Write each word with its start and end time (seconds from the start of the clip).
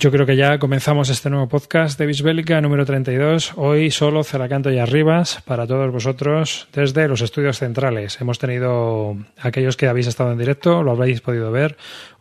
Yo 0.00 0.10
creo 0.10 0.24
que 0.24 0.34
ya 0.34 0.58
comenzamos 0.58 1.10
este 1.10 1.28
nuevo 1.28 1.46
podcast 1.46 1.98
de 1.98 2.06
Bisbélica 2.06 2.58
número 2.62 2.86
32. 2.86 3.52
Hoy 3.56 3.90
solo 3.90 4.24
Celacanto 4.24 4.70
y 4.70 4.78
Arribas 4.78 5.42
para 5.44 5.66
todos 5.66 5.92
vosotros 5.92 6.68
desde 6.72 7.06
los 7.06 7.20
estudios 7.20 7.58
centrales. 7.58 8.18
Hemos 8.18 8.38
tenido 8.38 9.14
aquellos 9.38 9.76
que 9.76 9.88
habéis 9.88 10.06
estado 10.06 10.32
en 10.32 10.38
directo, 10.38 10.82
lo 10.82 10.92
habréis 10.92 11.20
podido 11.20 11.52
ver, 11.52 11.76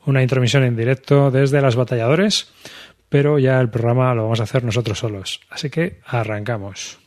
una 0.05 0.21
intromisión 0.21 0.63
en 0.63 0.75
directo 0.75 1.31
desde 1.31 1.61
las 1.61 1.77
batalladores, 1.77 2.51
pero 3.07 3.39
ya 3.39 3.61
el 3.61 3.69
programa 3.69 4.13
lo 4.13 4.23
vamos 4.23 4.41
a 4.41 4.43
hacer 4.43 4.65
nosotros 4.65 4.99
solos. 4.99 5.39
Así 5.49 5.69
que 5.69 6.01
arrancamos. 6.05 6.99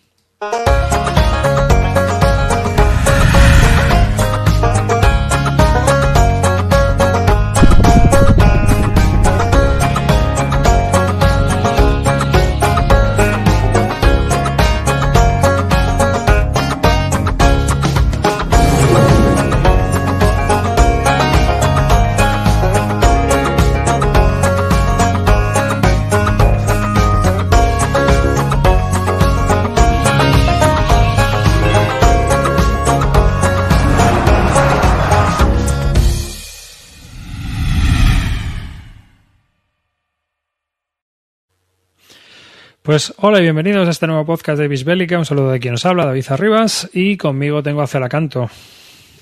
Pues 42.83 43.15
hola 43.19 43.39
y 43.39 43.43
bienvenidos 43.43 43.87
a 43.87 43.93
este 43.93 44.09
nuevo 44.09 44.27
podcast 44.27 44.59
de 44.59 44.67
Bisbélica. 44.67 45.17
Un 45.17 45.25
saludo 45.25 45.53
de 45.53 45.61
quien 45.61 45.71
nos 45.71 45.87
habla, 45.87 46.05
David 46.05 46.25
Arribas, 46.31 46.91
y 46.93 47.17
conmigo 47.17 47.63
tengo 47.63 47.81
a 47.81 47.87
Celacanto. 47.87 48.51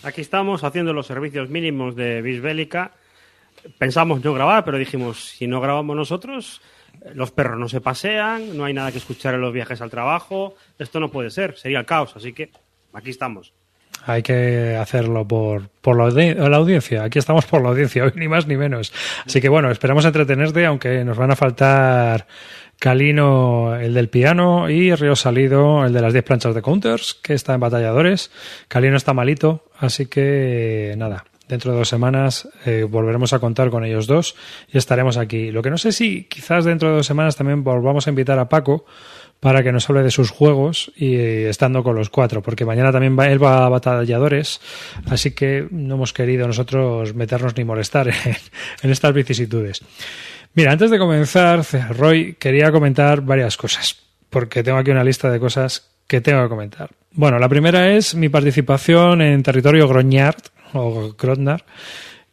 Aquí 0.03 0.23
estamos 0.23 0.65
haciendo 0.65 0.95
los 0.95 1.07
servicios 1.07 1.51
mínimos 1.51 1.95
de 1.95 2.23
Bisbélica. 2.23 2.93
Pensamos 3.77 4.25
no 4.25 4.33
grabar, 4.33 4.65
pero 4.65 4.79
dijimos, 4.79 5.23
si 5.37 5.47
no 5.47 5.61
grabamos 5.61 5.95
nosotros, 5.95 6.63
los 7.13 7.33
perros 7.33 7.59
no 7.59 7.69
se 7.69 7.83
pasean, 7.83 8.57
no 8.57 8.65
hay 8.65 8.73
nada 8.73 8.93
que 8.93 8.99
escuchar 8.99 9.35
en 9.35 9.43
los 9.43 9.53
viajes 9.53 9.83
al 9.83 9.91
trabajo, 9.91 10.55
esto 10.79 10.99
no 10.99 11.11
puede 11.11 11.29
ser, 11.29 11.59
sería 11.59 11.81
el 11.81 11.85
caos, 11.85 12.17
así 12.17 12.33
que 12.33 12.51
aquí 12.95 13.11
estamos. 13.11 13.53
Hay 14.07 14.23
que 14.23 14.77
hacerlo 14.81 15.29
por, 15.29 15.69
por 15.83 15.99
la, 15.99 16.09
la, 16.49 16.57
audiencia. 16.57 17.05
Aquí 17.05 17.19
estamos 17.19 17.45
por 17.45 17.61
la 17.61 17.69
audiencia, 17.69 18.05
hoy 18.05 18.13
ni 18.15 18.29
más 18.29 18.47
ni 18.47 18.57
menos. 18.57 18.95
Así 19.27 19.43
que 19.43 19.51
bueno, 19.51 19.71
esperamos 19.71 20.07
entretenerte, 20.07 20.65
aunque 20.65 21.05
nos 21.05 21.19
van 21.19 21.33
a 21.33 21.37
faltar 21.37 22.27
Calino, 22.81 23.77
el 23.77 23.93
del 23.93 24.09
piano, 24.09 24.71
y 24.71 24.95
Río 24.95 25.15
Salido, 25.15 25.85
el 25.85 25.93
de 25.93 26.01
las 26.01 26.15
10 26.15 26.25
planchas 26.25 26.55
de 26.55 26.63
counters, 26.63 27.13
que 27.13 27.35
está 27.35 27.53
en 27.53 27.61
batalladores. 27.61 28.31
Calino 28.69 28.97
está 28.97 29.13
malito, 29.13 29.65
así 29.79 30.07
que 30.07 30.95
nada, 30.97 31.27
dentro 31.47 31.73
de 31.73 31.79
dos 31.79 31.89
semanas 31.91 32.49
eh, 32.65 32.87
volveremos 32.89 33.35
a 33.35 33.39
contar 33.39 33.69
con 33.69 33.85
ellos 33.85 34.07
dos 34.07 34.35
y 34.73 34.79
estaremos 34.79 35.19
aquí. 35.19 35.51
Lo 35.51 35.61
que 35.61 35.69
no 35.69 35.77
sé 35.77 35.93
si 35.93 36.25
quizás 36.25 36.65
dentro 36.65 36.89
de 36.89 36.97
dos 36.97 37.07
semanas 37.07 37.37
también 37.37 37.63
volvamos 37.63 38.07
a 38.07 38.11
invitar 38.11 38.39
a 38.39 38.49
Paco 38.49 38.87
para 39.41 39.63
que 39.63 39.73
nos 39.73 39.89
hable 39.91 40.03
de 40.03 40.11
sus 40.11 40.31
juegos 40.31 40.91
y 40.97 41.17
eh, 41.17 41.51
estando 41.51 41.83
con 41.83 41.97
los 41.97 42.09
cuatro, 42.09 42.41
porque 42.41 42.65
mañana 42.65 42.93
también 42.93 43.19
va, 43.19 43.29
él 43.29 43.43
va 43.43 43.67
a 43.67 43.69
batalladores, 43.69 44.61
así 45.07 45.33
que 45.33 45.67
no 45.71 45.97
hemos 45.97 46.15
querido 46.15 46.47
nosotros 46.47 47.15
meternos 47.15 47.55
ni 47.59 47.65
molestar 47.65 48.09
en, 48.25 48.37
en 48.83 48.91
estas 48.91 49.13
vicisitudes. 49.13 49.83
Mira, 50.55 50.73
antes 50.73 50.91
de 50.91 50.99
comenzar, 50.99 51.65
Roy, 51.91 52.35
quería 52.39 52.73
comentar 52.73 53.21
varias 53.21 53.57
cosas, 53.57 53.97
porque 54.29 54.63
tengo 54.63 54.79
aquí 54.79 54.91
una 54.91 55.05
lista 55.05 55.31
de 55.31 55.39
cosas 55.39 55.91
que 56.07 56.21
tengo 56.21 56.43
que 56.43 56.49
comentar. 56.49 56.91
Bueno, 57.13 57.39
la 57.39 57.49
primera 57.49 57.93
es 57.93 58.15
mi 58.15 58.29
participación 58.29 59.23
en 59.23 59.43
territorio 59.43 59.89
Groñard, 59.89 60.43
o 60.73 61.15
Grotnar, 61.19 61.65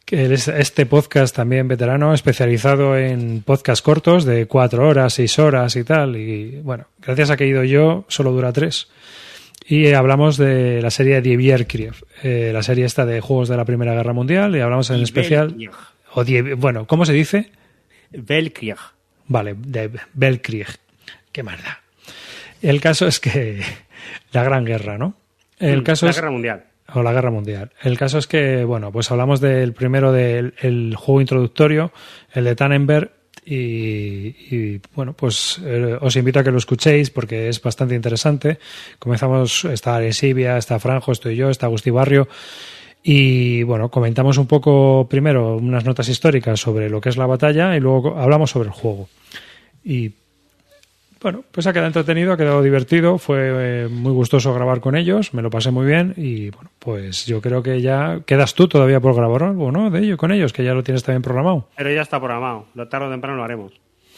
que 0.04 0.32
es 0.32 0.48
este 0.48 0.86
podcast 0.86 1.34
también 1.34 1.68
veterano, 1.68 2.14
especializado 2.14 2.96
en 2.96 3.42
podcast 3.42 3.84
cortos 3.84 4.24
de 4.24 4.46
cuatro 4.46 4.88
horas, 4.88 5.14
seis 5.14 5.38
horas 5.38 5.76
y 5.76 5.84
tal. 5.84 6.16
Y 6.16 6.60
bueno, 6.62 6.86
gracias 7.00 7.30
a 7.30 7.36
que 7.36 7.44
he 7.44 7.48
ido 7.48 7.62
yo, 7.64 8.04
solo 8.08 8.32
dura 8.32 8.52
tres. 8.52 8.88
Y 9.66 9.92
hablamos 9.92 10.38
de 10.38 10.80
la 10.80 10.90
serie 10.90 11.20
Die 11.20 11.36
Bierkrieg, 11.36 11.92
eh, 12.22 12.50
la 12.54 12.62
serie 12.62 12.86
esta 12.86 13.04
de 13.04 13.20
juegos 13.20 13.48
de 13.48 13.56
la 13.56 13.64
Primera 13.64 13.94
Guerra 13.94 14.12
Mundial, 14.12 14.56
y 14.56 14.60
hablamos 14.60 14.90
en 14.90 15.02
especial... 15.02 15.54
O 16.14 16.24
Die, 16.24 16.54
bueno, 16.54 16.86
¿cómo 16.86 17.04
se 17.04 17.12
dice? 17.12 17.52
Belkrieg. 18.10 18.78
Vale, 19.26 19.54
de 19.58 19.90
Belkrieg. 20.14 20.68
Qué 21.32 21.42
maldad. 21.42 21.74
El 22.62 22.80
caso 22.80 23.06
es 23.06 23.20
que 23.20 23.62
la 24.32 24.42
Gran 24.44 24.64
Guerra, 24.64 24.98
¿no? 24.98 25.14
El 25.58 25.80
Mm, 25.80 25.84
caso 25.84 26.06
la 26.06 26.10
es 26.10 26.16
Guerra 26.16 26.30
Mundial. 26.30 26.64
o 26.94 27.02
la 27.02 27.12
Guerra 27.12 27.30
Mundial. 27.30 27.70
El 27.82 27.98
caso 27.98 28.18
es 28.18 28.26
que, 28.26 28.64
bueno, 28.64 28.90
pues 28.92 29.10
hablamos 29.10 29.40
del 29.40 29.72
primero 29.74 30.12
del 30.12 30.54
el 30.60 30.94
juego 30.96 31.20
introductorio, 31.20 31.92
el 32.32 32.44
de 32.44 32.54
Tannenberg, 32.56 33.12
y, 33.44 34.34
y, 34.54 34.80
bueno, 34.94 35.14
pues 35.14 35.58
eh, 35.64 35.96
os 36.00 36.14
invito 36.16 36.38
a 36.38 36.44
que 36.44 36.50
lo 36.50 36.58
escuchéis 36.58 37.08
porque 37.10 37.48
es 37.48 37.62
bastante 37.62 37.94
interesante. 37.94 38.58
Comenzamos, 38.98 39.64
está 39.64 39.96
Aresibia, 39.96 40.58
está 40.58 40.78
Franjo, 40.78 41.12
estoy 41.12 41.34
yo, 41.36 41.48
está 41.48 41.66
Agustí 41.66 41.88
Barrio. 41.90 42.28
Y 43.02 43.62
bueno, 43.62 43.90
comentamos 43.90 44.38
un 44.38 44.46
poco 44.46 45.06
primero 45.08 45.56
unas 45.56 45.84
notas 45.84 46.08
históricas 46.08 46.60
sobre 46.60 46.90
lo 46.90 47.00
que 47.00 47.08
es 47.08 47.16
la 47.16 47.26
batalla 47.26 47.76
y 47.76 47.80
luego 47.80 48.18
hablamos 48.18 48.50
sobre 48.50 48.68
el 48.68 48.74
juego. 48.74 49.08
Y 49.84 50.12
bueno, 51.20 51.42
pues 51.50 51.66
ha 51.66 51.72
quedado 51.72 51.88
entretenido, 51.88 52.32
ha 52.32 52.36
quedado 52.36 52.62
divertido, 52.62 53.18
fue 53.18 53.38
eh, 53.84 53.88
muy 53.88 54.12
gustoso 54.12 54.54
grabar 54.54 54.80
con 54.80 54.94
ellos, 54.94 55.34
me 55.34 55.42
lo 55.42 55.50
pasé 55.50 55.70
muy 55.70 55.86
bien 55.86 56.14
y 56.16 56.50
bueno, 56.50 56.70
pues 56.78 57.26
yo 57.26 57.40
creo 57.40 57.62
que 57.62 57.80
ya 57.80 58.20
quedas 58.24 58.54
tú 58.54 58.68
todavía 58.68 59.00
por 59.00 59.16
grabar 59.16 59.42
algo, 59.42 59.72
¿no? 59.72 59.90
De 59.90 60.00
ello, 60.00 60.16
con 60.16 60.30
ellos, 60.30 60.52
que 60.52 60.62
ya 60.62 60.74
lo 60.74 60.84
tienes 60.84 61.02
también 61.02 61.22
programado. 61.22 61.68
Pero 61.76 61.90
ya 61.90 62.02
está 62.02 62.20
programado. 62.20 62.66
Lo 62.74 62.88
tarde 62.88 63.06
o 63.06 63.10
temprano 63.10 63.36
lo 63.36 63.44
haremos. 63.44 63.72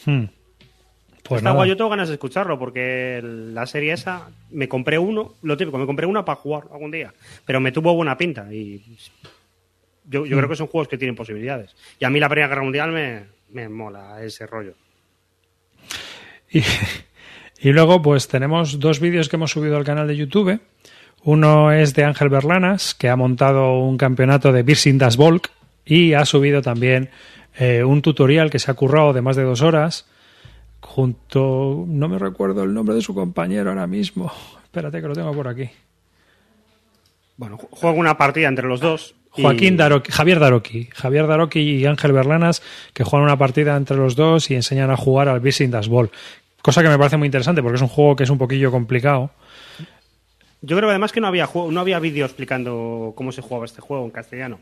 Hmm. 0.05 0.25
Pues 1.31 1.39
está 1.39 1.49
nada. 1.49 1.55
guay, 1.57 1.69
yo 1.69 1.77
tengo 1.77 1.89
ganas 1.89 2.07
de 2.09 2.15
escucharlo 2.15 2.57
porque 2.59 3.19
la 3.23 3.65
serie 3.65 3.93
esa 3.93 4.29
me 4.51 4.67
compré 4.67 4.97
uno, 4.97 5.33
lo 5.41 5.57
típico, 5.57 5.77
me 5.77 5.85
compré 5.85 6.05
una 6.05 6.23
para 6.25 6.35
jugar 6.37 6.63
algún 6.71 6.91
día, 6.91 7.13
pero 7.45 7.59
me 7.59 7.71
tuvo 7.71 7.93
buena 7.93 8.17
pinta 8.17 8.51
y 8.53 8.81
yo, 10.09 10.25
yo 10.25 10.35
Mm. 10.35 10.39
creo 10.39 10.49
que 10.49 10.55
son 10.55 10.67
juegos 10.67 10.87
que 10.87 10.97
tienen 10.97 11.15
posibilidades. 11.15 11.75
Y 11.99 12.05
a 12.05 12.09
mí 12.09 12.19
la 12.19 12.27
Primera 12.29 12.47
Guerra 12.47 12.63
Mundial 12.63 12.91
me, 12.91 13.23
me 13.51 13.69
mola 13.69 14.21
ese 14.23 14.45
rollo. 14.47 14.73
Y, 16.49 16.61
y 17.61 17.71
luego, 17.71 18.01
pues 18.01 18.27
tenemos 18.27 18.79
dos 18.79 18.99
vídeos 18.99 19.29
que 19.29 19.35
hemos 19.37 19.51
subido 19.51 19.77
al 19.77 19.83
canal 19.85 20.07
de 20.07 20.17
YouTube. 20.17 20.59
Uno 21.23 21.71
es 21.71 21.93
de 21.93 22.03
Ángel 22.03 22.29
Berlanas, 22.29 22.95
que 22.95 23.07
ha 23.09 23.15
montado 23.15 23.79
un 23.79 23.97
campeonato 23.97 24.51
de 24.51 24.63
Birsing 24.63 24.97
Das 24.97 25.17
Volk 25.17 25.51
y 25.85 26.13
ha 26.13 26.25
subido 26.25 26.61
también 26.61 27.09
eh, 27.59 27.83
un 27.83 28.01
tutorial 28.01 28.49
que 28.49 28.59
se 28.59 28.71
ha 28.71 28.73
currado 28.73 29.13
de 29.13 29.21
más 29.21 29.35
de 29.35 29.43
dos 29.43 29.61
horas 29.61 30.07
junto, 30.95 31.85
no 31.87 32.09
me 32.09 32.19
recuerdo 32.19 32.63
el 32.63 32.73
nombre 32.73 32.95
de 32.95 33.01
su 33.01 33.13
compañero 33.13 33.69
ahora 33.69 33.87
mismo. 33.87 34.31
Espérate 34.63 35.01
que 35.01 35.07
lo 35.07 35.13
tengo 35.13 35.33
por 35.33 35.47
aquí. 35.47 35.69
Bueno, 37.37 37.57
ju- 37.57 37.67
juego 37.71 37.97
una 37.97 38.17
partida 38.17 38.47
entre 38.49 38.67
los 38.67 38.79
dos. 38.81 39.15
y- 39.37 39.41
Joaquín 39.41 39.77
Daroqui, 39.77 40.11
Javier 40.11 40.39
Daroqui, 40.39 40.89
Javier 40.93 41.27
Daroqui 41.27 41.59
y 41.61 41.85
Ángel 41.85 42.11
Berlanas 42.11 42.61
que 42.93 43.03
juegan 43.03 43.25
una 43.25 43.37
partida 43.37 43.75
entre 43.77 43.95
los 43.97 44.15
dos 44.15 44.51
y 44.51 44.55
enseñan 44.55 44.91
a 44.91 44.97
jugar 44.97 45.29
al 45.29 45.41
Das 45.41 45.87
Volk. 45.87 46.11
Cosa 46.61 46.83
que 46.83 46.89
me 46.89 46.97
parece 46.97 47.17
muy 47.17 47.25
interesante 47.27 47.61
porque 47.63 47.77
es 47.77 47.81
un 47.81 47.87
juego 47.87 48.15
que 48.15 48.23
es 48.23 48.29
un 48.29 48.37
poquillo 48.37 48.69
complicado. 48.71 49.31
Yo 50.61 50.77
creo 50.77 50.89
además 50.89 51.11
que 51.11 51.21
no 51.21 51.27
había 51.27 51.47
juego, 51.47 51.71
no 51.71 51.79
había 51.79 51.99
vídeo 51.99 52.25
explicando 52.25 53.13
cómo 53.15 53.31
se 53.31 53.41
jugaba 53.41 53.65
este 53.65 53.81
juego 53.81 54.03
en 54.05 54.11
castellano. 54.11 54.59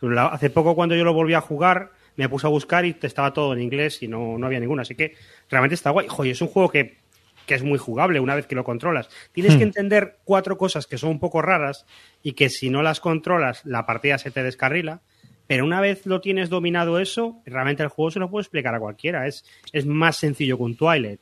La- 0.00 0.26
hace 0.26 0.50
poco 0.50 0.74
cuando 0.74 0.94
yo 0.94 1.04
lo 1.04 1.12
volví 1.14 1.34
a 1.34 1.40
jugar 1.40 1.90
me 2.16 2.28
puse 2.28 2.46
a 2.46 2.50
buscar 2.50 2.84
y 2.84 2.96
estaba 3.00 3.32
todo 3.32 3.52
en 3.52 3.60
inglés 3.60 4.02
y 4.02 4.08
no, 4.08 4.38
no 4.38 4.46
había 4.46 4.60
ninguno. 4.60 4.82
Así 4.82 4.94
que 4.94 5.14
realmente 5.48 5.74
está 5.74 5.90
guay. 5.90 6.06
Joder, 6.08 6.32
es 6.32 6.42
un 6.42 6.48
juego 6.48 6.68
que, 6.70 6.98
que 7.46 7.54
es 7.54 7.62
muy 7.62 7.78
jugable 7.78 8.20
una 8.20 8.34
vez 8.34 8.46
que 8.46 8.54
lo 8.54 8.64
controlas. 8.64 9.08
Tienes 9.32 9.54
Hmm. 9.54 9.58
que 9.58 9.64
entender 9.64 10.18
cuatro 10.24 10.58
cosas 10.58 10.86
que 10.86 10.98
son 10.98 11.10
un 11.10 11.20
poco 11.20 11.42
raras 11.42 11.86
y 12.22 12.32
que 12.32 12.48
si 12.50 12.70
no 12.70 12.82
las 12.82 13.00
controlas 13.00 13.64
la 13.64 13.86
partida 13.86 14.18
se 14.18 14.30
te 14.30 14.42
descarrila. 14.42 15.00
Pero 15.46 15.64
una 15.64 15.80
vez 15.80 16.06
lo 16.06 16.20
tienes 16.20 16.48
dominado 16.48 17.00
eso, 17.00 17.42
realmente 17.44 17.82
el 17.82 17.88
juego 17.88 18.12
se 18.12 18.20
lo 18.20 18.30
puede 18.30 18.42
explicar 18.42 18.72
a 18.74 18.78
cualquiera. 18.78 19.26
Es, 19.26 19.44
es 19.72 19.84
más 19.84 20.16
sencillo 20.16 20.56
que 20.56 20.62
un 20.62 20.76
Twilight. 20.76 21.20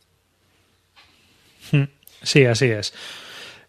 Sí, 2.22 2.44
así 2.44 2.66
es. 2.66 2.92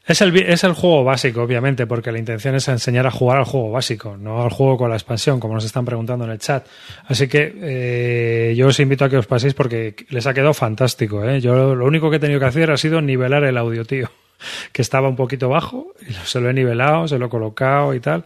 Es 0.10 0.22
el, 0.22 0.36
es 0.38 0.64
el 0.64 0.74
juego 0.74 1.04
básico, 1.04 1.44
obviamente, 1.44 1.86
porque 1.86 2.12
la 2.12 2.18
intención 2.18 2.56
es 2.56 2.68
enseñar 2.68 3.06
a 3.06 3.12
jugar 3.12 3.38
al 3.38 3.46
juego 3.46 3.70
básico, 3.70 4.18
no 4.18 4.42
al 4.42 4.50
juego 4.50 4.76
con 4.76 4.90
la 4.90 4.96
expansión, 4.96 5.40
como 5.40 5.54
nos 5.54 5.66
están 5.66 5.86
preguntando 5.86 6.26
en 6.26 6.32
el 6.32 6.40
chat. 6.40 6.66
Así 7.06 7.28
que 7.28 7.54
eh, 7.62 8.56
yo 8.58 8.70
os 8.70 8.80
invito 8.80 9.06
a 9.06 9.10
que 9.10 9.18
os 9.18 9.28
paséis 9.28 9.54
porque 9.54 9.94
les 10.10 10.26
ha 10.26 10.34
quedado 10.34 10.56
fantástico. 10.56 11.24
¿eh? 11.24 11.40
Yo 11.40 11.76
lo 11.76 11.86
único 11.86 12.10
que 12.10 12.16
he 12.16 12.20
tenido 12.20 12.40
que 12.40 12.48
hacer 12.48 12.72
ha 12.72 12.78
sido 12.78 13.02
nivelar 13.02 13.44
el 13.44 13.56
audio, 13.56 13.86
tío, 13.86 14.10
que 14.74 14.82
estaba 14.82 15.08
un 15.08 15.16
poquito 15.16 15.48
bajo, 15.48 15.94
y 16.02 16.12
se 16.12 16.42
lo 16.42 16.50
he 16.50 16.54
nivelado, 16.54 17.08
se 17.08 17.20
lo 17.20 17.28
he 17.28 17.30
colocado 17.30 17.94
y 17.94 18.00
tal. 18.00 18.26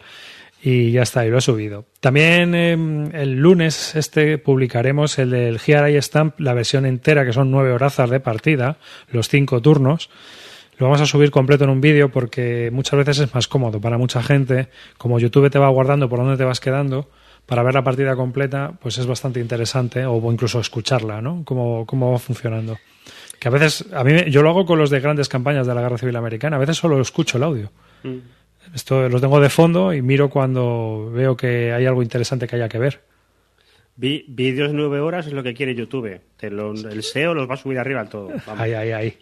y 0.63 0.93
ya 0.93 1.01
está, 1.01 1.25
y 1.25 1.29
lo 1.31 1.39
he 1.39 1.41
subido. 1.41 1.83
También 1.99 2.55
em, 2.55 3.13
el 3.13 3.33
lunes 3.33 3.93
este 3.97 4.37
publicaremos 4.37 5.19
el 5.19 5.31
del 5.31 5.59
Here 5.59 5.91
I 5.91 6.01
Stamp, 6.01 6.39
la 6.39 6.53
versión 6.53 6.85
entera, 6.85 7.25
que 7.25 7.33
son 7.33 7.51
nueve 7.51 7.73
horazas 7.73 8.09
de 8.09 8.21
partida, 8.21 8.77
los 9.11 9.27
cinco 9.27 9.61
turnos. 9.61 10.09
Lo 10.77 10.87
vamos 10.87 11.01
a 11.01 11.05
subir 11.05 11.31
completo 11.31 11.63
en 11.63 11.69
un 11.69 11.81
vídeo 11.81 12.09
porque 12.09 12.69
muchas 12.71 12.97
veces 12.97 13.19
es 13.19 13.33
más 13.33 13.47
cómodo 13.47 13.79
para 13.79 13.97
mucha 13.97 14.23
gente. 14.23 14.69
Como 14.97 15.19
YouTube 15.19 15.49
te 15.49 15.59
va 15.59 15.69
guardando 15.69 16.09
por 16.09 16.19
dónde 16.19 16.37
te 16.37 16.43
vas 16.43 16.59
quedando, 16.59 17.09
para 17.45 17.63
ver 17.63 17.73
la 17.73 17.83
partida 17.83 18.15
completa, 18.15 18.73
pues 18.81 18.97
es 18.97 19.05
bastante 19.05 19.39
interesante, 19.39 20.05
o 20.05 20.31
incluso 20.31 20.59
escucharla, 20.59 21.21
¿no? 21.21 21.43
Cómo, 21.45 21.85
cómo 21.85 22.11
va 22.11 22.19
funcionando. 22.19 22.77
Que 23.39 23.49
a 23.49 23.51
veces, 23.51 23.85
a 23.93 24.03
mí, 24.03 24.31
yo 24.31 24.41
lo 24.41 24.49
hago 24.49 24.65
con 24.65 24.79
los 24.79 24.89
de 24.89 24.99
grandes 24.99 25.27
campañas 25.27 25.67
de 25.67 25.75
la 25.75 25.81
Guerra 25.81 25.97
Civil 25.97 26.15
Americana, 26.15 26.55
a 26.55 26.59
veces 26.59 26.77
solo 26.77 26.99
escucho 27.01 27.37
el 27.37 27.43
audio. 27.43 27.71
Mm. 28.03 28.17
Esto 28.73 29.09
los 29.09 29.21
tengo 29.21 29.39
de 29.39 29.49
fondo 29.49 29.93
y 29.93 30.01
miro 30.01 30.29
cuando 30.29 31.11
veo 31.11 31.35
que 31.35 31.73
hay 31.73 31.85
algo 31.85 32.01
interesante 32.01 32.47
que 32.47 32.55
haya 32.55 32.69
que 32.69 32.79
ver. 32.79 33.01
vídeos 33.97 34.71
de 34.71 34.73
nueve 34.73 35.01
horas 35.01 35.27
es 35.27 35.33
lo 35.33 35.43
que 35.43 35.53
quiere 35.53 35.75
YouTube. 35.75 36.21
el 36.41 37.03
SEO 37.03 37.33
los 37.33 37.49
va 37.49 37.55
a 37.55 37.57
subir 37.57 37.77
arriba 37.77 37.99
al 37.99 38.09
todo. 38.09 38.29
Ahí, 38.57 38.73
ahí, 38.73 38.91
ahí. 38.91 39.17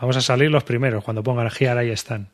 Vamos 0.00 0.16
a 0.16 0.20
salir 0.20 0.50
los 0.50 0.64
primeros. 0.64 1.04
Cuando 1.04 1.22
pongan 1.22 1.50
Gear, 1.50 1.78
ahí 1.78 1.90
están. 1.90 2.28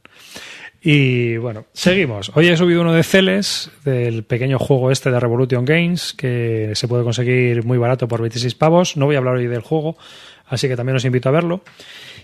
Y 0.82 1.36
bueno, 1.36 1.66
seguimos. 1.72 2.32
Hoy 2.34 2.48
he 2.48 2.56
subido 2.56 2.80
uno 2.80 2.94
de 2.94 3.02
Celes, 3.02 3.70
del 3.84 4.24
pequeño 4.24 4.58
juego 4.58 4.90
este 4.90 5.10
de 5.10 5.20
Revolution 5.20 5.64
Games, 5.64 6.14
que 6.14 6.70
se 6.74 6.88
puede 6.88 7.04
conseguir 7.04 7.64
muy 7.64 7.76
barato 7.76 8.08
por 8.08 8.22
26 8.22 8.54
pavos. 8.54 8.96
No 8.96 9.04
voy 9.04 9.16
a 9.16 9.18
hablar 9.18 9.36
hoy 9.36 9.46
del 9.46 9.60
juego, 9.60 9.98
así 10.46 10.68
que 10.68 10.76
también 10.76 10.96
os 10.96 11.04
invito 11.04 11.28
a 11.28 11.32
verlo. 11.32 11.62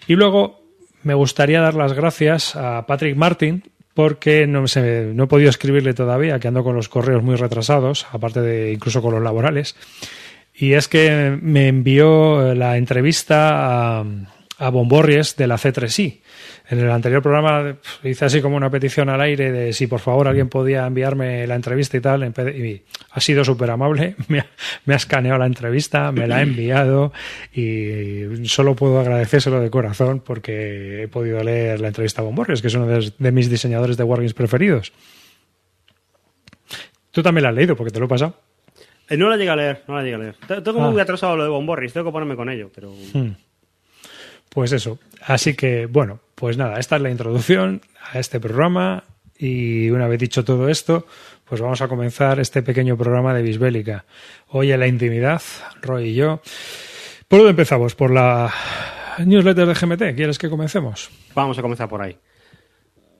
Y 0.07 0.15
luego 0.15 0.63
me 1.03 1.13
gustaría 1.13 1.61
dar 1.61 1.75
las 1.75 1.93
gracias 1.93 2.57
a 2.57 2.87
Patrick 2.87 3.15
Martin, 3.17 3.63
porque 3.93 4.47
no, 4.47 4.61
no 4.61 5.25
he 5.25 5.27
podido 5.27 5.51
escribirle 5.51 5.93
todavía, 5.93 6.39
que 6.39 6.49
ando 6.49 6.65
con 6.65 6.75
los 6.75 6.89
correos 6.89 7.23
muy 7.23 7.37
retrasados, 7.37 8.07
aparte 8.11 8.41
de 8.41 8.73
incluso 8.73 9.03
con 9.03 9.15
los 9.15 9.23
laborales. 9.23 9.77
Y 10.55 10.73
es 10.73 10.89
que 10.89 11.37
me 11.43 11.69
envió 11.69 12.55
la 12.55 12.79
entrevista 12.79 14.01
a, 14.01 14.05
a 14.59 14.71
Bomborries 14.71 15.37
de 15.37 15.47
la 15.47 15.57
C3I. 15.57 16.21
En 16.69 16.81
el 16.81 16.91
anterior 16.91 17.23
programa 17.23 17.77
hice 18.03 18.25
así 18.25 18.41
como 18.41 18.57
una 18.57 18.71
petición 18.71 19.09
al 19.09 19.21
aire 19.21 19.53
de 19.53 19.73
si 19.73 19.87
por 19.87 20.01
favor 20.01 20.29
alguien 20.29 20.49
podía 20.49 20.87
enviarme 20.87 21.47
la 21.47 21.55
entrevista 21.55 21.97
y 21.97 22.01
tal. 22.01 22.25
Y 22.25 22.83
ha 23.11 23.21
sido 23.21 23.45
súper 23.45 23.71
amable, 23.71 24.17
me 24.29 24.41
ha, 24.41 24.97
escaneado 24.97 25.39
la 25.39 25.47
entrevista, 25.47 26.11
me 26.11 26.27
la 26.27 26.39
ha 26.39 26.43
enviado 26.43 27.13
y 27.53 28.47
solo 28.47 28.75
puedo 28.75 28.99
agradecérselo 28.99 29.61
de 29.61 29.71
corazón 29.71 30.21
porque 30.21 31.03
he 31.03 31.09
podido 31.09 31.43
leer 31.43 31.81
la 31.81 31.89
entrevista 31.89 32.23
a 32.23 32.25
Bomborries, 32.25 32.63
que 32.63 32.69
es 32.69 32.75
uno 32.75 32.87
de, 32.87 33.33
mis 33.33 33.51
diseñadores 33.51 33.97
de 33.97 34.05
Wargames 34.05 34.35
preferidos. 34.35 34.93
Tú 37.11 37.23
también 37.23 37.45
la 37.45 37.51
has 37.51 37.55
leído 37.55 37.77
porque 37.77 37.93
te 37.93 37.99
lo 37.99 38.07
he 38.07 38.09
pasado. 38.09 38.35
Eh, 39.09 39.17
no 39.17 39.29
la 39.29 39.37
llegué 39.37 39.51
a 39.51 39.57
leer, 39.57 39.83
no 39.87 39.95
la 39.95 40.03
llegué 40.03 40.15
a 40.15 40.19
leer. 40.19 40.35
Tengo 40.65 40.81
muy 40.81 40.99
ah. 40.99 41.03
atrasado 41.03 41.37
lo 41.37 41.45
de 41.45 41.49
Bomborris, 41.49 41.93
tengo 41.93 42.07
que 42.07 42.13
ponerme 42.13 42.37
con 42.37 42.51
ello, 42.51 42.71
pero... 42.75 42.93
Hmm. 43.13 43.46
Pues 44.57 44.73
eso. 44.73 44.99
Así 45.21 45.55
que, 45.55 45.85
bueno, 45.85 46.21
pues 46.35 46.57
nada, 46.57 46.79
esta 46.81 46.97
es 46.97 47.03
la 47.03 47.11
introducción 47.11 47.83
a 48.11 48.19
este 48.19 48.41
programa 48.41 49.05
y 49.37 49.91
una 49.91 50.09
vez 50.09 50.19
dicho 50.19 50.47
todo 50.47 50.71
esto, 50.71 51.05
pues 51.45 51.61
vamos 51.61 51.83
a 51.83 51.89
comenzar 51.89 52.41
este 52.41 52.63
pequeño 52.63 52.97
programa 52.97 53.35
de 53.35 53.43
Bisbélica. 53.43 54.07
Hoy 54.49 54.73
en 54.73 54.81
la 54.81 54.87
intimidad, 54.87 55.43
Roy 55.83 56.09
y 56.09 56.15
yo. 56.15 56.41
¿Por 57.29 57.41
dónde 57.41 57.51
empezamos? 57.51 57.95
¿Por 57.95 58.11
la 58.11 58.51
newsletter 59.19 59.67
de 59.67 59.75
GMT? 59.75 60.17
¿Quieres 60.17 60.39
que 60.39 60.49
comencemos? 60.49 61.11
Vamos 61.35 61.59
a 61.59 61.61
comenzar 61.61 61.91
por 61.91 62.01
ahí. 62.01 62.17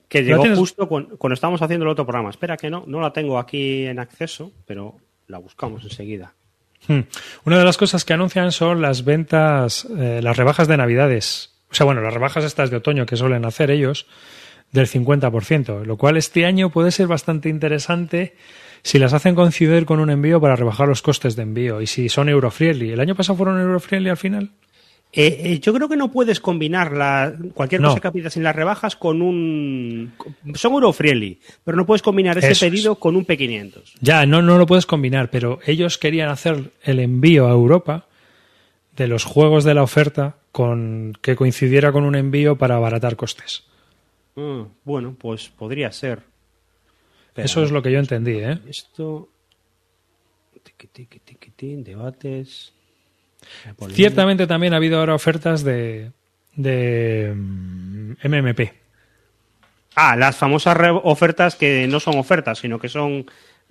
Que 0.09 0.23
llegó 0.23 0.43
justo 0.55 0.89
cuando, 0.89 1.19
cuando 1.19 1.35
estábamos 1.35 1.61
haciendo 1.61 1.85
el 1.85 1.91
otro 1.91 2.07
programa. 2.07 2.31
Espera 2.31 2.57
que 2.57 2.71
no, 2.71 2.83
no 2.87 2.99
la 2.99 3.13
tengo 3.13 3.37
aquí 3.37 3.85
en 3.85 3.99
acceso, 3.99 4.53
pero 4.65 4.97
la 5.27 5.37
buscamos 5.37 5.83
enseguida. 5.83 6.33
Hmm. 6.87 7.01
Una 7.45 7.59
de 7.59 7.65
las 7.65 7.77
cosas 7.77 8.05
que 8.05 8.13
anuncian 8.13 8.51
son 8.51 8.81
las 8.81 9.03
ventas, 9.03 9.87
eh, 9.97 10.21
las 10.23 10.37
rebajas 10.37 10.67
de 10.67 10.77
Navidades. 10.77 11.51
O 11.69 11.75
sea, 11.75 11.85
bueno, 11.85 12.01
las 12.01 12.13
rebajas 12.13 12.43
estas 12.43 12.69
de 12.69 12.77
otoño 12.77 13.05
que 13.05 13.17
suelen 13.17 13.45
hacer 13.45 13.71
ellos 13.71 14.07
del 14.71 14.87
50%, 14.87 15.83
lo 15.83 15.97
cual 15.97 16.17
este 16.17 16.45
año 16.45 16.69
puede 16.69 16.91
ser 16.91 17.07
bastante 17.07 17.49
interesante 17.49 18.35
si 18.83 18.99
las 18.99 19.13
hacen 19.13 19.35
coincidir 19.35 19.85
con 19.85 19.99
un 19.99 20.09
envío 20.09 20.39
para 20.39 20.55
rebajar 20.55 20.87
los 20.87 21.01
costes 21.01 21.35
de 21.35 21.43
envío 21.43 21.81
y 21.81 21.87
si 21.87 22.09
son 22.09 22.29
eurofriendly. 22.29 22.91
¿El 22.91 22.99
año 22.99 23.15
pasado 23.15 23.37
fueron 23.37 23.59
eurofriendly 23.59 24.09
al 24.09 24.17
final? 24.17 24.51
Eh, 25.19 25.53
eh, 25.53 25.59
yo 25.59 25.73
creo 25.73 25.89
que 25.89 25.97
no 25.97 26.11
puedes 26.11 26.39
combinar 26.39 26.91
la, 26.91 27.33
cualquier 27.55 27.81
cosa 27.81 27.99
que 27.99 28.11
pidas 28.11 28.37
en 28.37 28.43
las 28.43 28.55
rebajas 28.55 28.95
con 28.95 29.23
un... 29.23 30.13
Son 30.53 30.73
Eurofriendly, 30.73 31.39
pero 31.63 31.75
no 31.75 31.87
puedes 31.87 32.03
combinar 32.03 32.37
ese 32.37 32.55
pedido 32.69 32.97
con 32.97 33.15
un 33.15 33.25
P500. 33.25 33.95
Ya, 33.99 34.27
no, 34.27 34.43
no 34.43 34.59
lo 34.59 34.67
puedes 34.67 34.85
combinar, 34.85 35.31
pero 35.31 35.57
ellos 35.65 35.97
querían 35.97 36.29
hacer 36.29 36.69
el 36.83 36.99
envío 36.99 37.47
a 37.47 37.51
Europa 37.51 38.05
de 38.95 39.07
los 39.07 39.23
juegos 39.23 39.63
de 39.63 39.73
la 39.73 39.81
oferta 39.81 40.35
con 40.51 41.17
que 41.19 41.35
coincidiera 41.35 41.91
con 41.91 42.03
un 42.03 42.13
envío 42.13 42.59
para 42.59 42.75
abaratar 42.75 43.15
costes. 43.15 43.63
Ah, 44.35 44.65
bueno, 44.83 45.15
pues 45.17 45.49
podría 45.49 45.91
ser. 45.91 46.21
Eso 47.35 47.63
es 47.63 47.71
lo 47.71 47.81
que 47.81 47.91
yo 47.91 47.97
entendí, 47.97 48.33
¿eh? 48.33 48.59
Esto... 48.67 49.29
Debates... 51.57 52.76
Ciertamente 53.91 54.47
también 54.47 54.73
ha 54.73 54.77
habido 54.77 54.99
ahora 54.99 55.15
ofertas 55.15 55.63
de, 55.63 56.11
de 56.55 57.33
MMP. 57.35 58.59
Mm, 58.59 58.75
ah, 59.95 60.15
las 60.15 60.35
famosas 60.35 60.77
ofertas 61.03 61.55
que 61.55 61.87
no 61.87 61.99
son 61.99 62.17
ofertas, 62.17 62.59
sino 62.59 62.79
que 62.79 62.89
son 62.89 63.25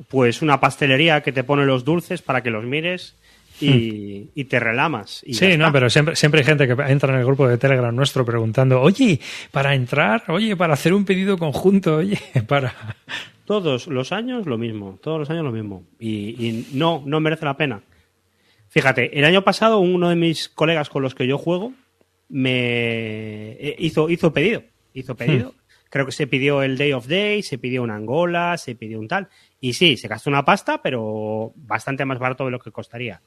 pues 0.08 0.42
una 0.42 0.60
pastelería 0.60 1.22
que 1.22 1.32
te 1.32 1.44
pone 1.44 1.64
los 1.64 1.84
dulces 1.84 2.22
para 2.22 2.42
que 2.42 2.50
los 2.50 2.64
mires 2.64 3.16
y, 3.60 4.28
hmm. 4.34 4.48
te 4.48 4.60
relamas. 4.60 5.24
sí, 5.30 5.56
no, 5.56 5.72
pero 5.72 5.88
siempre, 5.88 6.14
siempre 6.14 6.40
hay 6.40 6.46
gente 6.46 6.66
que 6.66 6.74
entra 6.88 7.12
en 7.12 7.20
el 7.20 7.24
grupo 7.24 7.48
de 7.48 7.56
Telegram 7.56 7.94
nuestro 7.94 8.24
preguntando, 8.24 8.80
oye, 8.82 9.18
para 9.50 9.74
entrar, 9.74 10.24
oye, 10.28 10.54
para 10.56 10.74
hacer 10.74 10.92
un 10.92 11.06
pedido 11.06 11.38
conjunto, 11.38 11.96
oye, 11.96 12.20
para... 12.46 12.74
Todos 13.46 13.86
los 13.86 14.12
años 14.12 14.44
lo 14.46 14.58
mismo, 14.58 14.98
todos 15.02 15.20
los 15.20 15.30
años 15.30 15.44
lo 15.44 15.52
mismo. 15.52 15.84
y 15.98 16.66
no, 16.72 17.02
no 17.06 17.20
merece 17.20 17.44
la 17.44 17.56
pena. 17.56 17.80
Fíjate, 18.76 19.18
el 19.18 19.24
año 19.24 19.42
pasado 19.42 19.78
uno 19.78 20.10
de 20.10 20.16
mis 20.16 20.50
colegas 20.50 20.90
con 20.90 21.02
los 21.02 21.14
que 21.14 21.26
yo 21.26 21.38
juego 21.38 21.72
me 22.28 23.52
eh, 23.52 23.74
hizo, 23.78 24.10
hizo 24.10 24.34
pedido. 24.34 24.64
Hizo 24.92 25.14
hmm. 25.14 25.16
pedido. 25.16 25.54
Creo 25.88 26.04
que 26.04 26.12
se 26.12 26.26
pidió 26.26 26.62
el 26.62 26.76
Day 26.76 26.92
of 26.92 27.06
Day, 27.06 27.42
se 27.42 27.56
pidió 27.56 27.82
una 27.82 27.94
Angola, 27.94 28.58
se 28.58 28.74
pidió 28.74 29.00
un 29.00 29.08
tal. 29.08 29.30
Y 29.62 29.72
sí, 29.72 29.96
se 29.96 30.08
gastó 30.08 30.28
una 30.28 30.44
pasta, 30.44 30.82
pero 30.82 31.54
bastante 31.56 32.04
más 32.04 32.18
barato 32.18 32.44
de 32.44 32.50
lo 32.50 32.58
que 32.58 32.70
costaría. 32.70 33.22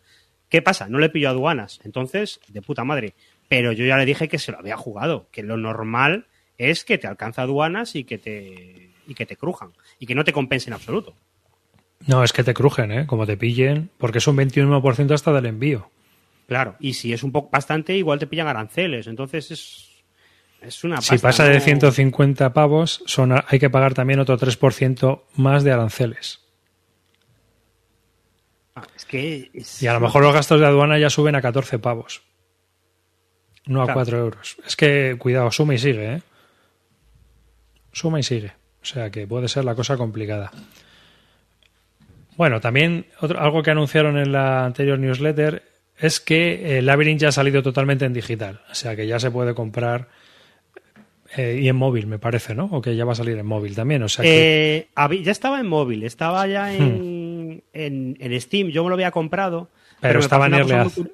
¿Qué 0.50 0.62
pasa? 0.62 0.88
No 0.88 1.00
le 1.00 1.10
pilló 1.10 1.30
aduanas. 1.30 1.80
Entonces, 1.84 2.40
de 2.48 2.62
puta 2.62 2.84
madre. 2.84 3.16
Pero 3.48 3.72
yo 3.72 3.88
ya 3.88 3.98
le 3.98 4.06
dije 4.06 4.28
que 4.28 4.38
se 4.38 4.52
lo 4.52 4.60
había 4.60 4.78
jugado, 4.78 5.30
que 5.32 5.42
lo 5.42 5.58
normal 5.58 6.28
es 6.60 6.84
que 6.84 7.00
te 7.00 7.08
alcanza 7.08 7.42
aduanas 7.42 7.96
y 7.96 8.04
que 8.04 8.20
te, 8.20 8.92
y 9.08 9.16
que 9.16 9.26
te 9.26 9.36
crujan. 9.36 9.72
Y 9.98 10.06
que 10.06 10.14
no 10.14 10.24
te 10.24 10.32
compense 10.32 10.70
en 10.70 10.76
absoluto. 10.76 11.16
No, 12.08 12.24
es 12.24 12.34
que 12.34 12.44
te 12.44 12.54
crujen, 12.54 12.92
¿eh? 12.92 13.06
Como 13.06 13.26
te 13.26 13.38
pillen, 13.38 13.90
porque 13.98 14.20
es 14.20 14.28
un 14.28 14.38
21% 14.38 15.12
hasta 15.12 15.34
del 15.34 15.46
envío. 15.46 15.90
Claro, 16.48 16.76
y 16.80 16.94
si 16.94 17.14
es 17.14 17.24
un 17.24 17.32
poco 17.32 17.50
bastante, 17.52 17.96
igual 17.96 18.20
te 18.20 18.28
pillan 18.28 18.48
aranceles. 18.48 19.08
Entonces 19.08 19.52
es, 19.52 19.90
es 20.62 20.84
una 20.84 21.02
Si 21.02 21.18
pasa 21.18 21.46
de 21.46 21.60
150 21.60 22.54
pavos, 22.54 23.04
son, 23.06 23.34
hay 23.48 23.60
que 23.60 23.70
pagar 23.70 23.94
también 23.94 24.20
otro 24.20 24.38
3% 24.38 25.22
más 25.36 25.64
de 25.64 25.72
aranceles. 25.72 26.42
Ah, 28.76 28.88
es 28.96 29.06
que 29.06 29.52
Y 29.80 29.88
a 29.88 29.94
lo 29.94 30.00
mejor 30.00 30.24
los 30.24 30.34
gastos 30.34 30.60
de 30.60 30.66
aduana 30.66 30.98
ya 30.98 31.10
suben 31.10 31.36
a 31.36 31.42
14 31.42 31.80
pavos. 31.80 32.24
No 33.66 33.84
a 33.84 33.94
4 33.94 34.18
euros. 34.18 34.58
Es 34.66 34.76
que, 34.76 35.18
cuidado, 35.20 35.52
suma 35.52 35.76
y 35.76 35.78
sigue, 35.78 36.14
¿eh? 36.14 36.22
Suma 37.92 38.20
y 38.20 38.24
sigue. 38.24 38.54
O 38.82 38.86
sea 38.86 39.12
que 39.12 39.28
puede 39.28 39.48
ser 39.48 39.66
la 39.66 39.76
cosa 39.76 39.98
complicada. 39.98 40.52
Bueno, 42.40 42.62
también 42.62 43.06
algo 43.20 43.64
que 43.64 43.72
anunciaron 43.72 44.18
en 44.18 44.32
la 44.32 44.64
anterior 44.64 44.98
newsletter 44.98 45.62
es 45.98 46.22
que 46.22 46.78
el 46.78 46.86
Labyrinth 46.86 47.20
ya 47.20 47.28
ha 47.28 47.32
salido 47.34 47.62
totalmente 47.62 48.06
en 48.06 48.14
digital. 48.14 48.62
O 48.72 48.76
sea 48.76 48.96
que 48.96 49.06
ya 49.06 49.20
se 49.20 49.30
puede 49.30 49.54
comprar 49.54 50.08
eh, 51.36 51.60
y 51.62 51.68
en 51.68 51.76
móvil, 51.76 52.08
me 52.08 52.18
parece, 52.18 52.56
¿no? 52.56 52.70
O 52.72 52.82
que 52.82 52.96
ya 52.96 53.04
va 53.04 53.12
a 53.12 53.16
salir 53.16 53.38
en 53.38 53.46
móvil 53.46 53.76
también. 53.76 54.04
O 54.04 54.08
sea 54.08 54.24
eh, 54.26 54.88
ya 55.22 55.32
estaba 55.34 55.60
en 55.60 55.68
móvil, 55.68 56.04
estaba 56.04 56.48
ya 56.48 56.68
hmm. 56.72 57.62
en, 57.74 58.18
en, 58.18 58.40
Steam. 58.40 58.70
Yo 58.70 58.86
me 58.86 58.90
lo 58.90 58.96
había 58.96 59.12
comprado. 59.12 59.70
Pero, 60.00 60.20
estaba 60.22 60.48
en 60.48 60.54
Early 60.54 60.72
Access. 60.76 61.10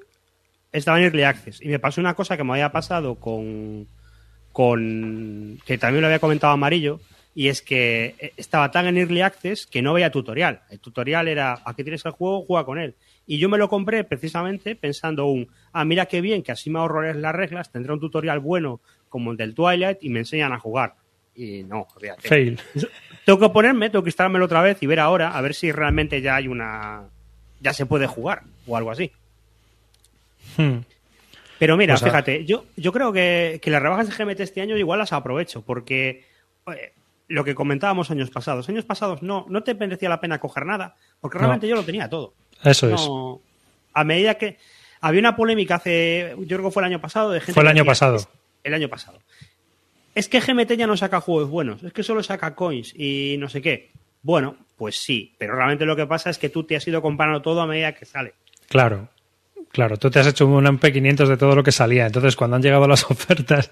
Estaba 0.70 0.98
en 0.98 1.04
Early 1.06 1.24
Access. 1.24 1.60
Y 1.60 1.66
me 1.66 1.80
pasó 1.80 2.00
una 2.00 2.14
cosa 2.14 2.36
que 2.36 2.44
me 2.44 2.52
había 2.52 2.70
pasado 2.70 3.16
con. 3.16 3.88
con 4.52 5.58
que 5.66 5.76
también 5.76 6.02
lo 6.02 6.06
había 6.06 6.20
comentado 6.20 6.52
Amarillo 6.52 7.00
y 7.36 7.48
es 7.48 7.60
que 7.60 8.14
eh, 8.18 8.32
estaba 8.38 8.70
tan 8.70 8.86
en 8.86 8.96
Early 8.96 9.20
Access 9.20 9.66
que 9.66 9.82
no 9.82 9.92
veía 9.92 10.10
tutorial. 10.10 10.62
El 10.70 10.80
tutorial 10.80 11.28
era, 11.28 11.60
aquí 11.66 11.84
tienes 11.84 12.04
el 12.06 12.12
juego, 12.12 12.42
juega 12.46 12.64
con 12.64 12.78
él. 12.78 12.94
Y 13.26 13.36
yo 13.36 13.50
me 13.50 13.58
lo 13.58 13.68
compré 13.68 14.04
precisamente 14.04 14.74
pensando 14.74 15.26
un, 15.26 15.46
ah, 15.74 15.84
mira 15.84 16.06
qué 16.06 16.22
bien, 16.22 16.42
que 16.42 16.52
así 16.52 16.70
me 16.70 16.78
ahorro 16.78 17.12
las 17.12 17.34
reglas, 17.34 17.70
tendré 17.70 17.92
un 17.92 18.00
tutorial 18.00 18.40
bueno 18.40 18.80
como 19.10 19.32
el 19.32 19.36
del 19.36 19.54
Twilight 19.54 19.98
y 20.00 20.08
me 20.08 20.20
enseñan 20.20 20.54
a 20.54 20.58
jugar. 20.58 20.94
y 21.34 21.62
no, 21.62 21.86
fíjate. 22.00 22.26
Fail. 22.26 22.58
Tengo 23.26 23.38
que 23.38 23.50
ponerme, 23.50 23.90
tengo 23.90 24.02
que 24.02 24.08
instalármelo 24.08 24.46
otra 24.46 24.62
vez 24.62 24.82
y 24.82 24.86
ver 24.86 25.00
ahora, 25.00 25.36
a 25.36 25.40
ver 25.42 25.54
si 25.54 25.70
realmente 25.70 26.22
ya 26.22 26.36
hay 26.36 26.48
una. 26.48 27.02
Ya 27.60 27.74
se 27.74 27.84
puede 27.84 28.06
jugar 28.06 28.44
o 28.66 28.78
algo 28.78 28.90
así. 28.90 29.12
Hmm. 30.56 30.78
Pero 31.58 31.76
mira, 31.76 31.94
Pues 31.94 32.04
fíjate, 32.04 32.46
yo, 32.46 32.64
yo 32.76 32.92
creo 32.92 33.12
que, 33.12 33.58
que 33.60 33.70
las 33.70 33.82
rebajas 33.82 34.08
de 34.08 34.24
GMT 34.24 34.40
este 34.40 34.62
año 34.62 34.76
igual 34.78 35.00
las 35.00 35.12
aprovecho, 35.12 35.62
porque 35.62 36.24
oye, 36.64 36.92
lo 37.28 37.44
que 37.44 37.54
comentábamos 37.54 38.10
años 38.10 38.30
pasados, 38.30 38.68
años 38.68 38.84
pasados 38.84 39.22
no, 39.22 39.46
no 39.48 39.62
te 39.62 39.74
merecía 39.74 40.08
la 40.08 40.20
pena 40.20 40.38
coger 40.38 40.64
nada, 40.66 40.94
porque 41.20 41.36
No. 41.36 41.40
realmente 41.42 41.66
yo 41.68 41.74
lo 41.76 41.82
tenía 41.84 42.08
todo. 42.08 42.34
Eso 42.62 42.88
es. 42.94 43.08
A 43.94 44.04
medida 44.04 44.34
que 44.34 44.58
había 45.00 45.20
una 45.20 45.36
polémica 45.36 45.76
hace, 45.76 46.34
yo 46.38 46.56
creo 46.56 46.64
que 46.68 46.70
fue 46.72 46.82
el 46.82 46.86
año 46.92 47.00
pasado, 47.00 47.30
de 47.30 47.40
gente 47.40 47.52
Fue 47.54 47.62
el 47.62 47.68
año 47.68 47.78
decía, 47.82 47.90
pasado. 47.90 48.16
"Es- 48.16 48.28
El 48.64 48.74
año 48.74 48.88
pasado. 48.88 49.18
Es 50.14 50.28
que 50.28 50.40
GMT 50.40 50.76
ya 50.76 50.86
no 50.86 50.96
saca 50.96 51.20
juegos 51.20 51.50
buenos, 51.50 51.82
es 51.84 51.92
que 51.92 52.02
solo 52.02 52.22
saca 52.22 52.54
coins 52.54 52.92
y 52.96 53.36
no 53.38 53.48
sé 53.48 53.60
qué. 53.62 53.90
Bueno, 54.22 54.56
pues 54.76 54.96
sí, 55.02 55.34
pero 55.38 55.54
realmente 55.54 55.84
lo 55.84 55.94
que 55.94 56.06
pasa 56.06 56.30
es 56.30 56.38
que 56.38 56.48
tú 56.48 56.64
te 56.64 56.74
has 56.76 56.86
ido 56.88 57.00
comprando 57.02 57.42
todo 57.42 57.60
a 57.60 57.66
medida 57.66 57.92
que 57.94 58.06
sale. 58.06 58.34
Claro. 58.68 59.08
Claro, 59.76 59.98
tú 59.98 60.10
te 60.10 60.18
has 60.18 60.26
hecho 60.26 60.46
un 60.46 60.64
MP500 60.64 61.26
de 61.28 61.36
todo 61.36 61.54
lo 61.54 61.62
que 61.62 61.70
salía. 61.70 62.06
Entonces, 62.06 62.34
cuando 62.34 62.56
han 62.56 62.62
llegado 62.62 62.88
las 62.88 63.04
ofertas, 63.10 63.70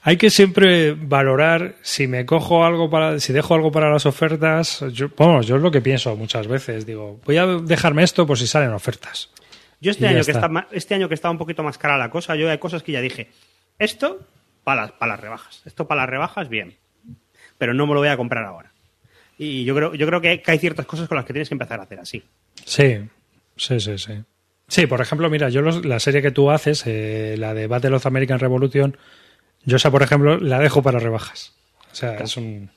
hay 0.00 0.16
que 0.16 0.30
siempre 0.30 0.94
valorar 0.94 1.74
si 1.82 2.06
me 2.06 2.24
cojo 2.24 2.64
algo 2.64 2.88
para, 2.88 3.20
si 3.20 3.34
dejo 3.34 3.52
algo 3.52 3.70
para 3.70 3.90
las 3.90 4.06
ofertas. 4.06 4.82
Yo, 4.90 5.10
bueno, 5.14 5.42
yo 5.42 5.56
es 5.56 5.62
lo 5.62 5.70
que 5.70 5.82
pienso 5.82 6.16
muchas 6.16 6.46
veces. 6.46 6.86
Digo, 6.86 7.20
voy 7.26 7.36
a 7.36 7.44
dejarme 7.44 8.04
esto 8.04 8.26
por 8.26 8.38
si 8.38 8.46
salen 8.46 8.72
ofertas. 8.72 9.28
Yo 9.82 9.90
este 9.90 10.06
año, 10.06 10.24
que 10.24 10.30
está. 10.30 10.66
este 10.70 10.94
año 10.94 11.10
que 11.10 11.14
estaba 11.14 11.30
un 11.30 11.36
poquito 11.36 11.62
más 11.62 11.76
cara 11.76 11.98
la 11.98 12.08
cosa, 12.08 12.34
yo 12.34 12.50
hay 12.50 12.56
cosas 12.56 12.82
que 12.82 12.92
ya 12.92 13.02
dije, 13.02 13.28
esto 13.78 14.18
para 14.64 14.80
las, 14.80 14.92
para 14.92 15.12
las 15.12 15.20
rebajas, 15.20 15.60
esto 15.66 15.86
para 15.86 16.00
las 16.00 16.08
rebajas, 16.08 16.48
bien, 16.48 16.78
pero 17.58 17.74
no 17.74 17.86
me 17.86 17.92
lo 17.92 18.00
voy 18.00 18.08
a 18.08 18.16
comprar 18.16 18.46
ahora. 18.46 18.72
Y 19.36 19.64
yo 19.64 19.74
creo, 19.74 19.94
yo 19.94 20.06
creo 20.06 20.22
que, 20.22 20.40
que 20.40 20.50
hay 20.52 20.58
ciertas 20.58 20.86
cosas 20.86 21.06
con 21.06 21.16
las 21.16 21.26
que 21.26 21.34
tienes 21.34 21.50
que 21.50 21.54
empezar 21.54 21.80
a 21.80 21.82
hacer 21.82 22.00
así. 22.00 22.24
Sí, 22.64 22.98
sí, 23.56 23.78
sí, 23.78 23.98
sí. 23.98 24.24
Sí, 24.72 24.86
por 24.86 25.02
ejemplo, 25.02 25.28
mira, 25.28 25.50
yo 25.50 25.60
los- 25.60 25.84
la 25.84 26.00
serie 26.00 26.22
que 26.22 26.30
tú 26.30 26.50
haces, 26.50 26.84
eh, 26.86 27.34
la 27.38 27.52
de 27.52 27.66
Battle 27.66 27.94
of 27.96 28.06
American 28.06 28.38
Revolution, 28.38 28.96
yo 29.66 29.76
esa, 29.76 29.90
por 29.90 30.02
ejemplo, 30.02 30.38
la 30.38 30.58
dejo 30.60 30.82
para 30.82 30.98
rebajas. 30.98 31.52
O 31.92 31.94
sea, 31.94 32.14
es 32.14 32.38
un... 32.38 32.70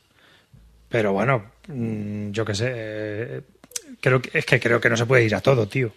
Pero 0.90 1.14
bueno, 1.14 1.52
mm, 1.70 2.32
yo 2.32 2.44
qué 2.44 2.54
sé, 2.54 2.70
eh, 2.75 3.42
creo 4.02 4.22
que, 4.22 4.38
es 4.38 4.46
que 4.46 4.60
creo 4.60 4.82
que 4.82 4.90
no 4.90 4.98
se 4.98 5.06
puede 5.06 5.24
ir 5.24 5.34
a 5.36 5.40
todo, 5.40 5.70
tío. 5.70 5.88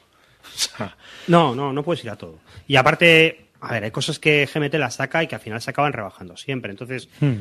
O 0.45 0.57
sea, 0.57 0.97
No, 1.27 1.53
no, 1.57 1.73
no 1.73 1.83
puedes 1.83 2.05
ir 2.05 2.11
a 2.11 2.17
todo. 2.17 2.39
Y 2.69 2.77
aparte, 2.77 3.49
a 3.61 3.73
ver, 3.73 3.83
hay 3.83 3.91
cosas 3.91 4.21
que 4.21 4.47
GMT 4.47 4.75
las 4.79 4.95
saca 4.95 5.25
y 5.25 5.27
que 5.27 5.35
al 5.35 5.41
final 5.41 5.61
se 5.61 5.71
acaban 5.71 5.93
rebajando 5.93 6.37
siempre. 6.37 6.71
Entonces, 6.71 7.09
hmm, 7.19 7.41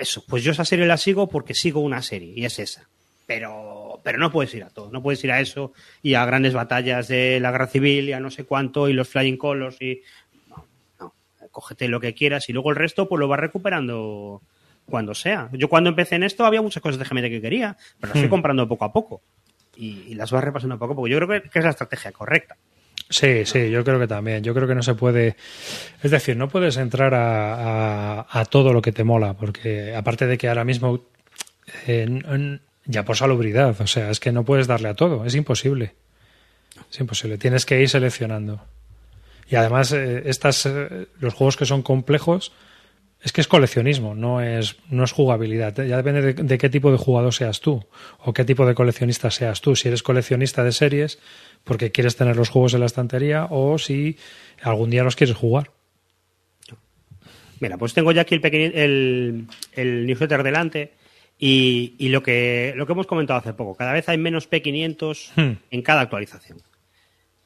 eso, 0.00 0.24
pues 0.28 0.44
yo 0.44 0.52
esa 0.52 0.64
serie 0.64 0.86
la 0.86 0.96
sigo 0.96 1.28
porque 1.28 1.54
sigo 1.54 1.80
una 1.80 2.02
serie 2.02 2.32
y 2.36 2.44
es 2.44 2.60
esa. 2.60 2.86
Pero, 3.26 3.87
pero 4.08 4.18
no 4.18 4.32
puedes 4.32 4.54
ir 4.54 4.64
a 4.64 4.70
todo, 4.70 4.90
no 4.90 5.02
puedes 5.02 5.22
ir 5.22 5.30
a 5.32 5.38
eso 5.38 5.74
y 6.00 6.14
a 6.14 6.24
grandes 6.24 6.54
batallas 6.54 7.08
de 7.08 7.40
la 7.40 7.50
guerra 7.50 7.66
civil 7.66 8.08
y 8.08 8.14
a 8.14 8.20
no 8.20 8.30
sé 8.30 8.44
cuánto 8.44 8.88
y 8.88 8.94
los 8.94 9.06
flying 9.06 9.36
colors 9.36 9.76
y 9.82 10.00
no, 10.48 10.66
no, 10.98 11.14
cógete 11.50 11.88
lo 11.88 12.00
que 12.00 12.14
quieras 12.14 12.48
y 12.48 12.54
luego 12.54 12.70
el 12.70 12.76
resto 12.76 13.06
pues 13.06 13.20
lo 13.20 13.28
vas 13.28 13.38
recuperando 13.38 14.40
cuando 14.86 15.14
sea. 15.14 15.50
Yo 15.52 15.68
cuando 15.68 15.90
empecé 15.90 16.14
en 16.14 16.22
esto 16.22 16.46
había 16.46 16.62
muchas 16.62 16.82
cosas 16.82 16.98
de 16.98 17.04
GMT 17.04 17.28
que 17.28 17.42
quería, 17.42 17.76
pero 18.00 18.08
las 18.14 18.18
fui 18.18 18.28
Hmm. 18.28 18.30
comprando 18.30 18.66
poco 18.66 18.86
a 18.86 18.92
poco 18.94 19.20
y, 19.76 20.04
y 20.08 20.14
las 20.14 20.30
vas 20.30 20.42
repasando 20.42 20.78
poco 20.78 20.94
a 20.94 20.96
poco. 20.96 21.08
Yo 21.08 21.18
creo 21.18 21.28
que, 21.42 21.50
que 21.50 21.58
es 21.58 21.64
la 21.66 21.72
estrategia 21.72 22.10
correcta. 22.10 22.56
Sí, 23.10 23.44
sí, 23.44 23.70
yo 23.70 23.84
creo 23.84 23.98
que 24.00 24.06
también. 24.06 24.42
Yo 24.42 24.54
creo 24.54 24.66
que 24.66 24.74
no 24.74 24.82
se 24.82 24.94
puede. 24.94 25.36
Es 26.02 26.10
decir, 26.10 26.36
no 26.36 26.48
puedes 26.48 26.76
entrar 26.78 27.12
a, 27.14 28.20
a- 28.20 28.26
a 28.40 28.44
todo 28.46 28.72
lo 28.72 28.80
que 28.80 28.92
te 28.92 29.04
mola, 29.04 29.34
porque 29.34 29.94
aparte 29.94 30.26
de 30.26 30.38
que 30.38 30.48
ahora 30.48 30.64
mismo. 30.64 31.04
eh, 31.86 32.06
ya 32.88 33.04
por 33.04 33.16
salubridad, 33.16 33.80
o 33.80 33.86
sea, 33.86 34.10
es 34.10 34.18
que 34.18 34.32
no 34.32 34.44
puedes 34.44 34.66
darle 34.66 34.88
a 34.88 34.94
todo, 34.94 35.24
es 35.24 35.36
imposible. 35.36 35.94
Es 36.90 36.98
imposible, 36.98 37.38
tienes 37.38 37.64
que 37.64 37.80
ir 37.80 37.88
seleccionando. 37.88 38.60
Y 39.48 39.54
además, 39.56 39.92
eh, 39.92 40.22
estas, 40.26 40.66
eh, 40.66 41.06
los 41.20 41.34
juegos 41.34 41.56
que 41.56 41.66
son 41.66 41.82
complejos, 41.82 42.52
es 43.22 43.32
que 43.32 43.40
es 43.40 43.48
coleccionismo, 43.48 44.14
no 44.14 44.40
es, 44.40 44.76
no 44.90 45.04
es 45.04 45.12
jugabilidad. 45.12 45.74
Ya 45.84 45.96
depende 45.96 46.34
de, 46.34 46.58
qué 46.58 46.68
tipo 46.68 46.92
de 46.92 46.98
jugador 46.98 47.34
seas 47.34 47.60
tú 47.60 47.84
o 48.20 48.32
qué 48.32 48.44
tipo 48.44 48.64
de 48.64 48.74
coleccionista 48.74 49.30
seas 49.30 49.60
tú. 49.60 49.74
Si 49.74 49.88
eres 49.88 50.02
coleccionista 50.02 50.62
de 50.62 50.70
series 50.72 51.18
porque 51.64 51.90
quieres 51.90 52.14
tener 52.16 52.36
los 52.36 52.48
juegos 52.48 52.74
en 52.74 52.80
la 52.80 52.86
estantería 52.86 53.46
o 53.50 53.76
si 53.78 54.18
algún 54.62 54.90
día 54.90 55.02
los 55.02 55.16
quieres 55.16 55.34
jugar. 55.36 55.72
Mira, 57.60 57.76
pues 57.76 57.92
tengo 57.92 58.12
ya 58.12 58.22
aquí 58.22 58.36
el, 58.36 58.40
pequeñi- 58.40 58.72
el, 58.72 59.46
el 59.72 60.06
newsletter 60.06 60.44
delante 60.44 60.92
y, 61.38 61.94
y 61.98 62.08
lo, 62.08 62.22
que, 62.22 62.72
lo 62.76 62.86
que 62.86 62.92
hemos 62.92 63.06
comentado 63.06 63.38
hace 63.38 63.52
poco. 63.52 63.76
Cada 63.76 63.92
vez 63.92 64.08
hay 64.08 64.18
menos 64.18 64.50
P500 64.50 65.30
Hmm. 65.36 65.52
en 65.70 65.82
cada 65.82 66.00
actualización. 66.02 66.58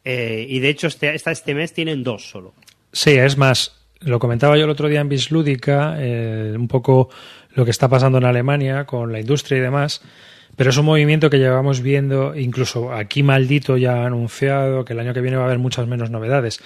Eh, 0.04 0.46
y 0.49 0.58
de 0.61 0.68
hecho, 0.68 0.87
este, 0.87 1.14
esta, 1.14 1.30
este 1.30 1.54
mes 1.54 1.72
tienen 1.72 2.02
dos 2.02 2.28
solo. 2.28 2.54
Sí, 2.92 3.11
es 3.11 3.37
más, 3.37 3.76
lo 4.00 4.18
comentaba 4.18 4.56
yo 4.56 4.64
el 4.64 4.70
otro 4.70 4.88
día 4.88 5.00
en 5.00 5.08
Bislúdica, 5.08 5.96
eh, 5.99 6.54
un 6.56 6.68
poco 6.68 7.11
lo 7.54 7.64
que 7.64 7.70
está 7.70 7.88
pasando 7.88 8.18
en 8.18 8.25
Alemania 8.25 8.84
con 8.84 9.12
la 9.12 9.20
industria 9.20 9.58
y 9.58 9.61
demás, 9.61 10.02
pero 10.56 10.70
es 10.70 10.76
un 10.76 10.87
movimiento 10.87 11.30
que 11.30 11.38
llevamos 11.38 11.80
viendo, 11.80 12.34
incluso 12.34 12.92
aquí 12.92 13.22
Maldito 13.22 13.76
ya 13.76 14.02
ha 14.02 14.06
anunciado 14.06 14.84
que 14.84 14.92
el 14.92 15.00
año 15.00 15.14
que 15.14 15.20
viene 15.20 15.37
va 15.37 15.44
a 15.44 15.46
haber 15.46 15.58
muchas 15.58 15.87
menos 15.87 16.11
novedades, 16.11 16.61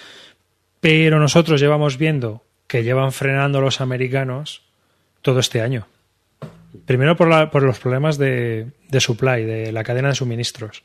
pero 0.81 1.19
nosotros 1.21 1.61
llevamos 1.61 1.99
viendo 1.99 2.43
que 2.67 2.83
llevan 2.83 3.13
frenando 3.13 3.61
los 3.61 3.81
americanos 3.81 4.63
todo 5.23 5.41
este 5.41 5.61
año. 5.61 5.87
Primero 6.87 7.17
por, 7.17 7.29
la- 7.29 7.51
por 7.51 7.63
los 7.63 7.79
problemas 7.79 8.17
de, 8.19 8.71
supply, 8.99 9.45
de 9.45 9.73
la 9.73 9.85
cadena 9.85 10.09
de 10.09 10.15
suministros. 10.15 10.85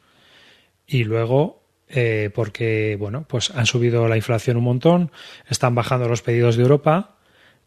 Y 0.87 1.03
luego 1.03 1.61
eh, 1.89 2.29
porque, 2.33 2.95
bueno, 2.99 3.25
pues 3.27 3.51
han 3.51 3.65
subido 3.65 4.07
la 4.07 4.17
inflación 4.17 4.57
un 4.57 4.63
montón, 4.63 5.11
están 5.47 5.75
bajando 5.75 6.07
los 6.07 6.21
pedidos 6.21 6.55
de 6.57 6.63
Europa 6.63 7.17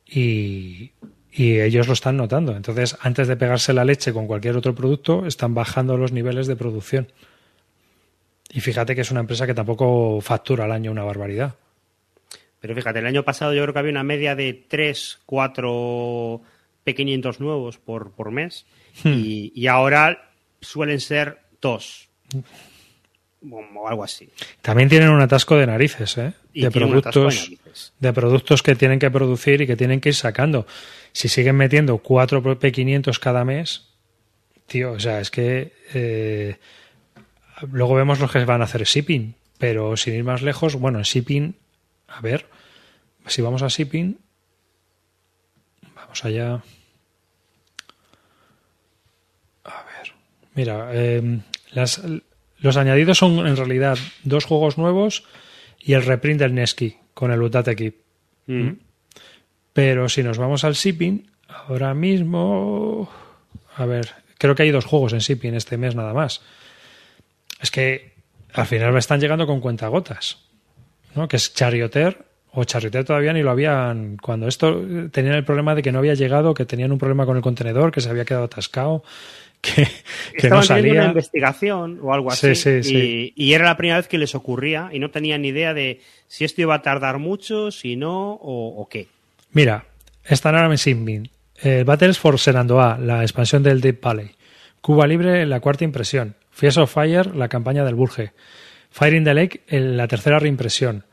y, 0.06 0.92
y 1.32 1.60
ellos 1.60 1.86
lo 1.86 1.92
están 1.92 2.16
notando. 2.16 2.56
Entonces, 2.56 2.96
antes 3.00 3.28
de 3.28 3.36
pegarse 3.36 3.72
la 3.72 3.84
leche 3.84 4.12
con 4.12 4.26
cualquier 4.26 4.56
otro 4.56 4.74
producto, 4.74 5.26
están 5.26 5.54
bajando 5.54 5.96
los 5.96 6.12
niveles 6.12 6.46
de 6.46 6.56
producción. 6.56 7.12
Y 8.50 8.60
fíjate 8.60 8.94
que 8.94 9.00
es 9.02 9.10
una 9.10 9.20
empresa 9.20 9.46
que 9.46 9.54
tampoco 9.54 10.20
factura 10.20 10.64
al 10.64 10.72
año 10.72 10.90
una 10.90 11.02
barbaridad. 11.04 11.54
Pero 12.60 12.74
fíjate, 12.74 13.00
el 13.00 13.06
año 13.06 13.24
pasado 13.24 13.52
yo 13.52 13.62
creo 13.62 13.72
que 13.74 13.78
había 13.80 13.90
una 13.90 14.04
media 14.04 14.34
de 14.34 14.64
3, 14.68 15.20
4 15.26 16.40
P500 16.84 17.38
nuevos 17.38 17.78
por, 17.78 18.12
por 18.12 18.30
mes 18.30 18.66
y, 19.04 19.52
y 19.54 19.66
ahora 19.66 20.30
suelen 20.60 21.00
ser 21.00 21.38
2 21.60 22.08
o 23.50 23.88
algo 23.88 24.04
así. 24.04 24.28
También 24.62 24.88
tienen 24.88 25.10
un 25.10 25.20
atasco 25.20 25.56
de 25.56 25.66
narices, 25.66 26.16
¿eh? 26.18 26.32
Y 26.52 26.62
de 26.62 26.70
productos, 26.70 27.50
de 27.98 28.12
productos 28.12 28.62
que 28.62 28.74
tienen 28.74 28.98
que 28.98 29.10
producir 29.10 29.60
y 29.60 29.66
que 29.66 29.76
tienen 29.76 30.00
que 30.00 30.10
ir 30.10 30.14
sacando. 30.14 30.66
Si 31.12 31.28
siguen 31.28 31.56
metiendo 31.56 31.98
cuatro 31.98 32.42
P500 32.42 33.18
cada 33.18 33.44
mes, 33.44 33.88
tío, 34.66 34.92
o 34.92 35.00
sea, 35.00 35.20
es 35.20 35.30
que 35.30 35.72
eh, 35.92 36.56
luego 37.70 37.94
vemos 37.94 38.20
los 38.20 38.30
que 38.30 38.44
van 38.44 38.62
a 38.62 38.64
hacer 38.64 38.84
shipping, 38.84 39.34
pero 39.58 39.96
sin 39.96 40.14
ir 40.14 40.24
más 40.24 40.42
lejos, 40.42 40.76
bueno, 40.76 40.98
en 40.98 41.04
shipping, 41.04 41.56
a 42.08 42.20
ver, 42.20 42.46
si 43.26 43.42
vamos 43.42 43.62
a 43.62 43.68
shipping, 43.68 44.18
vamos 46.14 46.24
allá. 46.24 46.62
A 49.64 49.82
ver, 49.82 50.12
mira, 50.54 50.90
eh, 50.92 51.40
las, 51.72 52.02
los 52.58 52.76
añadidos 52.76 53.18
son 53.18 53.46
en 53.46 53.56
realidad 53.56 53.98
dos 54.22 54.44
juegos 54.44 54.78
nuevos 54.78 55.24
y 55.80 55.94
el 55.94 56.04
reprint 56.04 56.40
del 56.40 56.54
Nesky 56.54 56.98
con 57.14 57.32
el 57.32 57.42
Utate 57.42 57.74
Keep. 57.74 57.96
Mm. 58.46 58.70
Pero 59.72 60.08
si 60.08 60.22
nos 60.22 60.38
vamos 60.38 60.62
al 60.64 60.74
shipping, 60.74 61.30
ahora 61.48 61.94
mismo. 61.94 63.10
A 63.76 63.86
ver, 63.86 64.12
creo 64.38 64.54
que 64.54 64.62
hay 64.62 64.70
dos 64.70 64.84
juegos 64.84 65.14
en 65.14 65.18
shipping 65.18 65.54
este 65.54 65.78
mes 65.78 65.96
nada 65.96 66.12
más. 66.12 66.42
Es 67.60 67.72
que 67.72 68.14
al 68.52 68.66
final 68.66 68.92
me 68.92 69.00
están 69.00 69.20
llegando 69.20 69.48
con 69.48 69.60
cuentagotas. 69.60 70.38
¿no? 71.16 71.26
Que 71.26 71.36
es 71.36 71.52
Charioter. 71.54 72.24
O 72.56 72.64
Charioter 72.64 73.04
todavía 73.04 73.32
ni 73.32 73.42
lo 73.42 73.50
habían. 73.50 74.16
Cuando 74.16 74.46
esto 74.46 74.80
eh, 74.82 75.08
tenían 75.10 75.34
el 75.34 75.44
problema 75.44 75.74
de 75.74 75.82
que 75.82 75.90
no 75.92 75.98
había 75.98 76.14
llegado, 76.14 76.54
que 76.54 76.64
tenían 76.64 76.92
un 76.92 76.98
problema 76.98 77.26
con 77.26 77.36
el 77.36 77.42
contenedor, 77.42 77.90
que 77.90 78.00
se 78.00 78.08
había 78.10 78.24
quedado 78.24 78.44
atascado, 78.44 79.02
que, 79.60 79.88
que 80.38 80.48
no 80.50 80.60
Estaban 80.60 80.82
teniendo 80.82 80.90
una 80.92 81.02
salía. 81.02 81.04
investigación 81.08 81.98
o 82.02 82.12
algo 82.14 82.30
Sí, 82.30 82.48
así. 82.50 82.82
sí, 82.82 82.82
sí. 82.84 83.32
Y, 83.36 83.44
y 83.48 83.52
era 83.54 83.64
la 83.64 83.76
primera 83.76 83.96
vez 83.96 84.06
que 84.08 84.18
les 84.18 84.34
ocurría 84.34 84.90
y 84.92 84.98
no 85.00 85.10
tenían 85.10 85.42
ni 85.42 85.48
idea 85.48 85.74
de 85.74 86.00
si 86.28 86.44
esto 86.44 86.60
iba 86.62 86.74
a 86.74 86.82
tardar 86.82 87.18
mucho, 87.18 87.70
si 87.70 87.96
no 87.96 88.32
o, 88.34 88.80
o 88.82 88.88
qué. 88.88 89.08
Mira, 89.52 89.86
están 90.24 90.54
ahora 90.54 90.68
en 90.68 90.76
shipping. 90.76 91.28
Eh, 91.62 91.82
Battles 91.86 92.18
for 92.18 92.38
Senandoah, 92.38 92.98
la 92.98 93.22
expansión 93.22 93.62
del 93.62 93.80
Deep 93.80 94.00
Valley. 94.02 94.30
Cuba 94.80 95.06
Libre, 95.06 95.46
la 95.46 95.60
cuarta 95.60 95.84
impresión. 95.84 96.34
Fierce 96.50 96.80
of 96.80 96.92
Fire, 96.92 97.34
la 97.34 97.48
campaña 97.48 97.84
del 97.84 97.94
Burge. 97.94 98.32
Fire 98.90 99.14
in 99.16 99.24
the 99.24 99.34
Lake, 99.34 99.62
la 99.70 100.06
tercera 100.06 100.38
reimpresión. 100.38 101.04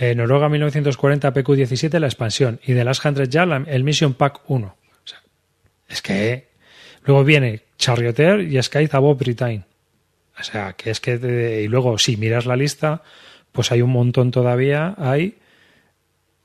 Eh, 0.00 0.14
Noruega 0.14 0.48
1940 0.48 1.32
PQ17, 1.34 1.98
la 1.98 2.06
expansión. 2.06 2.60
Y 2.64 2.74
The 2.74 2.84
Last 2.84 3.04
Hundred 3.04 3.28
Year, 3.30 3.48
la- 3.48 3.64
el 3.66 3.82
Mission 3.84 4.14
Pack 4.14 4.42
1. 4.48 4.66
O 4.66 5.06
sea, 5.06 5.20
Es 5.88 6.02
que 6.02 6.48
luego 7.04 7.24
viene 7.24 7.62
Charioteer 7.78 8.40
y 8.42 8.62
Sky 8.62 8.88
Above 8.92 9.18
Britain. 9.18 9.64
O 10.38 10.42
sea, 10.44 10.74
que 10.74 10.90
es 10.90 11.00
que... 11.00 11.62
y 11.64 11.68
luego, 11.68 11.98
si 11.98 12.16
miras 12.16 12.46
la 12.46 12.54
lista, 12.56 13.02
pues 13.50 13.72
hay 13.72 13.82
un 13.82 13.90
montón 13.90 14.30
todavía, 14.30 14.94
hay 14.98 15.38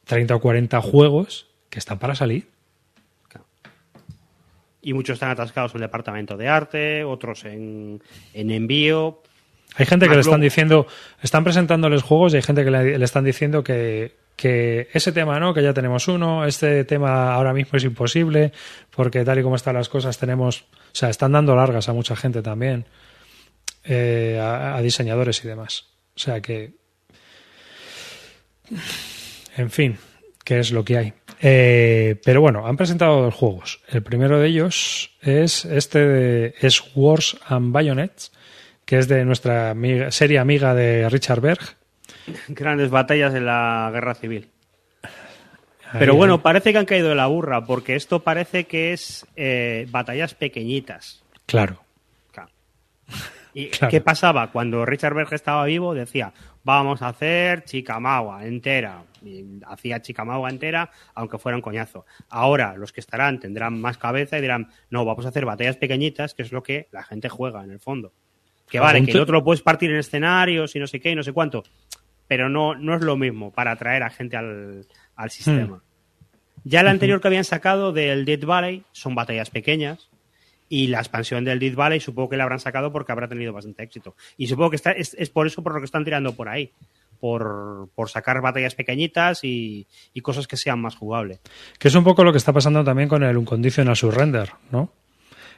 30 0.05 0.35
o 0.35 0.41
40 0.41 0.81
juegos 0.81 1.47
que 1.69 1.77
están 1.79 1.99
para 1.99 2.15
salir. 2.15 2.47
Y 4.81 4.93
muchos 4.93 5.13
están 5.13 5.29
atascados 5.31 5.71
en 5.71 5.77
el 5.77 5.81
departamento 5.87 6.35
de 6.35 6.47
arte, 6.49 7.03
otros 7.05 7.45
en, 7.45 8.01
en 8.33 8.51
envío. 8.51 9.21
Hay 9.75 9.85
gente 9.85 10.07
que 10.07 10.15
le 10.15 10.21
están 10.21 10.41
diciendo, 10.41 10.87
están 11.21 11.43
presentándoles 11.43 12.03
juegos 12.03 12.33
y 12.33 12.37
hay 12.37 12.41
gente 12.41 12.63
que 12.63 12.71
le, 12.71 12.97
le 12.97 13.05
están 13.05 13.23
diciendo 13.23 13.63
que, 13.63 14.15
que 14.35 14.87
ese 14.93 15.11
tema 15.11 15.39
no, 15.39 15.53
que 15.53 15.63
ya 15.63 15.73
tenemos 15.73 16.07
uno, 16.07 16.45
este 16.45 16.83
tema 16.85 17.33
ahora 17.33 17.53
mismo 17.53 17.77
es 17.77 17.83
imposible, 17.83 18.51
porque 18.95 19.23
tal 19.23 19.39
y 19.39 19.43
como 19.43 19.55
están 19.55 19.75
las 19.75 19.89
cosas 19.89 20.17
tenemos, 20.17 20.61
o 20.61 20.95
sea, 20.95 21.09
están 21.09 21.31
dando 21.31 21.55
largas 21.55 21.89
a 21.89 21.93
mucha 21.93 22.15
gente 22.15 22.41
también, 22.41 22.85
eh, 23.83 24.39
a, 24.41 24.75
a, 24.75 24.81
diseñadores 24.81 25.43
y 25.43 25.47
demás. 25.47 25.85
O 26.15 26.19
sea 26.19 26.41
que, 26.41 26.73
en 29.57 29.71
fin, 29.71 29.97
que 30.43 30.59
es 30.59 30.71
lo 30.71 30.83
que 30.83 30.97
hay. 30.97 31.13
Eh, 31.41 32.19
pero 32.23 32.41
bueno, 32.41 32.67
han 32.67 32.77
presentado 32.77 33.21
dos 33.21 33.33
juegos. 33.33 33.81
El 33.89 34.03
primero 34.03 34.39
de 34.39 34.47
ellos 34.47 35.11
es 35.21 35.65
este 35.65 35.99
de 35.99 36.55
es 36.61 36.81
Wars 36.95 37.37
and 37.47 37.71
Bayonets, 37.71 38.31
que 38.85 38.99
es 38.99 39.07
de 39.07 39.25
nuestra 39.25 39.71
amiga, 39.71 40.11
serie 40.11 40.39
amiga 40.39 40.73
de 40.73 41.09
Richard 41.09 41.41
Berg, 41.41 41.77
Grandes 42.47 42.89
batallas 42.89 43.33
en 43.33 43.45
la 43.45 43.89
guerra 43.93 44.15
civil. 44.15 44.49
Pero 45.99 46.15
bueno, 46.15 46.41
parece 46.41 46.71
que 46.71 46.79
han 46.79 46.85
caído 46.85 47.09
de 47.09 47.15
la 47.15 47.27
burra, 47.27 47.65
porque 47.65 47.95
esto 47.95 48.23
parece 48.23 48.63
que 48.63 48.93
es 48.93 49.27
eh, 49.35 49.85
batallas 49.91 50.33
pequeñitas. 50.33 51.23
Claro. 51.45 51.83
claro. 52.31 52.49
¿Y 53.53 53.67
claro. 53.69 53.91
qué 53.91 54.01
pasaba? 54.01 54.51
Cuando 54.51 54.85
Richard 54.85 55.13
Berg 55.13 55.31
estaba 55.33 55.65
vivo, 55.65 55.93
decía, 55.93 56.33
vamos 56.63 57.03
a 57.03 57.09
hacer 57.09 57.63
Chicamagua 57.65 58.45
entera. 58.45 59.03
Y 59.21 59.45
hacía 59.67 60.01
Chicamagua 60.01 60.49
entera, 60.49 60.89
aunque 61.13 61.37
fuera 61.37 61.57
un 61.57 61.61
coñazo. 61.61 62.07
Ahora, 62.27 62.75
los 62.75 62.91
que 62.91 62.99
estarán 62.99 63.39
tendrán 63.39 63.79
más 63.79 63.99
cabeza 63.99 64.39
y 64.39 64.41
dirán, 64.41 64.69
no, 64.89 65.05
vamos 65.05 65.27
a 65.27 65.29
hacer 65.29 65.45
batallas 65.45 65.77
pequeñitas, 65.77 66.33
que 66.33 66.41
es 66.41 66.51
lo 66.51 66.63
que 66.63 66.87
la 66.91 67.03
gente 67.03 67.29
juega 67.29 67.63
en 67.63 67.69
el 67.69 67.79
fondo. 67.79 68.13
Que 68.73 68.79
vale, 68.81 69.05
que 69.05 69.11
el 69.11 69.21
otro 69.21 69.35
lo 69.35 69.43
puedes 69.43 69.61
partir 69.61 69.89
en 69.89 69.97
escenarios 69.97 70.75
y 70.75 70.79
no 70.79 70.87
sé 70.87 70.99
qué 70.99 71.11
y 71.11 71.15
no 71.15 71.23
sé 71.23 71.31
cuánto 71.31 71.63
pero 72.27 72.49
no, 72.49 72.75
no 72.75 72.95
es 72.95 73.01
lo 73.01 73.17
mismo 73.17 73.51
para 73.51 73.71
atraer 73.71 74.03
a 74.03 74.09
gente 74.09 74.37
al, 74.37 74.87
al 75.15 75.29
sistema. 75.29 75.77
Hmm. 75.77 75.81
Ya 76.63 76.81
el 76.81 76.87
anterior 76.87 77.19
que 77.21 77.27
habían 77.27 77.43
sacado 77.43 77.91
del 77.91 78.25
Dead 78.25 78.43
Valley 78.43 78.83
son 78.91 79.15
batallas 79.15 79.49
pequeñas 79.49 80.09
y 80.69 80.87
la 80.87 80.99
expansión 80.99 81.43
del 81.43 81.59
Dead 81.59 81.75
Valley 81.75 81.99
supongo 81.99 82.29
que 82.29 82.37
la 82.37 82.43
habrán 82.43 82.59
sacado 82.59 82.91
porque 82.91 83.11
habrá 83.11 83.27
tenido 83.27 83.51
bastante 83.51 83.83
éxito. 83.83 84.15
Y 84.37 84.47
supongo 84.47 84.69
que 84.69 84.77
está, 84.77 84.91
es, 84.93 85.13
es 85.19 85.29
por 85.29 85.45
eso 85.45 85.61
por 85.61 85.73
lo 85.73 85.79
que 85.79 85.85
están 85.85 86.05
tirando 86.05 86.33
por 86.33 86.49
ahí. 86.49 86.71
Por, 87.19 87.89
por, 87.95 88.09
sacar 88.09 88.41
batallas 88.41 88.75
pequeñitas 88.75 89.45
y, 89.45 89.87
y, 90.13 90.19
cosas 90.19 90.45
que 90.45 90.57
sean 90.57 90.81
más 90.81 90.97
jugables. 90.97 91.39
Que 91.79 91.87
es 91.87 91.95
un 91.95 92.03
poco 92.03 92.25
lo 92.25 92.33
que 92.33 92.37
está 92.37 92.51
pasando 92.51 92.83
también 92.83 93.07
con 93.07 93.23
el 93.23 93.37
Unconditional 93.37 93.95
Surrender, 93.95 94.49
¿no? 94.71 94.91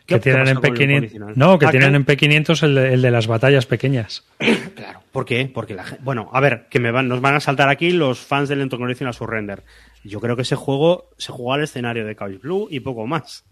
Que 0.05 0.19
tienen 0.19 0.47
en 0.47 0.57
P500. 0.57 1.33
No, 1.35 1.57
que 1.57 1.65
ah, 1.65 1.71
tienen 1.71 1.95
en 1.95 2.05
P500 2.05 2.63
el 2.63 2.75
de, 2.75 2.93
el 2.93 3.01
de, 3.01 3.12
las 3.12 3.25
batallas 3.25 3.65
pequeñas. 3.65 4.24
claro. 4.75 5.01
¿Por 5.12 5.25
qué? 5.25 5.50
Porque 5.51 5.74
la 5.74 5.83
gente. 5.83 6.03
Bueno, 6.03 6.29
a 6.31 6.39
ver, 6.39 6.67
que 6.69 6.79
me 6.79 6.91
van, 6.91 7.07
nos 7.07 7.21
van 7.21 7.35
a 7.35 7.39
saltar 7.39 7.69
aquí 7.69 7.91
los 7.91 8.19
fans 8.19 8.50
del 8.50 8.62
Unconditional 8.62 9.13
Surrender. 9.13 9.63
Yo 10.03 10.21
creo 10.21 10.35
que 10.35 10.43
ese 10.43 10.55
juego 10.55 11.09
se 11.17 11.31
jugó 11.31 11.53
al 11.53 11.63
escenario 11.63 12.05
de 12.05 12.15
Couch 12.15 12.39
Blue 12.41 12.67
y 12.69 12.81
poco 12.81 13.07
más. 13.07 13.45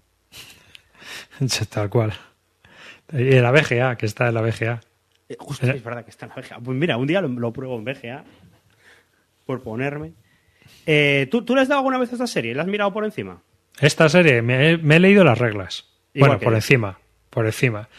Tal 1.69 1.89
cual. 1.89 2.13
Y 3.11 3.35
en 3.35 3.43
la 3.43 3.51
BGA, 3.51 3.95
que 3.97 4.05
está 4.05 4.27
en 4.27 4.35
la 4.35 4.41
BGA. 4.41 4.81
Eh, 5.29 5.35
justo, 5.39 5.65
es 5.65 5.83
verdad 5.83 6.03
que 6.03 6.11
está 6.11 6.27
en 6.27 6.33
la 6.35 6.41
BGA. 6.41 6.59
Pues 6.59 6.77
mira, 6.77 6.97
un 6.97 7.07
día 7.07 7.21
lo, 7.21 7.27
lo 7.29 7.51
pruebo 7.51 7.77
en 7.77 7.85
BGA. 7.85 8.23
Por 9.45 9.61
ponerme. 9.61 10.13
Eh, 10.85 11.27
¿tú, 11.31 11.43
¿Tú 11.43 11.55
le 11.55 11.61
has 11.61 11.67
dado 11.67 11.79
alguna 11.79 11.97
vez 11.97 12.11
a 12.11 12.13
esta 12.13 12.27
serie? 12.27 12.53
¿La 12.53 12.63
has 12.63 12.67
mirado 12.67 12.93
por 12.93 13.05
encima? 13.05 13.41
Esta 13.79 14.07
serie, 14.09 14.41
me 14.41 14.71
he, 14.71 14.77
me 14.77 14.97
he 14.97 14.99
leído 14.99 15.23
las 15.23 15.37
reglas. 15.37 15.92
Bueno, 16.13 16.39
por 16.39 16.51
yo. 16.51 16.57
encima, 16.57 16.99
por 17.29 17.45
encima. 17.45 17.89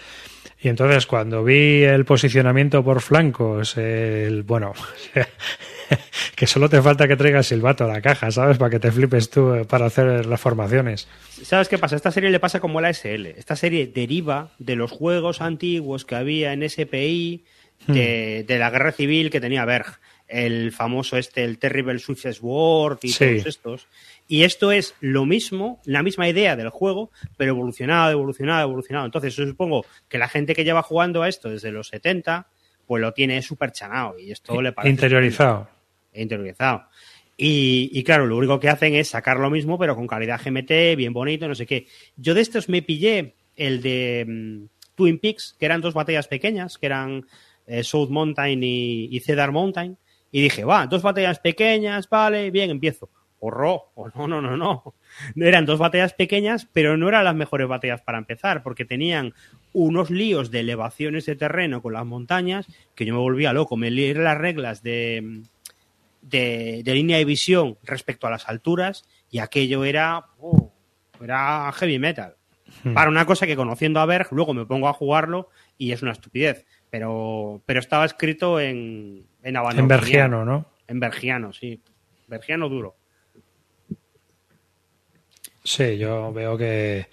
Y 0.64 0.68
entonces 0.68 1.06
cuando 1.06 1.44
vi 1.44 1.82
el 1.82 2.06
posicionamiento 2.06 2.82
por 2.82 3.02
flancos, 3.02 3.76
el 3.76 4.44
bueno, 4.44 4.72
que 6.36 6.46
solo 6.46 6.70
te 6.70 6.80
falta 6.80 7.06
que 7.06 7.16
traigas 7.16 7.48
silbato 7.48 7.84
a 7.84 7.88
la 7.88 8.00
caja, 8.00 8.30
¿sabes? 8.30 8.56
Para 8.56 8.70
que 8.70 8.80
te 8.80 8.90
flipes 8.90 9.28
tú 9.28 9.66
para 9.68 9.84
hacer 9.84 10.24
las 10.24 10.40
formaciones. 10.40 11.06
¿Sabes 11.42 11.68
qué 11.68 11.76
pasa? 11.76 11.96
Esta 11.96 12.10
serie 12.10 12.30
le 12.30 12.40
pasa 12.40 12.60
como 12.60 12.80
la 12.80 12.94
SL. 12.94 13.26
Esta 13.36 13.56
serie 13.56 13.86
deriva 13.86 14.52
de 14.58 14.74
los 14.76 14.90
juegos 14.90 15.42
antiguos 15.42 16.06
que 16.06 16.14
había 16.14 16.54
en 16.54 16.66
SPI, 16.66 17.44
de, 17.86 18.40
hmm. 18.42 18.46
de 18.46 18.58
la 18.58 18.70
guerra 18.70 18.92
civil 18.92 19.30
que 19.30 19.42
tenía 19.42 19.66
Berg. 19.66 19.98
El 20.26 20.72
famoso 20.72 21.18
este, 21.18 21.44
el 21.44 21.58
Terrible 21.58 21.98
Success 21.98 22.38
World 22.40 23.00
y 23.02 23.08
sí. 23.10 23.18
todos 23.18 23.46
estos. 23.46 23.88
Y 24.26 24.44
esto 24.44 24.72
es 24.72 24.94
lo 25.00 25.26
mismo, 25.26 25.82
la 25.84 26.02
misma 26.02 26.28
idea 26.28 26.56
del 26.56 26.70
juego, 26.70 27.10
pero 27.36 27.50
evolucionado, 27.50 28.10
evolucionado, 28.10 28.62
evolucionado. 28.62 29.04
Entonces, 29.04 29.36
yo 29.36 29.46
supongo 29.46 29.84
que 30.08 30.18
la 30.18 30.28
gente 30.28 30.54
que 30.54 30.64
lleva 30.64 30.82
jugando 30.82 31.22
a 31.22 31.28
esto 31.28 31.50
desde 31.50 31.70
los 31.70 31.88
70, 31.88 32.48
pues 32.86 33.02
lo 33.02 33.12
tiene 33.12 33.42
súper 33.42 33.72
chanado 33.72 34.18
y 34.18 34.30
esto 34.30 34.60
le 34.62 34.72
parece. 34.72 34.90
Interiorizado. 34.90 35.68
Interiorizado. 36.14 36.84
Y, 37.36 37.90
y, 37.92 38.02
claro, 38.02 38.26
lo 38.26 38.36
único 38.38 38.58
que 38.60 38.68
hacen 38.68 38.94
es 38.94 39.08
sacar 39.08 39.38
lo 39.38 39.50
mismo, 39.50 39.78
pero 39.78 39.94
con 39.94 40.06
calidad 40.06 40.40
GMT, 40.42 40.96
bien 40.96 41.12
bonito, 41.12 41.46
no 41.46 41.54
sé 41.54 41.66
qué. 41.66 41.86
Yo 42.16 42.32
de 42.32 42.40
estos 42.40 42.68
me 42.68 42.80
pillé 42.80 43.34
el 43.56 43.82
de 43.82 44.24
um, 44.26 44.68
Twin 44.94 45.18
Peaks, 45.18 45.54
que 45.58 45.66
eran 45.66 45.80
dos 45.80 45.94
batallas 45.94 46.28
pequeñas, 46.28 46.78
que 46.78 46.86
eran 46.86 47.26
eh, 47.66 47.82
South 47.82 48.08
Mountain 48.08 48.62
y, 48.62 49.08
y 49.14 49.20
Cedar 49.20 49.52
Mountain, 49.52 49.98
y 50.30 50.42
dije, 50.42 50.64
va, 50.64 50.86
dos 50.86 51.02
batallas 51.02 51.40
pequeñas, 51.40 52.08
vale, 52.08 52.50
bien, 52.50 52.70
empiezo 52.70 53.10
O 53.94 54.10
no, 54.14 54.26
no, 54.26 54.40
no, 54.40 54.56
no. 54.56 54.94
Eran 55.36 55.66
dos 55.66 55.78
batallas 55.78 56.14
pequeñas, 56.14 56.66
pero 56.72 56.96
no 56.96 57.08
eran 57.08 57.24
las 57.24 57.34
mejores 57.34 57.68
batallas 57.68 58.00
para 58.00 58.18
empezar, 58.18 58.62
porque 58.62 58.84
tenían 58.84 59.34
unos 59.72 60.10
líos 60.10 60.50
de 60.50 60.60
elevaciones 60.60 61.26
de 61.26 61.36
terreno 61.36 61.82
con 61.82 61.92
las 61.92 62.06
montañas 62.06 62.66
que 62.94 63.04
yo 63.04 63.14
me 63.14 63.20
volvía 63.20 63.52
loco. 63.52 63.76
Me 63.76 63.90
leí 63.90 64.14
las 64.14 64.38
reglas 64.38 64.82
de, 64.82 65.42
de, 66.22 66.82
de, 66.84 66.94
línea 66.94 67.18
de 67.18 67.24
visión 67.24 67.76
respecto 67.82 68.26
a 68.26 68.30
las 68.30 68.48
alturas 68.48 69.04
y 69.30 69.40
aquello 69.40 69.84
era, 69.84 70.26
oh, 70.38 70.72
era 71.20 71.70
heavy 71.72 71.98
metal. 71.98 72.36
Hmm. 72.82 72.94
Para 72.94 73.10
una 73.10 73.26
cosa 73.26 73.46
que 73.46 73.56
conociendo 73.56 74.00
a 74.00 74.06
Berg, 74.06 74.28
luego 74.30 74.54
me 74.54 74.66
pongo 74.66 74.88
a 74.88 74.92
jugarlo 74.92 75.50
y 75.76 75.92
es 75.92 76.02
una 76.02 76.12
estupidez. 76.12 76.66
Pero, 76.90 77.60
pero 77.66 77.80
estaba 77.80 78.04
escrito 78.04 78.60
en, 78.60 79.26
en 79.42 79.56
En 79.56 79.88
bergiano, 79.88 80.44
¿no? 80.44 80.66
En 80.86 81.00
bergiano, 81.00 81.52
sí. 81.52 81.80
Bergiano 82.28 82.68
duro. 82.68 82.96
Sí, 85.64 85.96
yo 85.96 86.32
veo 86.32 86.56
que, 86.58 87.08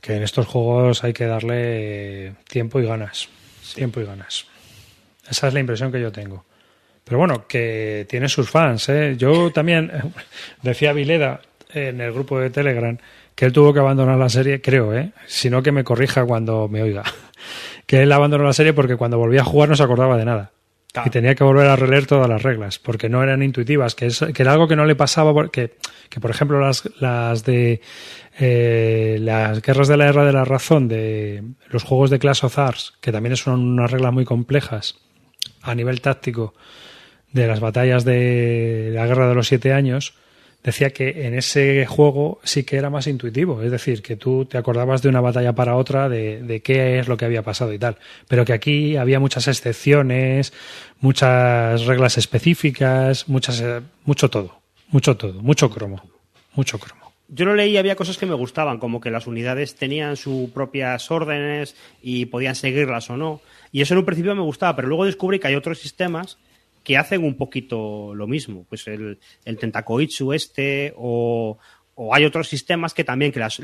que 0.00 0.16
en 0.16 0.24
estos 0.24 0.46
juegos 0.46 1.04
hay 1.04 1.12
que 1.12 1.26
darle 1.26 2.34
tiempo 2.48 2.80
y 2.80 2.86
ganas. 2.86 3.28
Sí. 3.62 3.76
Tiempo 3.76 4.00
y 4.00 4.04
ganas. 4.04 4.46
Esa 5.28 5.48
es 5.48 5.54
la 5.54 5.60
impresión 5.60 5.92
que 5.92 6.00
yo 6.00 6.10
tengo. 6.10 6.44
Pero 7.04 7.18
bueno, 7.18 7.46
que 7.46 8.06
tiene 8.08 8.28
sus 8.28 8.50
fans. 8.50 8.88
¿eh? 8.88 9.14
Yo 9.16 9.50
también 9.52 9.90
decía 10.62 10.92
Vileda 10.92 11.40
en 11.72 12.00
el 12.00 12.12
grupo 12.12 12.38
de 12.38 12.50
Telegram 12.50 12.98
que 13.34 13.46
él 13.46 13.52
tuvo 13.52 13.72
que 13.72 13.80
abandonar 13.80 14.18
la 14.18 14.28
serie, 14.28 14.60
creo, 14.60 14.94
¿eh? 14.94 15.12
si 15.26 15.48
no 15.48 15.62
que 15.62 15.72
me 15.72 15.84
corrija 15.84 16.24
cuando 16.24 16.68
me 16.68 16.82
oiga. 16.82 17.04
Que 17.84 18.02
él 18.02 18.12
abandonó 18.12 18.44
la 18.44 18.52
serie 18.52 18.72
porque 18.72 18.96
cuando 18.96 19.18
volvía 19.18 19.40
a 19.40 19.44
jugar 19.44 19.68
no 19.68 19.74
se 19.74 19.82
acordaba 19.82 20.16
de 20.16 20.24
nada. 20.24 20.52
Y 21.06 21.10
tenía 21.10 21.34
que 21.34 21.42
volver 21.42 21.68
a 21.68 21.76
releer 21.76 22.06
todas 22.06 22.28
las 22.28 22.42
reglas, 22.42 22.78
porque 22.78 23.08
no 23.08 23.22
eran 23.22 23.42
intuitivas, 23.42 23.94
que, 23.94 24.06
es, 24.06 24.20
que 24.34 24.42
era 24.42 24.52
algo 24.52 24.68
que 24.68 24.76
no 24.76 24.84
le 24.84 24.94
pasaba, 24.94 25.32
porque, 25.32 25.74
que 26.10 26.20
por 26.20 26.30
ejemplo 26.30 26.60
las, 26.60 26.86
las 27.00 27.44
de 27.44 27.80
eh, 28.38 29.16
las 29.20 29.62
guerras 29.62 29.88
de 29.88 29.96
la 29.96 30.06
guerra 30.06 30.26
de 30.26 30.32
la 30.34 30.44
razón, 30.44 30.88
de 30.88 31.44
los 31.70 31.82
juegos 31.82 32.10
de 32.10 32.18
Clash 32.18 32.44
of 32.44 32.58
que 33.00 33.10
también 33.10 33.36
son 33.36 33.60
unas 33.60 33.90
reglas 33.90 34.12
muy 34.12 34.26
complejas 34.26 34.96
a 35.62 35.74
nivel 35.74 36.02
táctico, 36.02 36.52
de 37.32 37.46
las 37.46 37.60
batallas 37.60 38.04
de 38.04 38.90
la 38.92 39.06
guerra 39.06 39.28
de 39.28 39.34
los 39.34 39.48
siete 39.48 39.72
años, 39.72 40.14
decía 40.62 40.90
que 40.90 41.26
en 41.26 41.34
ese 41.34 41.86
juego 41.86 42.40
sí 42.44 42.64
que 42.64 42.76
era 42.76 42.90
más 42.90 43.06
intuitivo, 43.06 43.62
es 43.62 43.70
decir, 43.70 44.02
que 44.02 44.16
tú 44.16 44.44
te 44.44 44.58
acordabas 44.58 45.02
de 45.02 45.08
una 45.08 45.20
batalla 45.20 45.54
para 45.54 45.76
otra, 45.76 46.08
de, 46.08 46.42
de, 46.42 46.60
qué 46.60 46.98
es 46.98 47.08
lo 47.08 47.16
que 47.16 47.24
había 47.24 47.42
pasado 47.42 47.72
y 47.72 47.78
tal, 47.78 47.96
pero 48.28 48.44
que 48.44 48.52
aquí 48.52 48.96
había 48.96 49.20
muchas 49.20 49.48
excepciones, 49.48 50.52
muchas 51.00 51.84
reglas 51.84 52.18
específicas, 52.18 53.28
muchas, 53.28 53.60
eh, 53.60 53.80
mucho 54.04 54.30
todo, 54.30 54.60
mucho 54.88 55.16
todo, 55.16 55.42
mucho 55.42 55.70
cromo, 55.70 56.02
mucho 56.54 56.78
cromo. 56.78 57.02
Yo 57.34 57.46
lo 57.46 57.54
leí 57.54 57.78
había 57.78 57.96
cosas 57.96 58.18
que 58.18 58.26
me 58.26 58.34
gustaban, 58.34 58.78
como 58.78 59.00
que 59.00 59.10
las 59.10 59.26
unidades 59.26 59.74
tenían 59.74 60.16
sus 60.16 60.50
propias 60.50 61.10
órdenes 61.10 61.74
y 62.02 62.26
podían 62.26 62.54
seguirlas 62.54 63.08
o 63.08 63.16
no. 63.16 63.40
Y 63.72 63.80
eso 63.80 63.94
en 63.94 63.98
un 63.98 64.04
principio 64.04 64.34
me 64.34 64.42
gustaba, 64.42 64.76
pero 64.76 64.88
luego 64.88 65.06
descubrí 65.06 65.38
que 65.38 65.48
hay 65.48 65.54
otros 65.54 65.78
sistemas 65.78 66.36
que 66.82 66.96
hacen 66.96 67.24
un 67.24 67.36
poquito 67.36 68.14
lo 68.14 68.26
mismo. 68.26 68.64
Pues 68.68 68.86
el, 68.88 69.18
el 69.44 69.58
Tentacoitsu 69.58 70.32
este 70.32 70.92
o, 70.96 71.58
o 71.94 72.14
hay 72.14 72.24
otros 72.24 72.48
sistemas 72.48 72.94
que 72.94 73.04
también, 73.04 73.32
que 73.32 73.40
las, 73.40 73.58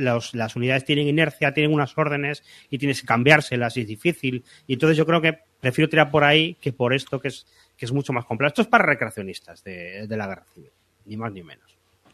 unidades 0.56 0.84
tienen 0.84 1.08
inercia, 1.08 1.52
tienen 1.54 1.72
unas 1.72 1.96
órdenes 1.96 2.42
y 2.70 2.78
tienes 2.78 3.00
que 3.00 3.06
cambiárselas 3.06 3.76
y 3.76 3.80
es 3.82 3.86
difícil. 3.88 4.44
Y 4.66 4.74
entonces 4.74 4.96
yo 4.96 5.06
creo 5.06 5.20
que 5.20 5.38
prefiero 5.60 5.88
tirar 5.88 6.10
por 6.10 6.24
ahí 6.24 6.56
que 6.60 6.72
por 6.72 6.94
esto 6.94 7.18
que 7.20 7.28
es, 7.28 7.46
que 7.76 7.84
es 7.86 7.92
mucho 7.92 8.12
más 8.12 8.24
complejo. 8.24 8.48
Esto 8.48 8.62
es 8.62 8.68
para 8.68 8.84
recreacionistas 8.86 9.64
de, 9.64 10.06
de 10.06 10.16
la 10.16 10.26
guerra 10.26 10.44
civil, 10.54 10.70
ni 11.06 11.16
más 11.16 11.32
ni 11.32 11.42
menos. 11.42 11.64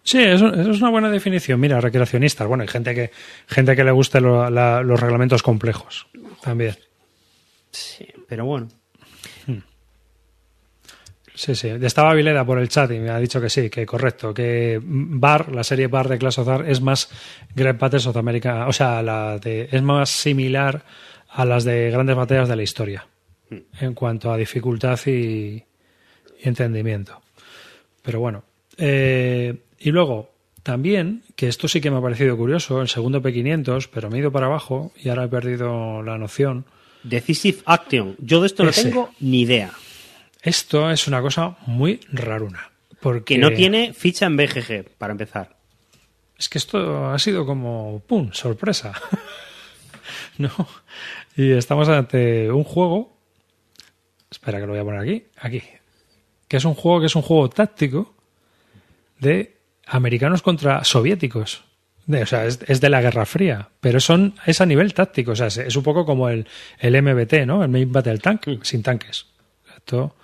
Sí, 0.02 0.18
eso, 0.22 0.52
eso 0.52 0.70
es 0.70 0.80
una 0.82 0.90
buena 0.90 1.10
definición. 1.10 1.58
Mira, 1.58 1.80
recreacionistas. 1.80 2.46
Bueno, 2.46 2.60
hay 2.62 2.68
gente 2.68 2.94
que, 2.94 3.10
gente 3.46 3.74
que 3.74 3.84
le 3.84 3.90
lo- 4.20 4.50
la- 4.50 4.82
los 4.82 5.00
reglamentos 5.00 5.42
complejos 5.42 6.06
también. 6.42 6.76
Sí, 7.70 8.06
pero 8.28 8.44
bueno. 8.44 8.68
Sí, 11.34 11.54
sí. 11.56 11.68
Estaba 11.68 12.14
Vileda 12.14 12.44
por 12.44 12.58
el 12.58 12.68
chat 12.68 12.90
y 12.92 12.98
me 13.00 13.10
ha 13.10 13.18
dicho 13.18 13.40
que 13.40 13.50
sí, 13.50 13.68
que 13.68 13.84
correcto, 13.84 14.32
que 14.32 14.80
Bar, 14.82 15.52
la 15.52 15.64
serie 15.64 15.88
Bar 15.88 16.08
de 16.08 16.16
Clash 16.18 16.38
of 16.38 16.48
es 16.66 16.80
más 16.80 17.08
Great 17.56 17.78
Battles 17.78 18.06
of 18.06 18.16
America, 18.16 18.68
o 18.68 18.72
sea, 18.72 19.02
la 19.02 19.38
de, 19.38 19.68
es 19.72 19.82
más 19.82 20.10
similar 20.10 20.84
a 21.30 21.44
las 21.44 21.64
de 21.64 21.90
grandes 21.90 22.14
batallas 22.14 22.48
de 22.48 22.56
la 22.56 22.62
historia 22.62 23.06
en 23.80 23.94
cuanto 23.94 24.32
a 24.32 24.36
dificultad 24.36 24.98
y, 25.06 25.10
y 25.10 25.64
entendimiento. 26.42 27.20
Pero 28.02 28.20
bueno. 28.20 28.44
eh, 28.78 29.56
y 29.80 29.90
luego, 29.90 30.30
también, 30.62 31.22
que 31.36 31.48
esto 31.48 31.66
sí 31.68 31.80
que 31.80 31.90
me 31.90 31.98
ha 31.98 32.00
parecido 32.00 32.36
curioso, 32.36 32.80
el 32.80 32.88
segundo 32.88 33.20
P500, 33.20 33.88
pero 33.92 34.08
me 34.08 34.16
he 34.16 34.20
ido 34.20 34.30
para 34.32 34.46
abajo 34.46 34.92
y 35.02 35.08
ahora 35.08 35.24
he 35.24 35.28
perdido 35.28 36.02
la 36.02 36.16
noción. 36.16 36.64
Decisive 37.02 37.58
Action. 37.66 38.14
Yo 38.18 38.40
de 38.40 38.46
esto 38.46 38.62
no 38.64 38.70
Ese. 38.70 38.84
tengo 38.84 39.10
ni 39.20 39.42
idea. 39.42 39.72
Esto 40.44 40.90
es 40.90 41.08
una 41.08 41.20
cosa 41.22 41.56
muy 41.66 42.00
raruna. 42.12 42.70
Porque 43.00 43.34
Que 43.34 43.40
no 43.40 43.50
tiene 43.50 43.92
ficha 43.94 44.26
en 44.26 44.36
BGG, 44.36 44.90
para 44.98 45.12
empezar. 45.12 45.56
Es 46.38 46.48
que 46.48 46.58
esto 46.58 47.06
ha 47.10 47.18
sido 47.18 47.44
como, 47.46 48.02
¡pum!, 48.06 48.30
sorpresa. 48.32 48.92
¿No? 50.38 50.50
Y 51.36 51.52
estamos 51.52 51.88
ante 51.88 52.50
un 52.52 52.62
juego. 52.64 53.16
Espera 54.30 54.60
que 54.60 54.66
lo 54.66 54.72
voy 54.72 54.80
a 54.80 54.84
poner 54.84 55.00
aquí. 55.00 55.24
Aquí. 55.38 55.62
Que 56.46 56.58
es 56.58 56.64
un 56.64 56.74
juego 56.74 57.00
que 57.00 57.06
es 57.06 57.16
un 57.16 57.22
juego 57.22 57.48
táctico 57.48 58.14
de 59.18 59.56
americanos 59.86 60.42
contra 60.42 60.84
soviéticos. 60.84 61.64
De- 62.06 62.22
o 62.22 62.26
sea, 62.26 62.44
es, 62.46 62.60
es 62.66 62.80
de 62.80 62.90
la 62.90 63.00
Guerra 63.00 63.24
Fría. 63.26 63.70
Pero 63.80 63.98
son, 64.00 64.34
es 64.44 64.60
a 64.60 64.66
nivel 64.66 64.92
táctico. 64.92 65.32
O 65.32 65.36
sea, 65.36 65.46
es, 65.46 65.56
es 65.56 65.76
un 65.76 65.82
poco 65.82 66.04
como 66.04 66.28
el, 66.28 66.46
el 66.78 67.00
MBT, 67.02 67.46
¿no? 67.46 67.62
El 67.62 67.70
Main 67.70 67.90
Battle 67.92 68.18
Tank, 68.18 68.62
sin 68.62 68.82
tanques. 68.82 69.26
Esto. 69.76 70.16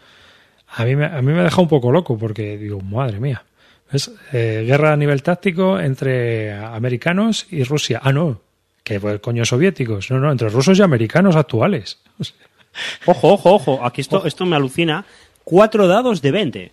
A 0.72 0.84
mí, 0.84 0.94
me, 0.94 1.06
a 1.06 1.20
mí 1.20 1.32
me 1.32 1.42
deja 1.42 1.60
un 1.60 1.68
poco 1.68 1.90
loco 1.90 2.16
porque 2.16 2.56
digo, 2.56 2.80
madre 2.80 3.18
mía. 3.18 3.44
Es 3.92 4.10
eh, 4.32 4.64
guerra 4.66 4.92
a 4.92 4.96
nivel 4.96 5.22
táctico 5.22 5.80
entre 5.80 6.52
americanos 6.52 7.46
y 7.50 7.64
Rusia. 7.64 8.00
Ah, 8.02 8.12
no, 8.12 8.40
que 8.84 9.00
pues, 9.00 9.20
coño 9.20 9.44
soviéticos. 9.44 10.10
No, 10.10 10.20
no, 10.20 10.30
entre 10.30 10.48
rusos 10.48 10.78
y 10.78 10.82
americanos 10.82 11.36
actuales. 11.36 11.98
Ojo, 13.04 13.32
ojo, 13.32 13.54
ojo. 13.54 13.84
Aquí 13.84 14.00
esto, 14.00 14.24
esto 14.26 14.46
me 14.46 14.54
alucina. 14.54 15.04
Cuatro 15.42 15.88
dados 15.88 16.22
de 16.22 16.30
20. 16.30 16.72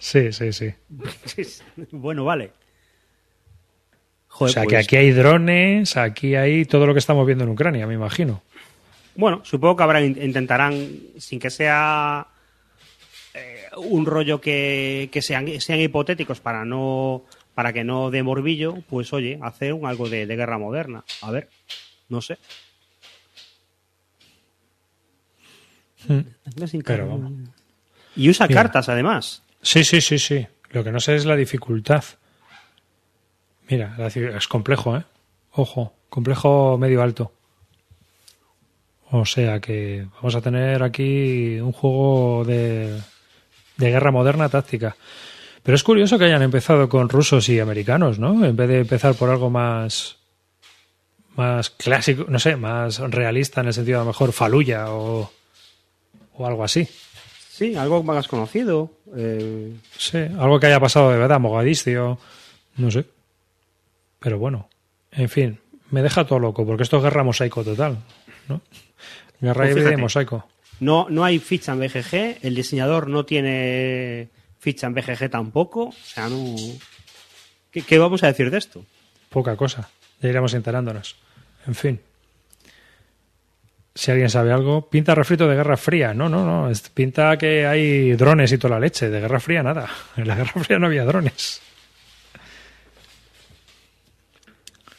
sí, 0.00 0.32
sí, 0.32 0.52
sí. 0.52 0.74
bueno, 1.92 2.24
vale. 2.24 2.50
O 4.40 4.48
sea, 4.48 4.62
que 4.62 4.70
pues, 4.70 4.86
aquí 4.86 4.96
hay 4.96 5.12
drones, 5.12 5.96
aquí 5.96 6.34
hay 6.34 6.64
todo 6.64 6.84
lo 6.86 6.94
que 6.94 6.98
estamos 6.98 7.24
viendo 7.26 7.44
en 7.44 7.50
Ucrania, 7.50 7.86
me 7.86 7.94
imagino. 7.94 8.42
Bueno, 9.14 9.40
supongo 9.44 9.76
que 9.76 9.82
habrá, 9.84 10.00
intentarán, 10.00 10.88
sin 11.16 11.38
que 11.38 11.50
sea 11.50 12.26
un 13.78 14.06
rollo 14.06 14.40
que, 14.40 15.08
que 15.12 15.22
sean, 15.22 15.60
sean 15.60 15.80
hipotéticos 15.80 16.40
para 16.40 16.64
no 16.64 17.24
para 17.54 17.72
que 17.72 17.82
no 17.82 18.10
dé 18.10 18.22
morbillo, 18.22 18.76
pues 18.88 19.12
oye, 19.12 19.38
hacer 19.42 19.72
un, 19.72 19.86
algo 19.86 20.08
de, 20.08 20.26
de 20.26 20.36
guerra 20.36 20.58
moderna. 20.58 21.02
A 21.22 21.32
ver, 21.32 21.48
no 22.08 22.22
sé. 22.22 22.38
Pero 26.84 27.08
vamos. 27.08 27.32
Y 28.14 28.30
usa 28.30 28.46
Mira. 28.46 28.62
cartas, 28.62 28.88
además. 28.88 29.42
Sí, 29.60 29.84
sí, 29.84 30.00
sí, 30.00 30.18
sí. 30.18 30.46
Lo 30.70 30.84
que 30.84 30.92
no 30.92 31.00
sé 31.00 31.16
es 31.16 31.24
la 31.24 31.36
dificultad. 31.36 32.04
Mira, 33.68 33.96
es 34.06 34.48
complejo, 34.48 34.96
¿eh? 34.96 35.04
Ojo, 35.52 35.94
complejo 36.08 36.78
medio 36.78 37.02
alto. 37.02 37.32
O 39.10 39.24
sea 39.24 39.60
que 39.60 40.06
vamos 40.16 40.34
a 40.34 40.40
tener 40.40 40.82
aquí 40.82 41.58
un 41.60 41.72
juego 41.72 42.44
de, 42.44 43.00
de 43.78 43.90
guerra 43.90 44.10
moderna 44.10 44.48
táctica. 44.50 44.96
Pero 45.62 45.74
es 45.74 45.82
curioso 45.82 46.18
que 46.18 46.26
hayan 46.26 46.42
empezado 46.42 46.88
con 46.88 47.08
rusos 47.08 47.48
y 47.48 47.58
americanos, 47.60 48.18
¿no? 48.18 48.44
En 48.44 48.54
vez 48.56 48.68
de 48.68 48.80
empezar 48.80 49.14
por 49.14 49.30
algo 49.30 49.48
más 49.50 50.16
más 51.36 51.70
clásico, 51.70 52.24
no 52.28 52.38
sé, 52.40 52.56
más 52.56 52.98
realista 52.98 53.60
en 53.60 53.68
el 53.68 53.72
sentido 53.74 53.98
de 53.98 54.00
a 54.00 54.04
lo 54.04 54.10
mejor 54.10 54.32
Faluya 54.32 54.90
o, 54.90 55.30
o 56.34 56.46
algo 56.46 56.64
así. 56.64 56.88
Sí, 57.48 57.76
algo 57.76 58.02
más 58.02 58.26
conocido. 58.28 58.90
eh, 59.16 59.72
Sí, 59.96 60.18
algo 60.18 60.58
que 60.58 60.66
haya 60.66 60.80
pasado 60.80 61.10
de 61.12 61.18
verdad, 61.18 61.38
Mogadiscio, 61.38 62.18
no 62.76 62.90
sé. 62.90 63.04
Pero 64.18 64.38
bueno, 64.38 64.68
en 65.12 65.28
fin, 65.28 65.60
me 65.90 66.02
deja 66.02 66.24
todo 66.26 66.40
loco, 66.40 66.66
porque 66.66 66.82
esto 66.82 66.96
es 66.96 67.04
guerra 67.04 67.22
mosaico 67.22 67.62
total, 67.62 67.98
¿no? 68.48 68.60
Guerra 69.40 69.68
Pues 69.70 69.92
y 69.92 69.96
mosaico. 69.96 70.48
No, 70.80 71.06
no 71.10 71.24
hay 71.24 71.38
ficha 71.38 71.72
en 71.72 71.80
BGG, 71.80 72.38
el 72.42 72.54
diseñador 72.54 73.08
no 73.08 73.24
tiene 73.24 74.28
ficha 74.58 74.86
en 74.86 74.94
BGG 74.94 75.30
tampoco. 75.30 75.88
O 75.88 75.94
sea, 76.04 76.28
no. 76.28 76.54
¿Qué, 77.70 77.82
qué 77.82 77.98
vamos 77.98 78.22
a 78.22 78.28
decir 78.28 78.50
de 78.50 78.58
esto? 78.58 78.84
Poca 79.28 79.56
cosa. 79.56 79.88
Ya 80.20 80.28
iremos 80.28 80.54
enterándonos. 80.54 81.16
En 81.66 81.74
fin. 81.74 82.00
Si 83.94 84.12
alguien 84.12 84.30
sabe 84.30 84.52
algo, 84.52 84.88
pinta 84.88 85.14
refrito 85.14 85.48
de 85.48 85.56
Guerra 85.56 85.76
Fría. 85.76 86.14
No, 86.14 86.28
no, 86.28 86.44
no. 86.44 86.72
Pinta 86.94 87.36
que 87.36 87.66
hay 87.66 88.12
drones 88.12 88.52
y 88.52 88.58
toda 88.58 88.74
la 88.74 88.80
leche. 88.80 89.10
De 89.10 89.20
Guerra 89.20 89.40
Fría 89.40 89.62
nada. 89.62 89.88
En 90.16 90.28
la 90.28 90.36
Guerra 90.36 90.62
Fría 90.62 90.78
no 90.78 90.86
había 90.86 91.04
drones. 91.04 91.60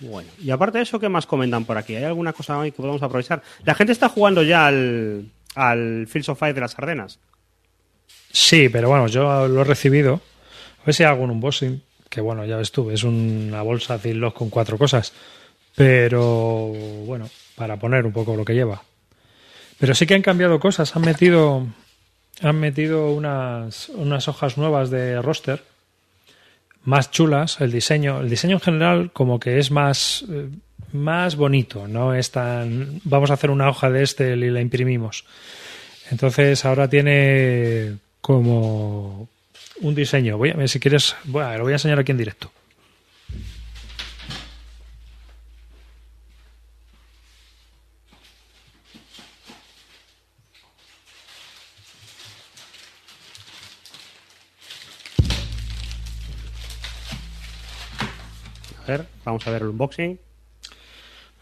Bueno, 0.02 0.30
y 0.42 0.50
aparte 0.50 0.78
de 0.78 0.84
eso, 0.84 1.00
¿qué 1.00 1.10
más 1.10 1.26
comentan 1.26 1.65
por 1.65 1.78
aquí? 1.78 1.96
¿Hay 1.96 2.06
alguna 2.06 2.32
cosa 2.32 2.63
que 2.63 2.72
podamos 2.72 3.04
aprovechar? 3.04 3.42
La 3.65 3.76
gente 3.76 3.92
está 3.92 4.08
jugando 4.08 4.44
ya 4.44 4.68
al, 4.68 5.26
al 5.56 6.08
Fields 6.08 6.30
of 6.30 6.42
de 6.42 6.60
las 6.60 6.78
Ardenas. 6.78 7.20
Sí, 8.32 8.70
pero 8.70 8.90
bueno, 8.90 9.08
yo 9.08 9.48
lo 9.48 9.62
he 9.62 9.64
recibido. 9.64 10.22
A 10.82 10.86
ver 10.86 10.96
si 10.96 11.04
hay 11.04 11.10
algún 11.10 11.32
unboxing. 11.32 11.82
Que 12.10 12.22
bueno, 12.22 12.46
ya 12.46 12.58
ves 12.58 12.72
tú, 12.72 12.90
es 12.90 13.04
una 13.04 13.62
bolsa 13.62 14.00
Ziploc 14.00 14.36
con 14.36 14.50
cuatro 14.50 14.78
cosas. 14.78 15.14
Pero 15.76 16.74
bueno, 17.06 17.30
para 17.56 17.78
poner 17.78 18.06
un 18.06 18.12
poco 18.12 18.36
lo 18.36 18.44
que 18.44 18.54
lleva. 18.54 18.82
Pero 19.80 19.96
sí 19.96 20.06
que 20.06 20.16
han 20.16 20.22
cambiado 20.22 20.60
cosas. 20.60 20.96
Han 20.96 21.04
metido, 21.04 21.66
han 22.42 22.60
metido 22.60 23.12
unas, 23.12 23.90
unas 23.90 24.28
hojas 24.28 24.58
nuevas 24.58 24.90
de 24.90 25.22
roster. 25.22 25.64
Más 26.84 27.12
chulas. 27.12 27.62
El 27.62 27.72
diseño, 27.72 28.22
el 28.22 28.30
diseño 28.30 28.56
en 28.56 28.62
general, 28.62 29.12
como 29.12 29.40
que 29.40 29.60
es 29.60 29.72
más, 29.72 30.26
eh, 30.30 30.50
más 30.93 31.36
bonito. 31.36 31.88
No 31.88 32.13
es 32.13 32.32
tan. 32.32 33.02
Vamos 33.04 33.32
a 33.32 33.34
hacer 33.34 33.52
una 33.52 33.69
hoja 33.69 33.89
de 33.89 34.04
este 34.04 34.36
y 34.36 34.49
la 34.49 34.62
imprimimos. 34.62 35.25
Entonces 36.12 36.65
ahora 36.65 36.89
tiene 36.89 37.97
como 38.21 39.30
un 39.82 39.95
diseño. 39.95 40.38
Voy 40.38 40.49
a 40.49 40.56
ver 40.56 40.69
si 40.69 40.80
quieres. 40.80 41.15
Lo 41.25 41.63
voy 41.63 41.71
a 41.71 41.75
enseñar 41.75 41.99
aquí 41.99 42.12
en 42.12 42.17
directo. 42.17 42.52
A 58.89 58.93
ver, 58.93 59.06
vamos 59.23 59.45
a 59.45 59.52
ver 59.52 59.62
el 59.62 59.67
unboxing. 59.67 60.29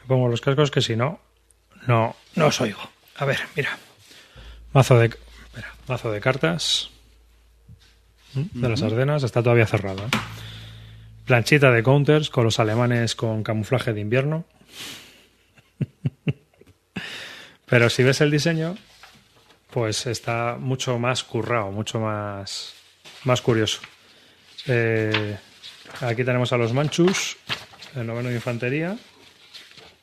Me 0.07 0.15
pongo 0.15 0.29
los 0.29 0.39
cascos 0.39 0.71
que 0.71 0.79
si 0.79 0.95
no, 0.95 1.19
no, 1.85 2.15
no 2.35 2.47
os 2.47 2.61
oigo. 2.61 2.79
A 3.17 3.25
ver, 3.25 3.41
mira. 3.57 3.77
Mazo 4.71 4.97
de, 4.97 5.07
espera, 5.07 5.75
mazo 5.85 6.13
de 6.13 6.21
cartas 6.21 6.91
¿Mm? 8.33 8.61
de 8.61 8.69
las 8.69 8.81
Ardenas. 8.83 9.23
Está 9.23 9.43
todavía 9.43 9.67
cerrado. 9.67 10.05
¿eh? 10.05 10.09
Planchita 11.25 11.71
de 11.71 11.83
counters 11.83 12.29
con 12.29 12.45
los 12.45 12.57
alemanes 12.61 13.17
con 13.17 13.43
camuflaje 13.43 13.91
de 13.91 13.99
invierno. 13.99 14.45
Pero 17.65 17.89
si 17.89 18.03
ves 18.03 18.21
el 18.21 18.31
diseño, 18.31 18.77
pues 19.71 20.05
está 20.05 20.55
mucho 20.57 20.97
más 20.99 21.25
currado, 21.25 21.69
mucho 21.71 21.99
más, 21.99 22.75
más 23.25 23.41
curioso. 23.41 23.81
Eh, 24.67 25.37
aquí 25.99 26.23
tenemos 26.23 26.53
a 26.53 26.57
los 26.57 26.71
manchus, 26.71 27.35
el 27.93 28.07
noveno 28.07 28.29
de 28.29 28.35
infantería. 28.35 28.97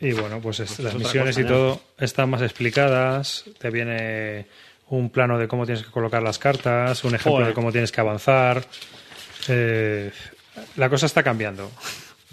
Y 0.07 0.13
bueno, 0.13 0.41
pues 0.41 0.61
es- 0.61 0.79
las 0.81 0.95
misiones 0.95 1.39
y 1.39 1.45
todo 1.45 1.81
están 1.99 2.31
más 2.31 2.43
explicadas. 2.43 3.45
Te 3.59 3.71
viene 3.71 4.47
un 4.89 5.09
plano 5.11 5.39
de 5.39 5.49
cómo 5.49 5.65
tienes 5.65 5.85
que 5.85 5.91
colocar 5.91 6.23
las 6.23 6.39
cartas, 6.39 7.03
un 7.05 7.15
ejemplo 7.15 7.33
Joder. 7.33 7.49
de 7.49 7.55
cómo 7.55 7.73
tienes 7.73 7.91
que 7.91 8.01
avanzar. 8.01 8.65
Eh, 9.49 10.11
la 10.77 10.89
cosa 10.91 11.07
está 11.07 11.23
cambiando. 11.23 11.71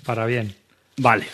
Para 0.05 0.25
bien. 0.25 0.53
Vale. 0.97 1.25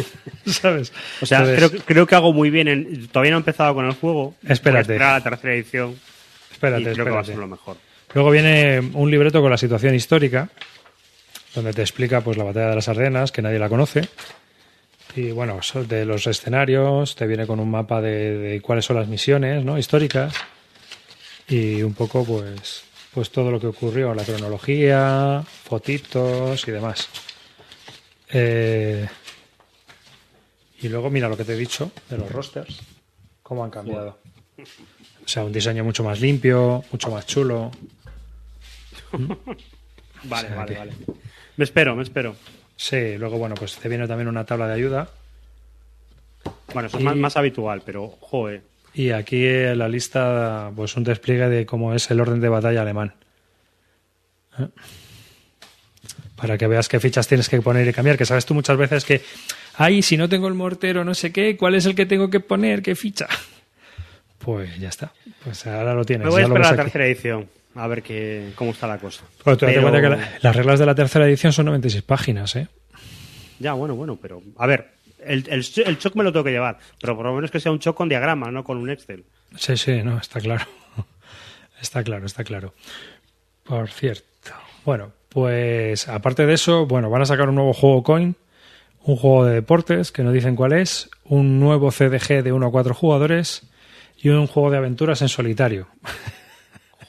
¿Sabes? 0.46 0.92
O 1.20 1.26
sea, 1.26 1.40
Entonces, 1.40 1.70
creo, 1.70 1.84
creo 1.84 2.06
que 2.06 2.14
hago 2.14 2.32
muy 2.32 2.50
bien. 2.50 2.68
En, 2.68 3.08
todavía 3.08 3.32
no 3.32 3.36
he 3.38 3.40
empezado 3.40 3.74
con 3.74 3.84
el 3.86 3.92
juego. 3.92 4.34
Espérate. 4.48 4.70
Voy 4.70 4.78
a 4.78 4.80
esperar 4.80 5.08
a 5.10 5.18
la 5.18 5.24
tercera 5.24 5.54
edición. 5.54 5.96
espérate, 6.50 6.82
y 6.82 6.84
creo 6.94 7.04
que 7.04 7.10
va 7.10 7.18
a 7.18 7.20
espérate. 7.20 7.26
ser 7.32 7.38
lo 7.38 7.48
mejor. 7.48 7.76
Luego 8.14 8.30
viene 8.30 8.80
un 8.94 9.10
libreto 9.10 9.40
con 9.40 9.50
la 9.50 9.56
situación 9.58 9.94
histórica, 9.94 10.48
donde 11.54 11.72
te 11.72 11.82
explica 11.82 12.20
pues 12.20 12.36
la 12.36 12.44
batalla 12.44 12.68
de 12.70 12.74
las 12.76 12.88
Ardenas, 12.88 13.32
que 13.32 13.42
nadie 13.42 13.58
la 13.58 13.68
conoce. 13.68 14.08
Y 15.14 15.30
bueno, 15.30 15.60
de 15.88 16.04
los 16.06 16.26
escenarios, 16.26 17.14
te 17.16 17.26
viene 17.26 17.46
con 17.46 17.60
un 17.60 17.70
mapa 17.70 18.00
de, 18.00 18.38
de 18.38 18.60
cuáles 18.62 18.84
son 18.86 18.96
las 18.96 19.08
misiones 19.08 19.64
¿no? 19.64 19.76
históricas. 19.78 20.34
Y 21.48 21.82
un 21.82 21.92
poco, 21.92 22.24
pues, 22.24 22.84
pues 23.12 23.30
todo 23.30 23.50
lo 23.50 23.60
que 23.60 23.66
ocurrió, 23.66 24.14
la 24.14 24.24
cronología, 24.24 25.42
fotitos 25.64 26.66
y 26.66 26.70
demás. 26.70 27.08
Eh, 28.30 29.06
y 30.80 30.88
luego, 30.88 31.10
mira 31.10 31.28
lo 31.28 31.36
que 31.36 31.44
te 31.44 31.52
he 31.52 31.56
dicho 31.56 31.92
de 32.08 32.16
los 32.16 32.30
rosters, 32.32 32.78
cómo 33.42 33.62
han 33.64 33.70
cambiado. 33.70 34.18
O 35.24 35.28
sea, 35.28 35.44
un 35.44 35.52
diseño 35.52 35.84
mucho 35.84 36.02
más 36.02 36.20
limpio, 36.20 36.82
mucho 36.90 37.10
más 37.10 37.26
chulo. 37.26 37.70
Vale, 40.24 40.46
O 40.46 40.50
sea 40.50 40.56
vale, 40.56 40.72
que- 40.72 40.78
vale. 40.78 40.92
Me 41.56 41.64
espero, 41.64 41.94
me 41.96 42.02
espero. 42.04 42.34
Sí, 42.76 43.16
luego, 43.16 43.38
bueno, 43.38 43.54
pues 43.54 43.76
te 43.76 43.88
viene 43.88 44.06
también 44.08 44.28
una 44.28 44.44
tabla 44.44 44.66
de 44.66 44.74
ayuda. 44.74 45.08
Bueno, 46.72 46.88
eso 46.88 46.98
es 46.98 47.04
más, 47.04 47.16
más 47.16 47.36
habitual, 47.36 47.82
pero, 47.84 48.08
joder. 48.20 48.62
Y 48.94 49.10
aquí 49.10 49.46
en 49.46 49.78
la 49.78 49.88
lista, 49.88 50.70
pues 50.74 50.96
un 50.96 51.04
despliegue 51.04 51.48
de 51.48 51.66
cómo 51.66 51.94
es 51.94 52.10
el 52.10 52.20
orden 52.20 52.40
de 52.40 52.48
batalla 52.48 52.82
alemán. 52.82 53.14
¿Eh? 54.58 54.68
Para 56.36 56.58
que 56.58 56.66
veas 56.66 56.88
qué 56.88 57.00
fichas 57.00 57.28
tienes 57.28 57.48
que 57.48 57.62
poner 57.62 57.86
y 57.86 57.92
cambiar, 57.92 58.18
que 58.18 58.26
sabes 58.26 58.44
tú 58.44 58.54
muchas 58.54 58.76
veces 58.76 59.04
que, 59.04 59.22
ay, 59.76 60.02
si 60.02 60.16
no 60.16 60.28
tengo 60.28 60.48
el 60.48 60.54
mortero, 60.54 61.04
no 61.04 61.14
sé 61.14 61.32
qué, 61.32 61.56
¿cuál 61.56 61.74
es 61.74 61.86
el 61.86 61.94
que 61.94 62.04
tengo 62.04 62.28
que 62.28 62.40
poner? 62.40 62.82
¿Qué 62.82 62.94
ficha? 62.94 63.28
Pues 64.38 64.76
ya 64.80 64.88
está. 64.88 65.12
Pues 65.44 65.68
ahora 65.68 65.94
lo 65.94 66.04
tienes. 66.04 66.24
Me 66.24 66.32
voy 66.32 66.42
a 66.42 66.46
esperar 66.46 66.66
a 66.66 66.70
la 66.72 66.82
tercera 66.82 67.06
edición. 67.06 67.48
A 67.74 67.86
ver 67.86 68.02
qué, 68.02 68.52
cómo 68.54 68.72
está 68.72 68.86
la 68.86 68.98
cosa. 68.98 69.24
Bueno, 69.44 69.56
tú 69.58 69.66
date 69.66 69.78
Pero- 69.78 69.90
cuenta 69.90 70.00
que 70.02 70.08
la- 70.16 70.38
las 70.42 70.56
reglas 70.56 70.78
de 70.78 70.86
la 70.86 70.94
tercera 70.94 71.26
edición 71.26 71.52
son 71.52 71.66
96 71.66 72.02
páginas, 72.02 72.54
¿eh? 72.56 72.68
Ya, 73.58 73.72
bueno, 73.74 73.94
bueno, 73.94 74.18
pero. 74.20 74.42
A 74.58 74.66
ver, 74.66 74.92
el, 75.24 75.46
el, 75.48 75.64
el 75.86 75.98
shock 75.98 76.14
me 76.16 76.24
lo 76.24 76.32
tengo 76.32 76.44
que 76.44 76.50
llevar. 76.50 76.78
Pero 77.00 77.16
por 77.16 77.26
lo 77.26 77.34
menos 77.34 77.50
que 77.50 77.60
sea 77.60 77.72
un 77.72 77.78
shock 77.78 77.96
con 77.96 78.08
diagrama, 78.08 78.50
no 78.50 78.62
con 78.64 78.76
un 78.78 78.90
Excel. 78.90 79.24
Sí, 79.56 79.76
sí, 79.76 80.02
no, 80.02 80.18
está 80.18 80.40
claro. 80.40 80.64
Está 81.80 82.04
claro, 82.04 82.26
está 82.26 82.44
claro. 82.44 82.74
Por 83.64 83.88
cierto. 83.90 84.52
Bueno, 84.84 85.12
pues 85.28 86.08
aparte 86.08 86.46
de 86.46 86.54
eso, 86.54 86.86
bueno, 86.86 87.10
van 87.10 87.22
a 87.22 87.26
sacar 87.26 87.48
un 87.48 87.56
nuevo 87.56 87.72
juego 87.72 88.02
coin, 88.04 88.36
un 89.02 89.16
juego 89.16 89.44
de 89.46 89.54
deportes 89.54 90.12
que 90.12 90.22
no 90.22 90.30
dicen 90.30 90.54
cuál 90.54 90.74
es, 90.74 91.10
un 91.24 91.58
nuevo 91.58 91.90
CDG 91.90 92.42
de 92.44 92.52
1 92.52 92.66
a 92.66 92.70
4 92.70 92.94
jugadores 92.94 93.62
y 94.16 94.28
un 94.28 94.46
juego 94.46 94.70
de 94.70 94.76
aventuras 94.76 95.22
en 95.22 95.28
solitario. 95.28 95.88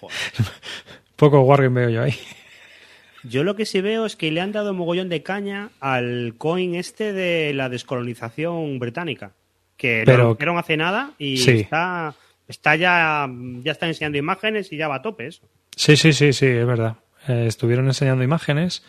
Poco 1.16 1.42
wargame 1.42 1.82
veo 1.82 1.90
yo 1.90 2.04
ahí. 2.04 2.14
Yo 3.24 3.44
lo 3.44 3.56
que 3.56 3.66
sí 3.66 3.80
veo 3.82 4.06
es 4.06 4.16
que 4.18 4.32
le 4.32 4.42
han 4.42 4.52
dado 4.52 4.74
mogollón 4.74 5.08
de 5.10 5.24
caña 5.24 5.70
al 5.80 6.36
coin 6.38 6.76
este 6.76 7.14
de 7.14 7.54
la 7.54 7.70
descolonización 7.70 8.80
británica. 8.80 9.32
Que 9.78 10.04
Pero- 10.06 10.18
lo 10.18 10.24
anunciaron 10.26 10.58
hace 10.58 10.78
nada 10.78 11.12
y 11.18 11.38
Sí. 11.38 11.52
está, 11.52 12.16
está 12.48 12.76
ya, 12.76 13.28
ya 13.64 13.72
está 13.72 13.88
enseñando 13.88 14.18
imágenes 14.18 14.72
y 14.74 14.78
ya 14.78 14.88
va 14.88 14.96
a 14.96 15.02
tope 15.02 15.28
eso. 15.28 15.42
Sí, 15.76 15.96
sí, 15.96 16.12
sí, 16.14 16.34
sí, 16.34 16.46
es 16.48 16.66
verdad. 16.66 16.98
Eh, 17.28 17.46
estuvieron 17.48 17.86
enseñando 17.86 18.24
imágenes 18.24 18.84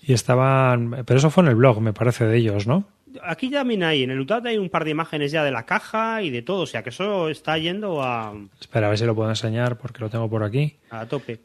y 0.00 0.12
estaban... 0.12 1.02
Pero 1.04 1.18
eso 1.18 1.30
fue 1.30 1.42
en 1.42 1.48
el 1.50 1.56
blog, 1.56 1.80
me 1.80 1.92
parece, 1.92 2.24
de 2.24 2.36
ellos, 2.36 2.66
¿no? 2.68 2.84
Aquí 3.22 3.50
ya 3.50 3.64
mira 3.64 3.88
ahí, 3.88 4.02
en 4.02 4.10
el 4.10 4.20
UTAD 4.20 4.46
hay 4.46 4.58
un 4.58 4.68
par 4.68 4.84
de 4.84 4.90
imágenes 4.90 5.32
ya 5.32 5.44
de 5.44 5.50
la 5.50 5.66
caja 5.66 6.22
y 6.22 6.30
de 6.30 6.42
todo, 6.42 6.62
o 6.62 6.66
sea 6.66 6.82
que 6.82 6.90
eso 6.90 7.28
está 7.28 7.58
yendo 7.58 8.02
a, 8.02 8.34
Espera, 8.60 8.86
a 8.86 8.90
ver 8.90 8.98
si 8.98 9.04
lo 9.04 9.14
puedo 9.14 9.28
enseñar 9.28 9.78
porque 9.78 10.00
lo 10.00 10.10
tengo 10.10 10.28
por 10.28 10.42
aquí. 10.44 10.76
a 10.90 11.06
tope. 11.06 11.40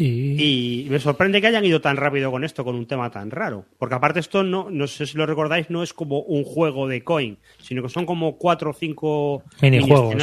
Y... 0.00 0.84
Y 0.84 0.88
me 0.88 0.98
sorprende 0.98 1.40
que 1.40 1.48
hayan 1.48 1.64
ido 1.64 1.80
tan 1.80 1.96
rápido 1.98 2.30
con 2.30 2.42
esto, 2.42 2.64
con 2.64 2.74
un 2.74 2.86
tema 2.86 3.10
tan 3.10 3.30
raro. 3.30 3.66
Porque 3.78 3.94
aparte 3.94 4.20
esto, 4.20 4.42
no, 4.42 4.70
no 4.70 4.86
sé 4.86 5.04
si 5.04 5.18
lo 5.18 5.26
recordáis, 5.26 5.68
no 5.68 5.82
es 5.82 5.92
como 5.92 6.20
un 6.20 6.42
juego 6.42 6.88
de 6.88 7.04
coin, 7.04 7.36
sino 7.60 7.82
que 7.82 7.90
son 7.90 8.06
como 8.06 8.38
cuatro 8.38 8.70
o 8.70 8.72
cinco 8.72 9.42
Minijuegos. 9.60 10.14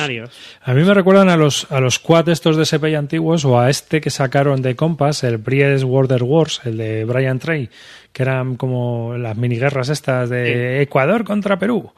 A 0.63 0.73
mí 0.73 0.83
me 0.83 0.93
recuerdan 0.93 1.29
a 1.29 1.37
los, 1.37 1.71
a 1.71 1.79
los 1.79 1.99
quad 1.99 2.27
estos 2.29 2.57
de 2.57 2.65
SPI 2.65 2.95
antiguos 2.95 3.45
o 3.45 3.59
a 3.59 3.69
este 3.69 4.01
que 4.01 4.09
sacaron 4.09 4.63
de 4.63 4.75
Compass, 4.75 5.23
el 5.23 5.37
Bries 5.37 5.83
Border 5.83 6.23
Wars, 6.23 6.61
el 6.65 6.77
de 6.77 7.05
Brian 7.05 7.37
Trey, 7.37 7.69
que 8.11 8.23
eran 8.23 8.55
como 8.55 9.15
las 9.15 9.37
miniguerras 9.37 9.89
estas 9.89 10.29
de 10.29 10.81
Ecuador 10.81 11.23
contra 11.23 11.59
Perú, 11.59 11.93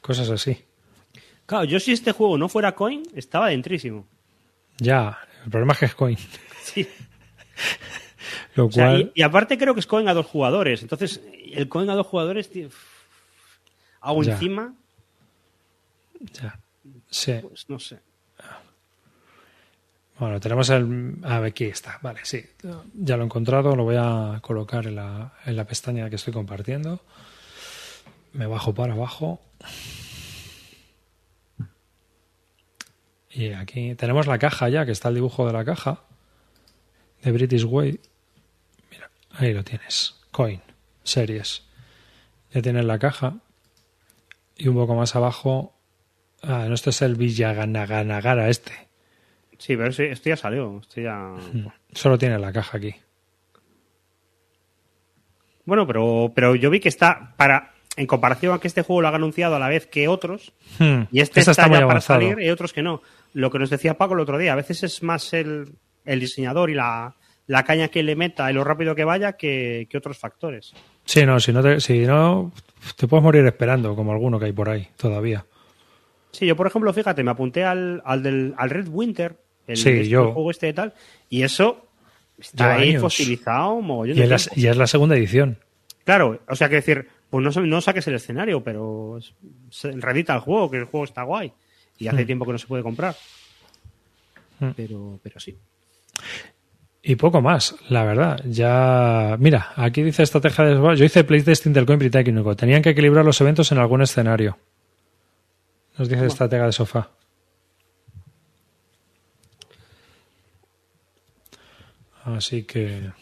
cosas 0.00 0.30
así. 0.30 0.58
Claro, 1.46 1.64
yo 1.64 1.80
si 1.80 1.90
este 1.90 2.12
juego 2.12 2.38
no 2.38 2.48
fuera 2.48 2.76
coin, 2.76 3.02
estaba 3.16 3.48
dentrísimo. 3.48 4.06
Ya, 4.78 5.18
el 5.44 5.50
problema 5.50 5.72
es 5.72 5.78
que 5.80 5.86
es 5.86 5.94
coin. 5.94 6.18
Sí. 6.64 6.88
Lo 8.54 8.66
O 8.66 8.72
sea, 8.72 8.86
cual, 8.90 9.12
y, 9.14 9.20
y 9.20 9.22
aparte 9.22 9.58
creo 9.58 9.74
que 9.74 9.80
es 9.80 9.86
coin 9.86 10.08
a 10.08 10.14
dos 10.14 10.26
jugadores. 10.26 10.82
Entonces, 10.82 11.20
el 11.52 11.68
coin 11.68 11.90
a 11.90 11.94
dos 11.94 12.06
jugadores, 12.06 12.50
tío, 12.50 12.68
hago 14.00 14.22
Ya. 14.22 14.32
encima, 14.32 14.74
ya. 16.20 16.58
Sí. 17.10 17.34
pues 17.42 17.68
no 17.68 17.78
sé. 17.78 17.98
Bueno, 20.18 20.38
tenemos 20.38 20.70
el... 20.70 21.16
A 21.24 21.40
ver, 21.40 21.50
aquí 21.50 21.64
está. 21.64 21.98
Vale, 22.00 22.20
sí. 22.22 22.44
Ya 22.94 23.16
lo 23.16 23.24
he 23.24 23.26
encontrado. 23.26 23.74
Lo 23.74 23.82
voy 23.82 23.96
a 23.98 24.38
colocar 24.42 24.86
en 24.86 24.94
la, 24.94 25.32
en 25.44 25.56
la 25.56 25.64
pestaña 25.64 26.08
que 26.08 26.14
estoy 26.16 26.32
compartiendo. 26.32 27.00
Me 28.32 28.46
bajo 28.46 28.72
para 28.74 28.92
abajo. 28.92 29.40
Y 33.30 33.52
aquí 33.54 33.96
tenemos 33.96 34.28
la 34.28 34.38
caja 34.38 34.68
ya, 34.68 34.86
que 34.86 34.92
está 34.92 35.08
el 35.08 35.16
dibujo 35.16 35.46
de 35.48 35.52
la 35.52 35.64
caja. 35.64 36.02
De 37.24 37.32
British 37.32 37.64
Way. 37.64 37.98
Mira, 38.90 39.10
ahí 39.32 39.52
lo 39.52 39.64
tienes. 39.64 40.14
Coin. 40.30 40.60
Series. 41.02 41.64
Ya 42.52 42.62
tienes 42.62 42.84
la 42.84 42.98
caja. 42.98 43.38
Y 44.56 44.68
un 44.68 44.76
poco 44.76 44.94
más 44.94 45.16
abajo... 45.16 45.72
Ah, 46.42 46.66
no, 46.68 46.74
este 46.74 46.90
es 46.90 47.00
el 47.00 47.14
Villaganagara 47.14 48.50
este. 48.50 48.72
Sí, 49.58 49.76
pero 49.76 49.90
sí, 49.92 50.02
esto 50.04 50.28
ya 50.28 50.36
salió. 50.36 50.78
Esto 50.80 51.00
ya... 51.00 51.34
Solo 51.92 52.18
tiene 52.18 52.38
la 52.38 52.52
caja 52.52 52.76
aquí. 52.76 52.94
Bueno, 55.64 55.86
pero, 55.86 56.32
pero 56.34 56.54
yo 56.54 56.70
vi 56.70 56.80
que 56.80 56.88
está 56.88 57.34
para. 57.36 57.72
En 57.96 58.06
comparación 58.08 58.52
a 58.52 58.58
que 58.58 58.66
este 58.66 58.82
juego 58.82 59.02
lo 59.02 59.08
haga 59.08 59.18
anunciado 59.18 59.54
a 59.54 59.58
la 59.60 59.68
vez 59.68 59.86
que 59.86 60.08
otros, 60.08 60.52
Hmm. 60.80 61.02
y 61.12 61.20
este 61.20 61.40
Esta 61.40 61.52
está, 61.52 61.62
está 61.62 61.68
muy 61.68 61.78
ya 61.78 61.86
para 61.86 62.00
salir 62.00 62.40
y 62.40 62.50
otros 62.50 62.72
que 62.72 62.82
no. 62.82 63.00
Lo 63.34 63.52
que 63.52 63.60
nos 63.60 63.70
decía 63.70 63.96
Paco 63.96 64.14
el 64.14 64.20
otro 64.20 64.36
día, 64.36 64.52
a 64.52 64.56
veces 64.56 64.82
es 64.82 65.02
más 65.04 65.32
el, 65.32 65.76
el 66.04 66.20
diseñador 66.20 66.70
y 66.70 66.74
la, 66.74 67.14
la 67.46 67.64
caña 67.64 67.88
que 67.88 68.02
le 68.02 68.16
meta 68.16 68.50
y 68.50 68.54
lo 68.54 68.64
rápido 68.64 68.94
que 68.94 69.04
vaya 69.04 69.32
que, 69.34 69.86
que 69.90 69.96
otros 69.98 70.18
factores. 70.18 70.72
Sí, 71.04 71.24
no, 71.26 71.38
si 71.40 71.52
no, 71.52 71.62
te, 71.62 71.80
si 71.80 72.00
no, 72.00 72.52
te 72.96 73.06
puedes 73.06 73.22
morir 73.22 73.44
esperando, 73.46 73.94
como 73.96 74.12
alguno 74.12 74.38
que 74.38 74.46
hay 74.46 74.52
por 74.52 74.68
ahí 74.68 74.88
todavía. 74.96 75.44
Sí, 76.32 76.46
yo 76.46 76.56
por 76.56 76.66
ejemplo, 76.66 76.92
fíjate, 76.92 77.22
me 77.22 77.30
apunté 77.30 77.62
al, 77.64 78.02
al, 78.04 78.22
del, 78.22 78.54
al 78.56 78.70
Red 78.70 78.88
Winter, 78.88 79.36
el, 79.66 79.76
Sí, 79.76 79.90
este, 79.90 80.08
yo. 80.08 80.28
el 80.28 80.32
juego 80.32 80.50
este 80.50 80.68
y 80.68 80.72
tal, 80.72 80.94
y 81.28 81.42
eso 81.42 81.86
está 82.38 82.74
ahí 82.74 82.90
años. 82.90 83.02
fosilizado 83.02 83.80
mogollón 83.80 84.16
Y 84.16 84.20
de 84.20 84.24
es, 84.24 84.30
la, 84.30 84.36
tiempo. 84.38 84.60
y 84.60 84.66
es 84.66 84.76
la 84.76 84.86
segunda 84.86 85.16
edición. 85.16 85.58
Claro, 86.04 86.40
o 86.48 86.56
sea 86.56 86.68
que 86.68 86.74
decir, 86.76 87.08
pues 87.30 87.42
no, 87.56 87.62
no 87.66 87.80
saques 87.80 88.06
el 88.08 88.14
escenario, 88.14 88.62
pero 88.64 89.18
se 89.70 89.92
redita 89.92 90.34
el 90.34 90.40
juego, 90.40 90.70
que 90.70 90.78
el 90.78 90.84
juego 90.84 91.04
está 91.04 91.22
guay. 91.22 91.52
Y 91.98 92.08
hace 92.08 92.24
Hmm. 92.24 92.26
tiempo 92.26 92.44
que 92.46 92.52
no 92.52 92.58
se 92.58 92.66
puede 92.66 92.82
comprar. 92.82 93.14
Hmm. 94.58 94.70
Pero, 94.76 95.20
pero 95.22 95.38
sí. 95.40 95.56
Y 97.06 97.16
poco 97.16 97.42
más, 97.42 97.74
la 97.90 98.02
verdad. 98.04 98.40
Ya, 98.46 99.36
mira, 99.38 99.72
aquí 99.76 100.02
dice 100.02 100.22
estrategia 100.22 100.64
de... 100.64 100.96
Yo 100.96 101.04
hice 101.04 101.22
playtesting 101.22 101.74
del 101.74 101.84
coin 101.84 101.98
británico. 101.98 102.56
Tenían 102.56 102.80
que 102.80 102.90
equilibrar 102.90 103.26
los 103.26 103.38
eventos 103.42 103.70
en 103.72 103.78
algún 103.78 104.00
escenario. 104.00 104.56
Nos 105.98 106.08
dice 106.08 106.24
estratega 106.24 106.64
de 106.64 106.72
sofá. 106.72 107.10
Así 112.24 112.62
que... 112.62 113.12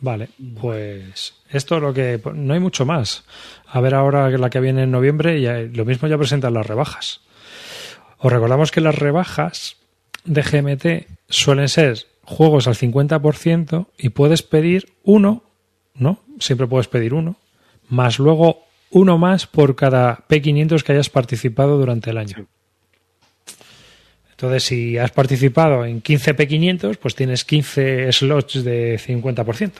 Vale, 0.00 0.30
pues 0.60 1.34
esto 1.48 1.76
es 1.76 1.82
lo 1.82 1.94
que... 1.94 2.20
No 2.34 2.54
hay 2.54 2.60
mucho 2.60 2.84
más. 2.84 3.24
A 3.68 3.80
ver 3.80 3.94
ahora 3.94 4.28
la 4.30 4.50
que 4.50 4.58
viene 4.58 4.82
en 4.82 4.90
noviembre 4.90 5.38
y 5.38 5.68
lo 5.68 5.84
mismo 5.84 6.08
ya 6.08 6.18
presentan 6.18 6.54
las 6.54 6.66
rebajas. 6.66 7.20
Os 8.18 8.32
recordamos 8.32 8.72
que 8.72 8.80
las 8.80 8.96
rebajas 8.96 9.76
de 10.24 10.42
GMT 10.42 11.08
suelen 11.28 11.68
ser 11.68 12.06
juegos 12.22 12.68
al 12.68 12.74
50% 12.74 13.86
y 13.96 14.10
puedes 14.10 14.42
pedir 14.42 14.92
uno, 15.02 15.42
¿no? 15.94 16.20
Siempre 16.40 16.66
puedes 16.66 16.88
pedir 16.88 17.14
uno, 17.14 17.36
más 17.88 18.18
luego 18.18 18.64
uno 18.90 19.18
más 19.18 19.46
por 19.46 19.76
cada 19.76 20.26
P500 20.28 20.82
que 20.82 20.92
hayas 20.92 21.10
participado 21.10 21.78
durante 21.78 22.10
el 22.10 22.18
año. 22.18 22.46
Entonces, 24.30 24.62
si 24.62 24.96
has 24.98 25.10
participado 25.10 25.84
en 25.84 26.00
15 26.00 26.36
P500, 26.36 26.96
pues 26.98 27.16
tienes 27.16 27.44
15 27.44 28.12
slots 28.12 28.62
de 28.62 28.98
50%. 28.98 29.72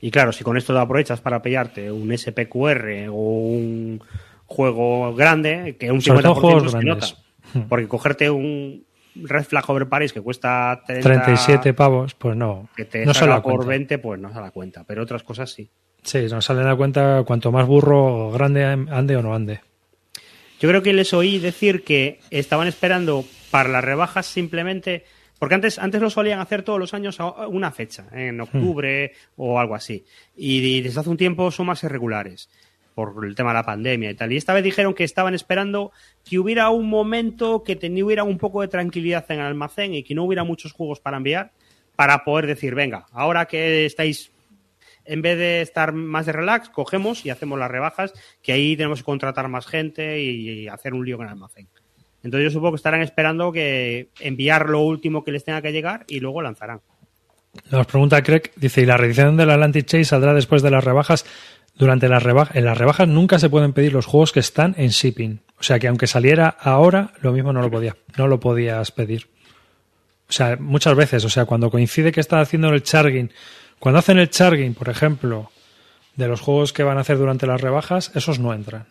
Y 0.00 0.10
claro, 0.10 0.32
si 0.32 0.44
con 0.44 0.56
esto 0.56 0.72
te 0.72 0.78
aprovechas 0.78 1.20
para 1.20 1.42
pillarte 1.42 1.90
un 1.90 2.16
SPQR 2.16 3.08
o 3.10 3.14
un 3.14 4.00
juego 4.46 5.14
grande, 5.14 5.76
que 5.78 5.90
un 5.90 6.00
50% 6.00 6.70
se 6.70 6.84
nota. 6.84 7.06
Hmm. 7.54 7.62
Porque 7.68 7.88
cogerte 7.88 8.30
un 8.30 8.84
Red 9.14 9.44
Flag 9.44 9.68
Over 9.68 9.88
Paris 9.88 10.12
que 10.12 10.20
cuesta 10.20 10.82
37 10.86 11.74
pavos, 11.74 12.14
pues 12.14 12.36
no. 12.36 12.68
Que 12.76 12.84
te 12.84 13.04
no 13.04 13.14
salga 13.14 13.42
por 13.42 13.66
20, 13.66 13.98
pues 13.98 14.20
no 14.20 14.32
se 14.32 14.40
da 14.40 14.50
cuenta. 14.50 14.84
Pero 14.84 15.02
otras 15.02 15.22
cosas 15.22 15.50
sí. 15.50 15.70
Sí, 16.02 16.26
no 16.30 16.42
salen 16.42 16.66
a 16.66 16.76
cuenta 16.76 17.22
cuanto 17.24 17.52
más 17.52 17.66
burro 17.66 18.30
grande 18.32 18.64
ande 18.64 19.16
o 19.16 19.22
no 19.22 19.34
ande. 19.34 19.60
Yo 20.60 20.68
creo 20.68 20.82
que 20.82 20.92
les 20.92 21.12
oí 21.12 21.38
decir 21.38 21.84
que 21.84 22.20
estaban 22.30 22.68
esperando 22.68 23.24
para 23.50 23.68
las 23.68 23.84
rebajas 23.84 24.26
simplemente, 24.26 25.04
porque 25.38 25.56
antes, 25.56 25.78
antes 25.78 26.00
lo 26.00 26.08
solían 26.08 26.40
hacer 26.40 26.62
todos 26.62 26.78
los 26.78 26.94
años 26.94 27.18
a 27.20 27.46
una 27.48 27.72
fecha, 27.72 28.06
en 28.12 28.38
hmm. 28.38 28.42
octubre 28.42 29.12
o 29.36 29.58
algo 29.58 29.74
así. 29.74 30.04
Y 30.36 30.80
desde 30.80 31.00
hace 31.00 31.10
un 31.10 31.16
tiempo 31.16 31.50
son 31.50 31.66
más 31.66 31.82
irregulares 31.82 32.48
por 32.94 33.24
el 33.24 33.34
tema 33.34 33.50
de 33.50 33.54
la 33.54 33.64
pandemia 33.64 34.10
y 34.10 34.14
tal. 34.14 34.32
Y 34.32 34.36
esta 34.36 34.54
vez 34.54 34.62
dijeron 34.62 34.94
que 34.94 35.04
estaban 35.04 35.34
esperando 35.34 35.92
que 36.24 36.38
hubiera 36.38 36.70
un 36.70 36.88
momento 36.88 37.62
que 37.62 37.78
hubiera 38.02 38.24
un 38.24 38.38
poco 38.38 38.60
de 38.60 38.68
tranquilidad 38.68 39.24
en 39.30 39.40
el 39.40 39.46
almacén 39.46 39.94
y 39.94 40.02
que 40.02 40.14
no 40.14 40.24
hubiera 40.24 40.44
muchos 40.44 40.72
juegos 40.72 41.00
para 41.00 41.16
enviar 41.16 41.52
para 41.96 42.24
poder 42.24 42.46
decir, 42.46 42.74
venga, 42.74 43.06
ahora 43.12 43.46
que 43.46 43.84
estáis 43.84 44.32
en 45.04 45.22
vez 45.22 45.36
de 45.36 45.62
estar 45.62 45.92
más 45.92 46.26
de 46.26 46.32
relax, 46.32 46.68
cogemos 46.68 47.26
y 47.26 47.30
hacemos 47.30 47.58
las 47.58 47.70
rebajas, 47.70 48.12
que 48.42 48.52
ahí 48.52 48.76
tenemos 48.76 49.00
que 49.00 49.04
contratar 49.04 49.48
más 49.48 49.66
gente 49.66 50.20
y, 50.20 50.68
hacer 50.68 50.94
un 50.94 51.04
lío 51.04 51.16
con 51.16 51.26
el 51.26 51.32
almacén. 51.32 51.68
Entonces 52.22 52.44
yo 52.44 52.50
supongo 52.50 52.72
que 52.72 52.76
estarán 52.76 53.02
esperando 53.02 53.50
que 53.50 54.08
enviar 54.20 54.68
lo 54.68 54.80
último 54.80 55.24
que 55.24 55.32
les 55.32 55.44
tenga 55.44 55.60
que 55.60 55.72
llegar 55.72 56.04
y 56.06 56.20
luego 56.20 56.40
lanzarán. 56.40 56.80
Nos 57.70 57.86
pregunta 57.86 58.22
Craig, 58.22 58.50
dice, 58.56 58.82
¿y 58.82 58.86
la 58.86 58.96
reedición 58.96 59.36
del 59.36 59.50
Atlantic 59.50 59.86
Chase 59.86 60.04
saldrá 60.04 60.32
después 60.32 60.62
de 60.62 60.70
las 60.70 60.84
rebajas? 60.84 61.26
Durante 61.82 62.08
las 62.08 62.22
rebajas, 62.22 62.54
en 62.54 62.64
las 62.64 62.78
rebajas 62.78 63.08
nunca 63.08 63.40
se 63.40 63.50
pueden 63.50 63.72
pedir 63.72 63.92
los 63.92 64.06
juegos 64.06 64.30
que 64.30 64.38
están 64.38 64.76
en 64.78 64.90
shipping. 64.90 65.40
O 65.58 65.64
sea 65.64 65.80
que 65.80 65.88
aunque 65.88 66.06
saliera 66.06 66.46
ahora, 66.46 67.12
lo 67.22 67.32
mismo 67.32 67.52
no 67.52 67.60
lo 67.60 67.72
podía, 67.72 67.96
no 68.16 68.28
lo 68.28 68.38
podías 68.38 68.92
pedir. 68.92 69.26
O 70.28 70.32
sea, 70.32 70.56
muchas 70.60 70.94
veces, 70.94 71.24
o 71.24 71.28
sea, 71.28 71.44
cuando 71.44 71.72
coincide 71.72 72.12
que 72.12 72.20
está 72.20 72.40
haciendo 72.40 72.68
el 72.68 72.84
charging 72.84 73.32
cuando 73.80 73.98
hacen 73.98 74.20
el 74.20 74.30
charging, 74.30 74.74
por 74.74 74.90
ejemplo, 74.90 75.50
de 76.14 76.28
los 76.28 76.40
juegos 76.40 76.72
que 76.72 76.84
van 76.84 76.98
a 76.98 77.00
hacer 77.00 77.18
durante 77.18 77.48
las 77.48 77.60
rebajas, 77.60 78.12
esos 78.14 78.38
no 78.38 78.54
entran. 78.54 78.86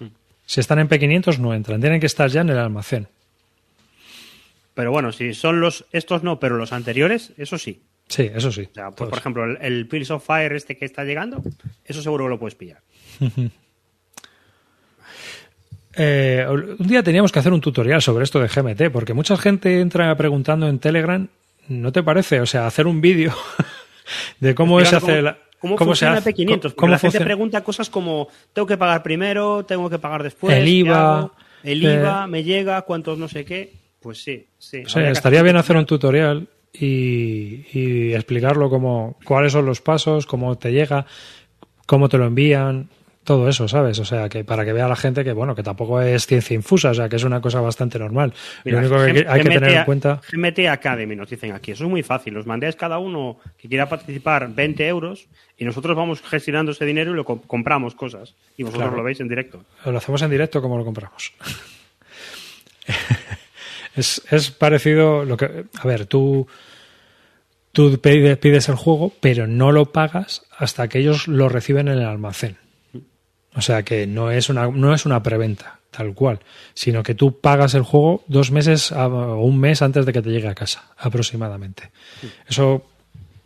Hmm. 0.00 0.08
Si 0.44 0.58
están 0.58 0.80
en 0.80 0.88
P500 0.88 1.38
no 1.38 1.54
entran, 1.54 1.80
tienen 1.80 2.00
que 2.00 2.06
estar 2.06 2.28
ya 2.28 2.40
en 2.40 2.48
el 2.48 2.58
almacén. 2.58 3.06
Pero 4.74 4.90
bueno, 4.90 5.12
si 5.12 5.34
son 5.34 5.60
los 5.60 5.84
estos 5.92 6.24
no, 6.24 6.40
pero 6.40 6.56
los 6.56 6.72
anteriores, 6.72 7.32
eso 7.36 7.58
sí. 7.58 7.80
Sí, 8.08 8.30
eso 8.34 8.50
sí. 8.50 8.68
por, 8.96 9.16
ejemplo, 9.16 9.44
el, 9.44 9.58
el 9.60 9.86
Pills 9.86 10.10
of 10.10 10.24
Fire 10.24 10.52
este 10.52 10.76
que 10.76 10.84
está 10.84 11.04
llegando, 11.04 11.42
eso 11.84 12.02
seguro 12.02 12.24
que 12.24 12.30
lo 12.30 12.38
puedes 12.38 12.54
pillar. 12.54 12.82
Eh, 16.00 16.46
un 16.48 16.86
día 16.86 17.02
teníamos 17.02 17.32
que 17.32 17.40
hacer 17.40 17.52
un 17.52 17.60
tutorial 17.60 18.00
sobre 18.00 18.22
esto 18.22 18.38
de 18.38 18.46
GMT, 18.46 18.92
porque 18.92 19.14
mucha 19.14 19.36
gente 19.36 19.80
entra 19.80 20.16
preguntando 20.16 20.68
en 20.68 20.78
Telegram, 20.78 21.26
¿no 21.66 21.90
te 21.90 22.04
parece? 22.04 22.40
O 22.40 22.46
sea, 22.46 22.68
hacer 22.68 22.86
un 22.86 23.00
vídeo 23.00 23.34
de 24.38 24.54
cómo 24.54 24.78
se 24.84 24.94
hace 24.94 25.22
la, 25.22 25.38
¿Cómo, 25.58 25.76
funciona 25.76 26.22
P500? 26.22 26.74
Porque 26.74 26.90
la 26.90 26.98
gente 26.98 27.20
pregunta 27.20 27.64
cosas 27.64 27.90
como, 27.90 28.28
tengo 28.52 28.66
que 28.66 28.76
pagar 28.76 29.02
primero, 29.02 29.64
tengo 29.64 29.90
que 29.90 29.98
pagar 29.98 30.22
después, 30.22 30.56
el 30.56 30.68
IVA, 30.68 31.32
el 31.64 31.82
IVA, 31.82 32.28
me 32.28 32.44
llega, 32.44 32.82
cuántos 32.82 33.18
no 33.18 33.26
sé 33.26 33.44
qué. 33.44 33.72
Pues 34.00 34.22
sí, 34.22 34.46
sí. 34.56 34.84
estaría 34.96 35.42
bien 35.42 35.56
hacer 35.56 35.76
un 35.76 35.84
tutorial 35.84 36.46
y, 36.72 37.66
y, 37.72 38.14
explicarlo 38.14 38.70
como 38.70 39.16
cuáles 39.24 39.52
son 39.52 39.66
los 39.66 39.80
pasos, 39.80 40.26
cómo 40.26 40.56
te 40.58 40.72
llega, 40.72 41.06
cómo 41.86 42.08
te 42.08 42.18
lo 42.18 42.26
envían, 42.26 42.88
todo 43.28 43.46
eso, 43.46 43.68
¿sabes? 43.68 43.98
O 43.98 44.06
sea, 44.06 44.30
que 44.30 44.42
para 44.42 44.64
que 44.64 44.72
vea 44.72 44.88
la 44.88 44.96
gente 44.96 45.22
que, 45.22 45.34
bueno, 45.34 45.54
que 45.54 45.62
tampoco 45.62 46.00
es 46.00 46.26
ciencia 46.26 46.54
infusa, 46.54 46.92
o 46.92 46.94
sea, 46.94 47.10
que 47.10 47.16
es 47.16 47.24
una 47.24 47.42
cosa 47.42 47.60
bastante 47.60 47.98
normal. 47.98 48.32
lo 48.64 48.78
único 48.78 48.96
que 49.04 49.26
hay 49.28 49.42
que 49.42 49.50
tener 49.50 49.70
en 49.70 49.84
cuenta... 49.84 50.22
GMT 50.32 50.60
Academy 50.70 51.14
nos 51.14 51.28
dicen 51.28 51.52
aquí, 51.52 51.72
eso 51.72 51.84
es 51.84 51.90
muy 51.90 52.02
fácil, 52.02 52.34
os 52.38 52.46
mandéis 52.46 52.74
cada 52.74 52.98
uno 52.98 53.36
que 53.58 53.68
quiera 53.68 53.86
participar 53.86 54.48
20 54.48 54.88
euros 54.88 55.28
y 55.58 55.66
nosotros 55.66 55.94
vamos 55.94 56.22
gestionando 56.22 56.72
ese 56.72 56.86
dinero 56.86 57.12
y 57.12 57.16
lo 57.16 57.26
compramos 57.26 57.94
cosas 57.94 58.34
y 58.56 58.62
vosotros 58.62 58.94
lo 58.94 59.02
veis 59.02 59.20
en 59.20 59.28
directo. 59.28 59.62
Lo 59.84 59.98
hacemos 59.98 60.22
en 60.22 60.30
directo 60.30 60.62
como 60.62 60.78
lo 60.78 60.86
compramos. 60.86 61.34
es, 63.98 64.22
es 64.30 64.50
parecido 64.50 65.24
lo 65.24 65.36
que... 65.36 65.64
A 65.78 65.86
ver, 65.86 66.06
tú... 66.06 66.46
Tú 67.70 68.00
pides 68.00 68.68
el 68.68 68.74
juego, 68.74 69.12
pero 69.20 69.46
no 69.46 69.70
lo 69.70 69.92
pagas 69.92 70.42
hasta 70.56 70.88
que 70.88 70.98
ellos 70.98 71.28
lo 71.28 71.48
reciben 71.48 71.86
en 71.86 71.98
el 71.98 72.06
almacén. 72.06 72.56
O 73.54 73.60
sea 73.60 73.82
que 73.82 74.06
no 74.06 74.30
es 74.30 74.48
una, 74.48 74.68
no 74.68 74.94
es 74.94 75.06
una 75.06 75.22
preventa, 75.22 75.78
tal 75.90 76.14
cual, 76.14 76.40
sino 76.74 77.02
que 77.02 77.14
tú 77.14 77.40
pagas 77.40 77.74
el 77.74 77.82
juego 77.82 78.24
dos 78.26 78.50
meses 78.50 78.90
o 78.90 79.42
un 79.42 79.60
mes 79.60 79.82
antes 79.82 80.06
de 80.06 80.12
que 80.12 80.22
te 80.22 80.30
llegue 80.30 80.48
a 80.48 80.54
casa, 80.54 80.86
aproximadamente. 80.96 81.90
Eso 82.48 82.86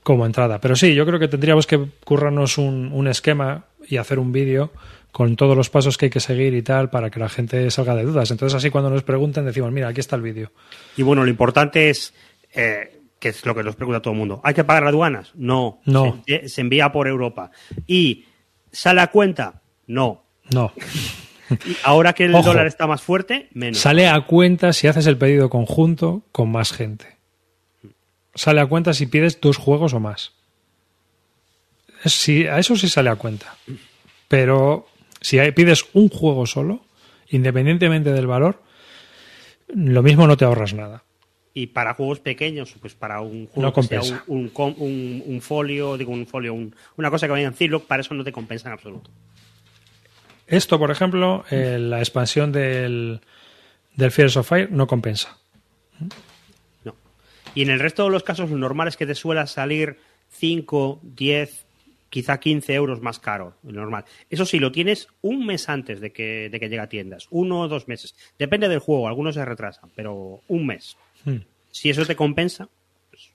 como 0.02 0.24
entrada. 0.24 0.60
Pero 0.60 0.76
sí, 0.76 0.94
yo 0.94 1.04
creo 1.04 1.18
que 1.18 1.28
tendríamos 1.28 1.66
que 1.66 1.84
currarnos 2.04 2.58
un, 2.58 2.90
un 2.92 3.08
esquema 3.08 3.64
y 3.86 3.96
hacer 3.96 4.18
un 4.18 4.32
vídeo 4.32 4.70
con 5.12 5.37
todos 5.37 5.57
los 5.57 5.70
pasos 5.70 5.98
que 5.98 6.07
hay 6.07 6.11
que 6.11 6.20
seguir 6.20 6.55
y 6.55 6.62
tal 6.62 6.90
para 6.90 7.11
que 7.11 7.20
la 7.20 7.29
gente 7.29 7.70
salga 7.70 7.94
de 7.94 8.03
dudas. 8.03 8.31
Entonces 8.31 8.57
así 8.57 8.70
cuando 8.70 8.90
nos 8.90 9.03
pregunten 9.03 9.44
decimos, 9.44 9.70
mira, 9.70 9.88
aquí 9.88 10.01
está 10.01 10.16
el 10.16 10.22
vídeo. 10.22 10.51
Y 10.96 11.03
bueno, 11.03 11.22
lo 11.22 11.31
importante 11.31 11.90
es... 11.90 12.12
Eh, 12.55 12.98
que 13.18 13.29
es 13.29 13.46
lo 13.46 13.55
que 13.55 13.62
nos 13.62 13.77
pregunta 13.77 14.03
todo 14.03 14.14
el 14.14 14.18
mundo. 14.18 14.40
¿Hay 14.42 14.53
que 14.53 14.64
pagar 14.64 14.85
aduanas? 14.85 15.31
No. 15.37 15.81
No. 15.85 16.25
Se, 16.27 16.48
se 16.48 16.61
envía 16.61 16.90
por 16.90 17.07
Europa. 17.07 17.53
Y 17.87 18.25
sale 18.72 19.01
a 19.01 19.07
cuenta 19.12 19.62
no. 19.87 20.25
No. 20.51 20.72
Y 21.66 21.77
ahora 21.85 22.14
que 22.14 22.25
el 22.25 22.33
dólar 22.33 22.66
está 22.66 22.87
más 22.87 23.03
fuerte, 23.03 23.48
menos. 23.53 23.79
Sale 23.79 24.09
a 24.09 24.18
cuenta 24.22 24.72
si 24.72 24.87
haces 24.87 25.07
el 25.07 25.18
pedido 25.18 25.51
conjunto 25.51 26.22
con 26.33 26.51
más 26.51 26.72
gente. 26.72 27.18
Sale 28.35 28.62
a 28.62 28.66
cuenta 28.66 28.94
si 28.94 29.05
pides 29.05 29.38
dos 29.38 29.59
juegos 29.59 29.92
o 29.92 30.01
más. 30.01 30.33
a 32.05 32.59
eso 32.59 32.77
sí 32.77 32.88
sale 32.88 33.11
a 33.11 33.16
cuenta. 33.16 33.55
Pero 34.29 34.87
si 35.22 35.38
pides 35.52 35.87
un 35.94 36.08
juego 36.08 36.46
solo, 36.46 36.85
independientemente 37.30 38.12
del 38.12 38.26
valor, 38.26 38.62
lo 39.68 40.02
mismo 40.02 40.26
no 40.26 40.37
te 40.37 40.44
ahorras 40.44 40.74
nada. 40.74 41.04
Y 41.54 41.66
para 41.68 41.94
juegos 41.94 42.20
pequeños, 42.20 42.74
pues 42.80 42.94
para 42.94 43.20
un 43.20 43.46
juego 43.46 43.72
que 43.72 43.82
sea 43.82 44.24
un, 44.26 45.40
folio, 45.42 45.98
digo 45.98 46.12
un 46.12 46.26
folio, 46.26 46.54
una 46.96 47.11
cosa 47.11 47.26
que 47.26 47.32
vaya 47.32 47.46
en 47.46 47.54
Zillow, 47.54 47.85
para 47.85 48.00
eso 48.00 48.14
no 48.14 48.24
te 48.24 48.32
compensa 48.32 48.68
en 48.68 48.74
absoluto. 48.74 49.11
Esto, 50.46 50.78
por 50.78 50.90
ejemplo, 50.90 51.44
eh, 51.50 51.78
la 51.78 51.98
expansión 51.98 52.52
del, 52.52 53.20
del 53.94 54.11
Fears 54.11 54.37
of 54.37 54.48
Fire 54.48 54.70
no 54.70 54.87
compensa. 54.87 55.38
No. 56.85 56.94
Y 57.54 57.62
en 57.62 57.70
el 57.70 57.80
resto 57.80 58.04
de 58.04 58.11
los 58.11 58.22
casos, 58.22 58.50
lo 58.50 58.56
normal 58.56 58.88
es 58.88 58.96
que 58.96 59.06
te 59.06 59.14
suela 59.14 59.46
salir 59.46 59.98
5, 60.30 61.00
10, 61.02 61.66
quizá 62.12 62.38
15 62.38 62.75
euros 62.75 63.01
más 63.01 63.18
caro, 63.18 63.55
normal. 63.62 64.05
Eso 64.29 64.44
sí, 64.44 64.59
lo 64.59 64.70
tienes 64.70 65.09
un 65.22 65.46
mes 65.46 65.70
antes 65.70 65.98
de 65.98 66.12
que, 66.12 66.51
de 66.51 66.61
que 66.61 66.68
llegue 66.68 66.83
a 66.83 66.87
tiendas, 66.87 67.27
uno 67.31 67.61
o 67.61 67.68
dos 67.68 67.88
meses. 67.88 68.14
Depende 68.38 68.68
del 68.68 68.81
juego, 68.81 69.09
algunos 69.09 69.35
se 69.35 69.42
retrasan, 69.42 69.88
pero 69.96 70.42
un 70.46 70.66
mes. 70.66 70.98
Hmm. 71.25 71.38
Si 71.70 71.88
eso 71.88 72.05
te 72.05 72.14
compensa. 72.14 72.68
Pues... 73.09 73.31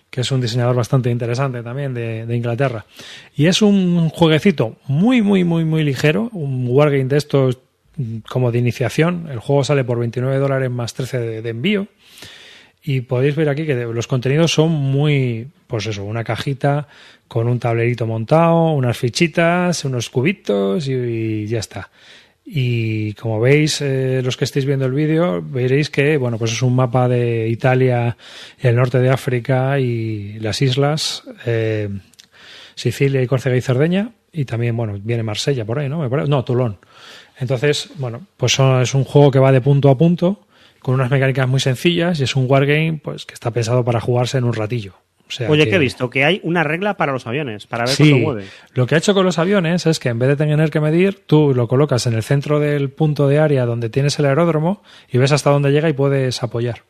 que 0.09 0.19
es 0.19 0.31
un 0.31 0.41
diseñador 0.41 0.75
bastante 0.75 1.09
interesante 1.09 1.63
también 1.63 1.93
de, 1.93 2.25
de, 2.25 2.35
Inglaterra. 2.35 2.85
Y 3.33 3.45
es 3.45 3.61
un 3.61 4.09
jueguecito 4.09 4.75
muy, 4.85 5.21
muy, 5.21 5.45
muy, 5.45 5.63
muy 5.63 5.85
ligero, 5.85 6.29
un 6.33 6.67
wargame 6.67 7.05
de 7.05 7.15
estos 7.15 7.59
como 8.29 8.51
de 8.51 8.59
iniciación. 8.59 9.27
El 9.31 9.39
juego 9.39 9.63
sale 9.63 9.83
por 9.83 9.99
29 9.99 10.37
dólares 10.37 10.69
más 10.69 10.93
13 10.93 11.41
de, 11.41 11.49
envío. 11.49 11.87
Y 12.83 13.01
podéis 13.01 13.35
ver 13.35 13.49
aquí 13.49 13.65
que 13.65 13.75
los 13.75 14.07
contenidos 14.07 14.53
son 14.53 14.71
muy, 14.71 15.47
pues 15.67 15.85
eso, 15.85 16.03
una 16.03 16.23
cajita 16.23 16.87
con 17.27 17.47
un 17.47 17.59
tablerito 17.59 18.07
montado, 18.07 18.71
unas 18.71 18.97
fichitas, 18.97 19.85
unos 19.85 20.09
cubitos 20.09 20.87
y, 20.87 21.45
ya 21.47 21.59
está. 21.59 21.89
Y 22.43 23.13
como 23.13 23.39
veis, 23.39 23.81
eh, 23.81 24.21
los 24.23 24.35
que 24.35 24.45
estéis 24.45 24.65
viendo 24.65 24.85
el 24.85 24.93
vídeo, 24.93 25.41
veréis 25.41 25.89
que, 25.89 26.17
bueno, 26.17 26.37
pues 26.37 26.51
es 26.51 26.61
un 26.63 26.75
mapa 26.75 27.07
de 27.07 27.47
Italia, 27.47 28.17
el 28.59 28.75
norte 28.75 28.99
de 28.99 29.09
África 29.09 29.79
y 29.79 30.39
las 30.39 30.61
islas. 30.61 31.23
Eh, 31.45 31.87
Sicilia 32.75 33.21
y 33.21 33.27
Córcega 33.27 33.55
y 33.55 33.61
Cerdeña, 33.61 34.11
y 34.33 34.45
también, 34.45 34.75
bueno, 34.75 34.99
viene 35.01 35.23
Marsella 35.23 35.65
por 35.65 35.79
ahí, 35.79 35.87
¿no? 35.87 36.07
No, 36.09 36.43
Toulon. 36.43 36.77
Entonces, 37.39 37.89
bueno, 37.97 38.25
pues 38.37 38.57
es 38.59 38.93
un 38.93 39.03
juego 39.03 39.31
que 39.31 39.39
va 39.39 39.51
de 39.51 39.61
punto 39.61 39.89
a 39.89 39.97
punto, 39.97 40.47
con 40.81 40.95
unas 40.95 41.11
mecánicas 41.11 41.47
muy 41.47 41.59
sencillas, 41.59 42.19
y 42.19 42.23
es 42.23 42.35
un 42.35 42.45
wargame 42.49 42.99
pues, 43.03 43.25
que 43.25 43.33
está 43.33 43.51
pensado 43.51 43.83
para 43.83 44.01
jugarse 44.01 44.37
en 44.37 44.43
un 44.43 44.53
ratillo. 44.53 44.95
Oye, 45.47 45.69
que... 45.69 45.75
he 45.75 45.79
visto 45.79 46.09
que 46.09 46.25
hay 46.25 46.41
una 46.43 46.63
regla 46.63 46.97
para 46.97 47.13
los 47.13 47.25
aviones, 47.25 47.65
para 47.65 47.85
ver 47.85 47.95
sí, 47.95 48.11
cómo 48.11 48.23
mueve. 48.23 48.45
Lo 48.73 48.85
que 48.85 48.95
ha 48.95 48.97
hecho 48.97 49.13
con 49.13 49.25
los 49.25 49.39
aviones 49.39 49.85
es 49.85 49.99
que 49.99 50.09
en 50.09 50.19
vez 50.19 50.29
de 50.29 50.35
tener 50.35 50.69
que 50.69 50.79
medir, 50.79 51.23
tú 51.25 51.53
lo 51.55 51.67
colocas 51.67 52.05
en 52.07 52.13
el 52.13 52.23
centro 52.23 52.59
del 52.59 52.89
punto 52.89 53.27
de 53.27 53.39
área 53.39 53.65
donde 53.65 53.89
tienes 53.89 54.19
el 54.19 54.25
aeródromo 54.25 54.83
y 55.09 55.17
ves 55.17 55.31
hasta 55.31 55.49
dónde 55.49 55.71
llega 55.71 55.87
y 55.89 55.93
puedes 55.93 56.43
apoyar 56.43 56.83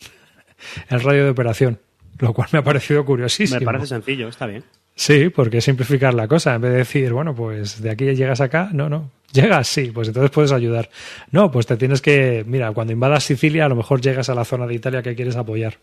el 0.88 1.00
radio 1.00 1.24
de 1.24 1.30
operación, 1.30 1.78
lo 2.18 2.32
cual 2.32 2.48
me 2.52 2.60
ha 2.60 2.64
parecido 2.64 3.04
curiosísimo. 3.04 3.60
Me 3.60 3.66
parece 3.66 3.86
sencillo, 3.86 4.28
está 4.28 4.46
bien. 4.46 4.64
Sí, 4.98 5.28
porque 5.28 5.58
es 5.58 5.64
simplificar 5.64 6.12
la 6.12 6.26
cosa. 6.26 6.56
En 6.56 6.60
vez 6.60 6.72
de 6.72 6.78
decir, 6.78 7.12
bueno, 7.12 7.32
pues 7.32 7.80
de 7.80 7.88
aquí 7.88 8.04
llegas 8.16 8.40
acá, 8.40 8.68
no, 8.72 8.88
no. 8.88 9.12
Llegas, 9.32 9.68
sí, 9.68 9.92
pues 9.94 10.08
entonces 10.08 10.32
puedes 10.32 10.50
ayudar. 10.50 10.90
No, 11.30 11.52
pues 11.52 11.66
te 11.66 11.76
tienes 11.76 12.02
que, 12.02 12.44
mira, 12.44 12.72
cuando 12.72 12.92
invadas 12.92 13.22
Sicilia, 13.22 13.66
a 13.66 13.68
lo 13.68 13.76
mejor 13.76 14.00
llegas 14.00 14.28
a 14.28 14.34
la 14.34 14.44
zona 14.44 14.66
de 14.66 14.74
Italia 14.74 15.00
que 15.00 15.14
quieres 15.14 15.36
apoyar. 15.36 15.74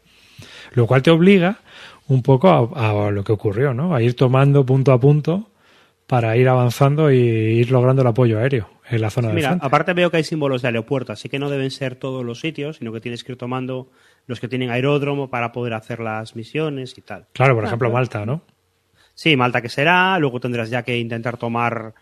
Lo 0.73 0.85
cual 0.85 1.01
te 1.01 1.11
obliga 1.11 1.59
un 2.09 2.23
poco 2.23 2.75
a, 2.75 3.09
lo 3.09 3.23
que 3.23 3.31
ocurrió, 3.31 3.73
¿no? 3.73 3.95
A 3.95 4.01
ir 4.01 4.17
tomando 4.17 4.65
punto 4.65 4.91
a 4.91 4.99
punto 4.99 5.49
para 6.07 6.35
ir 6.35 6.49
avanzando 6.49 7.09
y 7.09 7.15
ir 7.17 7.71
logrando 7.71 8.01
el 8.01 8.09
apoyo 8.09 8.37
aéreo 8.37 8.69
en 8.89 8.99
la 8.99 9.09
zona 9.09 9.29
de 9.29 9.35
Mira, 9.35 9.57
aparte 9.61 9.93
veo 9.93 10.11
que 10.11 10.17
hay 10.17 10.25
símbolos 10.25 10.61
de 10.61 10.67
aeropuerto, 10.67 11.13
así 11.13 11.29
que 11.29 11.39
no 11.39 11.49
deben 11.49 11.71
ser 11.71 11.95
todos 11.95 12.25
los 12.25 12.41
sitios, 12.41 12.77
sino 12.77 12.91
que 12.91 12.99
tienes 12.99 13.23
que 13.23 13.31
ir 13.31 13.37
tomando 13.37 13.89
los 14.27 14.41
que 14.41 14.49
tienen 14.49 14.71
aeródromo 14.71 15.29
para 15.29 15.53
poder 15.53 15.73
hacer 15.73 16.01
las 16.01 16.35
misiones 16.35 16.97
y 16.97 17.01
tal. 17.01 17.27
Claro, 17.31 17.55
por 17.55 17.63
ejemplo, 17.63 17.89
Malta, 17.89 18.25
¿no? 18.25 18.41
Sí, 19.15 19.35
Malta 19.35 19.61
que 19.61 19.69
será, 19.69 20.19
luego 20.19 20.39
tendrás 20.39 20.69
ya 20.69 20.83
que 20.83 20.97
intentar 20.97 21.37
tomar 21.37 21.93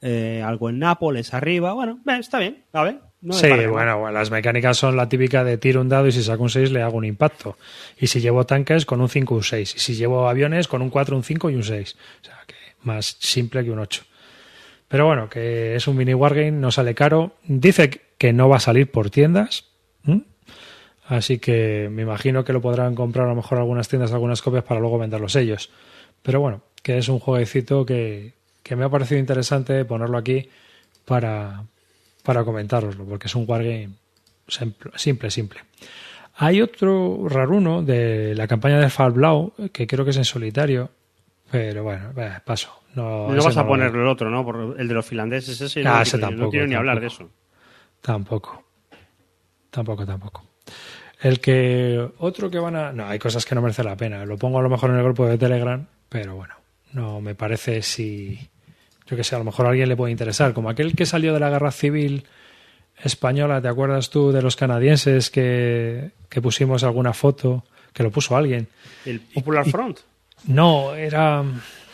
eh, 0.00 0.42
algo 0.44 0.70
en 0.70 0.78
Nápoles 0.78 1.34
arriba. 1.34 1.74
Bueno, 1.74 2.00
está 2.18 2.38
bien, 2.38 2.64
a 2.72 2.84
ver. 2.84 3.00
sí, 3.32 3.50
bueno, 3.66 4.10
las 4.10 4.30
mecánicas 4.30 4.78
son 4.78 4.96
la 4.96 5.08
típica 5.08 5.44
de 5.44 5.58
tiro 5.58 5.80
un 5.80 5.88
dado 5.88 6.06
y 6.06 6.12
si 6.12 6.22
saco 6.22 6.44
un 6.44 6.48
6 6.48 6.70
le 6.70 6.80
hago 6.80 6.96
un 6.96 7.04
impacto. 7.04 7.58
Y 7.98 8.06
si 8.06 8.20
llevo 8.20 8.46
tanques, 8.46 8.86
con 8.86 9.00
un 9.00 9.08
5 9.08 9.34
un 9.34 9.42
6. 9.42 9.74
Y 9.74 9.78
si 9.78 9.94
llevo 9.94 10.28
aviones, 10.28 10.68
con 10.68 10.80
un 10.80 10.90
4, 10.90 11.16
un 11.16 11.24
5 11.24 11.50
y 11.50 11.56
un 11.56 11.64
6. 11.64 11.96
O 12.22 12.24
sea, 12.24 12.38
que 12.46 12.54
más 12.82 13.16
simple 13.18 13.64
que 13.64 13.70
un 13.70 13.80
8. 13.80 14.04
Pero 14.88 15.06
bueno, 15.06 15.28
que 15.28 15.76
es 15.76 15.86
un 15.86 15.96
mini 15.96 16.14
wargame, 16.14 16.52
no 16.52 16.70
sale 16.70 16.94
caro. 16.94 17.34
Dice 17.44 17.90
que 18.16 18.32
no 18.32 18.48
va 18.48 18.56
a 18.56 18.60
salir 18.60 18.90
por 18.90 19.10
tiendas. 19.10 19.66
Así 21.06 21.40
que 21.40 21.88
me 21.90 22.02
imagino 22.02 22.44
que 22.44 22.52
lo 22.52 22.60
podrán 22.60 22.94
comprar 22.94 23.26
a 23.26 23.30
lo 23.30 23.34
mejor 23.34 23.58
algunas 23.58 23.88
tiendas, 23.88 24.12
algunas 24.12 24.42
copias 24.42 24.62
para 24.62 24.78
luego 24.78 24.96
venderlos 24.96 25.34
ellos. 25.34 25.68
Pero 26.22 26.40
bueno, 26.40 26.62
que 26.82 26.98
es 26.98 27.08
un 27.08 27.18
jueguecito 27.18 27.84
que, 27.86 28.34
que 28.62 28.76
me 28.76 28.84
ha 28.84 28.88
parecido 28.88 29.18
interesante 29.18 29.84
ponerlo 29.84 30.18
aquí 30.18 30.48
para, 31.04 31.64
para 32.22 32.44
comentároslo, 32.44 33.04
porque 33.04 33.26
es 33.26 33.34
un 33.34 33.44
wargame 33.48 33.90
simple, 34.46 35.30
simple. 35.30 35.60
Hay 36.36 36.62
otro 36.62 37.28
raruno 37.28 37.82
de 37.82 38.34
la 38.34 38.46
campaña 38.46 38.78
de 38.78 38.88
Fall 38.88 39.12
Blau, 39.12 39.52
que 39.72 39.86
creo 39.86 40.04
que 40.04 40.12
es 40.12 40.16
en 40.16 40.24
solitario, 40.24 40.90
pero 41.50 41.82
bueno, 41.82 42.12
paso. 42.44 42.80
No, 42.94 43.26
vas 43.28 43.56
a 43.56 43.66
poner 43.66 43.94
el 43.94 44.06
otro, 44.06 44.30
¿no? 44.30 44.74
el 44.76 44.88
de 44.88 44.94
los 44.94 45.06
finlandeses, 45.06 45.60
ese, 45.60 45.86
ah, 45.86 46.02
no, 46.04 46.18
tampoco, 46.18 46.44
no 46.44 46.50
quiero 46.50 46.66
ni 46.66 46.74
hablar 46.74 47.00
de 47.00 47.06
eso. 47.06 47.28
Tampoco. 48.00 48.64
Tampoco, 49.70 50.04
tampoco. 50.06 50.44
El 51.20 51.38
que 51.40 52.10
otro 52.18 52.50
que 52.50 52.58
van 52.58 52.76
a... 52.76 52.92
No, 52.92 53.06
hay 53.06 53.18
cosas 53.18 53.44
que 53.44 53.54
no 53.54 53.60
merecen 53.60 53.84
la 53.84 53.96
pena. 53.96 54.24
Lo 54.24 54.38
pongo 54.38 54.58
a 54.58 54.62
lo 54.62 54.70
mejor 54.70 54.90
en 54.90 54.96
el 54.96 55.04
grupo 55.04 55.26
de 55.26 55.38
Telegram, 55.38 55.86
pero 56.10 56.34
bueno, 56.34 56.54
no 56.92 57.22
me 57.22 57.34
parece 57.34 57.80
si, 57.80 58.38
yo 59.06 59.16
que 59.16 59.24
sé, 59.24 59.36
a 59.36 59.38
lo 59.38 59.44
mejor 59.44 59.64
a 59.64 59.70
alguien 59.70 59.88
le 59.88 59.96
puede 59.96 60.10
interesar, 60.10 60.52
como 60.52 60.68
aquel 60.68 60.94
que 60.94 61.06
salió 61.06 61.32
de 61.32 61.40
la 61.40 61.48
guerra 61.48 61.70
civil 61.70 62.24
española, 63.02 63.62
¿te 63.62 63.68
acuerdas 63.68 64.10
tú 64.10 64.32
de 64.32 64.42
los 64.42 64.56
canadienses 64.56 65.30
que, 65.30 66.10
que 66.28 66.42
pusimos 66.42 66.84
alguna 66.84 67.14
foto? 67.14 67.64
Que 67.94 68.02
lo 68.02 68.10
puso 68.10 68.36
alguien. 68.36 68.68
¿El 69.06 69.20
Popular 69.20 69.68
Front? 69.68 70.00
no, 70.44 70.94
era, 70.94 71.42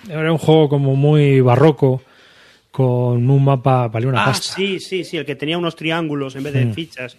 era 0.08 0.32
un 0.32 0.38
juego 0.38 0.68
como 0.68 0.96
muy 0.96 1.40
barroco 1.40 2.02
con 2.70 3.30
un 3.30 3.44
mapa, 3.44 3.88
valía 3.88 4.08
una 4.08 4.22
ah, 4.22 4.26
pasta. 4.26 4.54
sí, 4.54 4.80
sí, 4.80 5.04
sí, 5.04 5.16
el 5.16 5.24
que 5.24 5.36
tenía 5.36 5.56
unos 5.56 5.76
triángulos 5.76 6.36
en 6.36 6.42
vez 6.42 6.52
de 6.52 6.66
hmm. 6.66 6.74
fichas. 6.74 7.16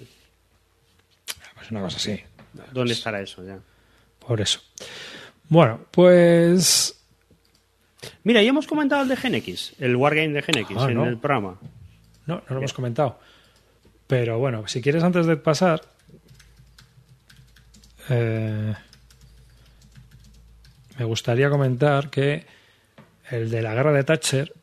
Pues 1.56 1.72
una 1.72 1.82
cosa 1.82 1.98
así. 1.98 2.20
¿Dónde 2.72 2.94
estará 2.94 3.22
eso 3.22 3.44
ya? 3.44 3.60
Por 4.20 4.42
eso. 4.42 4.60
Bueno, 5.50 5.80
pues 5.92 6.98
Mira, 8.24 8.42
ya 8.42 8.50
hemos 8.50 8.68
comentado 8.68 9.04
el 9.04 9.08
de 9.08 9.16
GeneX, 9.16 9.74
el 9.80 9.96
Wargame 9.96 10.34
de 10.34 10.42
GeneX 10.42 10.72
ah, 10.78 10.92
en 10.92 11.00
el 11.00 11.18
programa. 11.18 11.58
No, 12.26 12.36
no 12.36 12.44
lo 12.50 12.58
hemos 12.58 12.74
comentado. 12.74 13.20
Pero 14.06 14.40
bueno, 14.40 14.68
si 14.68 14.82
quieres 14.82 15.04
antes 15.04 15.26
de 15.26 15.38
pasar... 15.38 15.82
Eh, 18.10 18.74
me 20.98 21.06
gustaría 21.06 21.50
comentar 21.50 22.10
que 22.10 22.46
el 23.30 23.50
de 23.50 23.62
la 23.62 23.74
guerra 23.74 23.94
de 23.94 24.04
Thatcher 24.04 24.54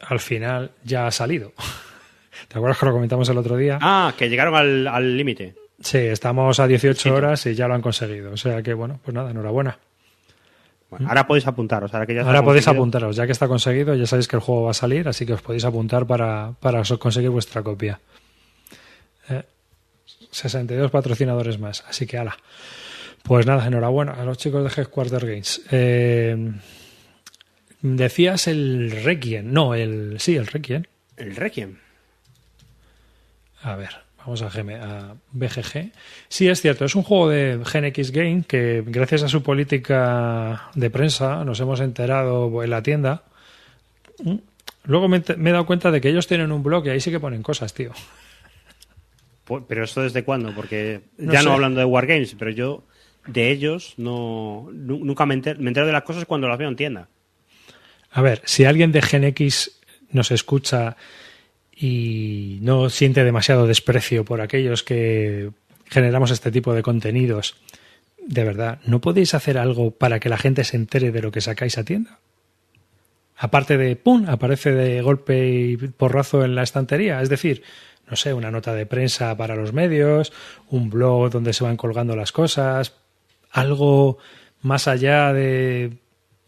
al 0.00 0.20
final 0.20 0.72
ya 0.84 1.06
ha 1.06 1.10
salido. 1.10 1.52
¿Te 2.48 2.58
acuerdas 2.58 2.78
que 2.78 2.86
lo 2.86 2.92
comentamos 2.92 3.28
el 3.28 3.38
otro 3.38 3.56
día? 3.56 3.78
Ah, 3.80 4.12
que 4.16 4.28
llegaron 4.28 4.54
al 4.86 5.16
límite. 5.16 5.54
Sí, 5.80 5.98
estamos 5.98 6.60
a 6.60 6.66
18 6.66 7.14
horas 7.14 7.46
y 7.46 7.54
ya 7.54 7.68
lo 7.68 7.74
han 7.74 7.82
conseguido. 7.82 8.32
O 8.32 8.36
sea 8.36 8.62
que, 8.62 8.74
bueno, 8.74 9.00
pues 9.02 9.14
nada, 9.14 9.30
enhorabuena 9.30 9.78
ahora 11.06 11.26
podéis 11.26 11.46
apuntaros. 11.46 11.92
Ahora, 11.92 12.06
que 12.06 12.14
ya 12.14 12.22
ahora 12.22 12.42
podéis 12.42 12.68
apuntaros, 12.68 13.16
ya 13.16 13.26
que 13.26 13.32
está 13.32 13.48
conseguido, 13.48 13.94
ya 13.94 14.06
sabéis 14.06 14.28
que 14.28 14.36
el 14.36 14.42
juego 14.42 14.64
va 14.64 14.70
a 14.70 14.74
salir, 14.74 15.08
así 15.08 15.26
que 15.26 15.32
os 15.32 15.42
podéis 15.42 15.64
apuntar 15.64 16.06
para, 16.06 16.52
para 16.60 16.82
conseguir 16.98 17.30
vuestra 17.30 17.62
copia. 17.62 18.00
62 20.30 20.86
eh, 20.86 20.90
patrocinadores 20.90 21.58
más, 21.58 21.84
así 21.88 22.06
que 22.06 22.18
ala. 22.18 22.36
Pues 23.22 23.46
nada, 23.46 23.66
enhorabuena 23.66 24.12
a 24.12 24.24
los 24.24 24.36
chicos 24.36 24.62
de 24.64 24.80
Headquarter 24.80 25.26
Games. 25.26 25.62
Eh, 25.70 26.52
decías 27.80 28.46
el 28.48 28.90
Requiem, 29.02 29.50
no, 29.50 29.74
el 29.74 30.16
sí, 30.18 30.36
el 30.36 30.46
Requiem. 30.46 30.84
El 31.16 31.36
Requiem. 31.36 31.78
A 33.62 33.76
ver, 33.76 34.03
Vamos 34.24 34.40
a, 34.42 34.46
a 34.46 35.14
BGG. 35.32 35.92
Sí, 36.28 36.48
es 36.48 36.60
cierto, 36.60 36.86
es 36.86 36.94
un 36.94 37.02
juego 37.02 37.28
de 37.28 37.60
GenX 37.64 38.10
Game 38.10 38.44
que 38.46 38.82
gracias 38.86 39.22
a 39.22 39.28
su 39.28 39.42
política 39.42 40.70
de 40.74 40.90
prensa 40.90 41.44
nos 41.44 41.60
hemos 41.60 41.80
enterado 41.80 42.62
en 42.62 42.70
la 42.70 42.82
tienda. 42.82 43.24
Luego 44.84 45.08
me, 45.08 45.18
he 45.18 45.52
dado 45.52 45.66
cuenta 45.66 45.90
de 45.90 46.00
que 46.00 46.08
ellos 46.08 46.26
tienen 46.26 46.52
un 46.52 46.62
blog 46.62 46.86
y 46.86 46.90
ahí 46.90 47.00
sí 47.00 47.10
que 47.10 47.20
ponen 47.20 47.42
cosas, 47.42 47.74
tío. 47.74 47.92
Pero 49.68 49.84
esto 49.84 50.02
desde 50.02 50.24
cuándo? 50.24 50.54
Porque 50.54 51.02
ya 51.18 51.42
no 51.42 51.52
hablando 51.52 51.80
de 51.80 51.86
Wargames, 51.86 52.34
pero 52.38 52.50
yo 52.50 52.84
de 53.26 53.50
ellos 53.50 53.94
no 53.98 54.68
nunca 54.72 55.26
me 55.26 55.34
entero, 55.34 55.60
me 55.60 55.68
entero 55.68 55.86
de 55.86 55.92
las 55.92 56.02
cosas 56.02 56.24
cuando 56.24 56.48
las 56.48 56.58
veo 56.58 56.68
en 56.68 56.76
tienda. 56.76 57.08
A 58.10 58.22
ver, 58.22 58.40
si 58.44 58.64
alguien 58.64 58.90
de 58.92 59.02
GenX 59.02 59.80
nos 60.10 60.30
escucha 60.30 60.96
y 61.76 62.58
no 62.62 62.88
siente 62.90 63.24
demasiado 63.24 63.66
desprecio 63.66 64.24
por 64.24 64.40
aquellos 64.40 64.82
que 64.82 65.50
generamos 65.86 66.30
este 66.30 66.50
tipo 66.50 66.72
de 66.74 66.82
contenidos, 66.82 67.56
de 68.26 68.44
verdad, 68.44 68.78
¿no 68.86 69.00
podéis 69.00 69.34
hacer 69.34 69.58
algo 69.58 69.90
para 69.90 70.20
que 70.20 70.28
la 70.28 70.38
gente 70.38 70.64
se 70.64 70.76
entere 70.76 71.12
de 71.12 71.22
lo 71.22 71.30
que 71.30 71.40
sacáis 71.40 71.76
a 71.78 71.84
tienda? 71.84 72.18
Aparte 73.36 73.76
de, 73.76 73.96
¡pum!, 73.96 74.26
aparece 74.28 74.72
de 74.72 75.02
golpe 75.02 75.48
y 75.48 75.76
porrazo 75.76 76.44
en 76.44 76.54
la 76.54 76.62
estantería. 76.62 77.20
Es 77.20 77.28
decir, 77.28 77.62
no 78.08 78.16
sé, 78.16 78.32
una 78.32 78.50
nota 78.50 78.74
de 78.74 78.86
prensa 78.86 79.36
para 79.36 79.56
los 79.56 79.72
medios, 79.72 80.32
un 80.70 80.88
blog 80.88 81.30
donde 81.30 81.52
se 81.52 81.64
van 81.64 81.76
colgando 81.76 82.16
las 82.16 82.32
cosas, 82.32 82.94
algo 83.50 84.18
más 84.62 84.88
allá 84.88 85.32
de, 85.32 85.98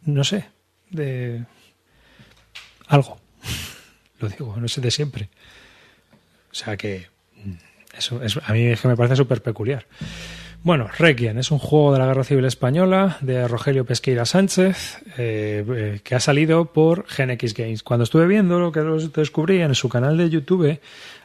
no 0.03 0.25
sé, 0.25 0.49
de 0.91 1.45
algo. 2.87 3.19
Lo 4.21 4.29
digo, 4.29 4.57
no 4.57 4.69
sé 4.69 4.81
de 4.81 4.91
siempre. 4.91 5.29
O 6.51 6.55
sea 6.55 6.77
que 6.77 7.07
mm, 7.45 7.53
eso 7.99 8.23
es, 8.23 8.39
a 8.43 8.53
mí 8.53 8.67
es 8.67 8.81
que 8.81 8.89
me 8.89 8.97
parece 8.97 9.17
súper 9.17 9.43
peculiar. 9.43 9.87
Bueno, 10.63 10.89
Requiem 10.99 11.39
es 11.39 11.53
un 11.53 11.59
juego 11.59 11.93
de 11.93 12.01
la 12.01 12.07
Guerra 12.07 12.25
Civil 12.25 12.45
Española 12.45 13.19
de 13.21 13.47
Rogelio 13.47 13.85
Pesqueira 13.85 14.25
Sánchez 14.25 15.01
eh, 15.17 15.65
eh, 15.69 16.01
que 16.03 16.15
ha 16.17 16.21
salido 16.21 16.73
por 16.73 17.07
GenX 17.07 17.55
Games. 17.55 17.83
Cuando 17.85 18.03
estuve 18.03 18.27
viendo 18.27 18.59
lo 18.59 18.73
que 18.73 18.81
descubrí 18.81 19.61
en 19.61 19.77
su 19.77 19.89
canal 19.89 20.17
de 20.17 20.29
YouTube 20.29 20.81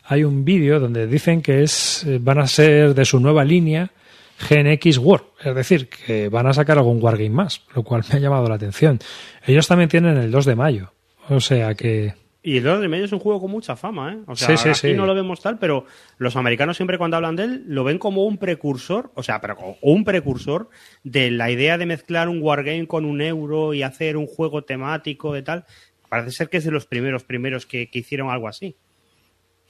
hay 0.06 0.24
un 0.24 0.46
vídeo 0.46 0.80
donde 0.80 1.08
dicen 1.08 1.42
que 1.42 1.64
es 1.64 2.04
eh, 2.04 2.20
van 2.22 2.40
a 2.40 2.46
ser 2.46 2.94
de 2.94 3.06
su 3.06 3.20
nueva 3.20 3.44
línea 3.44 3.90
GenX 4.38 4.98
War, 4.98 5.24
es 5.44 5.56
decir, 5.56 5.88
que 5.88 6.30
van 6.30 6.48
a 6.48 6.54
sacar 6.54 6.78
algún 6.78 7.02
Wargame 7.02 7.30
más, 7.30 7.62
lo 7.76 7.84
cual 7.84 8.04
me 8.10 8.18
ha 8.18 8.20
llamado 8.20 8.48
la 8.50 8.56
atención. 8.56 9.00
Ellos 9.46 9.68
también 9.68 9.90
tienen 9.90 10.18
el 10.18 10.32
2 10.32 10.46
de 10.46 10.56
mayo, 10.56 10.92
o 11.30 11.40
sea 11.40 11.76
que 11.76 12.14
Y 12.44 12.58
el 12.58 12.64
Lord 12.64 12.88
Medio 12.90 13.06
es 13.06 13.12
un 13.12 13.20
juego 13.20 13.40
con 13.40 13.52
mucha 13.52 13.76
fama, 13.76 14.14
¿eh? 14.14 14.18
O 14.26 14.36
sea, 14.36 14.50
Sí, 14.50 14.58
sí, 14.58 14.70
aquí 14.70 14.80
sí. 14.80 14.94
no 14.94 15.06
lo 15.06 15.14
vemos 15.14 15.42
tal, 15.42 15.60
pero 15.60 15.86
los 16.18 16.36
americanos 16.36 16.76
siempre 16.76 16.98
cuando 16.98 17.18
hablan 17.18 17.36
de 17.36 17.44
él 17.44 17.64
lo 17.68 17.84
ven 17.84 18.00
como 18.00 18.26
un 18.26 18.38
precursor, 18.38 19.12
o 19.14 19.22
sea, 19.22 19.40
pero 19.42 19.56
como 19.56 19.78
un 19.82 20.04
precursor 20.04 20.70
de 21.04 21.30
la 21.30 21.52
idea 21.52 21.78
de 21.78 21.86
mezclar 21.86 22.30
un 22.30 22.42
wargame 22.42 22.88
con 22.88 23.06
un 23.06 23.22
euro 23.22 23.76
y 23.76 23.84
hacer 23.84 24.18
un 24.18 24.26
juego 24.26 24.64
temático 24.64 25.34
de 25.34 25.44
tal. 25.44 25.66
Parece 26.10 26.32
ser 26.32 26.50
que 26.50 26.58
es 26.58 26.66
de 26.66 26.72
los 26.72 26.88
primeros, 26.88 27.24
primeros 27.24 27.68
que, 27.68 27.92
que 27.92 28.00
hicieron 28.00 28.32
algo 28.32 28.48
así. 28.48 28.76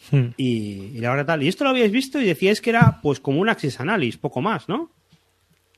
Hmm. 0.09 0.29
Y, 0.37 0.97
y 0.97 1.03
ahora 1.05 1.25
tal. 1.25 1.43
Y 1.43 1.49
esto 1.49 1.65
lo 1.65 1.71
habíais 1.71 1.91
visto 1.91 2.21
y 2.21 2.25
decíais 2.25 2.61
que 2.61 2.69
era 2.69 2.99
pues 3.01 3.19
como 3.19 3.41
un 3.41 3.49
Axis 3.49 3.81
Analysis, 3.81 4.17
poco 4.17 4.41
más, 4.41 4.69
¿no? 4.69 4.91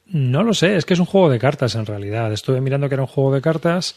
No 0.06 0.44
lo 0.44 0.54
sé, 0.54 0.76
es 0.76 0.86
que 0.86 0.94
es 0.94 1.00
un 1.00 1.08
juego 1.08 1.30
de 1.30 1.40
cartas 1.40 1.74
en 1.74 1.88
realidad. 1.88 2.32
Estuve 2.32 2.62
mirando 2.62 2.88
que 2.88 2.96
era 2.96 3.02
un 3.04 3.08
juego 3.08 3.34
de 3.34 3.42
cartas 3.42 3.96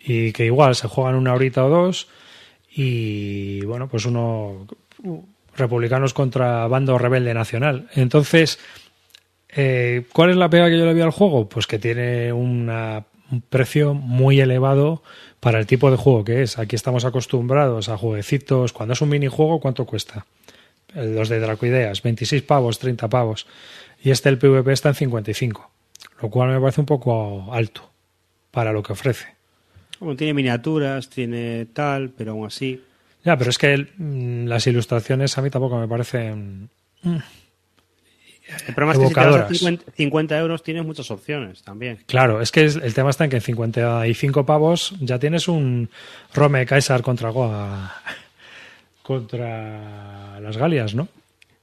y 0.00 0.32
que 0.32 0.46
igual 0.46 0.74
se 0.74 0.88
juegan 0.88 1.14
una 1.14 1.32
horita 1.32 1.64
o 1.64 1.68
dos 1.68 2.08
y 2.74 3.64
bueno, 3.64 3.88
pues 3.88 4.04
uno 4.06 4.66
republicanos 5.56 6.12
contra 6.14 6.66
bando 6.66 6.98
rebelde 6.98 7.32
nacional. 7.34 7.88
Entonces, 7.94 8.58
eh, 9.48 10.04
¿cuál 10.12 10.30
es 10.30 10.36
la 10.36 10.50
pega 10.50 10.68
que 10.68 10.78
yo 10.78 10.84
le 10.84 10.94
vi 10.94 11.00
al 11.00 11.10
juego? 11.10 11.48
Pues 11.48 11.66
que 11.66 11.78
tiene 11.78 12.32
una- 12.32 13.04
un 13.30 13.40
precio 13.40 13.94
muy 13.94 14.40
elevado 14.40 15.02
para 15.40 15.58
el 15.60 15.66
tipo 15.66 15.90
de 15.90 15.96
juego 15.96 16.24
que 16.24 16.42
es. 16.42 16.58
Aquí 16.58 16.74
estamos 16.76 17.04
acostumbrados 17.04 17.88
a 17.88 17.96
jueguecitos. 17.96 18.72
Cuando 18.72 18.94
es 18.94 19.00
un 19.00 19.08
minijuego, 19.10 19.60
¿cuánto 19.60 19.86
cuesta? 19.86 20.26
Los 20.94 21.28
de 21.28 21.40
Dracoideas, 21.40 22.02
26 22.02 22.42
pavos, 22.42 22.78
30 22.78 23.08
pavos. 23.08 23.46
Y 24.02 24.10
este, 24.10 24.28
el 24.28 24.38
PvP, 24.38 24.72
está 24.72 24.90
en 24.90 24.94
55. 24.96 25.70
Lo 26.22 26.30
cual 26.30 26.50
me 26.50 26.60
parece 26.60 26.80
un 26.80 26.86
poco 26.86 27.48
alto 27.52 27.88
para 28.50 28.72
lo 28.72 28.82
que 28.82 28.92
ofrece. 28.92 29.33
Bueno, 30.00 30.16
tiene 30.16 30.34
miniaturas, 30.34 31.08
tiene 31.08 31.66
tal, 31.66 32.10
pero 32.10 32.32
aún 32.32 32.46
así. 32.46 32.82
Ya, 33.24 33.36
pero 33.38 33.50
es 33.50 33.58
que 33.58 33.72
el- 33.72 33.90
mm, 33.96 34.46
las 34.46 34.66
ilustraciones 34.66 35.36
a 35.38 35.42
mí 35.42 35.50
tampoco 35.50 35.78
me 35.78 35.88
parecen. 35.88 36.68
El 38.66 38.74
problema 38.74 38.92
es 38.92 38.98
que 38.98 39.08
si 39.08 39.14
te 39.14 39.20
vas 39.20 39.26
a 39.26 39.30
Evocadoras. 39.30 39.58
50, 39.58 39.92
50 39.92 40.38
euros 40.38 40.62
tienes 40.62 40.84
muchas 40.84 41.10
opciones 41.10 41.62
también. 41.62 41.98
Claro, 42.06 42.42
es 42.42 42.52
que 42.52 42.64
es- 42.64 42.76
el 42.76 42.92
tema 42.92 43.08
está 43.10 43.24
en 43.24 43.30
que 43.30 43.36
en 43.36 43.42
55 43.42 44.44
pavos 44.44 44.94
ya 45.00 45.18
tienes 45.18 45.48
un 45.48 45.88
Rome 46.34 46.66
Kaiser 46.66 47.00
contra 47.02 47.30
Goa. 47.30 47.94
contra 49.02 50.40
las 50.40 50.56
Galias, 50.56 50.94
¿no? 50.94 51.08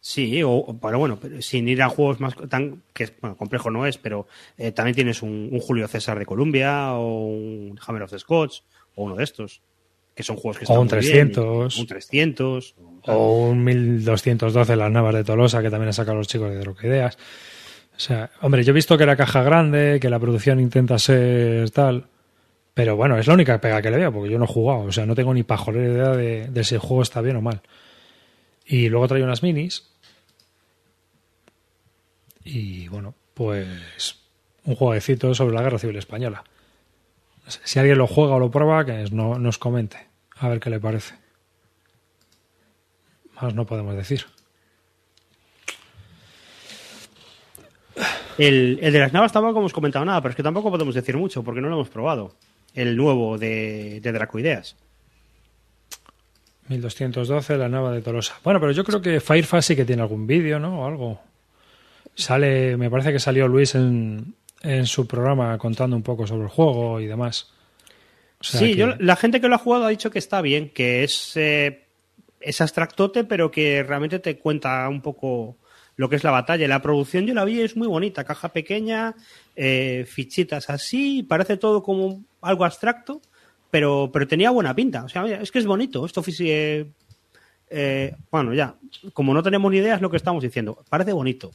Sí, 0.03 0.41
o, 0.41 0.49
o- 0.51 0.77
pero 0.79 0.97
bueno, 0.97 1.19
sin 1.41 1.67
ir 1.69 1.81
a 1.83 1.89
juegos 1.89 2.19
más 2.19 2.33
tan 2.49 2.81
que 2.93 3.09
bueno, 3.21 3.37
complejo 3.37 3.69
no 3.69 3.85
es, 3.85 3.97
pero 3.99 4.27
eh, 4.57 4.71
también 4.71 4.95
tienes 4.95 5.21
un, 5.21 5.49
un 5.51 5.59
Julio 5.59 5.87
César 5.87 6.17
de 6.17 6.25
Columbia 6.25 6.93
o 6.93 7.27
un 7.27 7.79
Hammer 7.85 8.03
of 8.03 8.09
the 8.11 8.17
Scots 8.19 8.63
o 8.95 9.03
uno 9.03 9.15
de 9.15 9.23
estos, 9.23 9.61
que 10.15 10.23
son 10.23 10.37
juegos 10.37 10.57
que 10.57 10.63
están 10.65 10.79
un 10.79 10.87
muy 10.87 10.99
bien, 10.99 11.31
300. 11.31 11.77
un 11.77 11.85
300. 11.87 12.75
o. 12.79 13.11
O 13.13 13.49
un 13.49 13.63
1212 13.63 14.75
Las 14.75 14.91
Navas 14.91 15.13
de 15.15 15.23
Tolosa, 15.23 15.61
que 15.61 15.69
también 15.69 15.87
han 15.89 15.93
sacado 15.93 16.17
los 16.17 16.27
chicos 16.27 16.49
de 16.49 16.57
Droquideas. 16.59 17.17
O 17.95 17.99
sea, 17.99 18.31
hombre, 18.41 18.63
yo 18.63 18.71
he 18.71 18.73
visto 18.73 18.97
que 18.97 19.03
era 19.03 19.15
caja 19.15 19.43
grande, 19.43 19.99
que 20.01 20.09
la 20.09 20.19
producción 20.19 20.59
intenta 20.59 20.97
ser 20.97 21.69
tal. 21.71 22.07
Pero 22.73 22.95
bueno, 22.95 23.17
es 23.19 23.27
la 23.27 23.33
única 23.35 23.59
pega 23.61 23.81
que 23.81 23.91
le 23.91 23.97
veo, 23.97 24.11
porque 24.13 24.31
yo 24.31 24.39
no 24.39 24.45
he 24.45 24.47
jugado. 24.47 24.81
O 24.81 24.91
sea, 24.91 25.05
no 25.05 25.13
tengo 25.13 25.33
ni 25.33 25.43
pajolera 25.43 25.91
idea 25.93 26.09
de, 26.15 26.47
de 26.47 26.63
si 26.63 26.73
el 26.75 26.81
juego 26.81 27.03
está 27.03 27.21
bien 27.21 27.35
o 27.35 27.41
mal. 27.41 27.61
Y 28.65 28.89
luego 28.89 29.07
trae 29.07 29.23
unas 29.23 29.43
minis. 29.43 29.90
Y 32.43 32.87
bueno, 32.87 33.13
pues 33.33 34.19
un 34.65 34.75
jueguecito 34.75 35.33
sobre 35.33 35.55
la 35.55 35.61
Guerra 35.61 35.79
Civil 35.79 35.97
Española. 35.97 36.43
Si 37.47 37.79
alguien 37.79 37.97
lo 37.97 38.07
juega 38.07 38.35
o 38.35 38.39
lo 38.39 38.51
prueba, 38.51 38.85
que 38.85 39.05
no- 39.11 39.37
nos 39.39 39.57
comente. 39.57 40.07
A 40.37 40.47
ver 40.49 40.59
qué 40.59 40.69
le 40.69 40.79
parece. 40.79 41.15
Más 43.41 43.53
no 43.55 43.65
podemos 43.65 43.95
decir. 43.95 44.25
El, 48.37 48.79
el 48.81 48.93
de 48.93 48.99
las 48.99 49.13
navas 49.13 49.31
tampoco 49.31 49.59
hemos 49.59 49.73
comentado 49.73 50.05
nada, 50.05 50.21
pero 50.21 50.31
es 50.31 50.35
que 50.35 50.43
tampoco 50.43 50.71
podemos 50.71 50.95
decir 50.95 51.17
mucho 51.17 51.43
porque 51.43 51.61
no 51.61 51.67
lo 51.69 51.75
hemos 51.75 51.89
probado. 51.89 52.33
El 52.73 52.95
nuevo 52.95 53.37
de, 53.37 53.99
de 54.01 54.11
Dracoideas. 54.11 54.75
1212, 56.69 57.57
la 57.57 57.67
nava 57.67 57.91
de 57.91 58.01
Tolosa. 58.01 58.39
Bueno, 58.43 58.59
pero 58.61 58.71
yo 58.71 58.83
creo 58.85 59.01
que 59.01 59.19
Firefox 59.19 59.65
sí 59.65 59.75
que 59.75 59.83
tiene 59.83 60.01
algún 60.03 60.25
vídeo, 60.25 60.57
¿no? 60.59 60.81
O 60.83 60.87
algo. 60.87 61.19
Sale, 62.21 62.77
me 62.77 62.89
parece 62.89 63.11
que 63.11 63.19
salió 63.19 63.47
Luis 63.47 63.75
en, 63.75 64.35
en 64.61 64.85
su 64.85 65.07
programa 65.07 65.57
contando 65.57 65.95
un 65.95 66.03
poco 66.03 66.25
sobre 66.27 66.43
el 66.43 66.49
juego 66.49 66.99
y 66.99 67.07
demás. 67.07 67.51
O 68.39 68.43
sea 68.43 68.59
sí, 68.59 68.71
que- 68.71 68.77
yo, 68.77 68.95
la 68.99 69.15
gente 69.15 69.41
que 69.41 69.47
lo 69.47 69.55
ha 69.55 69.59
jugado 69.59 69.85
ha 69.85 69.89
dicho 69.89 70.09
que 70.11 70.19
está 70.19 70.41
bien, 70.41 70.69
que 70.69 71.03
es, 71.03 71.33
eh, 71.35 71.85
es 72.39 72.61
abstractote, 72.61 73.23
pero 73.23 73.51
que 73.51 73.83
realmente 73.83 74.19
te 74.19 74.37
cuenta 74.39 74.87
un 74.89 75.01
poco 75.01 75.57
lo 75.95 76.09
que 76.09 76.15
es 76.15 76.23
la 76.23 76.31
batalla. 76.31 76.67
La 76.67 76.81
producción 76.81 77.25
yo 77.27 77.33
la 77.33 77.45
vi, 77.45 77.61
es 77.61 77.75
muy 77.77 77.87
bonita, 77.87 78.23
caja 78.23 78.49
pequeña, 78.49 79.13
eh, 79.55 80.05
fichitas 80.07 80.69
así, 80.69 81.21
parece 81.23 81.57
todo 81.57 81.83
como 81.83 82.23
algo 82.41 82.65
abstracto, 82.65 83.21
pero, 83.69 84.09
pero 84.11 84.27
tenía 84.27 84.49
buena 84.49 84.73
pinta. 84.75 85.03
O 85.03 85.09
sea, 85.09 85.25
es 85.27 85.51
que 85.51 85.59
es 85.59 85.65
bonito. 85.65 86.05
Esto 86.05 86.23
eh, 86.39 86.87
eh, 87.69 88.15
bueno, 88.31 88.53
ya, 88.53 88.75
como 89.13 89.33
no 89.33 89.43
tenemos 89.43 89.71
ni 89.71 89.77
idea 89.77 89.95
es 89.95 90.01
lo 90.01 90.09
que 90.09 90.17
estamos 90.17 90.41
diciendo. 90.43 90.83
Parece 90.89 91.13
bonito. 91.13 91.51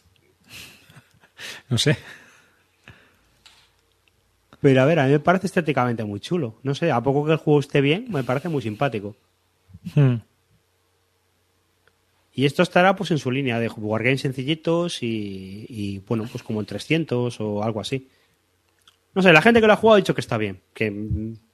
No 1.68 1.78
sé. 1.78 1.96
Pero 4.60 4.82
a 4.82 4.84
ver, 4.86 4.98
a 4.98 5.06
mí 5.06 5.12
me 5.12 5.20
parece 5.20 5.46
estéticamente 5.46 6.04
muy 6.04 6.20
chulo. 6.20 6.58
No 6.62 6.74
sé, 6.74 6.90
a 6.90 7.00
poco 7.00 7.24
que 7.24 7.32
el 7.32 7.38
juego 7.38 7.60
esté 7.60 7.80
bien, 7.80 8.06
me 8.08 8.24
parece 8.24 8.48
muy 8.48 8.62
simpático. 8.62 9.14
Hmm. 9.94 10.16
Y 12.32 12.44
esto 12.44 12.62
estará 12.62 12.96
pues 12.96 13.10
en 13.10 13.18
su 13.18 13.30
línea 13.30 13.58
de 13.58 13.68
wargames 13.68 14.20
sencillitos 14.20 15.02
y, 15.02 15.66
y, 15.68 15.98
bueno, 16.00 16.26
pues 16.30 16.42
como 16.42 16.60
en 16.60 16.66
300 16.66 17.40
o 17.40 17.62
algo 17.62 17.80
así. 17.80 18.08
No 19.14 19.22
sé, 19.22 19.32
la 19.32 19.40
gente 19.40 19.60
que 19.60 19.66
lo 19.66 19.72
ha 19.72 19.76
jugado 19.76 19.94
ha 19.94 20.00
dicho 20.00 20.14
que 20.14 20.20
está 20.20 20.36
bien, 20.36 20.60
que, 20.74 20.92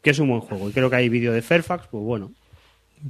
que 0.03 0.11
es 0.11 0.19
un 0.19 0.29
buen 0.29 0.41
juego. 0.41 0.69
Y 0.69 0.73
creo 0.73 0.91
que 0.91 0.97
hay 0.97 1.09
vídeo 1.09 1.33
de 1.33 1.43
Fairfax, 1.43 1.87
pues 1.87 2.03
bueno. 2.03 2.33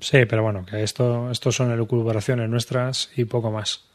Sí, 0.00 0.26
pero 0.26 0.42
bueno, 0.42 0.66
que 0.66 0.82
esto, 0.82 1.30
esto 1.30 1.50
son 1.52 1.70
elucubraciones 1.70 2.50
nuestras 2.50 3.10
y 3.16 3.24
poco 3.24 3.50
más. 3.50 3.86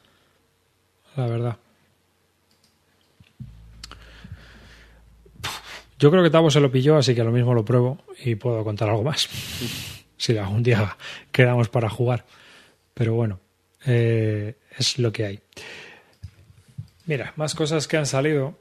La 1.15 1.27
verdad. 1.27 1.57
Yo 5.99 6.11
creo 6.11 6.23
que 6.23 6.29
Tavo 6.29 6.51
se 6.51 6.59
lo 6.59 6.71
pilló, 6.71 6.97
así 6.97 7.15
que 7.15 7.23
lo 7.23 7.31
mismo 7.31 7.53
lo 7.53 7.65
pruebo 7.65 8.03
y 8.23 8.35
puedo 8.35 8.63
contar 8.63 8.89
algo 8.89 9.03
más. 9.03 9.27
si 10.17 10.37
algún 10.37 10.63
día 10.63 10.97
quedamos 11.31 11.69
para 11.69 11.89
jugar. 11.89 12.25
Pero 12.93 13.13
bueno, 13.13 13.39
eh, 13.85 14.55
es 14.77 14.99
lo 14.99 15.11
que 15.11 15.25
hay. 15.25 15.39
Mira, 17.05 17.33
más 17.35 17.55
cosas 17.55 17.87
que 17.87 17.97
han 17.97 18.05
salido. 18.05 18.57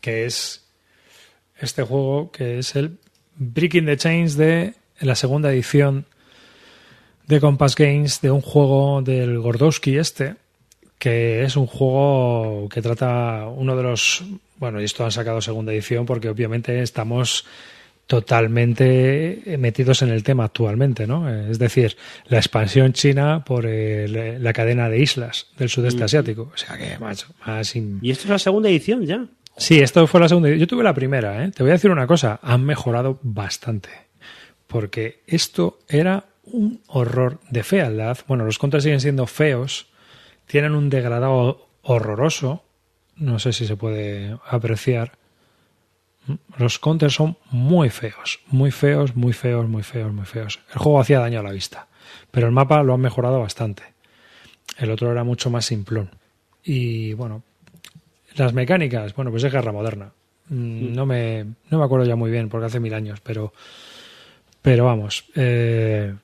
Que 0.00 0.26
es 0.26 0.64
este 1.58 1.82
juego 1.82 2.32
que 2.32 2.58
es 2.58 2.74
el 2.74 2.98
Breaking 3.36 3.86
the 3.86 3.96
Chains 3.96 4.36
de 4.36 4.74
la 5.00 5.14
segunda 5.14 5.52
edición 5.52 6.06
de 7.26 7.40
Compass 7.40 7.76
Games 7.76 8.20
de 8.20 8.30
un 8.30 8.40
juego 8.40 9.00
del 9.02 9.38
Gordowski 9.38 9.96
este 9.96 10.36
que 11.02 11.42
es 11.42 11.56
un 11.56 11.66
juego 11.66 12.68
que 12.68 12.80
trata 12.80 13.46
uno 13.48 13.74
de 13.74 13.82
los 13.82 14.22
bueno 14.58 14.80
y 14.80 14.84
esto 14.84 15.04
han 15.04 15.10
sacado 15.10 15.40
segunda 15.40 15.72
edición 15.72 16.06
porque 16.06 16.28
obviamente 16.28 16.80
estamos 16.80 17.44
totalmente 18.06 19.42
metidos 19.58 20.02
en 20.02 20.10
el 20.10 20.22
tema 20.22 20.44
actualmente, 20.44 21.06
¿no? 21.06 21.28
Es 21.28 21.58
decir, 21.58 21.96
la 22.26 22.38
expansión 22.38 22.92
china 22.92 23.42
por 23.44 23.64
eh, 23.66 24.38
la 24.40 24.52
cadena 24.52 24.88
de 24.88 25.00
islas 25.00 25.48
del 25.58 25.68
sudeste 25.68 26.04
asiático. 26.04 26.50
O 26.54 26.56
sea 26.56 26.76
que, 26.78 26.98
macho, 26.98 27.28
más... 27.46 27.74
in- 27.74 27.98
Y 28.02 28.10
esto 28.10 28.24
es 28.24 28.30
la 28.30 28.38
segunda 28.38 28.68
edición 28.68 29.04
ya. 29.04 29.26
Sí, 29.56 29.80
esto 29.80 30.06
fue 30.06 30.20
la 30.20 30.28
segunda. 30.28 30.50
Yo 30.50 30.66
tuve 30.66 30.82
la 30.84 30.94
primera, 30.94 31.44
¿eh? 31.44 31.50
Te 31.50 31.62
voy 31.62 31.70
a 31.70 31.74
decir 31.74 31.90
una 31.90 32.06
cosa, 32.06 32.38
han 32.42 32.64
mejorado 32.64 33.18
bastante. 33.22 33.90
Porque 34.66 35.22
esto 35.26 35.78
era 35.88 36.24
un 36.44 36.80
horror 36.86 37.40
de 37.50 37.62
fealdad. 37.62 38.18
Bueno, 38.28 38.44
los 38.44 38.58
contras 38.58 38.82
siguen 38.84 39.00
siendo 39.00 39.26
feos, 39.26 39.88
tienen 40.46 40.74
un 40.74 40.90
degradado 40.90 41.68
horroroso. 41.82 42.62
No 43.16 43.38
sé 43.38 43.52
si 43.52 43.66
se 43.66 43.76
puede 43.76 44.36
apreciar. 44.48 45.12
Los 46.56 46.78
counters 46.78 47.14
son 47.14 47.36
muy 47.50 47.90
feos, 47.90 48.40
muy 48.48 48.70
feos, 48.70 49.16
muy 49.16 49.32
feos, 49.32 49.68
muy 49.68 49.82
feos, 49.82 50.12
muy 50.12 50.24
feos. 50.24 50.60
El 50.72 50.78
juego 50.78 51.00
hacía 51.00 51.18
daño 51.18 51.40
a 51.40 51.42
la 51.42 51.50
vista, 51.50 51.88
pero 52.30 52.46
el 52.46 52.52
mapa 52.52 52.82
lo 52.82 52.94
han 52.94 53.00
mejorado 53.00 53.40
bastante. 53.40 53.82
El 54.78 54.90
otro 54.90 55.10
era 55.10 55.24
mucho 55.24 55.50
más 55.50 55.64
simplón. 55.66 56.10
Y 56.64 57.12
bueno, 57.14 57.42
las 58.36 58.52
mecánicas, 58.52 59.14
bueno, 59.16 59.32
pues 59.32 59.42
es 59.42 59.52
guerra 59.52 59.72
moderna. 59.72 60.12
Mm, 60.48 60.92
No 60.94 61.06
me, 61.06 61.44
no 61.70 61.78
me 61.78 61.84
acuerdo 61.84 62.06
ya 62.06 62.14
muy 62.16 62.30
bien 62.30 62.48
porque 62.48 62.66
hace 62.66 62.78
mil 62.80 62.94
años, 62.94 63.20
pero, 63.20 63.52
pero 64.62 64.84
vamos, 64.84 65.24
eh, 65.34 66.14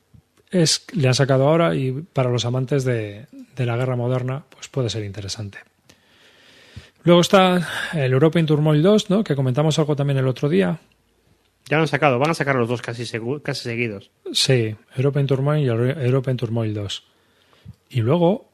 es, 0.51 0.87
le 0.93 1.09
han 1.09 1.15
sacado 1.15 1.49
ahora 1.49 1.75
y 1.75 1.91
para 1.91 2.31
los 2.31 2.45
amantes 2.45 2.85
de, 2.85 3.27
de 3.63 3.67
la 3.67 3.77
guerra 3.77 3.97
moderna, 3.97 4.45
pues 4.51 4.69
puede 4.69 4.91
ser 4.91 5.05
interesante. 5.05 5.59
Luego 7.05 7.21
está 7.21 7.67
el 7.95 8.13
European 8.13 8.47
Turmoil 8.47 8.83
2, 8.83 9.11
¿no? 9.11 9.25
que 9.25 9.35
comentamos 9.37 9.79
algo 9.79 9.97
también 9.97 10.19
el 10.19 10.29
otro 10.29 10.49
día. 10.49 10.79
Ya 11.69 11.77
lo 11.77 11.83
han 11.83 11.89
sacado, 11.89 12.19
van 12.19 12.31
a 12.31 12.35
sacar 12.35 12.57
los 12.57 12.69
dos 12.69 12.81
casi, 12.83 13.03
segu- 13.05 13.43
casi 13.43 13.63
seguidos. 13.65 14.11
Sí, 14.33 14.75
European 14.97 15.27
Turmoil 15.27 15.65
y 15.65 15.69
el 15.69 16.03
European 16.07 16.37
Turmoil 16.37 16.73
2. 16.75 17.05
Y 17.91 18.01
luego, 18.01 18.51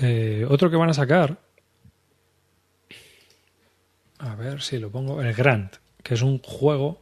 eh, 0.00 0.46
otro 0.48 0.70
que 0.70 0.76
van 0.76 0.90
a 0.90 0.94
sacar. 0.94 1.38
A 4.18 4.34
ver 4.34 4.62
si 4.62 4.78
lo 4.78 4.90
pongo. 4.90 5.20
El 5.20 5.34
Grant, 5.34 5.76
que 6.02 6.14
es 6.14 6.22
un 6.22 6.38
juego. 6.38 7.00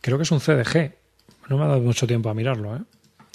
Creo 0.00 0.16
que 0.16 0.22
es 0.22 0.30
un 0.30 0.40
CDG. 0.40 0.94
No 1.48 1.58
me 1.58 1.64
ha 1.64 1.68
dado 1.68 1.80
mucho 1.80 2.06
tiempo 2.06 2.30
a 2.30 2.34
mirarlo, 2.34 2.76
¿eh? 2.76 2.80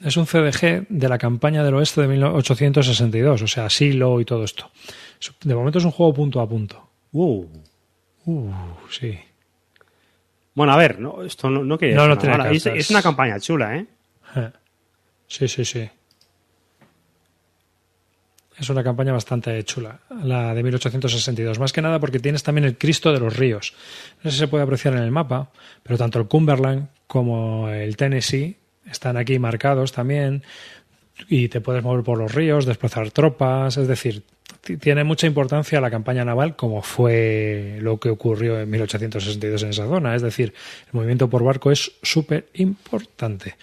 Es 0.03 0.15
un 0.15 0.25
CDG 0.25 0.85
de 0.89 1.09
la 1.09 1.17
campaña 1.17 1.63
del 1.63 1.73
oeste 1.73 2.01
de 2.01 2.07
1862, 2.07 3.41
o 3.41 3.47
sea, 3.47 3.69
Silo 3.69 4.21
y 4.21 4.25
todo 4.25 4.43
esto. 4.43 4.69
De 5.43 5.55
momento 5.55 5.79
es 5.79 5.85
un 5.85 5.91
juego 5.91 6.13
punto 6.13 6.39
a 6.39 6.47
punto. 6.47 6.87
Uh. 7.11 7.45
Uh, 8.25 8.51
sí. 8.91 9.17
Bueno, 10.53 10.73
a 10.73 10.77
ver, 10.77 10.99
no, 10.99 11.23
esto 11.23 11.49
no, 11.49 11.63
no 11.63 11.77
quiere 11.77 11.95
No, 11.95 12.07
no 12.07 12.17
tiene 12.17 12.35
es, 12.51 12.89
una 12.89 13.01
campaña 13.01 13.39
chula. 13.39 13.75
Eh. 13.77 13.85
Sí, 15.27 15.47
sí, 15.47 15.65
sí. 15.65 15.89
Es 18.57 18.69
una 18.69 18.83
campaña 18.83 19.13
bastante 19.13 19.63
chula, 19.63 19.99
la 20.23 20.53
de 20.53 20.63
1862. 20.63 21.59
Más 21.59 21.71
que 21.71 21.81
nada 21.81 21.99
porque 21.99 22.19
tienes 22.19 22.41
también 22.41 22.65
el 22.65 22.77
Cristo 22.77 23.13
de 23.13 23.19
los 23.19 23.37
Ríos. 23.37 23.73
No 24.23 24.31
sé 24.31 24.35
si 24.35 24.39
se 24.39 24.47
puede 24.47 24.63
apreciar 24.63 24.95
en 24.95 25.03
el 25.03 25.11
mapa, 25.11 25.51
pero 25.83 25.97
tanto 25.97 26.17
el 26.19 26.27
Cumberland 26.27 26.87
como 27.05 27.69
el 27.69 27.95
Tennessee 27.95 28.57
están 28.89 29.17
aquí 29.17 29.39
marcados 29.39 29.91
también. 29.91 30.43
Y 31.27 31.47
te 31.47 31.61
puedes 31.61 31.83
mover 31.83 32.03
por 32.03 32.17
los 32.17 32.33
ríos, 32.33 32.65
desplazar 32.65 33.11
tropas. 33.11 33.77
Es 33.77 33.87
decir, 33.87 34.23
tiene 34.79 35.03
mucha 35.03 35.27
importancia 35.27 35.81
la 35.81 35.89
campaña 35.89 36.23
naval, 36.25 36.55
como 36.55 36.81
fue 36.81 37.79
lo 37.81 37.99
que 37.99 38.09
ocurrió 38.09 38.59
en 38.59 38.69
1862 38.69 39.63
en 39.63 39.69
esa 39.69 39.87
zona. 39.87 40.15
Es 40.15 40.21
decir, 40.21 40.53
el 40.87 40.93
movimiento 40.93 41.29
por 41.29 41.43
barco 41.43 41.71
es 41.71 41.93
súper 42.01 42.49
importante 42.53 43.55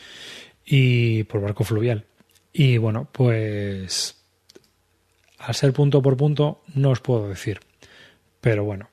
y 0.65 1.25
por 1.25 1.41
barco 1.41 1.65
fluvial. 1.65 2.05
Y 2.53 2.79
bueno, 2.79 3.09
pues 3.11 4.17
al 5.39 5.55
ser 5.55 5.73
punto 5.73 6.01
por 6.01 6.17
punto 6.17 6.63
no 6.75 6.91
os 6.91 7.01
puedo 7.01 7.29
decir. 7.29 7.61
Pero 8.41 8.65
bueno, 8.65 8.89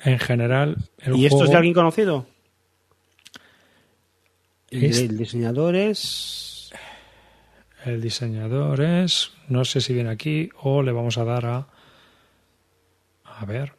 en 0.00 0.18
general 0.18 0.76
el 0.98 1.16
¿Y 1.16 1.26
esto 1.26 1.44
es 1.44 1.50
de 1.50 1.56
alguien 1.56 1.74
conocido? 1.74 2.26
El, 4.70 4.84
Es- 4.84 4.98
el 5.00 5.16
diseñador 5.16 5.74
es... 5.76 6.70
el 7.84 8.00
diseñador 8.00 8.80
es, 8.80 9.32
no 9.48 9.64
sé 9.64 9.80
si 9.80 9.94
viene 9.94 10.10
aquí 10.10 10.50
o 10.60 10.82
le 10.82 10.92
vamos 10.92 11.18
a 11.18 11.24
dar 11.24 11.46
a 11.46 11.68
a 13.24 13.44
ver. 13.44 13.74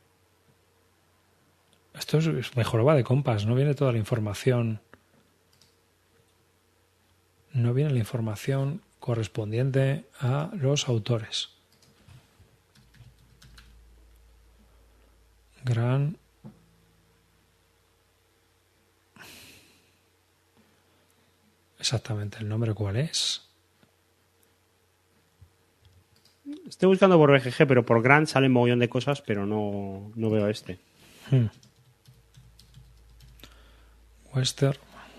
Esto 1.95 2.19
es, 2.19 2.27
es 2.27 2.55
mejor 2.55 2.87
va 2.87 2.93
de 2.95 3.03
compas, 3.03 3.45
no 3.47 3.55
viene 3.55 3.73
toda 3.73 3.91
la 3.91 3.97
información. 3.97 4.81
No 7.53 7.73
viene 7.73 7.89
la 7.91 7.97
información 7.99 8.83
correspondiente 8.99 10.05
a 10.19 10.51
los 10.53 10.87
autores. 10.87 11.49
Gran 15.63 16.17
Exactamente, 21.87 22.39
el 22.39 22.49
nombre 22.49 22.73
cuál 22.73 22.97
es. 22.97 23.43
Estoy 26.67 26.89
buscando 26.89 27.17
por 27.17 27.31
BGG, 27.31 27.65
pero 27.65 27.85
por 27.85 28.01
Grand 28.01 28.27
sale 28.27 28.47
un 28.47 28.51
mogollón 28.51 28.79
de 28.79 28.89
cosas, 28.89 29.21
pero 29.21 29.45
no, 29.45 30.11
no 30.13 30.29
veo 30.29 30.49
este. 30.49 30.81
Hmm. 31.31 31.45
Western, 34.33 34.77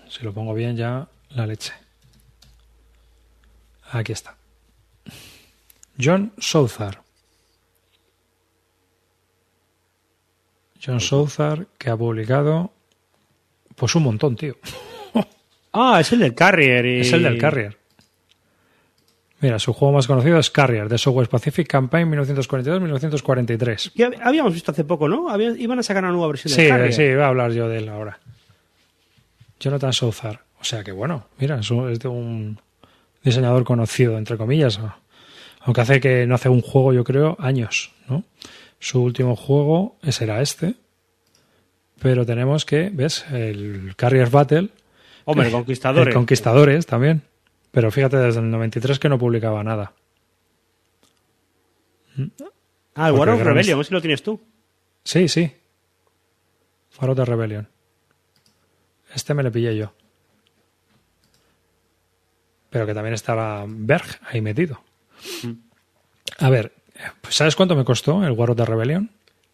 si 0.09 0.23
lo 0.23 0.31
pongo 0.31 0.53
bien 0.53 0.77
ya, 0.77 1.07
la 1.29 1.47
leche. 1.47 1.73
Aquí 3.89 4.11
está. 4.11 4.37
John 5.99 6.33
Southard. 6.37 6.99
John 10.79 10.99
Southard, 10.99 11.65
que 11.79 11.89
ha 11.89 11.97
publicado 11.97 12.71
pues 13.75 13.95
un 13.95 14.03
montón, 14.03 14.35
tío. 14.35 14.55
Ah, 15.73 15.97
es 15.99 16.11
el 16.13 16.19
del 16.19 16.33
Carrier. 16.35 16.85
y- 16.85 16.99
Es 17.01 17.13
el 17.13 17.23
del 17.23 17.37
Carrier. 17.37 17.77
Mira, 19.41 19.57
su 19.57 19.71
juego 19.71 19.93
más 19.93 20.05
conocido 20.07 20.37
es 20.37 20.49
Carrier, 20.49 20.89
de 20.89 20.97
Southwest 20.97 21.31
Pacific 21.31 21.65
Campaign 21.67 22.09
1942-1943. 22.11 23.91
Que 23.95 24.05
hab- 24.07 24.19
habíamos 24.21 24.53
visto 24.53 24.71
hace 24.71 24.83
poco, 24.83 25.07
¿no? 25.07 25.29
Había- 25.29 25.55
iban 25.57 25.79
a 25.79 25.83
sacar 25.83 26.03
una 26.03 26.11
nueva 26.11 26.27
versión 26.27 26.53
Sí, 26.53 26.63
del 26.63 26.69
Carrier. 26.71 26.93
sí, 26.93 27.03
voy 27.13 27.21
a 27.23 27.27
hablar 27.27 27.51
yo 27.53 27.69
de 27.69 27.77
él 27.77 27.87
ahora. 27.89 28.19
Jonathan 29.59 29.93
Southard. 29.93 30.39
O 30.59 30.63
sea 30.65 30.83
que 30.83 30.91
bueno, 30.91 31.27
mira, 31.37 31.57
es 31.59 31.99
de 31.99 32.07
un 32.09 32.59
diseñador 33.23 33.63
conocido, 33.63 34.17
entre 34.17 34.35
comillas. 34.37 34.77
Aunque 35.61 35.81
hace 35.81 35.99
que 36.01 36.25
no 36.27 36.35
hace 36.35 36.49
un 36.49 36.61
juego, 36.61 36.91
yo 36.93 37.03
creo, 37.05 37.37
años, 37.39 37.93
¿no? 38.09 38.23
Su 38.79 39.01
último 39.03 39.35
juego 39.37 39.97
será 40.09 40.41
este. 40.41 40.75
Pero 42.01 42.25
tenemos 42.25 42.65
que, 42.65 42.89
¿ves? 42.93 43.25
El 43.31 43.93
Carrier 43.95 44.29
Battle. 44.29 44.69
Hombre, 45.29 45.45
El 45.45 45.53
Conquistadores. 45.53 46.15
Conquistadores 46.15 46.85
también. 46.87 47.21
Pero 47.69 47.91
fíjate, 47.91 48.17
desde 48.17 48.39
el 48.39 48.49
93 48.49 48.97
que 48.97 49.09
no 49.09 49.19
publicaba 49.19 49.63
nada. 49.63 49.93
Ah, 52.95 53.09
el 53.09 53.13
War 53.13 53.29
of 53.29 53.41
Rebellion, 53.41 53.79
ese 53.79 53.93
lo 53.93 54.01
tienes 54.01 54.23
tú. 54.23 54.41
Sí, 55.03 55.27
sí. 55.27 55.53
Faro 56.89 57.13
de 57.13 57.25
Rebellion. 57.25 57.69
Este 59.13 59.35
me 59.35 59.43
lo 59.43 59.51
pillé 59.51 59.77
yo. 59.77 59.93
Pero 62.71 62.87
que 62.87 62.95
también 62.95 63.13
estaba 63.13 63.65
Berg 63.67 64.19
ahí 64.25 64.41
metido. 64.41 64.81
A 66.39 66.49
ver, 66.49 66.73
pues 67.21 67.35
¿sabes 67.35 67.55
cuánto 67.55 67.75
me 67.75 67.85
costó 67.85 68.23
el 68.23 68.31
War 68.31 68.49
of 68.49 68.57
the 68.57 68.65
Rebellion? 68.65 69.11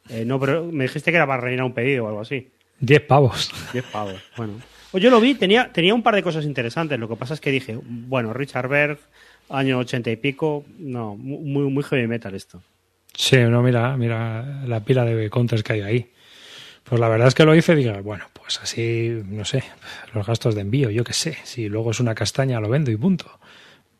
Eh, 0.08 0.24
no, 0.24 0.40
pero 0.40 0.64
me 0.66 0.86
dijiste 0.86 1.12
que 1.12 1.18
era 1.18 1.28
para 1.28 1.42
rellenar 1.42 1.66
un 1.66 1.74
pedido 1.74 2.06
o 2.06 2.08
algo 2.08 2.22
así. 2.22 2.50
10 2.80 3.02
pavos. 3.02 3.52
10 3.74 3.86
pavos. 3.88 4.22
Bueno. 4.38 4.54
Pues 4.96 5.04
yo 5.04 5.10
lo 5.10 5.20
vi, 5.20 5.36
tenía, 5.36 5.74
tenía 5.74 5.93
un 5.93 6.02
par 6.02 6.16
de 6.16 6.24
cosas 6.24 6.46
interesantes. 6.46 6.98
Lo 6.98 7.10
que 7.10 7.18
pasa 7.18 7.34
es 7.34 7.41
que 7.41 7.52
dije, 7.52 7.78
bueno, 7.84 8.32
Richard 8.32 8.70
Berg, 8.70 8.98
año 9.50 9.78
80 9.80 10.10
y 10.10 10.16
pico, 10.16 10.64
no, 10.80 11.18
muy, 11.18 11.70
muy 11.70 11.84
heavy 11.84 12.08
metal 12.08 12.34
esto. 12.34 12.64
Sí, 13.14 13.36
no, 13.36 13.62
mira, 13.62 13.98
mira 13.98 14.64
la 14.66 14.86
pila 14.86 15.04
de 15.04 15.30
counters 15.30 15.64
que 15.64 15.74
hay 15.74 15.82
ahí. 15.82 16.12
Pues 16.86 17.02
la 17.02 17.10
verdad 17.10 17.28
es 17.28 17.36
que 17.36 17.43
lo 17.43 17.54
hice 17.54 17.74
y 17.74 17.84
digo, 17.84 18.02
bueno, 18.04 18.24
pues 18.32 18.58
así, 18.64 19.22
no 19.26 19.43
sé, 19.43 19.66
los 20.14 20.26
gastos 20.26 20.56
de 20.56 20.62
envío, 20.62 20.89
yo 20.89 21.04
qué 21.04 21.12
sé. 21.12 21.39
Si 21.43 21.68
luego 21.68 21.91
es 21.91 22.00
una 22.00 22.16
castaña, 22.16 22.62
lo 22.62 22.70
vendo 22.70 22.89
y 22.89 22.96
punto. 22.96 23.38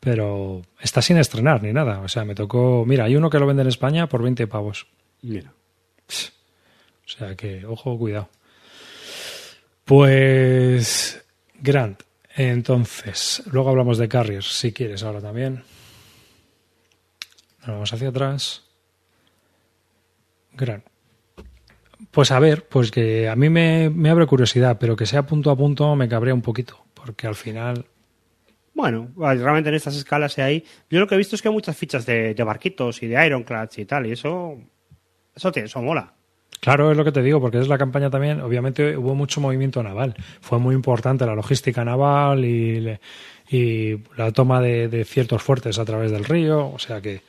Pero 0.00 0.62
está 0.80 1.02
sin 1.02 1.18
estrenar 1.18 1.62
ni 1.62 1.74
nada. 1.74 2.00
O 2.00 2.08
sea, 2.08 2.24
me 2.24 2.34
tocó. 2.34 2.86
Mira, 2.86 3.04
hay 3.04 3.16
uno 3.16 3.28
que 3.28 3.38
lo 3.38 3.46
vende 3.46 3.60
en 3.60 3.68
España 3.68 4.06
por 4.06 4.22
20 4.22 4.46
pavos. 4.46 4.86
Mira. 5.20 5.52
O 6.08 7.08
sea 7.08 7.36
que, 7.36 7.66
ojo, 7.66 7.98
cuidado. 7.98 8.30
Pues. 9.86 11.24
Grant. 11.60 12.02
Entonces, 12.34 13.42
luego 13.50 13.70
hablamos 13.70 13.96
de 13.96 14.08
Carriers, 14.08 14.46
si 14.46 14.72
quieres, 14.72 15.02
ahora 15.02 15.20
también. 15.20 15.62
Nos 17.60 17.68
vamos 17.68 17.92
hacia 17.92 18.08
atrás. 18.08 18.64
Grant. 20.52 20.84
Pues 22.10 22.30
a 22.30 22.40
ver, 22.40 22.66
pues 22.68 22.90
que 22.90 23.28
a 23.28 23.36
mí 23.36 23.48
me, 23.48 23.88
me 23.88 24.10
abre 24.10 24.26
curiosidad, 24.26 24.76
pero 24.78 24.96
que 24.96 25.06
sea 25.06 25.24
punto 25.24 25.50
a 25.50 25.56
punto 25.56 25.94
me 25.96 26.08
cabrea 26.08 26.34
un 26.34 26.42
poquito, 26.42 26.84
porque 26.92 27.26
al 27.26 27.36
final. 27.36 27.86
Bueno, 28.74 29.12
realmente 29.16 29.70
en 29.70 29.76
estas 29.76 29.96
escalas 29.96 30.36
hay. 30.38 30.64
Yo 30.90 30.98
lo 30.98 31.06
que 31.06 31.14
he 31.14 31.18
visto 31.18 31.36
es 31.36 31.42
que 31.42 31.48
hay 31.48 31.54
muchas 31.54 31.76
fichas 31.76 32.04
de, 32.04 32.34
de 32.34 32.42
barquitos 32.42 33.02
y 33.02 33.06
de 33.06 33.24
Ironclads 33.24 33.78
y 33.78 33.84
tal, 33.84 34.06
y 34.06 34.12
eso. 34.12 34.58
Eso, 35.34 35.52
te, 35.52 35.64
eso 35.64 35.80
mola. 35.80 36.15
Claro, 36.66 36.90
es 36.90 36.96
lo 36.96 37.04
que 37.04 37.12
te 37.12 37.22
digo, 37.22 37.40
porque 37.40 37.60
es 37.60 37.68
la 37.68 37.78
campaña 37.78 38.10
también, 38.10 38.40
obviamente 38.40 38.96
hubo 38.96 39.14
mucho 39.14 39.40
movimiento 39.40 39.84
naval. 39.84 40.16
Fue 40.40 40.58
muy 40.58 40.74
importante 40.74 41.24
la 41.24 41.36
logística 41.36 41.84
naval 41.84 42.44
y, 42.44 42.98
y 43.48 43.98
la 44.16 44.32
toma 44.32 44.60
de, 44.60 45.04
ciertos 45.04 45.44
fuertes 45.44 45.78
a 45.78 45.84
través 45.84 46.10
del 46.10 46.24
río, 46.24 46.66
o 46.66 46.78
sea 46.80 47.00
que, 47.00 47.20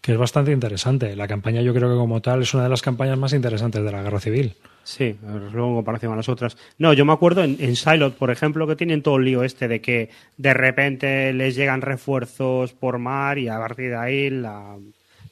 que 0.00 0.12
es 0.12 0.18
bastante 0.18 0.52
interesante. 0.52 1.16
La 1.16 1.26
campaña 1.26 1.62
yo 1.62 1.74
creo 1.74 1.90
que 1.90 1.96
como 1.96 2.22
tal 2.22 2.42
es 2.42 2.54
una 2.54 2.62
de 2.62 2.68
las 2.68 2.80
campañas 2.80 3.18
más 3.18 3.32
interesantes 3.32 3.82
de 3.82 3.90
la 3.90 4.04
guerra 4.04 4.20
civil. 4.20 4.54
Sí, 4.84 5.16
luego 5.52 5.70
en 5.70 5.74
comparación 5.74 6.12
a 6.12 6.16
las 6.16 6.28
otras. 6.28 6.56
No, 6.78 6.92
yo 6.92 7.04
me 7.04 7.12
acuerdo 7.12 7.42
en, 7.42 7.56
en 7.58 7.74
Silot, 7.74 8.14
por 8.14 8.30
ejemplo, 8.30 8.68
que 8.68 8.76
tienen 8.76 9.02
todo 9.02 9.16
el 9.16 9.24
lío 9.24 9.42
este 9.42 9.66
de 9.66 9.80
que 9.80 10.10
de 10.36 10.54
repente 10.54 11.32
les 11.32 11.56
llegan 11.56 11.80
refuerzos 11.80 12.72
por 12.72 12.98
mar 12.98 13.36
y 13.36 13.48
a 13.48 13.58
partir 13.58 13.90
de 13.90 13.96
ahí 13.96 14.30
la, 14.30 14.76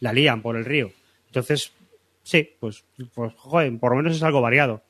la 0.01 0.13
lían 0.13 0.43
por 0.43 0.57
el 0.57 0.65
río. 0.65 0.91
Entonces, 1.29 1.71
sí, 2.23 2.51
pues, 2.61 2.85
pues 3.15 3.33
joder, 3.37 3.79
por 3.79 3.91
lo 3.93 3.97
menos 3.99 4.17
es 4.17 4.23
algo 4.23 4.41
variado. 4.41 4.83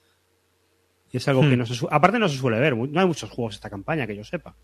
Y 1.11 1.19
es 1.19 1.29
algo 1.29 1.43
que 1.43 1.49
Hmm. 1.57 1.59
no 1.59 1.67
se 1.67 1.75
su- 1.75 1.89
Aparte 1.91 2.19
no 2.19 2.29
se 2.29 2.39
suele 2.39 2.59
ver, 2.59 2.75
no 2.77 3.01
hay 3.01 3.07
muchos 3.07 3.31
juegos 3.31 3.55
esta 3.57 3.69
campaña 3.71 4.07
que 4.07 4.17
yo 4.17 4.25
sepa. 4.25 4.55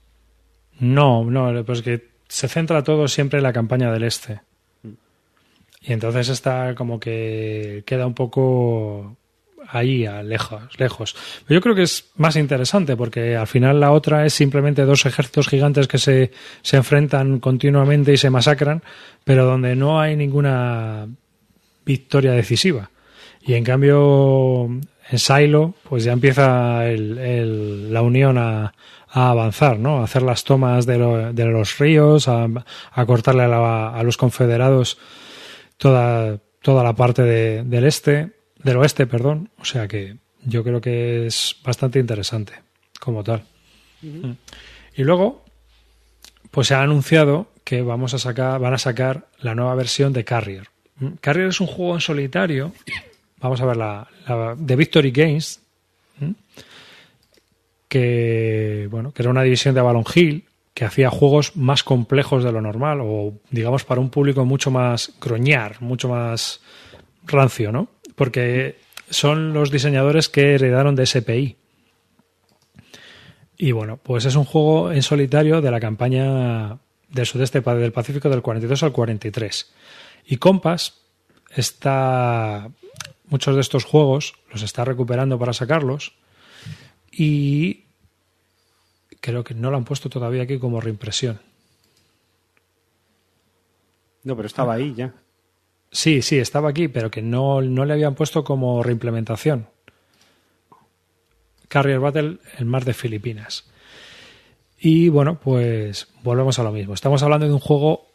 No, 0.81 1.25
no, 1.25 1.65
pues 1.65 1.83
que 1.83 2.09
se 2.29 2.49
centra 2.49 2.83
todo 2.85 3.09
siempre 3.09 3.39
en 3.39 3.43
la 3.43 3.53
campaña 3.53 3.93
del 3.93 4.05
este. 4.05 4.41
Y 5.83 5.93
entonces 5.93 6.29
está 6.29 6.75
como 6.75 6.99
que 6.99 7.83
queda 7.87 8.07
un 8.07 8.15
poco 8.15 9.17
ahí 9.69 10.07
a 10.07 10.23
lejos, 10.23 10.63
lejos. 10.79 11.15
Pero 11.47 11.59
yo 11.59 11.63
creo 11.63 11.75
que 11.75 11.83
es 11.83 12.11
más 12.17 12.37
interesante 12.37 12.97
porque 12.97 13.37
al 13.37 13.47
final 13.47 13.79
la 13.81 13.93
otra 13.93 14.25
es 14.25 14.33
simplemente 14.35 14.85
dos 14.85 15.05
ejércitos 15.07 15.49
gigantes 15.49 15.87
que 15.87 15.99
se, 15.99 16.31
se 16.63 16.77
enfrentan 16.79 17.39
continuamente 17.41 18.13
y 18.13 18.17
se 18.17 18.31
masacran, 18.31 18.83
pero 19.25 19.45
donde 19.45 19.77
no 19.77 20.01
hay 20.01 20.17
ninguna 20.17 21.09
victoria 21.89 22.33
decisiva. 22.33 22.91
Y 23.41 23.55
en 23.55 23.65
cambio, 23.65 24.67
en 25.11 25.19
Silo, 25.19 25.75
pues 25.89 26.05
ya 26.05 26.13
empieza 26.13 26.87
el, 26.87 27.93
la 27.93 28.03
unión 28.03 28.37
a, 28.37 28.75
a, 29.09 29.31
avanzar, 29.31 29.79
¿no? 29.79 29.99
A 29.99 30.05
hacer 30.05 30.23
las 30.23 30.45
tomas 30.45 30.85
de, 30.85 31.33
de 31.33 31.45
los 31.47 31.79
ríos, 31.79 32.29
a, 32.29 32.47
a 32.93 33.07
cortarle 33.07 33.45
a, 33.45 33.89
a, 33.89 34.03
los 34.03 34.19
confederados 34.19 34.99
toda, 35.79 36.39
toda 36.61 36.85
la 36.85 36.93
parte 36.93 37.23
de, 37.23 37.65
del 37.65 37.85
este, 37.87 38.33
del 38.63 38.77
oeste, 38.77 39.07
perdón. 39.07 39.49
O 39.59 39.65
sea 39.65 39.89
que 39.89 40.19
yo 40.45 40.63
creo 40.63 40.83
que 40.83 41.27
es 41.27 41.57
bastante 41.65 41.99
interesante 41.99 42.53
como 43.01 43.25
tal. 43.25 43.45
Uh 44.03 44.07
-huh. 44.07 44.37
Y 44.95 45.05
luego, 45.05 45.43
pues 46.51 46.67
se 46.67 46.75
ha 46.75 46.83
anunciado 46.83 47.47
que 47.65 47.81
vamos 47.81 48.13
a 48.13 48.19
sacar, 48.19 48.61
van 48.61 48.75
a 48.75 48.79
sacar 48.79 49.29
la 49.41 49.55
nueva 49.55 49.75
versión 49.75 50.13
de 50.13 50.25
Carrier. 50.25 50.69
Carrier 51.21 51.49
es 51.49 51.61
un 51.61 51.67
juego 51.67 51.95
en 51.95 52.01
solitario. 52.01 52.73
Vamos 53.41 53.61
a 53.61 53.67
ver 53.67 53.77
la, 53.77 54.09
de 54.57 54.77
Victory 54.77 55.11
Games, 55.11 55.61
que 57.89 58.89
bueno, 58.91 59.13
que 59.13 59.23
era 59.23 59.31
una 59.31 59.43
división 59.43 59.75
de 59.75 59.81
Avalon 59.81 60.05
Hill 60.13 60.45
que 60.75 60.85
hacía 60.85 61.11
juegos 61.11 61.57
más 61.57 61.83
complejos 61.83 62.45
de 62.45 62.53
lo 62.53 62.61
normal 62.61 63.01
o 63.03 63.35
digamos 63.51 63.85
para 63.85 64.01
un 64.01 64.11
público 64.11 64.45
mucho 64.45 64.71
más 64.71 65.13
groñar, 65.21 65.81
mucho 65.81 66.09
más 66.09 66.61
rancio, 67.27 67.73
¿no? 67.73 67.89
Porque 68.15 68.77
son 69.11 69.53
los 69.53 69.71
diseñadores 69.71 70.29
que 70.29 70.55
heredaron 70.55 70.95
de 70.95 71.07
SPI. 71.07 71.57
Y 73.57 73.73
bueno, 73.73 73.99
pues 74.01 74.25
es 74.25 74.37
un 74.37 74.45
juego 74.45 74.93
en 74.93 75.03
solitario 75.03 75.61
de 75.61 75.71
la 75.71 75.81
campaña 75.81 76.79
del 77.09 77.27
sudeste 77.27 77.61
del 77.61 77.93
Pacífico 77.93 78.29
del 78.29 78.43
42 78.43 78.83
al 78.85 78.93
43. 78.93 79.73
Y 80.31 80.37
Compass 80.37 81.01
está 81.57 82.71
muchos 83.29 83.55
de 83.55 83.63
estos 83.63 83.85
juegos 83.85 84.35
los 84.53 84.63
está 84.63 84.85
recuperando 84.85 85.39
para 85.39 85.55
sacarlos 85.55 86.13
y 87.11 87.85
creo 89.21 89.43
que 89.43 89.55
no 89.55 89.71
lo 89.71 89.79
han 89.79 89.85
puesto 89.85 90.11
todavía 90.11 90.43
aquí 90.43 90.59
como 90.59 90.83
reimpresión. 90.83 91.41
No, 94.23 94.37
pero 94.37 94.47
estaba 94.47 94.75
ahí 94.75 94.95
ya. 94.95 95.15
Sí, 95.91 96.21
sí, 96.21 96.39
estaba 96.39 96.69
aquí, 96.69 96.89
pero 96.89 97.11
que 97.11 97.23
no, 97.23 97.63
no 97.63 97.87
le 97.87 97.95
habían 97.95 98.15
puesto 98.15 98.45
como 98.45 98.83
reimplementación. 98.83 99.69
Carrier 101.69 102.01
Battle, 102.01 102.39
el 102.59 102.67
mar 102.67 102.85
de 102.85 102.93
Filipinas. 102.93 103.71
Y 104.79 105.09
bueno, 105.09 105.41
pues 105.41 106.09
volvemos 106.23 106.59
a 106.59 106.63
lo 106.63 106.73
mismo. 106.73 106.93
Estamos 106.93 107.23
hablando 107.23 107.47
de 107.47 107.53
un 107.53 107.59
juego 107.59 108.08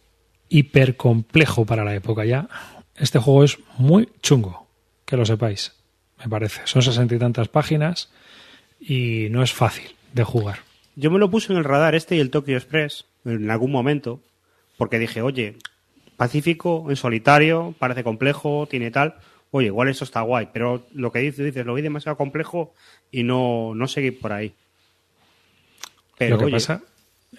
hiper 0.53 0.95
complejo 0.95 1.65
para 1.65 1.83
la 1.83 1.95
época 1.95 2.25
ya. 2.25 2.47
Este 2.95 3.17
juego 3.17 3.43
es 3.43 3.57
muy 3.79 4.07
chungo, 4.21 4.67
que 5.05 5.17
lo 5.17 5.25
sepáis, 5.25 5.73
me 6.19 6.29
parece. 6.29 6.61
Son 6.65 6.83
sesenta 6.83 7.15
y 7.15 7.19
tantas 7.19 7.47
páginas 7.47 8.11
y 8.79 9.27
no 9.31 9.41
es 9.41 9.51
fácil 9.51 9.95
de 10.13 10.23
jugar. 10.23 10.59
Yo 10.95 11.09
me 11.09 11.17
lo 11.17 11.31
puse 11.31 11.51
en 11.51 11.57
el 11.57 11.63
radar 11.63 11.95
este 11.95 12.15
y 12.15 12.19
el 12.19 12.29
Tokyo 12.29 12.55
Express 12.55 13.05
en 13.25 13.49
algún 13.49 13.71
momento, 13.71 14.19
porque 14.77 14.99
dije, 14.99 15.23
oye, 15.23 15.57
Pacífico 16.17 16.85
en 16.89 16.95
solitario, 16.95 17.73
parece 17.79 18.03
complejo, 18.03 18.67
tiene 18.69 18.91
tal. 18.91 19.15
Oye, 19.49 19.67
igual 19.67 19.87
eso 19.87 20.03
está 20.03 20.21
guay, 20.21 20.49
pero 20.53 20.85
lo 20.93 21.11
que 21.11 21.19
dices, 21.19 21.43
dices, 21.43 21.65
lo 21.65 21.73
vi 21.73 21.81
demasiado 21.81 22.15
complejo 22.15 22.75
y 23.11 23.23
no, 23.23 23.73
no 23.73 23.87
seguí 23.87 24.11
por 24.11 24.33
ahí. 24.33 24.53
Pero, 26.19 26.35
lo 26.35 26.37
que 26.37 26.45
oye, 26.45 26.53
pasa 26.53 26.83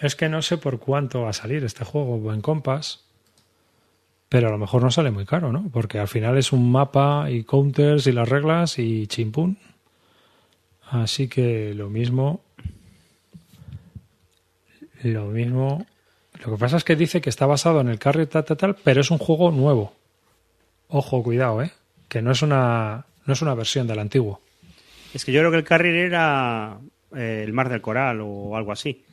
es 0.01 0.17
que 0.17 0.27
no 0.27 0.41
sé 0.41 0.57
por 0.57 0.79
cuánto 0.79 1.21
va 1.21 1.29
a 1.29 1.33
salir 1.33 1.63
este 1.63 1.85
juego 1.85 2.33
en 2.33 2.41
Compass, 2.41 3.04
pero 4.29 4.47
a 4.47 4.51
lo 4.51 4.57
mejor 4.57 4.81
no 4.83 4.91
sale 4.91 5.11
muy 5.11 5.25
caro, 5.25 5.51
¿no? 5.51 5.69
Porque 5.71 5.99
al 5.99 6.07
final 6.07 6.37
es 6.37 6.51
un 6.51 6.71
mapa 6.71 7.29
y 7.29 7.43
counters 7.43 8.07
y 8.07 8.11
las 8.11 8.27
reglas 8.27 8.79
y 8.79 9.07
chimpún. 9.07 9.57
Así 10.89 11.27
que 11.27 11.73
lo 11.73 11.89
mismo. 11.89 12.41
Lo 15.03 15.25
mismo. 15.25 15.85
Lo 16.43 16.51
que 16.51 16.57
pasa 16.57 16.77
es 16.77 16.83
que 16.83 16.95
dice 16.95 17.21
que 17.21 17.29
está 17.29 17.45
basado 17.45 17.81
en 17.81 17.89
el 17.89 17.99
Carrier 17.99 18.27
tal, 18.27 18.45
tal, 18.45 18.57
tal, 18.57 18.75
pero 18.75 19.01
es 19.01 19.11
un 19.11 19.17
juego 19.17 19.51
nuevo. 19.51 19.93
Ojo, 20.87 21.23
cuidado, 21.23 21.61
¿eh? 21.61 21.71
Que 22.07 22.21
no 22.21 22.31
es 22.31 22.41
una, 22.41 23.05
no 23.25 23.33
es 23.33 23.41
una 23.41 23.53
versión 23.53 23.87
del 23.87 23.99
antiguo. 23.99 24.41
Es 25.13 25.23
que 25.23 25.31
yo 25.31 25.39
creo 25.41 25.51
que 25.51 25.57
el 25.57 25.63
Carrier 25.63 25.95
era 25.95 26.77
eh, 27.15 27.43
el 27.45 27.53
Mar 27.53 27.69
del 27.69 27.81
Coral 27.81 28.19
o 28.21 28.55
algo 28.55 28.71
así. 28.71 29.03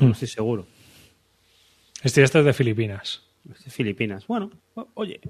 No 0.00 0.12
estoy 0.12 0.28
seguro. 0.28 0.66
Este, 2.02 2.22
este 2.22 2.40
es 2.40 2.44
de 2.44 2.52
Filipinas. 2.52 3.22
Filipinas. 3.68 4.26
Bueno, 4.26 4.50
oye. 4.94 5.20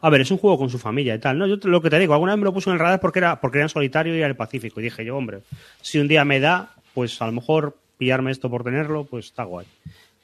A 0.00 0.10
ver, 0.10 0.20
es 0.20 0.30
un 0.30 0.38
juego 0.38 0.58
con 0.58 0.70
su 0.70 0.78
familia 0.78 1.14
y 1.14 1.18
tal. 1.18 1.38
No, 1.38 1.46
yo 1.46 1.56
lo 1.64 1.82
que 1.82 1.90
te 1.90 1.98
digo, 1.98 2.14
alguna 2.14 2.32
vez 2.32 2.38
me 2.38 2.44
lo 2.44 2.52
puse 2.52 2.70
en 2.70 2.74
el 2.74 2.80
radar 2.80 3.00
porque 3.00 3.18
era, 3.18 3.40
porque 3.40 3.58
era 3.58 3.64
en 3.64 3.68
solitario 3.68 4.14
y 4.14 4.18
era 4.18 4.28
el 4.28 4.36
Pacífico. 4.36 4.80
Y 4.80 4.84
dije 4.84 5.04
yo, 5.04 5.16
hombre, 5.16 5.40
si 5.80 5.98
un 5.98 6.06
día 6.06 6.24
me 6.24 6.38
da, 6.38 6.74
pues 6.94 7.20
a 7.20 7.26
lo 7.26 7.32
mejor 7.32 7.76
pillarme 7.96 8.30
esto 8.30 8.48
por 8.48 8.62
tenerlo, 8.62 9.04
pues 9.04 9.26
está 9.26 9.42
guay. 9.42 9.66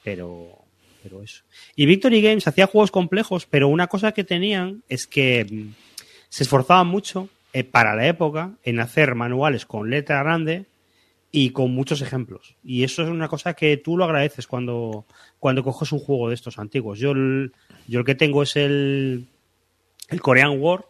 Pero, 0.05 0.59
pero 1.03 1.23
eso. 1.23 1.43
Y 1.75 1.87
Victory 1.87 2.23
Games 2.23 2.47
hacía 2.47 2.67
juegos 2.67 2.93
complejos, 2.93 3.47
pero 3.47 3.69
una 3.69 3.89
cosa 3.89 4.13
que 4.13 4.23
tenían 4.23 4.83
es 4.89 5.07
que 5.07 5.67
se 6.29 6.43
esforzaban 6.45 6.87
mucho 6.87 7.29
eh, 7.53 7.65
para 7.65 7.97
la 7.97 8.07
época 8.07 8.53
en 8.63 8.81
hacer 8.81 9.15
manuales 9.15 9.67
con 9.67 9.91
letra 9.91 10.23
grande 10.23 10.67
y 11.37 11.51
con 11.51 11.75
muchos 11.75 12.01
ejemplos. 12.01 12.55
Y 12.63 12.85
eso 12.85 13.03
es 13.03 13.09
una 13.09 13.27
cosa 13.27 13.55
que 13.55 13.77
tú 13.77 13.97
lo 13.97 14.05
agradeces 14.05 14.47
cuando, 14.47 15.05
cuando 15.41 15.65
coges 15.65 15.91
un 15.91 15.99
juego 15.99 16.29
de 16.29 16.37
estos 16.37 16.61
antiguos. 16.61 17.01
Yo 17.01 17.11
el, 17.11 17.53
yo 17.89 17.99
el 17.99 18.05
que 18.05 18.15
tengo 18.15 18.45
es 18.45 18.55
el, 18.55 19.27
el 20.11 20.21
Korean 20.21 20.61
War. 20.61 20.87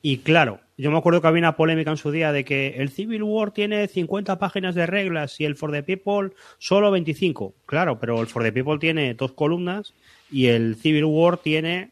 Y 0.00 0.18
claro, 0.18 0.60
yo 0.78 0.90
me 0.90 0.96
acuerdo 0.96 1.20
que 1.20 1.26
había 1.26 1.40
una 1.40 1.56
polémica 1.56 1.90
en 1.90 1.98
su 1.98 2.10
día 2.10 2.32
de 2.32 2.46
que 2.46 2.76
el 2.78 2.88
Civil 2.88 3.24
War 3.24 3.50
tiene 3.50 3.86
50 3.86 4.38
páginas 4.38 4.74
de 4.74 4.86
reglas 4.86 5.38
y 5.38 5.44
el 5.44 5.54
For 5.54 5.70
the 5.70 5.82
People 5.82 6.34
solo 6.56 6.90
25. 6.90 7.54
Claro, 7.66 8.00
pero 8.00 8.22
el 8.22 8.26
For 8.26 8.42
the 8.42 8.52
People 8.52 8.78
tiene 8.78 9.12
dos 9.12 9.32
columnas 9.32 9.92
y 10.30 10.46
el 10.46 10.76
Civil 10.76 11.04
War 11.04 11.36
tiene 11.36 11.90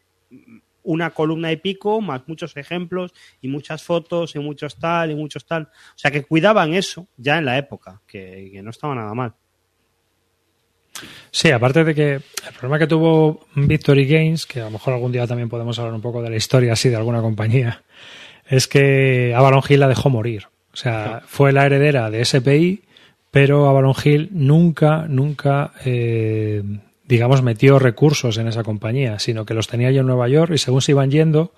una 0.83 1.11
columna 1.11 1.51
y 1.51 1.57
pico, 1.57 2.01
más 2.01 2.21
muchos 2.27 2.55
ejemplos 2.57 3.13
y 3.41 3.47
muchas 3.47 3.83
fotos 3.83 4.35
y 4.35 4.39
muchos 4.39 4.77
tal 4.77 5.11
y 5.11 5.15
muchos 5.15 5.45
tal. 5.45 5.63
O 5.63 5.97
sea 5.97 6.11
que 6.11 6.23
cuidaban 6.23 6.73
eso 6.73 7.07
ya 7.17 7.37
en 7.37 7.45
la 7.45 7.57
época, 7.57 8.01
que, 8.05 8.49
que 8.51 8.61
no 8.61 8.69
estaba 8.69 8.95
nada 8.95 9.13
mal. 9.13 9.33
Sí, 11.31 11.49
aparte 11.51 11.83
de 11.83 11.95
que 11.95 12.11
el 12.13 12.53
problema 12.57 12.79
que 12.79 12.87
tuvo 12.87 13.47
Victory 13.55 14.05
Games, 14.05 14.45
que 14.45 14.61
a 14.61 14.65
lo 14.65 14.71
mejor 14.71 14.93
algún 14.93 15.11
día 15.11 15.25
también 15.25 15.49
podemos 15.49 15.77
hablar 15.79 15.93
un 15.93 16.01
poco 16.01 16.21
de 16.21 16.29
la 16.29 16.35
historia 16.35 16.73
así 16.73 16.89
de 16.89 16.95
alguna 16.95 17.21
compañía, 17.21 17.83
es 18.47 18.67
que 18.67 19.33
Avalon 19.35 19.63
Hill 19.67 19.79
la 19.79 19.87
dejó 19.87 20.09
morir. 20.09 20.47
O 20.71 20.75
sea, 20.75 21.21
sí. 21.21 21.27
fue 21.29 21.51
la 21.51 21.65
heredera 21.65 22.09
de 22.09 22.23
SPI, 22.23 22.83
pero 23.31 23.67
Avalon 23.67 23.95
Hill 24.03 24.29
nunca, 24.31 25.05
nunca, 25.07 25.73
eh, 25.85 26.63
digamos, 27.13 27.43
metió 27.43 27.77
recursos 27.77 28.39
en 28.39 28.47
esa 28.47 28.63
compañía, 28.63 29.19
sino 29.19 29.45
que 29.45 29.53
los 29.53 29.67
tenía 29.67 29.91
yo 29.91 30.01
en 30.01 30.07
Nueva 30.07 30.27
York 30.27 30.51
y 30.55 30.57
según 30.57 30.81
se 30.81 30.93
iban 30.93 31.11
yendo, 31.11 31.53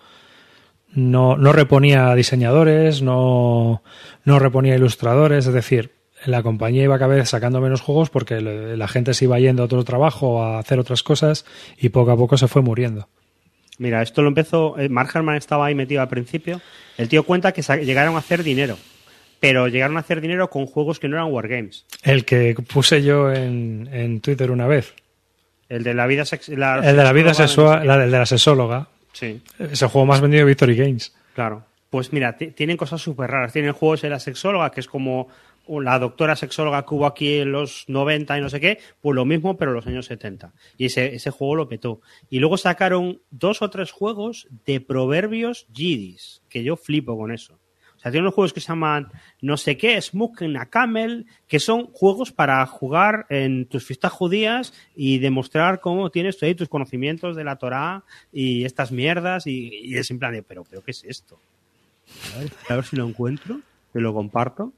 no, 0.94 1.38
no 1.38 1.54
reponía 1.54 2.14
diseñadores, 2.14 3.02
no, 3.02 3.82
no 4.26 4.40
reponía 4.40 4.76
ilustradores, 4.76 5.48
es 5.48 5.54
decir, 5.54 5.92
la 6.26 6.44
compañía 6.44 6.84
iba 6.84 7.00
cada 7.00 7.16
vez 7.16 7.30
sacando 7.30 7.62
menos 7.62 7.80
juegos 7.80 8.10
porque 8.10 8.42
la 8.42 8.88
gente 8.90 9.14
se 9.14 9.24
iba 9.24 9.40
yendo 9.40 9.64
a 9.64 9.68
otro 9.68 9.86
trabajo, 9.86 10.44
a 10.44 10.60
hacer 10.60 10.78
otras 10.78 11.04
cosas 11.04 11.46
y 11.78 11.88
poco 11.88 12.12
a 12.12 12.18
poco 12.18 12.38
se 12.38 12.50
fue 12.50 12.62
muriendo. 12.62 13.08
Mira, 13.78 14.02
esto 14.02 14.24
lo 14.24 14.28
empezó, 14.28 14.78
eh, 14.78 14.90
Mark 14.90 15.12
Herman 15.16 15.38
estaba 15.38 15.68
ahí 15.68 15.76
metido 15.76 16.02
al 16.02 16.10
principio. 16.10 16.60
El 16.98 17.08
tío 17.08 17.24
cuenta 17.24 17.54
que 17.54 17.62
llegaron 17.62 18.16
a 18.16 18.20
hacer 18.20 18.44
dinero, 18.44 18.78
pero 19.40 19.70
llegaron 19.70 19.96
a 19.96 20.02
hacer 20.02 20.20
dinero 20.20 20.50
con 20.50 20.66
juegos 20.66 21.00
que 21.00 21.08
no 21.08 21.16
eran 21.16 21.32
wargames. 21.32 21.86
El 22.04 22.26
que 22.26 22.58
puse 22.68 23.04
yo 23.04 23.32
en, 23.32 23.88
en 23.94 24.20
Twitter 24.20 24.52
una 24.52 24.68
vez. 24.68 24.94
El 25.70 25.84
de 25.84 25.94
la 25.94 26.08
vida 26.08 26.26
sexual. 26.26 26.84
El 26.84 26.96
de 26.96 27.04
la 27.04 27.14
vida 27.14 27.34
sexual, 27.34 27.88
la, 27.88 28.04
el 28.04 28.12
de 28.12 28.20
la 28.20 28.26
sexóloga. 28.26 28.88
Sí. 29.14 29.42
Es 29.60 29.82
el 29.82 29.88
juego 29.88 30.06
más 30.06 30.22
vendido 30.22 30.42
de 30.42 30.50
Victory 30.50 30.76
Games. 30.76 31.16
Claro. 31.34 31.64
Pues 31.90 32.12
mira, 32.12 32.38
tienen 32.38 32.78
cosas 32.78 33.02
súper 33.02 33.32
raras. 33.32 33.54
Tienen 33.54 33.74
juegos 33.74 34.02
de 34.02 34.10
la 34.10 34.20
sexóloga, 34.20 34.72
que 34.72 34.82
es 34.82 34.88
como 34.88 35.30
la 35.68 35.98
doctora 35.98 36.36
sexóloga 36.36 36.86
que 36.86 36.94
hubo 36.94 37.06
aquí 37.06 37.40
en 37.40 37.52
los 37.52 37.86
90 37.88 38.38
y 38.38 38.42
no 38.42 38.50
sé 38.50 38.60
qué, 38.60 38.80
pues 39.02 39.16
lo 39.16 39.26
mismo, 39.26 39.58
pero 39.58 39.72
en 39.72 39.76
los 39.76 39.88
años 39.88 40.06
70. 40.06 40.54
Y 40.78 40.86
ese, 40.86 41.16
ese 41.16 41.32
juego 41.32 41.56
lo 41.56 41.68
petó. 41.68 42.02
Y 42.30 42.40
luego 42.40 42.58
sacaron 42.58 43.22
dos 43.32 43.62
o 43.62 43.70
tres 43.70 43.92
juegos 43.92 44.48
de 44.66 44.82
proverbios 44.82 45.68
yidis, 45.72 46.42
que 46.50 46.64
yo 46.64 46.76
flipo 46.76 47.18
con 47.18 47.32
eso. 47.32 47.60
Sea, 48.06 48.12
tienen 48.12 48.26
unos 48.26 48.36
juegos 48.36 48.54
que 48.54 48.60
se 48.60 48.68
llaman 48.68 49.12
no 49.42 49.58
sé 49.58 49.78
qué, 49.78 50.00
Smoking 50.00 50.58
a 50.58 50.68
Camel, 50.68 51.26
que 51.48 51.60
son 51.60 51.88
juegos 51.88 52.32
para 52.32 52.64
jugar 52.68 53.26
en 53.30 53.66
tus 53.66 53.84
fiestas 53.84 54.12
judías 54.12 54.74
y 54.96 55.18
demostrar 55.18 55.80
cómo 55.80 56.12
tienes 56.12 56.42
ahí 56.44 56.54
tus 56.54 56.70
conocimientos 56.70 57.36
de 57.36 57.44
la 57.44 57.56
Torá 57.56 58.04
y 58.32 58.64
estas 58.64 58.92
mierdas. 58.92 59.48
Y, 59.48 59.72
y 59.74 59.98
es 59.98 60.12
en 60.12 60.20
plan 60.20 60.34
de, 60.34 60.44
pero, 60.44 60.64
pero, 60.70 60.84
¿qué 60.84 60.92
es 60.92 61.04
esto? 61.04 61.40
A 62.70 62.76
ver, 62.76 62.86
si 62.86 62.96
lo 62.96 63.08
encuentro, 63.08 63.62
te 63.92 64.00
lo 64.00 64.14
comparto. 64.14 64.72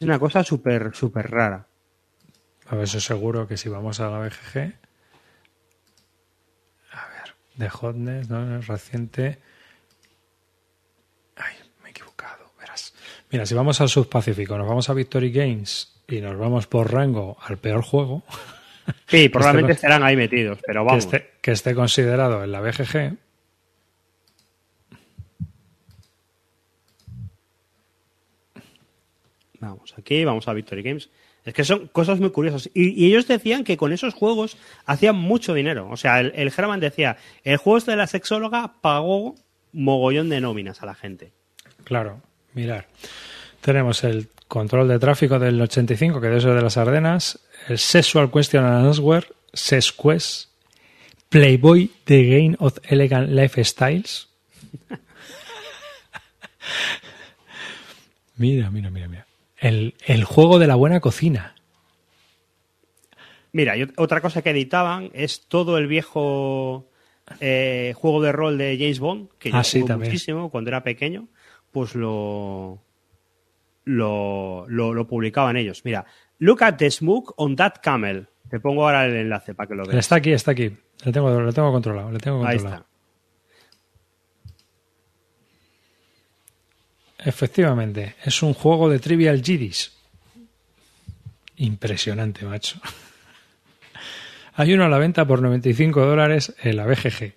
Es 0.00 0.02
una 0.02 0.18
cosa 0.18 0.42
súper, 0.42 0.92
súper 0.92 1.30
rara. 1.30 1.68
A 2.66 2.74
ver, 2.74 2.82
eso 2.82 2.98
seguro 2.98 3.46
que 3.46 3.56
si 3.56 3.68
vamos 3.68 4.00
a 4.00 4.10
la 4.10 4.18
BGG. 4.18 4.74
A 6.90 7.08
ver, 7.10 7.36
de 7.54 7.68
Hotness, 7.68 8.28
¿no? 8.28 8.60
Reciente. 8.60 9.38
Ay, 11.40 11.54
me 11.82 11.88
he 11.88 11.90
equivocado, 11.90 12.52
verás. 12.58 12.94
Mira, 13.30 13.46
si 13.46 13.54
vamos 13.54 13.80
al 13.80 13.88
Subpacífico, 13.88 14.58
nos 14.58 14.66
vamos 14.66 14.90
a 14.90 14.94
Victory 14.94 15.30
Games 15.30 16.02
y 16.08 16.20
nos 16.20 16.36
vamos 16.36 16.66
por 16.66 16.92
rango 16.92 17.36
al 17.40 17.58
peor 17.58 17.82
juego. 17.82 18.22
Sí, 19.06 19.28
probablemente 19.28 19.74
estarán 19.74 20.02
ahí 20.02 20.16
metidos, 20.16 20.58
pero 20.66 20.80
que 20.80 20.86
vamos. 20.86 21.04
esté, 21.04 21.30
que 21.40 21.52
esté 21.52 21.76
considerado 21.76 22.42
en 22.42 22.50
la 22.50 22.60
BGG. 22.60 23.16
Vamos, 29.60 29.94
aquí 29.96 30.24
vamos 30.24 30.48
a 30.48 30.54
Victory 30.54 30.82
Games. 30.82 31.08
Es 31.44 31.54
que 31.54 31.62
son 31.62 31.86
cosas 31.88 32.18
muy 32.18 32.30
curiosas. 32.30 32.68
Y, 32.74 32.88
y 32.88 33.06
ellos 33.06 33.28
decían 33.28 33.62
que 33.62 33.76
con 33.76 33.92
esos 33.92 34.12
juegos 34.14 34.56
hacían 34.86 35.14
mucho 35.14 35.54
dinero. 35.54 35.88
O 35.88 35.96
sea, 35.96 36.18
el, 36.18 36.32
el 36.34 36.52
Herman 36.56 36.80
decía, 36.80 37.16
el 37.44 37.58
juego 37.58 37.78
este 37.78 37.92
de 37.92 37.96
la 37.96 38.08
sexóloga 38.08 38.74
pagó 38.80 39.36
mogollón 39.72 40.30
de 40.30 40.40
nóminas 40.40 40.82
a 40.82 40.86
la 40.86 40.94
gente. 40.96 41.32
Claro, 41.84 42.22
mirar. 42.54 42.86
Tenemos 43.60 44.04
el 44.04 44.28
control 44.48 44.88
de 44.88 44.98
tráfico 44.98 45.38
del 45.38 45.60
85, 45.60 46.20
que 46.20 46.28
de 46.28 46.38
eso 46.38 46.54
de 46.54 46.62
las 46.62 46.76
Ardenas, 46.76 47.38
el 47.68 47.78
Sexual 47.78 48.30
Question 48.30 48.64
and 48.64 48.86
Answer, 48.86 49.32
Sesquest, 49.52 50.50
Playboy, 51.28 51.90
The 52.04 52.24
Game 52.24 52.56
of 52.58 52.78
Elegant 52.84 53.30
Lifestyles. 53.30 54.28
mira, 58.36 58.70
mira, 58.70 58.90
mira, 58.90 59.08
mira. 59.08 59.26
El, 59.58 59.94
el 60.06 60.24
juego 60.24 60.58
de 60.58 60.66
la 60.66 60.74
buena 60.74 61.00
cocina. 61.00 61.54
Mira, 63.52 63.74
otra 63.96 64.20
cosa 64.20 64.42
que 64.42 64.50
editaban 64.50 65.10
es 65.12 65.46
todo 65.48 65.76
el 65.76 65.86
viejo 65.86 66.88
eh, 67.40 67.94
juego 67.96 68.22
de 68.22 68.32
rol 68.32 68.58
de 68.58 68.76
James 68.78 69.00
Bond, 69.00 69.28
que 69.38 69.50
yo 69.50 69.56
Ah, 69.56 69.64
sí, 69.64 69.80
jugué 69.80 69.96
muchísimo 69.96 70.50
cuando 70.50 70.70
era 70.70 70.82
pequeño, 70.82 71.28
pues 71.72 71.94
lo, 71.94 72.82
lo, 73.84 74.66
lo, 74.68 74.94
lo 74.94 75.06
publicaban 75.06 75.56
ellos. 75.56 75.82
Mira, 75.84 76.04
look 76.38 76.62
at 76.62 76.76
the 76.76 76.90
smoke 76.90 77.32
on 77.36 77.56
that 77.56 77.74
camel. 77.82 78.28
Te 78.48 78.58
pongo 78.60 78.84
ahora 78.84 79.06
el 79.06 79.14
enlace 79.16 79.54
para 79.54 79.68
que 79.68 79.74
lo 79.74 79.84
veas. 79.84 79.98
Está 79.98 80.16
aquí, 80.16 80.32
está 80.32 80.50
aquí. 80.50 80.76
Le 81.04 81.12
tengo, 81.12 81.40
le 81.40 81.52
tengo 81.52 81.70
controlado, 81.72 82.10
le 82.10 82.18
tengo 82.18 82.44
Ahí 82.44 82.56
controlado. 82.56 82.82
está. 82.82 82.90
Efectivamente, 87.18 88.16
es 88.24 88.42
un 88.42 88.54
juego 88.54 88.88
de 88.88 88.98
Trivial 88.98 89.42
Giddies. 89.42 89.92
Impresionante, 91.56 92.44
macho. 92.46 92.80
Hay 94.54 94.72
uno 94.72 94.84
a 94.84 94.88
la 94.88 94.98
venta 94.98 95.26
por 95.26 95.42
95 95.42 96.04
dólares 96.04 96.54
en 96.62 96.76
la 96.76 96.86
BGG. 96.86 97.34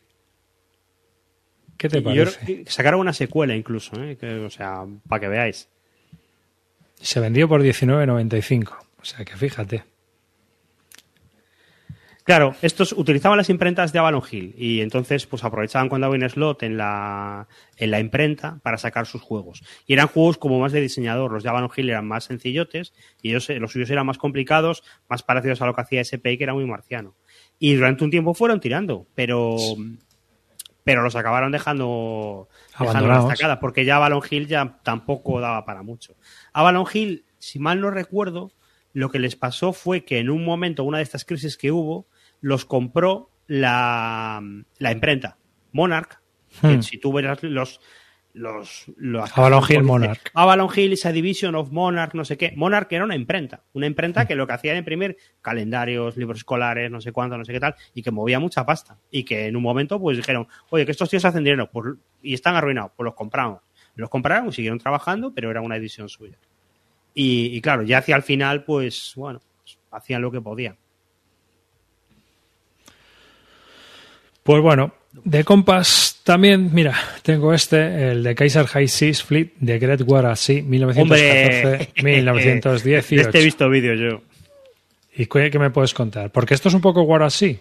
¿Qué 1.78 1.90
te 1.90 2.02
yo 2.02 2.26
parece? 2.26 2.64
sacaron 2.68 3.00
una 3.00 3.14
secuela 3.14 3.56
incluso, 3.56 4.02
¿eh? 4.02 4.18
Que, 4.18 4.40
o 4.40 4.50
sea, 4.50 4.86
para 5.08 5.20
que 5.20 5.28
veáis. 5.28 5.70
Se 7.02 7.20
vendió 7.20 7.48
por 7.48 7.62
19.95. 7.62 8.78
O 9.02 9.06
sea 9.06 9.26
que 9.26 9.36
fíjate. 9.36 9.84
Claro, 12.24 12.56
estos 12.62 12.94
utilizaban 12.94 13.38
las 13.38 13.50
imprentas 13.50 13.92
de 13.92 14.00
Avalon 14.00 14.24
Hill 14.32 14.56
y 14.58 14.80
entonces 14.80 15.26
pues 15.26 15.44
aprovechaban 15.44 15.90
cuando 15.90 16.08
había 16.08 16.24
un 16.24 16.30
slot 16.30 16.64
en 16.64 16.78
la, 16.78 17.50
en 17.76 17.92
la 17.92 18.00
imprenta 18.00 18.60
para 18.64 18.78
sacar 18.78 19.06
sus 19.06 19.22
juegos. 19.22 19.62
Y 19.86 19.92
eran 19.92 20.08
juegos 20.08 20.38
como 20.38 20.58
más 20.58 20.72
de 20.72 20.80
diseñador. 20.80 21.34
Los 21.34 21.44
de 21.44 21.50
Avalon 21.50 21.70
Hill 21.76 21.90
eran 21.90 22.08
más 22.08 22.24
sencillotes 22.24 22.94
y 23.22 23.32
ellos, 23.32 23.50
eh, 23.50 23.60
los 23.60 23.74
suyos 23.74 23.90
eran 23.90 24.06
más 24.06 24.18
complicados, 24.18 24.84
más 25.10 25.22
parecidos 25.22 25.62
a 25.62 25.66
lo 25.66 25.76
que 25.76 25.82
hacía 25.82 26.02
SPI, 26.02 26.38
que 26.38 26.46
era 26.46 26.54
muy 26.54 26.66
marciano. 26.66 27.14
Y 27.60 27.76
durante 27.76 28.06
un 28.06 28.12
tiempo 28.12 28.34
fueron 28.34 28.62
tirando, 28.62 29.06
pero, 29.16 29.58
pero 30.84 31.02
los 31.02 31.16
acabaron 31.16 31.52
dejando, 31.52 32.50
dejando 32.72 32.84
la 33.08 33.16
Abandonados. 33.16 33.32
estacada, 33.32 33.60
porque 33.60 33.86
ya 33.86 33.96
Avalon 33.98 34.22
Hill 34.30 34.48
ya 34.48 34.80
tampoco 34.84 35.40
daba 35.40 35.66
para 35.66 35.84
mucho. 35.84 36.16
Avalon 36.52 36.86
Hill, 36.92 37.26
si 37.40 37.60
mal 37.60 37.80
no 37.82 37.90
recuerdo, 37.92 38.52
lo 38.94 39.10
que 39.10 39.20
les 39.20 39.36
pasó 39.36 39.74
fue 39.74 40.06
que 40.06 40.20
en 40.20 40.30
un 40.30 40.44
momento, 40.46 40.84
una 40.84 40.98
de 40.98 41.04
estas 41.04 41.26
crisis 41.26 41.58
que 41.58 41.72
hubo, 41.72 42.08
los 42.42 42.66
compró 42.66 43.30
la, 43.48 44.42
la 44.78 44.92
imprenta, 44.92 45.38
Monarch, 45.72 46.20
que 46.62 46.78
Hmm. 46.78 46.82
si 46.84 46.98
tú 47.00 47.12
verás 47.12 47.42
los... 47.44 47.80
los, 48.34 48.86
los 48.98 49.38
Avalon 49.38 49.64
Hill 49.68 49.84
Monarch. 49.84 50.32
Avalon 50.34 50.70
Hill 50.76 50.94
is 50.94 51.06
a 51.06 51.12
division 51.12 51.56
of 51.56 51.72
Monarch, 51.72 52.14
no 52.16 52.26
sé 52.26 52.38
qué. 52.38 52.54
Monarch 52.56 52.92
era 52.92 53.04
una 53.04 53.16
imprenta, 53.16 53.64
una 53.74 53.86
imprenta 53.86 54.26
que 54.26 54.36
lo 54.36 54.48
que 54.48 54.54
hacía 54.54 54.72
era 54.72 54.80
imprimir 54.80 55.18
calendarios, 55.42 56.18
libros 56.18 56.40
escolares, 56.40 56.90
no 56.90 57.00
sé 57.00 57.12
cuánto, 57.12 57.38
no 57.38 57.46
sé 57.46 57.54
qué 57.54 57.60
tal, 57.60 57.76
y 57.94 58.02
que 58.02 58.12
movía 58.12 58.40
mucha 58.40 58.66
pasta. 58.66 58.98
Y 59.12 59.24
que 59.24 59.48
en 59.48 59.56
un 59.56 59.64
momento 59.64 60.00
pues 60.00 60.18
dijeron, 60.18 60.48
oye, 60.70 60.86
que 60.86 60.92
estos 60.92 61.10
tíos 61.10 61.24
hacen 61.26 61.44
dinero 61.44 61.70
pues, 61.72 61.96
y 62.22 62.34
están 62.34 62.56
arruinados, 62.56 62.92
pues 62.96 63.06
los 63.06 63.16
compramos. 63.16 63.62
Los 63.96 64.10
compraron 64.10 64.50
y 64.50 64.52
siguieron 64.52 64.80
trabajando, 64.80 65.34
pero 65.34 65.52
era 65.52 65.62
una 65.62 65.78
edición 65.78 66.10
suya. 66.10 66.38
Y, 67.14 67.56
y 67.56 67.62
claro, 67.62 67.84
ya 67.84 68.00
hacia 68.00 68.16
el 68.16 68.24
final, 68.24 68.64
pues 68.64 69.14
bueno, 69.16 69.40
pues, 69.60 69.78
hacían 69.92 70.22
lo 70.24 70.32
que 70.32 70.42
podían. 70.42 70.78
Pues 74.42 74.62
bueno, 74.62 74.94
de 75.14 75.44
compas 75.44 76.22
también, 76.24 76.70
mira, 76.74 76.94
tengo 77.22 77.54
este, 77.54 78.12
el 78.12 78.24
de 78.24 78.34
Kaiser 78.36 78.66
High 78.66 78.88
Seas 78.88 79.24
Fleet 79.24 79.52
de 79.60 79.78
Great 79.80 80.02
War 80.06 80.36
Sea, 80.38 80.62
1914-1918. 80.64 82.84
De 82.84 82.98
este 83.22 83.40
he 83.40 83.44
visto 83.44 83.70
vídeos 83.70 84.00
yo. 84.00 84.22
¿Y 85.16 85.26
qué, 85.28 85.50
qué 85.52 85.60
me 85.60 85.70
puedes 85.70 85.94
contar? 85.94 86.32
Porque 86.32 86.54
esto 86.54 86.70
es 86.70 86.76
un 86.76 86.82
poco 86.82 87.02
War 87.04 87.30
Sea. 87.32 87.56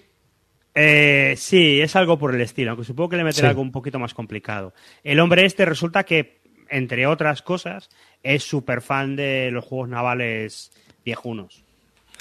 Eh, 0.75 1.35
sí, 1.37 1.81
es 1.83 1.95
algo 1.97 2.19
por 2.19 2.35
el 2.35 2.41
estilo, 2.41 2.71
aunque 2.71 2.85
supongo 2.87 3.11
que 3.11 3.17
le 3.17 3.25
meterá 3.25 3.49
Sí. 3.49 3.51
algo 3.51 3.61
un 3.63 3.73
poquito 3.73 3.99
más 3.99 4.15
complicado. 4.15 4.73
El 5.05 5.21
hombre 5.21 5.45
este 5.45 5.67
resulta 5.67 6.05
que, 6.05 6.39
entre 6.71 7.07
otras 7.07 7.43
cosas, 7.43 7.91
es 8.23 8.43
súper 8.43 8.81
fan 8.81 9.15
de 9.15 9.51
los 9.51 9.65
juegos 9.67 9.91
navales 9.91 10.73
viejunos. 11.05 11.63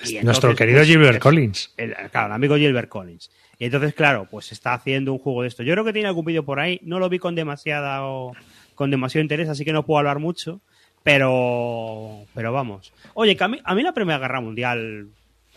Y 0.05 0.19
Nuestro 0.19 0.53
querido 0.55 0.79
pues, 0.79 0.89
Gilbert 0.89 1.19
Collins. 1.19 1.73
el, 1.77 1.93
claro, 2.11 2.27
el 2.27 2.33
amigo 2.33 2.57
Gilbert 2.57 2.89
Collins. 2.89 3.31
Y 3.61 3.65
entonces, 3.65 3.93
claro, 3.93 4.27
pues 4.31 4.51
está 4.51 4.73
haciendo 4.73 5.13
un 5.13 5.19
juego 5.19 5.43
de 5.43 5.49
esto. 5.49 5.61
Yo 5.61 5.73
creo 5.73 5.85
que 5.85 5.93
tiene 5.93 6.07
algún 6.07 6.25
vídeo 6.25 6.43
por 6.43 6.59
ahí. 6.59 6.79
No 6.81 6.97
lo 6.97 7.09
vi 7.09 7.19
con 7.19 7.35
demasiada 7.35 8.03
o- 8.07 8.33
con 8.73 8.89
demasiado 8.89 9.21
interés, 9.21 9.49
así 9.49 9.63
que 9.63 9.71
no 9.71 9.85
puedo 9.85 9.99
hablar 9.99 10.17
mucho. 10.17 10.61
Pero, 11.03 12.25
pero 12.33 12.51
vamos. 12.51 12.91
Oye, 13.13 13.35
que 13.35 13.43
a 13.43 13.47
mí, 13.47 13.59
a 13.63 13.75
mí 13.75 13.83
la 13.83 13.93
Primera 13.93 14.17
Guerra 14.17 14.41
Mundial 14.41 15.09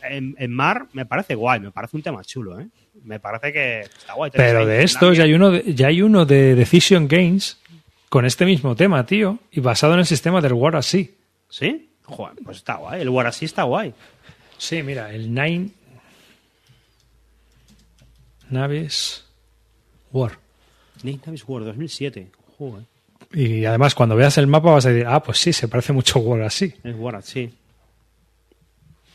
en, 0.03 0.35
en 0.39 0.51
mar 0.53 0.87
me 0.93 1.07
parece 1.07 1.35
guay, 1.35 1.61
me 1.61 1.71
parece 1.71 1.97
un 1.97 2.03
tema 2.03 2.23
chulo, 2.25 2.61
¿eh? 2.61 2.67
Me 3.05 3.21
parece 3.21 3.53
que 3.53 3.81
está 3.81 4.13
guay. 4.15 4.31
Pero 4.35 4.67
de 4.67 4.83
estos 4.83 5.17
ya 5.17 5.25
hay 5.25 5.33
uno 5.33 5.51
de, 5.51 5.75
ya 5.75 5.87
hay 5.87 6.03
uno 6.03 6.27
de 6.27 6.55
Decision 6.55 7.09
Games 7.09 7.59
con 8.11 8.27
este 8.27 8.45
mismo 8.45 8.77
tema, 8.77 9.07
tío, 9.07 9.39
y 9.51 9.61
basado 9.61 9.95
en 9.95 10.01
el 10.01 10.07
sistema 10.07 10.41
del 10.43 10.53
War 10.53 10.83
Sea. 10.83 11.07
¿Sí? 11.49 11.89
Joder, 12.05 12.37
pues 12.45 12.59
está 12.59 12.75
guay. 12.77 13.01
El 13.01 13.09
War 13.09 13.27
así 13.27 13.47
está 13.47 13.63
guay. 13.63 13.95
Sí, 14.59 14.83
mira, 14.83 15.11
el 15.13 15.33
Nine 15.35 15.71
Navis 18.51 19.25
War. 20.13 20.39
Nick 21.03 21.27
Navis 21.27 21.45
War 21.47 21.65
2007. 21.65 22.31
Joder, 22.59 22.85
Y 23.33 23.65
además, 23.65 23.95
cuando 23.95 24.17
veas 24.17 24.39
el 24.39 24.47
mapa 24.47 24.71
vas 24.73 24.87
a 24.87 24.91
decir, 24.91 25.07
ah, 25.09 25.23
pues 25.23 25.39
sí, 25.39 25.53
se 25.53 25.69
parece 25.69 25.93
mucho 25.93 26.19
a 26.19 26.23
War 26.23 26.43
así, 26.43 26.75
es 26.83 26.95
War 26.97 27.17
así. 27.17 27.53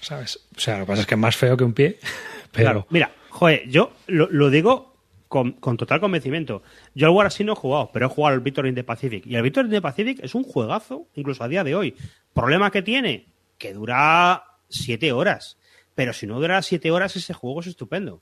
¿sabes? 0.01 0.39
O 0.55 0.59
sea, 0.59 0.79
lo 0.79 0.85
que 0.85 0.87
pasa 0.89 1.01
es 1.01 1.07
que 1.07 1.15
es 1.15 1.19
más 1.19 1.35
feo 1.35 1.57
que 1.57 1.63
un 1.63 1.73
pie, 1.73 1.99
pero 2.51 2.65
Claro, 2.65 2.87
mira, 2.89 3.11
joder, 3.29 3.67
yo 3.69 3.93
lo, 4.07 4.29
lo 4.29 4.49
digo 4.49 4.95
con, 5.27 5.53
con 5.53 5.77
total 5.77 5.99
convencimiento. 5.99 6.63
Yo 6.95 7.07
al 7.07 7.13
War 7.13 7.27
así 7.27 7.43
no 7.43 7.53
he 7.53 7.55
jugado, 7.55 7.91
pero 7.93 8.07
he 8.07 8.09
jugado 8.09 8.35
al 8.35 8.41
Victory 8.41 8.69
in 8.69 8.75
the 8.75 8.83
Pacific. 8.83 9.25
Y 9.25 9.35
el 9.35 9.43
Victory 9.43 9.67
in 9.67 9.73
the 9.73 9.81
Pacific 9.81 10.19
es 10.23 10.35
un 10.35 10.43
juegazo, 10.43 11.07
incluso 11.15 11.43
a 11.43 11.47
día 11.47 11.63
de 11.63 11.75
hoy. 11.75 11.95
¿Problema 12.33 12.71
que 12.71 12.81
tiene? 12.81 13.27
Que 13.57 13.73
dura 13.73 14.43
siete 14.69 15.11
horas. 15.11 15.57
Pero 15.95 16.13
si 16.13 16.27
no 16.27 16.39
dura 16.39 16.61
siete 16.61 16.91
horas, 16.91 17.15
ese 17.15 17.33
juego 17.33 17.59
es 17.59 17.67
estupendo. 17.67 18.21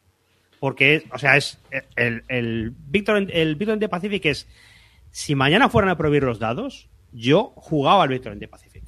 Porque, 0.60 1.06
o 1.12 1.18
sea, 1.18 1.38
es 1.38 1.60
el, 1.96 2.24
el, 2.28 2.72
Victor, 2.72 3.28
el 3.32 3.56
Victory 3.56 3.76
in 3.76 3.80
the 3.80 3.90
Pacific 3.90 4.26
es. 4.26 4.48
Si 5.12 5.36
mañana 5.36 5.70
fueran 5.70 5.90
a 5.90 5.98
prohibir 5.98 6.24
los 6.24 6.40
dados, 6.40 6.90
yo 7.12 7.54
jugaba 7.56 8.04
al 8.04 8.10
Victory 8.10 8.34
in 8.34 8.40
the 8.40 8.48
Pacific. 8.48 8.84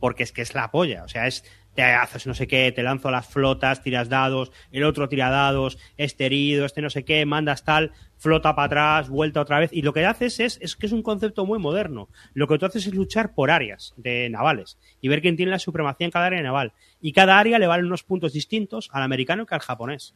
Porque 0.00 0.22
es 0.22 0.32
que 0.32 0.42
es 0.42 0.54
la 0.54 0.70
polla. 0.70 1.04
O 1.04 1.08
sea, 1.08 1.26
es. 1.26 1.44
Te 1.74 1.82
haces 1.82 2.26
no 2.26 2.32
sé 2.32 2.46
qué, 2.46 2.72
te 2.72 2.82
lanzo 2.82 3.10
las 3.10 3.26
flotas, 3.26 3.82
tiras 3.82 4.08
dados, 4.08 4.50
el 4.72 4.82
otro 4.84 5.10
tira 5.10 5.28
dados, 5.28 5.76
este 5.98 6.24
herido, 6.24 6.64
este 6.64 6.80
no 6.80 6.88
sé 6.88 7.04
qué, 7.04 7.26
mandas 7.26 7.64
tal, 7.64 7.92
flota 8.16 8.54
para 8.54 8.64
atrás, 8.64 9.10
vuelta 9.10 9.42
otra 9.42 9.58
vez. 9.58 9.74
Y 9.74 9.82
lo 9.82 9.92
que 9.92 10.06
haces 10.06 10.40
es, 10.40 10.58
es 10.62 10.74
que 10.74 10.86
es 10.86 10.92
un 10.92 11.02
concepto 11.02 11.44
muy 11.44 11.58
moderno. 11.58 12.08
Lo 12.32 12.48
que 12.48 12.56
tú 12.56 12.64
haces 12.64 12.86
es 12.86 12.94
luchar 12.94 13.34
por 13.34 13.50
áreas 13.50 13.92
de 13.98 14.30
navales 14.30 14.78
y 15.02 15.08
ver 15.08 15.20
quién 15.20 15.36
tiene 15.36 15.50
la 15.50 15.58
supremacía 15.58 16.06
en 16.06 16.10
cada 16.10 16.24
área 16.24 16.42
naval. 16.42 16.72
Y 17.02 17.12
cada 17.12 17.38
área 17.38 17.58
le 17.58 17.66
vale 17.66 17.84
unos 17.84 18.04
puntos 18.04 18.32
distintos 18.32 18.88
al 18.92 19.02
americano 19.02 19.44
que 19.44 19.54
al 19.54 19.60
japonés. 19.60 20.14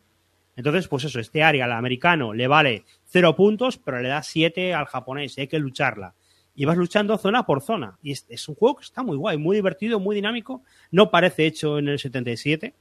Entonces, 0.56 0.88
pues 0.88 1.04
eso, 1.04 1.20
este 1.20 1.42
área 1.42 1.64
al 1.64 1.72
americano 1.72 2.34
le 2.34 2.46
vale 2.46 2.84
cero 3.06 3.34
puntos, 3.34 3.78
pero 3.78 4.00
le 4.00 4.08
da 4.08 4.22
siete 4.22 4.74
al 4.74 4.86
japonés, 4.86 5.38
hay 5.38 5.48
que 5.48 5.58
lucharla. 5.58 6.14
Y 6.54 6.64
vas 6.64 6.76
luchando 6.76 7.16
zona 7.16 7.46
por 7.46 7.62
zona. 7.62 7.98
Y 8.02 8.12
es, 8.12 8.26
es, 8.28 8.48
un 8.48 8.54
juego 8.54 8.76
que 8.76 8.84
está 8.84 9.02
muy 9.02 9.16
guay, 9.16 9.38
muy 9.38 9.56
divertido, 9.56 10.00
muy 10.00 10.14
dinámico. 10.16 10.62
No 10.90 11.10
parece 11.10 11.46
hecho 11.46 11.78
en 11.78 11.88
el 11.88 11.98
77. 11.98 12.74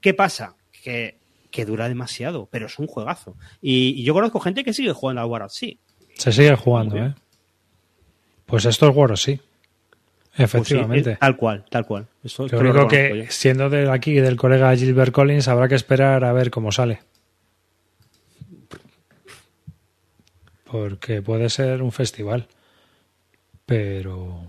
¿Qué 0.00 0.14
pasa? 0.14 0.56
Que, 0.82 1.16
que 1.50 1.64
dura 1.64 1.88
demasiado, 1.88 2.48
pero 2.50 2.66
es 2.66 2.78
un 2.78 2.86
juegazo. 2.86 3.36
Y, 3.62 3.94
y 3.96 4.04
yo 4.04 4.12
conozco 4.12 4.40
gente 4.40 4.64
que 4.64 4.74
sigue 4.74 4.92
jugando 4.92 5.22
al 5.22 5.28
War 5.28 5.48
sí. 5.48 5.78
Se 6.14 6.32
sigue 6.32 6.54
jugando, 6.56 6.96
¿eh? 6.96 7.14
Pues 8.44 8.64
esto 8.64 8.88
es 8.88 8.96
War 8.96 9.16
sí. 9.16 9.40
Efectivamente. 10.36 11.02
Pues 11.02 11.14
sí, 11.14 11.20
tal 11.20 11.36
cual, 11.36 11.64
tal 11.70 11.86
cual. 11.86 12.06
Eso 12.22 12.46
Lo 12.48 12.60
único 12.60 12.88
que, 12.88 13.24
yo. 13.24 13.30
siendo 13.30 13.70
de 13.70 13.90
aquí 13.90 14.14
del 14.14 14.36
colega 14.36 14.74
Gilbert 14.76 15.12
Collins, 15.12 15.48
habrá 15.48 15.68
que 15.68 15.74
esperar 15.74 16.24
a 16.24 16.32
ver 16.32 16.50
cómo 16.50 16.72
sale. 16.72 17.00
Porque 20.70 21.22
puede 21.22 21.48
ser 21.48 21.82
un 21.82 21.92
festival. 21.92 22.48
Pero 23.64 24.42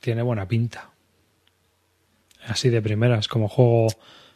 tiene 0.00 0.22
buena 0.22 0.46
pinta. 0.46 0.90
Así 2.46 2.70
de 2.70 2.82
primeras, 2.82 3.28
como 3.28 3.48
juego 3.48 3.88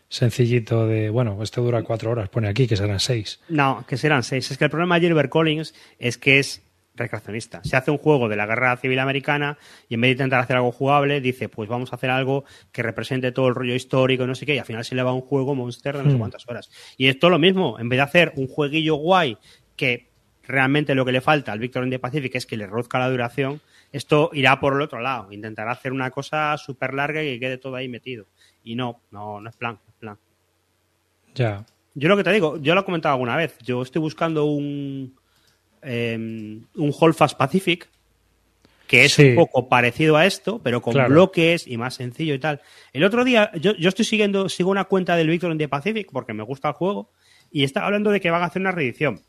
sencillito 0.09 0.87
de, 0.87 1.11
bueno, 1.11 1.43
esto 1.43 1.63
dura 1.63 1.83
cuatro 1.83 2.13
horas, 2.13 2.29
pone 2.29 2.49
aquí 2.49 2.67
que 2.67 2.77
serán 2.77 3.01
seis. 3.01 3.41
No, 3.49 3.85
que 3.89 3.97
serán 3.97 4.23
seis. 4.23 4.51
Es 4.51 4.59
que 4.59 4.65
el 4.65 4.71
problema 4.71 4.97
de 4.97 5.07
Gilbert 5.07 5.31
Collins 5.31 5.75
es 5.99 6.19
que 6.19 6.39
es 6.39 6.63
recreacionista. 6.97 7.63
Se 7.65 7.77
hace 7.77 7.91
un 7.91 7.99
juego 7.99 8.29
de 8.29 8.37
la 8.37 8.47
guerra 8.47 8.77
civil 8.77 8.99
americana 8.99 9.59
y 9.89 9.95
en 9.95 10.01
vez 10.01 10.09
de 10.09 10.13
intentar 10.13 10.41
hacer 10.41 10.57
algo 10.57 10.73
jugable, 10.73 11.21
dice, 11.21 11.49
pues 11.49 11.69
vamos 11.69 11.93
a 11.93 11.97
hacer 11.97 12.11
algo 12.11 12.45
que 12.73 12.83
represente 12.83 13.33
todo 13.33 13.49
el 13.49 13.55
rollo 13.55 13.75
histórico 13.75 14.25
y 14.25 14.27
no 14.27 14.35
sé 14.35 14.47
qué, 14.47 14.55
y 14.55 14.59
al 14.59 14.65
final 14.65 14.85
se 14.85 14.95
le 14.95 15.03
va 15.03 15.13
un 15.13 15.21
juego 15.21 15.55
monster 15.55 15.97
de 15.97 16.05
no 16.05 16.11
sé 16.11 16.19
cuántas 16.19 16.49
horas. 16.49 16.71
Y 16.97 17.09
esto 17.09 17.31
lo 17.31 17.39
mismo, 17.39 17.79
en 17.79 17.89
vez 17.89 17.99
de 17.99 18.03
hacer 18.03 18.33
un 18.37 18.49
jueguillo 18.49 18.97
guay 18.97 19.39
que 19.77 20.11
realmente 20.47 20.95
lo 20.95 21.05
que 21.05 21.13
le 21.13 21.21
falta 21.21 21.53
al 21.53 21.59
Victor 21.59 21.85
in 21.85 21.91
the 21.91 21.99
Pacific 21.99 22.35
es 22.35 22.47
que 22.47 22.57
le 22.57 22.67
rozca 22.67 22.99
la 22.99 23.11
duración, 23.11 23.61
esto 23.93 24.31
irá 24.33 24.59
por 24.61 24.75
el 24.75 24.81
otro 24.81 25.01
lado, 25.01 25.33
intentará 25.33 25.73
hacer 25.73 25.93
una 25.93 26.11
cosa 26.11 26.57
súper 26.57 26.95
larga 26.95 27.23
y 27.23 27.35
que 27.35 27.41
quede 27.41 27.59
todo 27.59 27.77
ahí 27.77 27.89
metido. 27.89 28.27
Y 28.63 28.75
no, 28.75 29.03
no, 29.11 29.41
no 29.41 29.49
es 29.49 29.57
plan, 29.57 29.75
no 29.85 29.91
es 29.91 29.97
plan. 29.97 30.19
Ya. 31.35 31.65
Yo 31.95 32.09
lo 32.09 32.17
que 32.17 32.25
te 32.25 32.33
digo, 32.33 32.59
yo 32.59 32.75
lo 32.75 32.83
he 32.83 32.85
comentado 32.85 33.15
alguna 33.15 33.37
vez, 33.37 33.57
yo 33.63 33.83
estoy 33.83 34.01
buscando 34.01 34.45
un, 34.45 35.19
eh, 35.87 36.15
un 36.17 36.95
Holdfast 36.99 37.37
Pacific 37.39 37.89
que 38.87 39.05
es 39.05 39.15
sí. 39.15 39.31
un 39.31 39.35
poco 39.37 39.69
parecido 39.69 40.17
a 40.17 40.27
esto, 40.27 40.61
pero 40.63 40.81
con 40.81 40.93
claro. 40.93 41.11
bloques 41.11 41.67
y 41.67 41.77
más 41.77 41.95
sencillo 41.95 42.35
y 42.35 42.39
tal. 42.39 42.61
El 42.93 43.05
otro 43.05 43.25
día, 43.25 43.51
yo, 43.55 43.75
yo, 43.75 43.89
estoy 43.89 44.05
siguiendo, 44.05 44.49
sigo 44.49 44.71
una 44.71 44.85
cuenta 44.85 45.17
del 45.17 45.29
Victor 45.29 45.51
in 45.51 45.59
the 45.59 45.69
Pacific 45.69 46.09
porque 46.13 46.33
me 46.33 46.43
gusta 46.43 46.69
el 46.69 46.75
juego 46.75 47.11
y 47.51 47.65
está 47.65 47.85
hablando 47.85 48.11
de 48.11 48.21
que 48.21 48.31
van 48.31 48.43
a 48.43 48.47
hacer 48.47 48.61
una 48.61 48.73
reedición. 48.73 49.23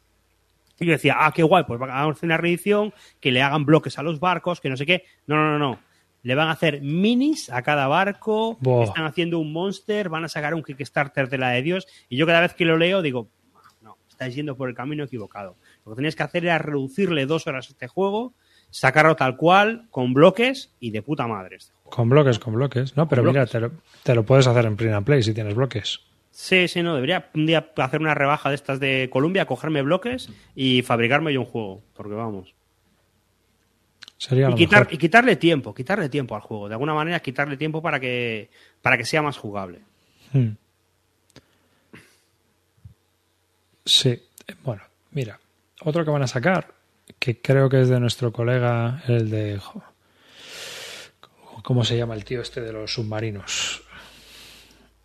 Y 0.79 0.85
yo 0.85 0.91
decía, 0.91 1.15
ah, 1.19 1.31
qué 1.33 1.43
guay, 1.43 1.63
pues 1.65 1.79
van 1.79 1.89
a 1.89 2.07
hacer 2.07 2.27
una 2.27 2.37
reedición, 2.37 2.93
que 3.19 3.31
le 3.31 3.41
hagan 3.41 3.65
bloques 3.65 3.97
a 3.97 4.03
los 4.03 4.19
barcos, 4.19 4.61
que 4.61 4.69
no 4.69 4.77
sé 4.77 4.85
qué. 4.85 5.05
No, 5.25 5.35
no, 5.35 5.57
no, 5.57 5.59
no. 5.59 5.79
Le 6.21 6.35
van 6.35 6.49
a 6.49 6.51
hacer 6.51 6.81
minis 6.81 7.49
a 7.49 7.61
cada 7.61 7.87
barco, 7.87 8.57
están 8.83 9.05
haciendo 9.05 9.39
un 9.39 9.53
monster, 9.53 10.09
van 10.09 10.25
a 10.25 10.29
sacar 10.29 10.53
un 10.53 10.63
Kickstarter 10.63 11.29
de 11.29 11.37
la 11.37 11.49
de 11.51 11.61
Dios. 11.61 11.87
Y 12.09 12.17
yo 12.17 12.27
cada 12.27 12.41
vez 12.41 12.53
que 12.53 12.65
lo 12.65 12.77
leo 12.77 13.01
digo, 13.01 13.29
no, 13.81 13.97
estáis 14.09 14.35
yendo 14.35 14.55
por 14.55 14.69
el 14.69 14.75
camino 14.75 15.05
equivocado. 15.05 15.55
Lo 15.87 15.93
que 15.93 15.99
tenías 15.99 16.17
que 16.17 16.23
hacer 16.23 16.43
era 16.43 16.57
reducirle 16.57 17.25
dos 17.25 17.47
horas 17.47 17.69
a 17.69 17.71
este 17.71 17.87
juego, 17.87 18.33
sacarlo 18.69 19.15
tal 19.15 19.37
cual, 19.37 19.87
con 19.89 20.13
bloques 20.13 20.69
y 20.81 20.91
de 20.91 21.01
puta 21.01 21.27
madre. 21.27 21.55
Este 21.55 21.71
juego. 21.71 21.95
Con 21.95 22.09
bloques, 22.09 22.39
con 22.39 22.55
bloques. 22.55 22.97
No, 22.97 23.07
pero 23.07 23.23
mira, 23.23 23.45
te 23.45 23.61
lo, 23.61 23.71
te 24.03 24.13
lo, 24.13 24.25
puedes 24.25 24.47
hacer 24.47 24.65
en 24.65 24.75
print 24.75 24.93
and 24.93 25.05
play 25.05 25.23
si 25.23 25.33
tienes 25.33 25.55
bloques. 25.55 26.01
Sí, 26.29 26.67
sí, 26.67 26.83
no. 26.83 26.93
Debería 26.93 27.29
un 27.33 27.45
día 27.45 27.71
hacer 27.77 28.01
una 28.01 28.13
rebaja 28.13 28.49
de 28.49 28.55
estas 28.55 28.81
de 28.81 29.07
Columbia, 29.09 29.45
cogerme 29.45 29.81
bloques 29.81 30.29
y 30.55 30.81
fabricarme 30.81 31.31
yo 31.31 31.39
un 31.39 31.45
juego. 31.45 31.81
Porque 31.93 32.15
vamos. 32.15 32.53
Sería 34.17 34.49
y, 34.49 34.55
quitar, 34.55 34.89
y 34.91 34.97
quitarle 34.97 35.37
tiempo, 35.37 35.73
quitarle 35.73 36.09
tiempo 36.09 36.35
al 36.35 36.41
juego. 36.41 36.67
De 36.67 36.73
alguna 36.73 36.95
manera, 36.95 37.21
quitarle 37.21 37.55
tiempo 37.55 37.81
para 37.81 38.01
que, 38.01 38.49
para 38.81 38.97
que 38.97 39.05
sea 39.05 39.21
más 39.21 39.37
jugable. 39.37 39.79
Hmm. 40.33 40.49
Sí, 43.85 44.21
bueno, 44.63 44.83
mira, 45.11 45.39
otro 45.81 46.03
que 46.05 46.11
van 46.11 46.23
a 46.23 46.27
sacar, 46.27 46.73
que 47.19 47.41
creo 47.41 47.69
que 47.69 47.81
es 47.81 47.89
de 47.89 47.99
nuestro 47.99 48.31
colega, 48.31 49.03
el 49.07 49.29
de... 49.29 49.59
¿Cómo 51.63 51.83
se 51.83 51.97
llama 51.97 52.15
el 52.15 52.23
tío 52.23 52.41
este 52.41 52.61
de 52.61 52.71
los 52.71 52.93
submarinos? 52.93 53.83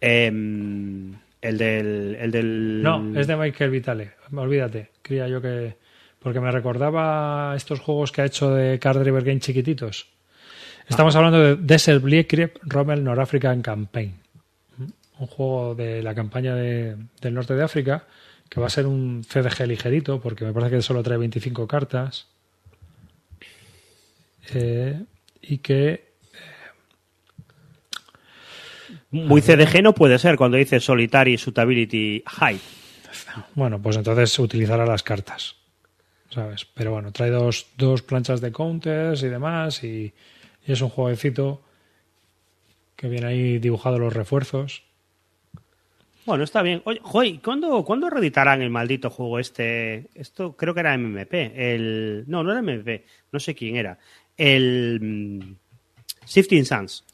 Eh, 0.01 0.27
el, 0.27 1.59
del, 1.59 2.17
el 2.21 2.31
del... 2.31 2.83
No, 2.83 3.19
es 3.19 3.27
de 3.27 3.37
Michael 3.37 3.71
Vitale, 3.71 4.13
olvídate, 4.35 4.91
creía 5.03 5.29
yo 5.29 5.41
que... 5.41 5.77
Porque 6.19 6.39
me 6.39 6.53
recordaba 6.53 7.53
estos 7.57 7.81
juegos 7.81 8.13
que 8.13 8.23
ha 8.23 8.27
hecho 8.27 8.55
de 8.55 8.79
Card 8.79 9.01
Driver 9.01 9.25
Game 9.25 9.41
chiquititos. 9.41 10.07
Estamos 10.89 11.17
ah. 11.17 11.19
hablando 11.19 11.41
de 11.41 11.57
Desert 11.57 12.01
Blitzkrieg 12.01 12.61
Rommel 12.63 13.03
North 13.03 13.19
African 13.19 13.61
Campaign. 13.61 14.15
Un 15.19 15.27
juego 15.27 15.75
de 15.75 16.01
la 16.01 16.15
campaña 16.15 16.55
de, 16.55 16.97
del 17.21 17.35
norte 17.35 17.55
de 17.55 17.65
África 17.65 18.07
que 18.53 18.61
va 18.61 18.67
a 18.67 18.71
ser 18.71 18.87
un 18.87 19.25
CDG 19.25 19.67
ligerito, 19.67 20.21
porque 20.21 20.45
me 20.45 20.53
parece 20.53 20.77
que 20.77 20.83
solo 20.83 21.03
trae 21.03 21.17
25 21.17 21.67
cartas. 21.67 22.27
Eh, 24.53 25.03
y 25.41 25.57
que. 25.59 26.13
Muy 29.11 29.41
CDG 29.41 29.83
no 29.83 29.95
puede 29.95 30.19
ser 30.19 30.37
cuando 30.37 30.59
dice 30.59 30.81
Solitary 30.81 31.39
Suitability 31.39 32.23
High. 32.27 32.61
Bueno, 33.55 33.81
pues 33.81 33.97
entonces 33.97 34.39
utilizará 34.39 34.85
las 34.85 35.03
cartas. 35.03 35.57
¿Sabes? 36.29 36.67
Pero 36.67 36.91
bueno, 36.91 37.11
trae 37.11 37.31
dos, 37.31 37.69
dos 37.79 38.03
planchas 38.03 38.43
de 38.43 38.53
counters 38.53 39.23
y 39.23 39.29
demás. 39.29 39.83
Y, 39.83 40.13
y 40.67 40.73
es 40.73 40.83
un 40.83 40.91
jueguecito 40.91 41.63
que 42.97 43.09
viene 43.09 43.29
ahí 43.29 43.59
dibujado 43.59 43.99
los 43.99 44.13
refuerzos. 44.13 44.83
Bueno, 46.25 46.45
está 46.45 46.63
bien. 46.63 46.83
Oye, 46.85 47.01
joy, 47.03 47.39
¿cuándo, 47.39 47.85
¿cuándo 47.85 48.09
reeditarán 48.09 48.63
el 48.63 48.71
maldito 48.71 49.11
juego 49.11 49.39
este? 49.39 50.09
Esto 50.15 50.57
creo 50.57 50.73
que 50.73 50.81
era 50.81 50.97
MMP. 50.97 51.35
El... 51.55 52.25
No, 52.29 52.45
no 52.45 52.53
era 52.53 52.63
MMP. 52.63 53.05
No 53.33 53.41
sé 53.41 53.55
quién 53.55 53.77
era. 53.77 53.99
El 54.37 55.01
mm, 55.01 55.55
Shifting 56.27 56.65
Suns. 56.65 57.05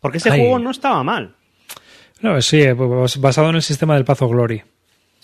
Porque 0.00 0.18
ese 0.18 0.30
Ay. 0.30 0.40
juego 0.40 0.58
no 0.58 0.70
estaba 0.70 1.02
mal. 1.02 1.34
No, 2.20 2.40
sí, 2.40 2.62
eh, 2.62 2.74
pues, 2.74 3.20
basado 3.20 3.50
en 3.50 3.56
el 3.56 3.62
sistema 3.62 3.94
del 3.94 4.04
Pazo 4.04 4.28
Glory. 4.28 4.62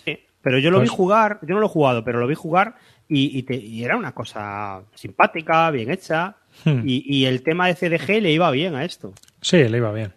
Sí, 0.04 0.18
pero 0.42 0.58
yo 0.58 0.70
lo 0.70 0.78
pues... 0.78 0.90
vi 0.90 0.96
jugar, 0.96 1.38
yo 1.42 1.54
no 1.54 1.60
lo 1.60 1.66
he 1.66 1.70
jugado, 1.70 2.04
pero 2.04 2.18
lo 2.18 2.26
vi 2.26 2.34
jugar 2.34 2.76
y, 3.08 3.38
y, 3.38 3.42
te, 3.44 3.54
y 3.54 3.84
era 3.84 3.96
una 3.96 4.12
cosa 4.12 4.82
simpática, 4.94 5.70
bien 5.70 5.90
hecha. 5.90 6.36
Hmm. 6.64 6.82
Y, 6.84 7.04
y 7.06 7.26
el 7.26 7.42
tema 7.42 7.68
de 7.68 7.74
CDG 7.74 8.20
le 8.20 8.32
iba 8.32 8.50
bien 8.50 8.74
a 8.74 8.84
esto. 8.84 9.14
Sí, 9.40 9.68
le 9.68 9.76
iba 9.76 9.92
bien. 9.92 10.12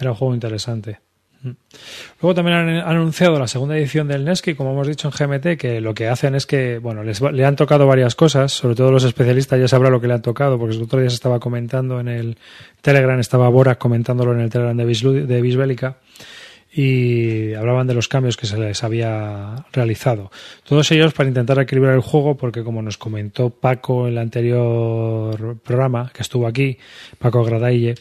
Era 0.00 0.10
un 0.10 0.16
juego 0.16 0.34
interesante. 0.34 0.98
Luego 2.20 2.34
también 2.34 2.56
han, 2.56 2.68
anunciado 2.68 3.38
la 3.38 3.48
segunda 3.48 3.76
edición 3.76 4.08
del 4.08 4.24
Nesky, 4.24 4.54
como 4.54 4.72
hemos 4.72 4.86
dicho 4.86 5.08
en 5.08 5.14
GMT, 5.16 5.58
que 5.58 5.80
lo 5.80 5.94
que 5.94 6.08
hacen 6.08 6.34
es 6.34 6.44
que, 6.44 6.78
bueno, 6.78 7.02
les 7.02 7.20
le 7.20 7.44
han 7.46 7.56
tocado 7.56 7.86
varias 7.86 8.14
cosas, 8.14 8.52
sobre 8.52 8.74
todo 8.74 8.92
los 8.92 9.04
especialistas 9.04 9.58
ya 9.58 9.66
sabrán 9.66 9.92
lo 9.92 10.00
que 10.00 10.06
le 10.06 10.14
han 10.14 10.22
tocado, 10.22 10.58
porque 10.58 10.76
el 10.76 10.82
otro 10.82 11.00
día 11.00 11.08
se 11.08 11.14
estaba 11.14 11.40
comentando 11.40 11.98
en 11.98 12.08
el 12.08 12.36
Telegram, 12.82 13.18
estaba 13.18 13.48
Bora 13.48 13.76
comentándolo 13.76 14.34
en 14.34 14.40
el 14.40 14.50
Telegram 14.50 14.76
de, 14.76 14.84
Bislu, 14.84 15.26
de 15.26 15.40
Bisbélica, 15.40 15.96
y 16.72 17.54
hablaban 17.54 17.86
de 17.86 17.94
los 17.94 18.06
cambios 18.06 18.36
que 18.36 18.46
se 18.46 18.58
les 18.58 18.84
había 18.84 19.64
realizado. 19.72 20.30
Todos 20.64 20.90
ellos 20.92 21.14
para 21.14 21.28
intentar 21.28 21.58
equilibrar 21.58 21.94
el 21.94 22.00
juego, 22.00 22.36
porque 22.36 22.62
como 22.62 22.82
nos 22.82 22.98
comentó 22.98 23.48
Paco 23.48 24.06
en 24.06 24.12
el 24.12 24.18
anterior 24.18 25.58
programa, 25.64 26.12
que 26.14 26.22
estuvo 26.22 26.46
aquí, 26.46 26.76
Paco 27.18 27.42
Gradaille, 27.44 27.94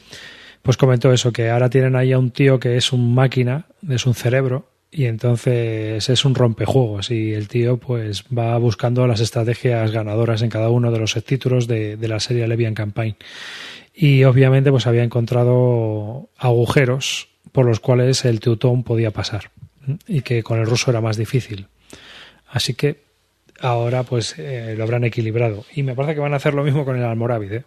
pues 0.62 0.78
comentó 0.78 1.12
eso, 1.14 1.32
que 1.32 1.50
ahora 1.50 1.70
tienen 1.70 1.96
ahí 1.96 2.12
a 2.12 2.20
un 2.20 2.32
tío 2.32 2.60
que 2.60 2.78
es 2.78 2.92
un 2.92 3.14
máquina, 3.14 3.66
es 3.90 4.06
un 4.06 4.14
cerebro, 4.14 4.68
y 4.92 5.06
entonces 5.06 6.10
es 6.10 6.26
un 6.26 6.34
rompejuegos 6.34 7.12
y 7.12 7.34
el 7.34 7.48
tío 7.48 7.78
pues 7.78 8.24
va 8.36 8.58
buscando 8.58 9.06
las 9.06 9.20
estrategias 9.20 9.92
ganadoras 9.92 10.42
en 10.42 10.50
cada 10.50 10.70
uno 10.70 10.92
de 10.92 11.00
los 11.00 11.14
títulos 11.24 11.68
de, 11.68 11.96
de 11.96 12.08
la 12.08 12.20
serie 12.20 12.48
Levian 12.48 12.74
Campaign. 12.74 13.16
Y 13.94 14.24
obviamente 14.24 14.72
pues 14.72 14.88
había 14.88 15.04
encontrado 15.04 16.30
agujeros 16.38 17.28
por 17.52 17.66
los 17.66 17.80
cuales 17.80 18.26
el 18.26 18.40
Teutón 18.40 18.84
podía 18.84 19.12
pasar 19.12 19.52
y 20.08 20.22
que 20.22 20.42
con 20.42 20.60
el 20.60 20.66
ruso 20.66 20.90
era 20.90 21.02
más 21.02 21.18
difícil. 21.18 21.68
Así 22.48 22.74
que 22.74 23.02
ahora 23.60 24.04
pues 24.04 24.36
eh, 24.40 24.74
lo 24.76 24.84
habrán 24.84 25.04
equilibrado. 25.04 25.66
Y 25.74 25.84
me 25.84 25.94
parece 25.94 26.16
que 26.16 26.22
van 26.22 26.34
a 26.34 26.38
hacer 26.38 26.56
lo 26.56 26.64
mismo 26.64 26.84
con 26.86 26.98
el 26.98 27.04
Almorávid. 27.04 27.52
¿eh? 27.52 27.64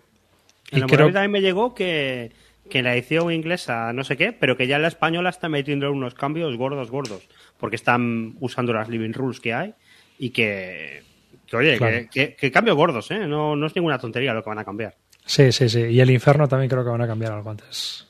El 0.70 0.82
Almorávid 0.82 0.97
creo... 0.97 1.12
también 1.12 1.30
me 1.30 1.40
llegó 1.40 1.74
que 1.74 2.32
que 2.69 2.79
en 2.79 2.85
la 2.85 2.95
edición 2.95 3.33
inglesa 3.33 3.93
no 3.93 4.05
sé 4.05 4.17
qué, 4.17 4.33
pero 4.33 4.57
que 4.57 4.67
ya 4.67 4.77
en 4.77 4.83
la 4.83 4.89
española 4.89 5.31
está 5.31 5.49
metiendo 5.49 5.91
unos 5.91 6.15
cambios 6.15 6.57
gordos, 6.57 6.91
gordos, 6.91 7.29
porque 7.59 7.77
están 7.77 8.35
usando 8.41 8.73
las 8.73 8.89
living 8.89 9.13
rules 9.13 9.41
que 9.41 9.55
hay 9.55 9.75
y 10.19 10.31
que, 10.31 11.03
que 11.47 11.57
oye, 11.57 11.77
claro. 11.77 11.97
que, 11.97 12.09
que, 12.09 12.35
que, 12.35 12.53
cambios 12.53 12.77
gordos, 12.77 13.11
¿eh? 13.11 13.27
No, 13.27 13.57
no 13.57 13.67
es 13.67 13.75
ninguna 13.75 13.99
tontería 13.99 14.33
lo 14.33 14.43
que 14.43 14.51
van 14.51 14.59
a 14.59 14.65
cambiar. 14.65 14.97
Sí, 15.25 15.53
sí, 15.53 15.69
sí. 15.69 15.81
Y 15.81 16.01
el 16.01 16.11
infierno 16.11 16.49
también 16.49 16.69
creo 16.69 16.85
que 16.85 16.91
van 16.91 17.03
a 17.03 17.07
cambiar 17.07 17.33
algo 17.33 17.51
antes 17.51 18.09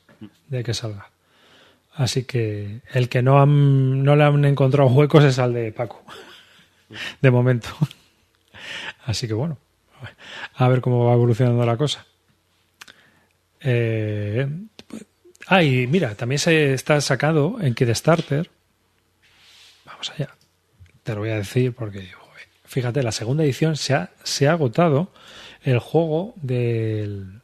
de 0.48 0.62
que 0.62 0.74
salga. 0.74 1.10
Así 1.94 2.24
que 2.24 2.80
el 2.92 3.08
que 3.08 3.22
no, 3.22 3.40
han, 3.40 4.02
no 4.02 4.16
le 4.16 4.24
han 4.24 4.44
encontrado 4.44 4.88
huecos 4.90 5.24
es 5.24 5.38
al 5.38 5.52
de 5.52 5.72
Paco. 5.72 6.02
De 7.20 7.30
momento. 7.30 7.68
Así 9.04 9.26
que 9.26 9.34
bueno, 9.34 9.58
a 10.54 10.68
ver 10.68 10.80
cómo 10.80 11.06
va 11.06 11.14
evolucionando 11.14 11.64
la 11.64 11.76
cosa. 11.76 12.06
Eh, 13.64 14.48
ah, 15.46 15.62
y 15.62 15.86
mira, 15.86 16.14
también 16.14 16.38
se 16.38 16.74
está 16.74 17.00
sacado 17.00 17.58
en 17.60 17.74
Kickstarter. 17.74 18.50
Vamos 19.84 20.10
allá. 20.10 20.30
Te 21.02 21.14
lo 21.14 21.20
voy 21.20 21.30
a 21.30 21.36
decir 21.36 21.72
porque, 21.72 22.08
fíjate, 22.64 23.02
la 23.02 23.12
segunda 23.12 23.44
edición 23.44 23.76
se 23.76 23.94
ha, 23.94 24.10
se 24.22 24.48
ha 24.48 24.52
agotado 24.52 25.12
el 25.62 25.78
juego 25.78 26.34
del. 26.36 27.40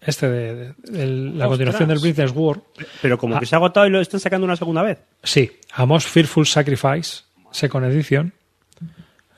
Este 0.00 0.28
de, 0.28 0.74
la 1.34 1.48
continuación 1.48 1.88
del 1.88 1.98
Business 1.98 2.30
War. 2.32 2.60
Pero 3.02 3.18
como 3.18 3.40
que 3.40 3.46
se 3.46 3.56
ha 3.56 3.58
agotado 3.58 3.86
y 3.86 3.90
lo 3.90 4.00
están 4.00 4.20
sacando 4.20 4.44
una 4.44 4.54
segunda 4.54 4.82
vez. 4.82 4.98
Sí, 5.22 5.58
Amos 5.72 6.06
Fearful 6.06 6.46
Sacrifice, 6.46 7.24
Second 7.50 7.86
Edition. 7.86 8.32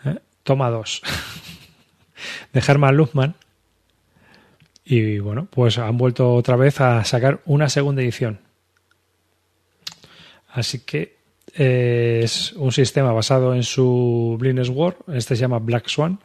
¿eh? 0.05 0.19
Toma 0.43 0.69
dos. 0.69 1.01
de 2.53 2.61
Herman 2.61 2.97
Luhmann. 2.97 3.35
Y 4.91 5.19
bueno, 5.19 5.47
pues 5.51 5.77
han 5.77 5.99
vuelto 5.99 6.33
otra 6.33 6.57
vez 6.57 6.81
a 6.81 7.05
sacar 7.05 7.41
una 7.45 7.69
segunda 7.69 8.01
edición. 8.01 8.41
Así 10.51 10.79
que 10.79 11.19
eh, 11.55 12.23
es 12.25 12.55
un 12.55 12.73
sistema 12.73 13.13
basado 13.13 13.55
en 13.55 13.65
su 13.65 14.39
Blindness 14.41 14.71
War. 14.71 14.97
Este 15.13 15.37
se 15.37 15.43
llama 15.43 15.59
Black 15.59 15.89
Swan. 15.89 16.21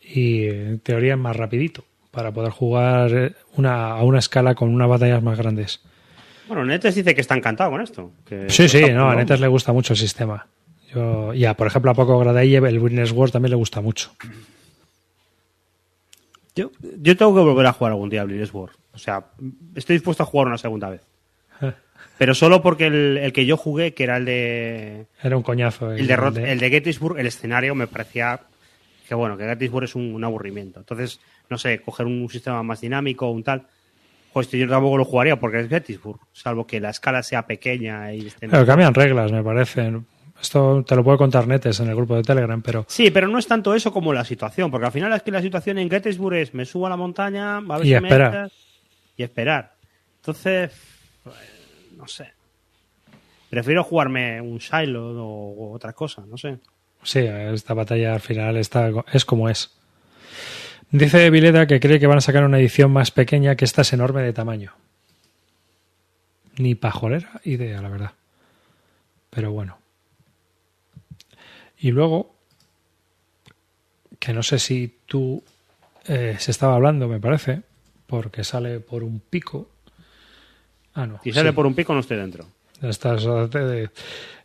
Y 0.00 0.44
en 0.44 0.78
teoría 0.78 1.14
es 1.14 1.18
más 1.18 1.34
rapidito 1.34 1.84
para 2.12 2.30
poder 2.30 2.52
jugar 2.52 3.34
una, 3.56 3.90
a 3.90 4.04
una 4.04 4.20
escala 4.20 4.54
con 4.54 4.72
unas 4.72 4.88
batallas 4.88 5.20
más 5.20 5.36
grandes. 5.36 5.80
Bueno, 6.46 6.64
Netes 6.64 6.94
dice 6.94 7.16
que 7.16 7.20
está 7.20 7.34
encantado 7.34 7.72
con 7.72 7.80
esto. 7.80 8.12
sí, 8.46 8.68
sí, 8.68 8.90
no, 8.92 9.10
a 9.10 9.16
Netes 9.16 9.40
le 9.40 9.48
gusta 9.48 9.72
mucho 9.72 9.94
el 9.94 9.98
sistema. 9.98 10.46
Yo, 10.94 11.34
ya, 11.34 11.54
por 11.54 11.66
ejemplo, 11.66 11.90
a 11.90 11.94
Poco 11.94 12.16
Gradaille 12.20 12.58
el 12.58 12.78
Blindness 12.78 13.10
War 13.10 13.32
también 13.32 13.50
le 13.50 13.56
gusta 13.56 13.80
mucho. 13.80 14.12
Yo, 16.54 16.70
yo 16.80 17.16
tengo 17.16 17.34
que 17.34 17.40
volver 17.40 17.66
a 17.66 17.72
jugar 17.72 17.92
algún 17.92 18.10
día 18.10 18.22
a 18.22 18.26
War. 18.26 18.70
O 18.92 18.98
sea, 18.98 19.26
estoy 19.74 19.96
dispuesto 19.96 20.22
a 20.22 20.26
jugar 20.26 20.48
una 20.48 20.58
segunda 20.58 20.90
vez. 20.90 21.02
Pero 22.18 22.34
solo 22.34 22.62
porque 22.62 22.86
el, 22.86 23.32
que 23.32 23.46
yo 23.46 23.56
jugué, 23.56 23.94
que 23.94 24.04
era 24.04 24.18
el 24.18 24.24
de. 24.24 25.06
Era 25.22 25.36
un 25.36 25.42
coñazo. 25.42 25.92
El, 25.92 26.06
de, 26.06 26.52
el 26.52 26.58
de 26.58 26.70
Gettysburg, 26.70 27.18
el 27.18 27.26
escenario 27.26 27.74
me 27.74 27.86
parecía 27.86 28.40
que 29.12 29.16
bueno, 29.16 29.36
que 29.36 29.44
Gettysburg 29.44 29.84
es 29.84 29.94
un, 29.94 30.24
aburrimiento. 30.24 30.80
Entonces, 30.80 31.20
no 31.50 31.58
sé, 31.58 31.80
coger 31.80 32.06
un, 32.06 32.28
sistema 32.30 32.62
más 32.62 32.80
dinámico 32.80 33.26
o 33.26 33.30
un 33.32 33.42
tal. 33.42 33.66
Pues 34.32 34.50
yo 34.50 34.66
tampoco 34.66 34.96
lo 34.96 35.04
jugaría 35.04 35.36
porque 35.36 35.60
es 35.60 35.68
Gettysburg, 35.68 36.18
salvo 36.32 36.66
que 36.66 36.80
la 36.80 36.88
escala 36.88 37.22
sea 37.22 37.46
pequeña 37.46 38.14
y 38.14 38.32
Pero 38.40 38.64
cambian 38.64 38.94
reglas, 38.94 39.30
me 39.30 39.44
parece. 39.44 39.92
Esto 40.42 40.84
te 40.84 40.96
lo 40.96 41.04
puedo 41.04 41.16
contar 41.18 41.46
Netes 41.46 41.78
en 41.78 41.88
el 41.88 41.94
grupo 41.94 42.16
de 42.16 42.24
Telegram, 42.24 42.60
pero... 42.60 42.84
Sí, 42.88 43.12
pero 43.12 43.28
no 43.28 43.38
es 43.38 43.46
tanto 43.46 43.76
eso 43.76 43.92
como 43.92 44.12
la 44.12 44.24
situación, 44.24 44.72
porque 44.72 44.86
al 44.86 44.92
final 44.92 45.12
es 45.12 45.22
que 45.22 45.30
la 45.30 45.40
situación 45.40 45.78
en 45.78 45.88
Gettysburg 45.88 46.34
es 46.34 46.52
me 46.52 46.64
subo 46.64 46.88
a 46.88 46.90
la 46.90 46.96
montaña, 46.96 47.58
a 47.58 47.78
ver 47.78 47.86
y 47.86 47.94
esperar. 47.94 48.50
y 49.16 49.22
esperar. 49.22 49.74
Entonces, 50.16 50.72
pues, 51.22 51.36
no 51.96 52.08
sé. 52.08 52.32
Prefiero 53.50 53.84
jugarme 53.84 54.40
un 54.40 54.58
Shiloh 54.58 55.16
o, 55.16 55.72
otra 55.72 55.92
cosa, 55.92 56.24
no 56.26 56.36
sé. 56.36 56.58
Sí, 57.04 57.20
esta 57.20 57.74
batalla 57.74 58.14
al 58.14 58.20
final 58.20 58.56
está, 58.56 58.90
es 59.12 59.24
como 59.24 59.48
es. 59.48 59.70
Dice 60.90 61.30
Vileda 61.30 61.68
que 61.68 61.78
cree 61.78 62.00
que 62.00 62.08
van 62.08 62.18
a 62.18 62.20
sacar 62.20 62.44
una 62.44 62.58
edición 62.58 62.90
más 62.90 63.12
pequeña 63.12 63.54
que 63.54 63.64
esta 63.64 63.82
es 63.82 63.92
enorme 63.92 64.22
de 64.22 64.32
tamaño. 64.32 64.72
Ni 66.58 66.74
pajolera 66.74 67.40
idea, 67.44 67.80
la 67.80 67.88
verdad. 67.88 68.12
Pero 69.30 69.52
bueno. 69.52 69.81
Y 71.82 71.90
luego, 71.90 72.32
que 74.20 74.32
no 74.32 74.44
sé 74.44 74.60
si 74.60 75.00
tú 75.04 75.42
eh, 76.06 76.36
se 76.38 76.52
estaba 76.52 76.76
hablando, 76.76 77.08
me 77.08 77.18
parece, 77.18 77.62
porque 78.06 78.44
sale 78.44 78.78
por 78.78 79.02
un 79.02 79.18
pico. 79.18 79.68
Ah, 80.94 81.08
no. 81.08 81.18
Si 81.24 81.32
sale 81.32 81.52
por 81.52 81.66
un 81.66 81.74
pico, 81.74 81.92
no 81.92 81.98
estoy 81.98 82.18
dentro. 82.18 82.46
Estás 82.80 83.24
de, 83.24 83.90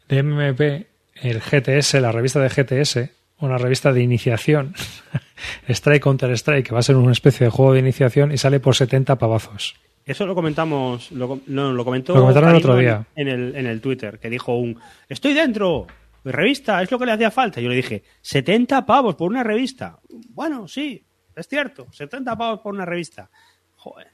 de 0.10 0.24
MMP, 0.24 0.88
el 1.22 1.40
GTS, 1.40 2.02
la 2.02 2.12
revista 2.12 2.40
de 2.40 2.50
GTS, 2.50 3.12
una 3.40 3.60
revista 3.60 3.94
de 3.94 4.02
iniciación, 4.02 4.74
Strike 5.70 6.02
Counter 6.02 6.32
Strike, 6.32 6.66
que 6.66 6.74
va 6.74 6.80
a 6.80 6.84
ser 6.84 6.96
una 6.96 7.12
especie 7.12 7.46
de 7.46 7.52
juego 7.52 7.74
de 7.74 7.80
iniciación 7.82 8.32
y 8.32 8.40
sale 8.40 8.60
por 8.60 8.76
70 8.76 9.16
pavazos. 9.18 9.76
Eso 10.08 10.26
lo 10.26 10.34
comentamos, 10.34 11.12
lo, 11.12 11.40
lo 11.46 11.86
comentó 11.86 12.16
lo 12.16 12.22
comentaron 12.22 12.50
el 12.50 12.56
otro 12.56 12.78
día. 12.78 13.06
En, 13.16 13.28
el, 13.28 13.56
en 13.56 13.68
el 13.68 13.80
Twitter, 13.80 14.18
que 14.18 14.32
dijo 14.32 14.56
un, 14.56 14.80
estoy 15.08 15.36
dentro, 15.36 15.86
revista, 16.32 16.82
es 16.82 16.92
lo 16.92 17.00
que 17.00 17.06
le 17.06 17.12
hacía 17.12 17.32
falta. 17.32 17.62
Yo 17.62 17.70
le 17.70 17.76
dije, 17.76 18.04
70 18.22 18.86
pavos 18.86 19.16
por 19.16 19.30
una 19.30 19.44
revista. 19.44 20.00
Bueno, 20.30 20.68
sí, 20.68 21.04
es 21.36 21.48
cierto, 21.48 21.88
70 21.92 22.36
pavos 22.38 22.60
por 22.62 22.74
una 22.74 22.86
revista. 22.86 23.30
Joder. 23.76 24.08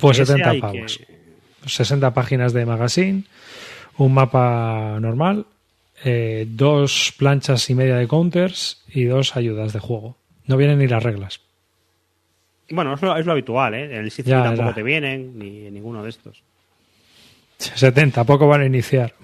pues 0.00 0.16
70 0.16 0.60
pavos. 0.60 1.00
60 1.66 2.12
páginas 2.12 2.52
de 2.52 2.66
magazine, 2.66 3.24
un 3.98 4.14
mapa 4.14 4.98
normal, 5.00 5.46
eh, 6.04 6.46
dos 6.48 7.14
planchas 7.16 7.70
y 7.70 7.74
media 7.74 7.96
de 7.96 8.08
counters 8.08 8.82
y 8.88 9.04
dos 9.04 9.36
ayudas 9.36 9.72
de 9.72 9.78
juego. 9.78 10.16
No 10.46 10.56
vienen 10.56 10.78
ni 10.78 10.88
las 10.88 11.02
reglas. 11.02 11.40
Bueno, 12.70 12.94
es 12.94 13.02
lo, 13.02 13.16
es 13.16 13.26
lo 13.26 13.32
habitual, 13.32 13.74
¿eh? 13.74 13.84
En 13.84 14.04
el 14.04 14.10
sitio 14.10 14.42
tampoco 14.42 14.74
te 14.74 14.82
vienen, 14.82 15.38
ni 15.38 15.66
en 15.66 15.74
ninguno 15.74 16.02
de 16.02 16.08
estos. 16.08 16.42
70, 17.58 18.24
poco 18.24 18.48
van 18.48 18.62
a 18.62 18.66
iniciar. 18.66 19.14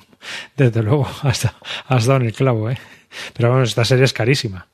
Desde 0.56 0.82
luego, 0.82 1.06
hasta 1.22 1.54
has 1.86 2.06
dado 2.06 2.20
en 2.20 2.26
el 2.26 2.32
clavo, 2.32 2.70
¿eh? 2.70 2.78
Pero 3.34 3.50
bueno, 3.50 3.64
esta 3.64 3.84
serie 3.84 4.04
es 4.04 4.12
carísima. 4.12 4.66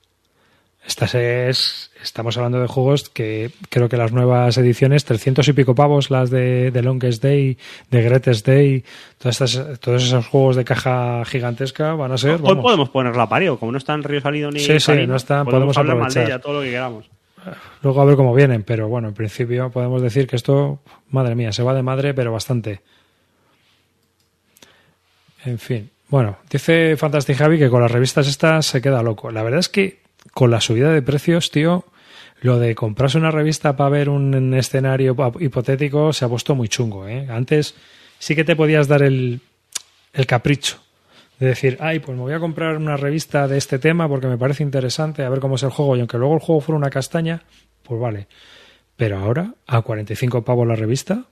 Esta 0.87 1.05
es, 1.05 1.89
estamos 2.03 2.37
hablando 2.37 2.61
de 2.61 2.67
juegos 2.67 3.09
que 3.09 3.49
creo 3.69 3.89
que 3.89 3.97
las 3.97 4.11
nuevas 4.11 4.55
ediciones, 4.57 5.03
300 5.03 5.47
y 5.47 5.53
pico 5.53 5.73
pavos, 5.73 6.11
las 6.11 6.29
de, 6.29 6.69
de 6.69 6.81
Longest 6.83 7.23
Day, 7.23 7.57
de 7.89 8.01
Greatest 8.03 8.45
Day, 8.45 8.83
todas 9.17 9.41
estas, 9.41 9.79
todos 9.79 10.03
esos 10.03 10.27
juegos 10.27 10.55
de 10.55 10.63
caja 10.63 11.25
gigantesca 11.25 11.95
van 11.95 12.11
a 12.11 12.17
ser. 12.19 12.39
Hoy 12.43 12.55
podemos 12.57 12.89
ponerla 12.89 13.23
a 13.23 13.29
pario, 13.29 13.57
como 13.57 13.71
no 13.71 13.79
está 13.79 13.95
en 13.95 14.03
Río 14.03 14.21
Salido 14.21 14.51
ni. 14.51 14.59
Sí, 14.59 14.79
sí, 14.79 15.07
no 15.07 15.15
están, 15.15 15.45
podemos, 15.45 15.75
aprovechar. 15.75 16.39
todo 16.39 16.53
lo 16.53 16.61
que 16.61 16.69
queramos. 16.69 17.09
Luego 17.81 18.01
a 18.01 18.05
ver 18.05 18.15
cómo 18.15 18.33
vienen, 18.33 18.63
pero 18.63 18.87
bueno, 18.87 19.07
en 19.07 19.13
principio 19.15 19.71
podemos 19.71 20.01
decir 20.01 20.27
que 20.27 20.35
esto, 20.35 20.81
madre 21.09 21.33
mía, 21.33 21.51
se 21.51 21.63
va 21.63 21.73
de 21.73 21.81
madre, 21.81 22.13
pero 22.13 22.31
bastante. 22.31 22.81
En 25.45 25.59
fin. 25.59 25.89
Bueno, 26.09 26.37
dice 26.49 26.97
Fantastic 26.97 27.37
Javi 27.37 27.57
que 27.57 27.69
con 27.69 27.81
las 27.81 27.91
revistas 27.91 28.27
estas 28.27 28.65
se 28.65 28.81
queda 28.81 29.01
loco. 29.01 29.31
La 29.31 29.43
verdad 29.43 29.59
es 29.59 29.69
que 29.69 30.01
con 30.33 30.51
la 30.51 30.61
subida 30.61 30.91
de 30.91 31.01
precios, 31.01 31.51
tío, 31.51 31.85
lo 32.41 32.59
de 32.59 32.75
comprarse 32.75 33.17
una 33.17 33.31
revista 33.31 33.75
para 33.75 33.89
ver 33.89 34.09
un 34.09 34.53
escenario 34.53 35.15
hipotético 35.39 36.13
se 36.13 36.25
ha 36.25 36.29
puesto 36.29 36.55
muy 36.55 36.67
chungo. 36.67 37.07
¿eh? 37.07 37.27
Antes 37.29 37.75
sí 38.19 38.35
que 38.35 38.43
te 38.43 38.55
podías 38.55 38.87
dar 38.87 39.03
el, 39.03 39.41
el 40.13 40.25
capricho 40.25 40.79
de 41.39 41.47
decir, 41.47 41.77
ay, 41.81 41.99
pues 41.99 42.15
me 42.17 42.23
voy 42.23 42.33
a 42.33 42.39
comprar 42.39 42.77
una 42.77 42.97
revista 42.97 43.47
de 43.47 43.57
este 43.57 43.79
tema 43.79 44.07
porque 44.07 44.27
me 44.27 44.37
parece 44.37 44.63
interesante, 44.63 45.23
a 45.23 45.29
ver 45.29 45.39
cómo 45.39 45.55
es 45.55 45.63
el 45.63 45.69
juego, 45.69 45.95
y 45.95 45.99
aunque 45.99 46.17
luego 46.17 46.35
el 46.35 46.39
juego 46.39 46.61
fuera 46.61 46.77
una 46.77 46.89
castaña, 46.89 47.43
pues 47.83 47.99
vale. 47.99 48.27
Pero 48.95 49.19
ahora, 49.19 49.53
a 49.67 49.81
45 49.81 50.45
pavos 50.45 50.65
la 50.65 50.75
revista, 50.75 51.25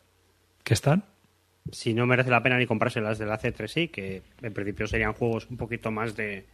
que 0.64 0.74
están, 0.74 1.06
si 1.72 1.94
no 1.94 2.06
merece 2.06 2.30
la 2.30 2.44
pena 2.44 2.58
ni 2.58 2.66
comprarse 2.66 3.02
las 3.02 3.18
de 3.18 3.26
la 3.26 3.40
C3 3.40 3.68
sí, 3.68 3.88
que 3.88 4.22
en 4.42 4.54
principio 4.54 4.88
serían 4.88 5.14
juegos 5.14 5.48
un 5.50 5.58
poquito 5.58 5.92
más 5.92 6.16
de, 6.16 6.46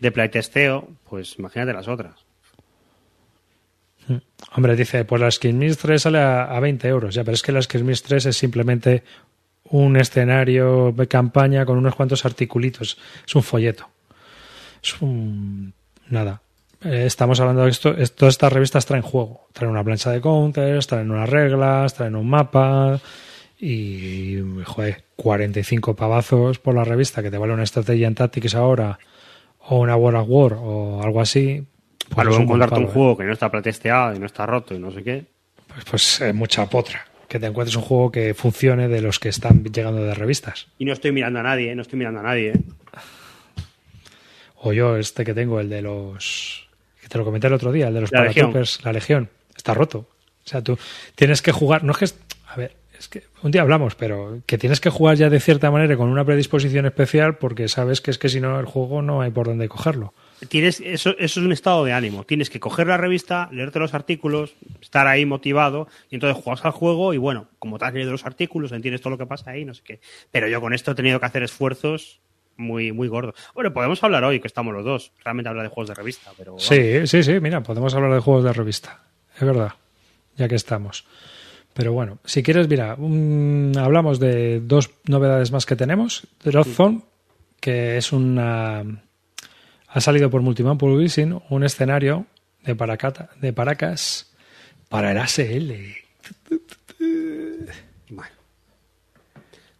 playtesteo, 0.00 0.88
pues 1.08 1.38
imagínate 1.38 1.72
las 1.72 1.88
otras. 1.88 2.24
Hmm. 4.06 4.18
Hombre, 4.54 4.76
dice, 4.76 5.04
pues 5.04 5.20
la 5.20 5.30
Skirmish 5.30 5.76
3 5.76 6.02
sale 6.02 6.18
a, 6.18 6.58
20 6.60 6.88
euros, 6.88 7.14
ya, 7.14 7.24
pero 7.24 7.34
es 7.34 7.42
que 7.42 7.52
la 7.52 7.62
Skirmish 7.62 8.02
3 8.02 8.26
es 8.26 8.36
simplemente 8.36 9.02
un 9.70 9.96
escenario 9.96 10.92
de 10.92 11.06
campaña 11.08 11.64
con 11.66 11.78
unos 11.78 11.94
cuantos 11.94 12.24
articulitos. 12.24 12.98
Es 13.26 13.34
un 13.34 13.42
folleto. 13.42 13.88
Es 14.82 15.00
un... 15.02 15.74
nada. 16.08 16.40
Eh, 16.84 17.04
estamos 17.06 17.40
hablando 17.40 17.64
de 17.64 17.70
esto, 17.70 17.94
todas 18.14 18.34
estas 18.34 18.52
revistas 18.52 18.86
traen 18.86 19.02
juego. 19.02 19.48
Traen 19.52 19.72
una 19.72 19.84
plancha 19.84 20.10
de 20.10 20.20
counters, 20.20 20.86
traen 20.86 21.10
unas 21.10 21.28
reglas, 21.28 21.92
traen 21.94 22.16
un 22.16 22.28
mapa, 22.30 22.98
y, 23.60 24.38
joder, 24.64 25.04
45 25.16 25.96
pavazos 25.96 26.58
por 26.58 26.74
la 26.74 26.84
revista 26.84 27.22
que 27.22 27.30
te 27.30 27.38
vale 27.38 27.52
una 27.52 27.64
estrategia 27.64 28.06
en 28.06 28.14
Tactics 28.14 28.54
ahora 28.54 28.98
o 29.60 29.80
una 29.80 29.96
War 29.96 30.14
of 30.14 30.28
War 30.28 30.52
o 30.54 31.02
algo 31.02 31.20
así. 31.20 31.64
Pues 31.98 32.16
Para 32.16 32.28
luego 32.28 32.44
encontrarte 32.44 32.78
un 32.78 32.86
juego 32.86 33.16
que 33.16 33.24
no 33.24 33.32
está 33.32 33.50
pretesteado 33.50 34.14
y 34.14 34.18
no 34.18 34.26
está 34.26 34.46
roto 34.46 34.74
y 34.74 34.78
no 34.78 34.90
sé 34.92 35.02
qué. 35.02 35.24
Pues, 35.66 35.84
pues 35.84 36.20
eh, 36.20 36.32
mucha 36.32 36.66
potra. 36.66 37.04
Que 37.28 37.38
te 37.38 37.46
encuentres 37.46 37.76
un 37.76 37.82
juego 37.82 38.10
que 38.10 38.32
funcione 38.32 38.88
de 38.88 39.02
los 39.02 39.18
que 39.18 39.28
están 39.28 39.62
llegando 39.64 40.02
de 40.02 40.14
revistas. 40.14 40.68
Y 40.78 40.86
no 40.86 40.92
estoy 40.92 41.12
mirando 41.12 41.40
a 41.40 41.42
nadie, 41.42 41.74
no 41.74 41.82
estoy 41.82 41.98
mirando 41.98 42.20
a 42.20 42.22
nadie. 42.22 42.54
O 44.56 44.72
yo, 44.72 44.96
este 44.96 45.24
que 45.24 45.34
tengo, 45.34 45.60
el 45.60 45.68
de 45.68 45.82
los. 45.82 46.68
que 47.02 47.08
te 47.08 47.18
lo 47.18 47.24
comenté 47.24 47.48
el 47.48 47.52
otro 47.52 47.70
día, 47.70 47.88
el 47.88 47.94
de 47.94 48.00
los 48.00 48.12
la 48.12 48.20
la 48.20 48.92
Legión. 48.92 49.28
Está 49.54 49.74
roto. 49.74 49.98
O 49.98 50.50
sea, 50.50 50.62
tú 50.62 50.78
tienes 51.14 51.42
que 51.42 51.52
jugar. 51.52 51.84
No 51.84 51.92
es 51.92 51.98
que 51.98 52.06
es 52.98 53.08
que 53.08 53.22
un 53.42 53.50
día 53.50 53.62
hablamos, 53.62 53.94
pero 53.94 54.40
que 54.46 54.58
tienes 54.58 54.80
que 54.80 54.90
jugar 54.90 55.16
ya 55.16 55.30
de 55.30 55.40
cierta 55.40 55.70
manera 55.70 55.96
con 55.96 56.08
una 56.08 56.24
predisposición 56.24 56.86
especial 56.86 57.36
porque 57.36 57.68
sabes 57.68 58.00
que 58.00 58.10
es 58.10 58.18
que 58.18 58.28
si 58.28 58.40
no 58.40 58.58
el 58.58 58.66
juego 58.66 59.02
no 59.02 59.22
hay 59.22 59.30
por 59.30 59.46
dónde 59.46 59.68
cogerlo. 59.68 60.14
Tienes, 60.48 60.80
eso, 60.80 61.10
eso 61.18 61.40
es 61.40 61.46
un 61.46 61.52
estado 61.52 61.84
de 61.84 61.92
ánimo. 61.92 62.24
Tienes 62.24 62.50
que 62.50 62.60
coger 62.60 62.88
la 62.88 62.96
revista, 62.96 63.48
leerte 63.52 63.78
los 63.78 63.94
artículos, 63.94 64.54
estar 64.80 65.06
ahí 65.06 65.26
motivado 65.26 65.88
y 66.10 66.16
entonces 66.16 66.42
juegas 66.42 66.64
al 66.64 66.72
juego 66.72 67.14
y 67.14 67.18
bueno, 67.18 67.48
como 67.58 67.78
te 67.78 67.84
has 67.84 67.94
leído 67.94 68.10
los 68.10 68.26
artículos, 68.26 68.72
entiendes 68.72 69.00
todo 69.00 69.10
lo 69.10 69.18
que 69.18 69.26
pasa 69.26 69.52
ahí, 69.52 69.64
no 69.64 69.74
sé 69.74 69.82
qué. 69.84 70.00
Pero 70.30 70.48
yo 70.48 70.60
con 70.60 70.74
esto 70.74 70.92
he 70.92 70.94
tenido 70.94 71.20
que 71.20 71.26
hacer 71.26 71.42
esfuerzos 71.42 72.20
muy, 72.56 72.90
muy 72.90 73.06
gordos. 73.08 73.34
Bueno, 73.54 73.72
podemos 73.72 74.02
hablar 74.02 74.24
hoy, 74.24 74.40
que 74.40 74.48
estamos 74.48 74.74
los 74.74 74.84
dos. 74.84 75.12
Realmente 75.24 75.48
hablar 75.48 75.64
de 75.64 75.70
juegos 75.70 75.88
de 75.88 75.94
revista, 75.94 76.32
pero... 76.36 76.52
vamos. 76.52 76.66
Sí, 76.66 77.06
sí, 77.06 77.22
sí, 77.22 77.40
mira, 77.40 77.62
podemos 77.62 77.94
hablar 77.94 78.12
de 78.12 78.20
juegos 78.20 78.44
de 78.44 78.52
revista. 78.52 79.02
Es 79.36 79.42
verdad, 79.42 79.72
ya 80.36 80.48
que 80.48 80.56
estamos. 80.56 81.06
Pero 81.78 81.92
bueno, 81.92 82.18
si 82.24 82.42
quieres, 82.42 82.68
mira, 82.68 82.90
hablamos 82.90 84.18
de 84.18 84.58
dos 84.58 84.90
novedades 85.06 85.52
más 85.52 85.64
que 85.64 85.76
tenemos. 85.76 86.26
Drophone, 86.42 87.02
que 87.60 87.96
es 87.96 88.12
una... 88.12 88.82
Ha 89.86 90.00
salido 90.00 90.28
por 90.28 90.42
Multiman 90.42 90.76
Publishing 90.76 91.40
un 91.48 91.62
escenario 91.62 92.26
de, 92.64 92.74
Paracata, 92.74 93.30
de 93.40 93.52
Paracas 93.52 94.34
para 94.88 95.12
el 95.12 95.18
ASL. 95.18 95.72
Bueno. 98.08 98.32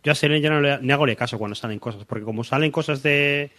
Yo 0.05 0.13
a 0.13 0.15
Selen 0.15 0.41
ya 0.41 0.51
no 0.51 0.61
le, 0.61 0.79
ni 0.81 0.93
hago 0.93 1.05
le 1.05 1.17
caso 1.17 1.37
cuando 1.37 1.57
salen 1.57 1.81
cosas, 1.81 2.05
porque 2.05 2.25
como 2.25 2.45
salen 2.45 2.71
cosas 2.71 3.03
de, 3.03 3.51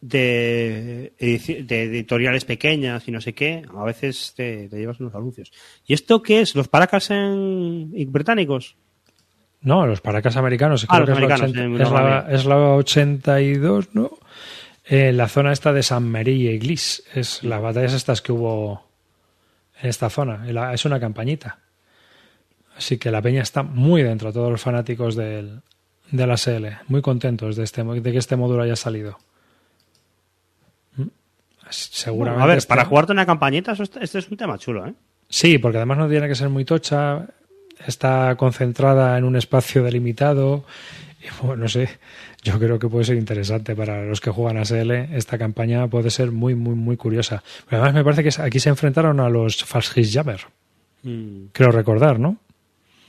de, 0.00 1.12
editoriales 1.18 2.44
pequeñas 2.44 3.06
y 3.06 3.12
no 3.12 3.20
sé 3.20 3.34
qué, 3.34 3.62
a 3.76 3.84
veces 3.84 4.32
te, 4.36 4.68
te 4.68 4.78
llevas 4.78 5.00
unos 5.00 5.14
anuncios. 5.14 5.52
¿Y 5.86 5.94
esto 5.94 6.22
qué 6.22 6.40
es? 6.40 6.54
¿Los 6.54 6.68
paracas 6.68 7.10
en, 7.10 7.92
británicos? 8.10 8.76
No, 9.62 9.86
los 9.86 10.00
Paracas 10.00 10.36
americanos. 10.36 10.86
Ah, 10.88 11.02
creo 11.04 11.16
los 11.16 11.18
que 11.18 11.24
es, 11.24 11.28
la 11.28 11.34
americanos, 11.34 11.50
80 11.50 11.60
eh, 11.60 11.82
es, 11.82 11.90
no, 11.90 11.94
la, 11.94 12.00
vale. 12.00 12.34
es 12.34 12.44
la 12.46 12.56
82, 12.56 13.88
¿no? 13.92 14.18
En 14.86 15.16
la 15.18 15.28
zona 15.28 15.52
esta 15.52 15.74
de 15.74 15.82
San 15.82 16.10
María 16.10 16.52
y 16.52 16.58
Glis. 16.58 17.02
Es 17.14 17.44
las 17.44 17.60
batallas 17.60 17.92
estas 17.92 18.22
que 18.22 18.32
hubo 18.32 18.88
en 19.82 19.90
esta 19.90 20.08
zona. 20.08 20.72
Es 20.72 20.86
una 20.86 20.98
campañita. 20.98 21.58
Así 22.74 22.96
que 22.96 23.10
la 23.10 23.20
peña 23.20 23.42
está 23.42 23.62
muy 23.62 24.02
dentro, 24.02 24.32
todos 24.32 24.50
los 24.50 24.62
fanáticos 24.62 25.14
del, 25.14 25.60
de 26.10 26.26
la 26.26 26.38
SL. 26.38 26.66
Muy 26.88 27.02
contentos 27.02 27.54
de, 27.56 27.64
este, 27.64 27.84
de 27.84 28.12
que 28.12 28.18
este 28.18 28.36
módulo 28.36 28.62
haya 28.62 28.76
salido. 28.76 29.18
Seguramente. 31.70 32.32
Bueno, 32.38 32.44
a 32.44 32.46
ver, 32.46 32.58
está- 32.58 32.74
para 32.74 32.84
jugarte 32.86 33.12
una 33.12 33.26
campañita, 33.26 33.72
eso 33.72 33.82
este 33.82 34.18
es 34.18 34.28
un 34.30 34.36
tema 34.36 34.58
chulo, 34.58 34.86
¿eh? 34.86 34.94
Sí, 35.28 35.58
porque 35.58 35.76
además 35.78 35.98
no 35.98 36.08
tiene 36.08 36.26
que 36.28 36.34
ser 36.34 36.48
muy 36.48 36.64
tocha, 36.64 37.26
está 37.86 38.34
concentrada 38.36 39.16
en 39.16 39.24
un 39.24 39.36
espacio 39.36 39.82
delimitado. 39.82 40.64
Y 41.22 41.44
bueno, 41.46 41.64
no 41.64 41.68
sé, 41.68 41.88
yo 42.42 42.58
creo 42.58 42.78
que 42.78 42.88
puede 42.88 43.04
ser 43.04 43.16
interesante 43.16 43.76
para 43.76 44.02
los 44.04 44.20
que 44.22 44.30
juegan 44.30 44.56
a 44.56 44.62
SL. 44.64 44.90
Esta 45.14 45.36
campaña 45.38 45.86
puede 45.88 46.10
ser 46.10 46.30
muy, 46.32 46.54
muy, 46.54 46.74
muy 46.74 46.96
curiosa. 46.96 47.42
Pero 47.68 47.82
además 47.82 47.94
me 47.94 48.04
parece 48.04 48.22
que 48.24 48.42
aquí 48.42 48.58
se 48.58 48.70
enfrentaron 48.70 49.20
a 49.20 49.28
los 49.28 49.62
Falschisjammer, 49.64 50.40
Mm, 51.02 51.46
creo 51.52 51.70
recordar, 51.70 52.18
¿no? 52.18 52.36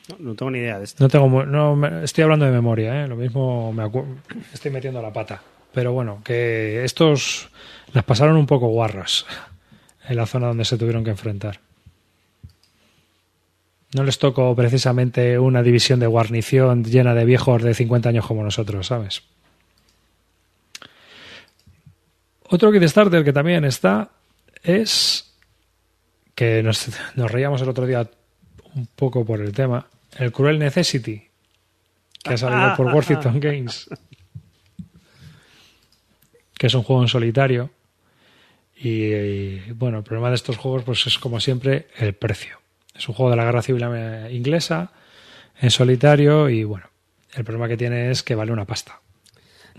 no, 0.09 0.15
no 0.19 0.35
tengo 0.35 0.51
ni 0.51 0.59
idea 0.59 0.77
de 0.77 0.85
esto. 0.85 1.03
No 1.03 1.09
tengo, 1.09 1.45
no, 1.45 1.75
me- 1.75 2.03
estoy 2.03 2.23
hablando 2.23 2.45
de 2.45 2.51
memoria, 2.51 3.03
¿eh? 3.03 3.07
lo 3.07 3.15
mismo 3.15 3.71
me 3.73 3.83
acu- 3.83 4.05
estoy 4.53 4.71
metiendo 4.71 5.01
la 5.01 5.11
pata. 5.13 5.41
Pero 5.73 5.93
bueno, 5.93 6.21
que 6.23 6.83
estos 6.83 7.49
las 7.93 8.03
pasaron 8.03 8.37
un 8.37 8.45
poco 8.45 8.67
guarras 8.67 9.25
en 10.07 10.15
la 10.15 10.25
zona 10.25 10.47
donde 10.47 10.65
se 10.65 10.77
tuvieron 10.77 11.03
que 11.03 11.11
enfrentar. 11.11 11.59
No 13.93 14.03
les 14.03 14.19
tocó 14.19 14.55
precisamente 14.55 15.37
una 15.37 15.61
división 15.61 15.99
de 15.99 16.07
guarnición 16.07 16.83
llena 16.85 17.13
de 17.13 17.25
viejos 17.25 17.61
de 17.61 17.73
50 17.73 18.09
años 18.09 18.25
como 18.25 18.43
nosotros, 18.43 18.87
¿sabes? 18.87 19.23
Otro 22.43 22.71
Kickstarter 22.71 23.23
que 23.23 23.33
también 23.33 23.65
está 23.65 24.11
es 24.63 25.33
que 26.35 26.63
nos, 26.63 26.89
nos 27.15 27.31
reíamos 27.31 27.61
el 27.61 27.69
otro 27.69 27.85
día 27.85 28.09
un 28.75 28.87
poco 28.87 29.25
por 29.25 29.41
el 29.41 29.51
tema, 29.51 29.87
el 30.17 30.31
Cruel 30.31 30.59
Necessity, 30.59 31.29
que 32.23 32.33
ha 32.33 32.37
salido 32.37 32.75
por 32.75 32.87
Worthington 32.93 33.39
Games, 33.39 33.89
que 36.57 36.67
es 36.67 36.73
un 36.73 36.83
juego 36.83 37.01
en 37.01 37.07
solitario. 37.07 37.69
Y, 38.81 39.13
y, 39.13 39.71
bueno, 39.73 39.99
el 39.99 40.03
problema 40.03 40.29
de 40.29 40.35
estos 40.35 40.57
juegos 40.57 40.83
pues 40.83 41.05
es 41.05 41.19
como 41.19 41.39
siempre 41.39 41.87
el 41.97 42.13
precio. 42.13 42.59
Es 42.95 43.07
un 43.07 43.15
juego 43.15 43.29
de 43.29 43.37
la 43.37 43.45
Guerra 43.45 43.61
Civil 43.61 43.83
eh, 43.93 44.29
inglesa 44.31 44.91
en 45.59 45.69
solitario 45.69 46.49
y 46.49 46.63
bueno, 46.63 46.87
el 47.33 47.43
problema 47.43 47.67
que 47.67 47.77
tiene 47.77 48.11
es 48.11 48.23
que 48.23 48.35
vale 48.35 48.51
una 48.51 48.65
pasta. 48.65 49.01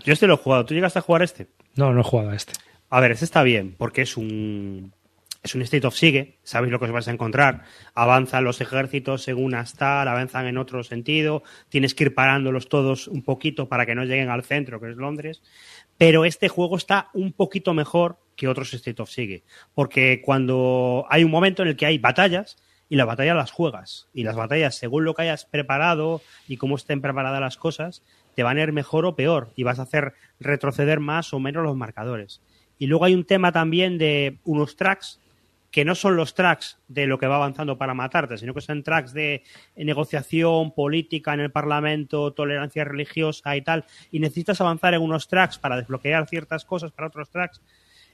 Yo 0.03 0.13
este 0.13 0.27
lo 0.27 0.35
he 0.35 0.37
jugado. 0.37 0.65
¿Tú 0.65 0.73
llegaste 0.73 0.99
a 0.99 1.03
jugar 1.03 1.21
este? 1.21 1.47
No, 1.75 1.93
no 1.93 2.01
he 2.01 2.03
jugado 2.03 2.31
a 2.31 2.35
este. 2.35 2.53
A 2.89 2.99
ver, 2.99 3.11
este 3.11 3.25
está 3.25 3.43
bien, 3.43 3.75
porque 3.77 4.01
es 4.01 4.17
un 4.17 4.93
es 5.43 5.55
un 5.55 5.61
State 5.61 5.85
of 5.85 5.95
Sigue, 5.95 6.37
sabéis 6.43 6.71
lo 6.71 6.79
que 6.79 6.85
os 6.85 6.91
vais 6.91 7.07
a 7.07 7.11
encontrar. 7.11 7.63
Avanzan 7.93 8.45
los 8.45 8.61
ejércitos 8.61 9.23
según 9.23 9.55
Astar, 9.55 10.07
avanzan 10.07 10.47
en 10.47 10.57
otro 10.57 10.83
sentido, 10.83 11.43
tienes 11.67 11.93
que 11.93 12.05
ir 12.05 12.15
parándolos 12.15 12.69
todos 12.69 13.09
un 13.09 13.23
poquito 13.23 13.67
para 13.67 13.85
que 13.85 13.93
no 13.93 14.05
lleguen 14.05 14.29
al 14.29 14.43
centro, 14.43 14.79
que 14.79 14.89
es 14.89 14.95
Londres. 14.95 15.41
Pero 16.05 16.25
este 16.25 16.49
juego 16.49 16.75
está 16.75 17.09
un 17.13 17.31
poquito 17.31 17.73
mejor 17.73 18.17
que 18.35 18.49
otros 18.49 18.73
State 18.73 19.01
of 19.01 19.09
Sigue, 19.09 19.45
porque 19.73 20.21
cuando 20.21 21.05
hay 21.09 21.23
un 21.23 21.31
momento 21.31 21.61
en 21.61 21.69
el 21.69 21.77
que 21.77 21.85
hay 21.85 21.97
batallas, 21.97 22.57
y 22.89 22.97
las 22.97 23.07
batallas 23.07 23.37
las 23.37 23.51
juegas, 23.51 24.09
y 24.13 24.25
las 24.25 24.35
batallas, 24.35 24.75
según 24.75 25.05
lo 25.05 25.13
que 25.13 25.21
hayas 25.21 25.45
preparado 25.45 26.21
y 26.45 26.57
cómo 26.57 26.75
estén 26.75 26.99
preparadas 26.99 27.39
las 27.39 27.55
cosas, 27.55 28.03
te 28.35 28.43
van 28.43 28.57
a 28.57 28.63
ir 28.63 28.73
mejor 28.73 29.05
o 29.05 29.15
peor, 29.15 29.53
y 29.55 29.63
vas 29.63 29.79
a 29.79 29.83
hacer 29.83 30.11
retroceder 30.41 30.99
más 30.99 31.33
o 31.33 31.39
menos 31.39 31.63
los 31.63 31.77
marcadores. 31.77 32.41
Y 32.77 32.87
luego 32.87 33.05
hay 33.05 33.15
un 33.15 33.23
tema 33.23 33.53
también 33.53 33.97
de 33.97 34.39
unos 34.43 34.75
tracks 34.75 35.21
que 35.73 35.85
no 35.85 35.95
son 35.95 36.15
los 36.15 36.35
tracks 36.35 36.77
de 36.87 37.07
lo 37.07 37.17
que 37.17 37.25
va 37.25 37.37
avanzando 37.37 37.79
para 37.79 37.95
matarte, 37.95 38.37
sino 38.37 38.53
que 38.53 38.61
son 38.61 38.83
tracks 38.83 39.11
de 39.11 39.41
negociación 39.75 40.71
política 40.71 41.33
en 41.33 41.39
el 41.39 41.51
Parlamento, 41.51 42.31
tolerancia 42.31 42.83
religiosa 42.83 43.57
y 43.57 43.63
tal, 43.63 43.83
y 44.11 44.19
necesitas 44.19 44.61
avanzar 44.61 44.93
en 44.93 45.01
unos 45.01 45.27
tracks 45.27 45.57
para 45.57 45.75
desbloquear 45.75 46.29
ciertas 46.29 46.63
cosas 46.63 46.91
para 46.91 47.07
otros 47.07 47.31
tracks. 47.31 47.59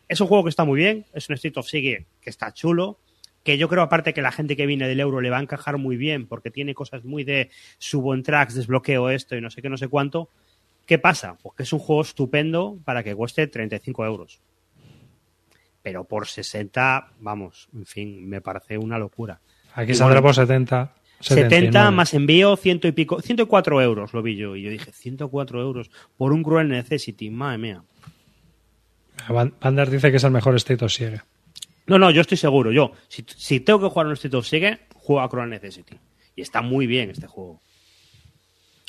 Es 0.07 0.21
un 0.21 0.27
juego 0.27 0.45
que 0.45 0.51
está 0.51 0.63
muy 0.63 0.79
bien, 0.79 1.05
es 1.13 1.27
un 1.27 1.35
Street 1.35 1.57
of 1.57 1.67
Sigue 1.67 2.05
que 2.21 2.29
está 2.29 2.53
chulo, 2.53 2.97
que 3.43 3.57
yo 3.57 3.67
creo 3.67 3.83
aparte 3.83 4.13
que 4.13 4.21
la 4.21 4.31
gente 4.31 4.55
que 4.55 4.65
viene 4.65 4.87
del 4.87 5.01
euro 5.01 5.19
le 5.19 5.29
va 5.29 5.39
a 5.39 5.41
encajar 5.41 5.77
muy 5.77 5.97
bien 5.97 6.27
porque 6.27 6.51
tiene 6.51 6.73
cosas 6.73 7.03
muy 7.03 7.25
de 7.25 7.49
subo 7.77 8.13
en 8.13 8.23
tracks, 8.23 8.55
desbloqueo 8.55 9.09
esto 9.09 9.35
y 9.35 9.41
no 9.41 9.49
sé 9.49 9.61
qué, 9.61 9.67
no 9.67 9.77
sé 9.77 9.89
cuánto. 9.89 10.29
¿Qué 10.85 10.97
pasa? 10.97 11.37
Pues 11.43 11.57
que 11.57 11.63
es 11.63 11.73
un 11.73 11.79
juego 11.79 12.03
estupendo 12.03 12.79
para 12.85 13.03
que 13.03 13.13
cueste 13.13 13.47
35 13.47 14.05
euros 14.05 14.39
pero 15.89 16.03
por 16.03 16.27
60, 16.27 17.13
vamos, 17.19 17.67
en 17.73 17.83
fin, 17.83 18.29
me 18.29 18.41
parece 18.41 18.77
una 18.77 18.99
locura. 18.99 19.41
Aquí 19.73 19.95
saldrá 19.95 20.21
por 20.21 20.35
70. 20.35 20.93
70 21.19 21.49
79. 21.49 21.91
más 21.95 22.13
envío, 22.13 22.55
ciento 22.57 22.87
y 22.87 22.91
pico, 22.91 23.19
104 23.19 23.81
euros 23.81 24.13
lo 24.13 24.21
vi 24.21 24.35
yo. 24.35 24.55
Y 24.55 24.61
yo 24.61 24.69
dije, 24.69 24.91
104 24.91 25.59
euros 25.59 25.89
por 26.15 26.31
un 26.31 26.43
Cruel 26.43 26.67
Necessity, 26.69 27.31
madre 27.31 27.57
mía. 27.57 27.83
Van- 29.29 29.55
Vander 29.59 29.89
dice 29.89 30.11
que 30.11 30.17
es 30.17 30.23
el 30.23 30.29
mejor 30.29 30.55
State 30.57 30.85
of 30.85 30.91
Siege. 30.91 31.21
No, 31.87 31.97
no, 31.97 32.11
yo 32.11 32.21
estoy 32.21 32.37
seguro. 32.37 32.71
Yo, 32.71 32.91
si, 33.07 33.25
si 33.35 33.59
tengo 33.59 33.79
que 33.81 33.87
jugar 33.89 34.05
un 34.05 34.13
State 34.13 34.37
of 34.37 34.45
Siege, 34.45 34.81
juego 34.93 35.21
a 35.21 35.29
Cruel 35.29 35.49
Necessity. 35.49 35.97
Y 36.35 36.41
está 36.43 36.61
muy 36.61 36.85
bien 36.85 37.09
este 37.09 37.25
juego. 37.25 37.59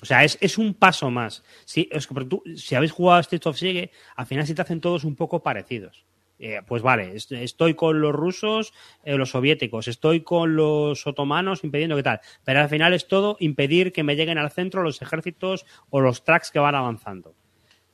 O 0.02 0.04
sea, 0.04 0.22
es, 0.22 0.36
es 0.42 0.58
un 0.58 0.74
paso 0.74 1.10
más. 1.10 1.42
Si, 1.64 1.88
es 1.90 2.06
que, 2.06 2.14
tú, 2.26 2.42
si 2.56 2.74
habéis 2.74 2.92
jugado 2.92 3.16
a 3.16 3.20
State 3.22 3.48
of 3.48 3.56
Siege, 3.56 3.90
al 4.16 4.26
final 4.26 4.46
sí 4.46 4.52
te 4.54 4.60
hacen 4.60 4.82
todos 4.82 5.04
un 5.04 5.16
poco 5.16 5.42
parecidos. 5.42 6.04
Eh, 6.42 6.62
pues 6.66 6.82
vale, 6.82 7.14
est- 7.16 7.32
estoy 7.32 7.74
con 7.74 8.00
los 8.00 8.14
rusos, 8.14 8.72
eh, 9.04 9.16
los 9.16 9.30
soviéticos, 9.30 9.88
estoy 9.88 10.22
con 10.22 10.56
los 10.56 11.06
otomanos 11.06 11.64
impidiendo 11.64 11.96
que 11.96 12.02
tal. 12.02 12.20
Pero 12.44 12.60
al 12.60 12.68
final 12.70 12.94
es 12.94 13.06
todo 13.08 13.36
impedir 13.40 13.92
que 13.92 14.02
me 14.02 14.16
lleguen 14.16 14.38
al 14.38 14.50
centro 14.50 14.82
los 14.82 15.02
ejércitos 15.02 15.66
o 15.90 16.00
los 16.00 16.24
tracks 16.24 16.50
que 16.50 16.58
van 16.58 16.74
avanzando. 16.74 17.34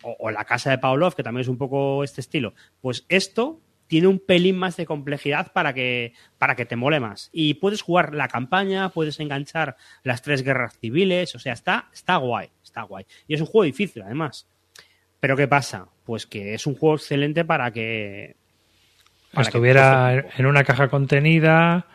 O, 0.04 0.14
o 0.20 0.30
la 0.30 0.44
casa 0.44 0.70
de 0.70 0.78
Pavlov, 0.78 1.16
que 1.16 1.24
también 1.24 1.40
es 1.42 1.48
un 1.48 1.58
poco 1.58 2.04
este 2.04 2.20
estilo. 2.20 2.54
Pues 2.80 3.04
esto 3.08 3.60
tiene 3.88 4.06
un 4.06 4.20
pelín 4.20 4.56
más 4.56 4.76
de 4.76 4.86
complejidad 4.86 5.52
para 5.52 5.72
que, 5.74 6.12
para 6.38 6.54
que 6.54 6.66
te 6.66 6.76
mole 6.76 7.00
más. 7.00 7.30
Y 7.32 7.54
puedes 7.54 7.82
jugar 7.82 8.14
la 8.14 8.28
campaña, 8.28 8.90
puedes 8.90 9.18
enganchar 9.18 9.76
las 10.04 10.22
tres 10.22 10.42
guerras 10.42 10.78
civiles, 10.78 11.34
o 11.34 11.38
sea, 11.40 11.52
está, 11.52 11.88
está 11.92 12.16
guay, 12.16 12.50
está 12.62 12.82
guay. 12.82 13.06
Y 13.26 13.34
es 13.34 13.40
un 13.40 13.46
juego 13.46 13.64
difícil, 13.64 14.02
además. 14.02 14.46
Pero 15.18 15.36
¿qué 15.36 15.48
pasa? 15.48 15.88
Pues 16.06 16.26
que 16.26 16.54
es 16.54 16.66
un 16.66 16.74
juego 16.76 16.94
excelente 16.94 17.44
para 17.44 17.70
que... 17.72 18.36
para 19.32 19.46
Estuviera 19.46 20.24
en 20.38 20.46
una 20.46 20.64
caja 20.64 20.88
contenida. 20.88 21.86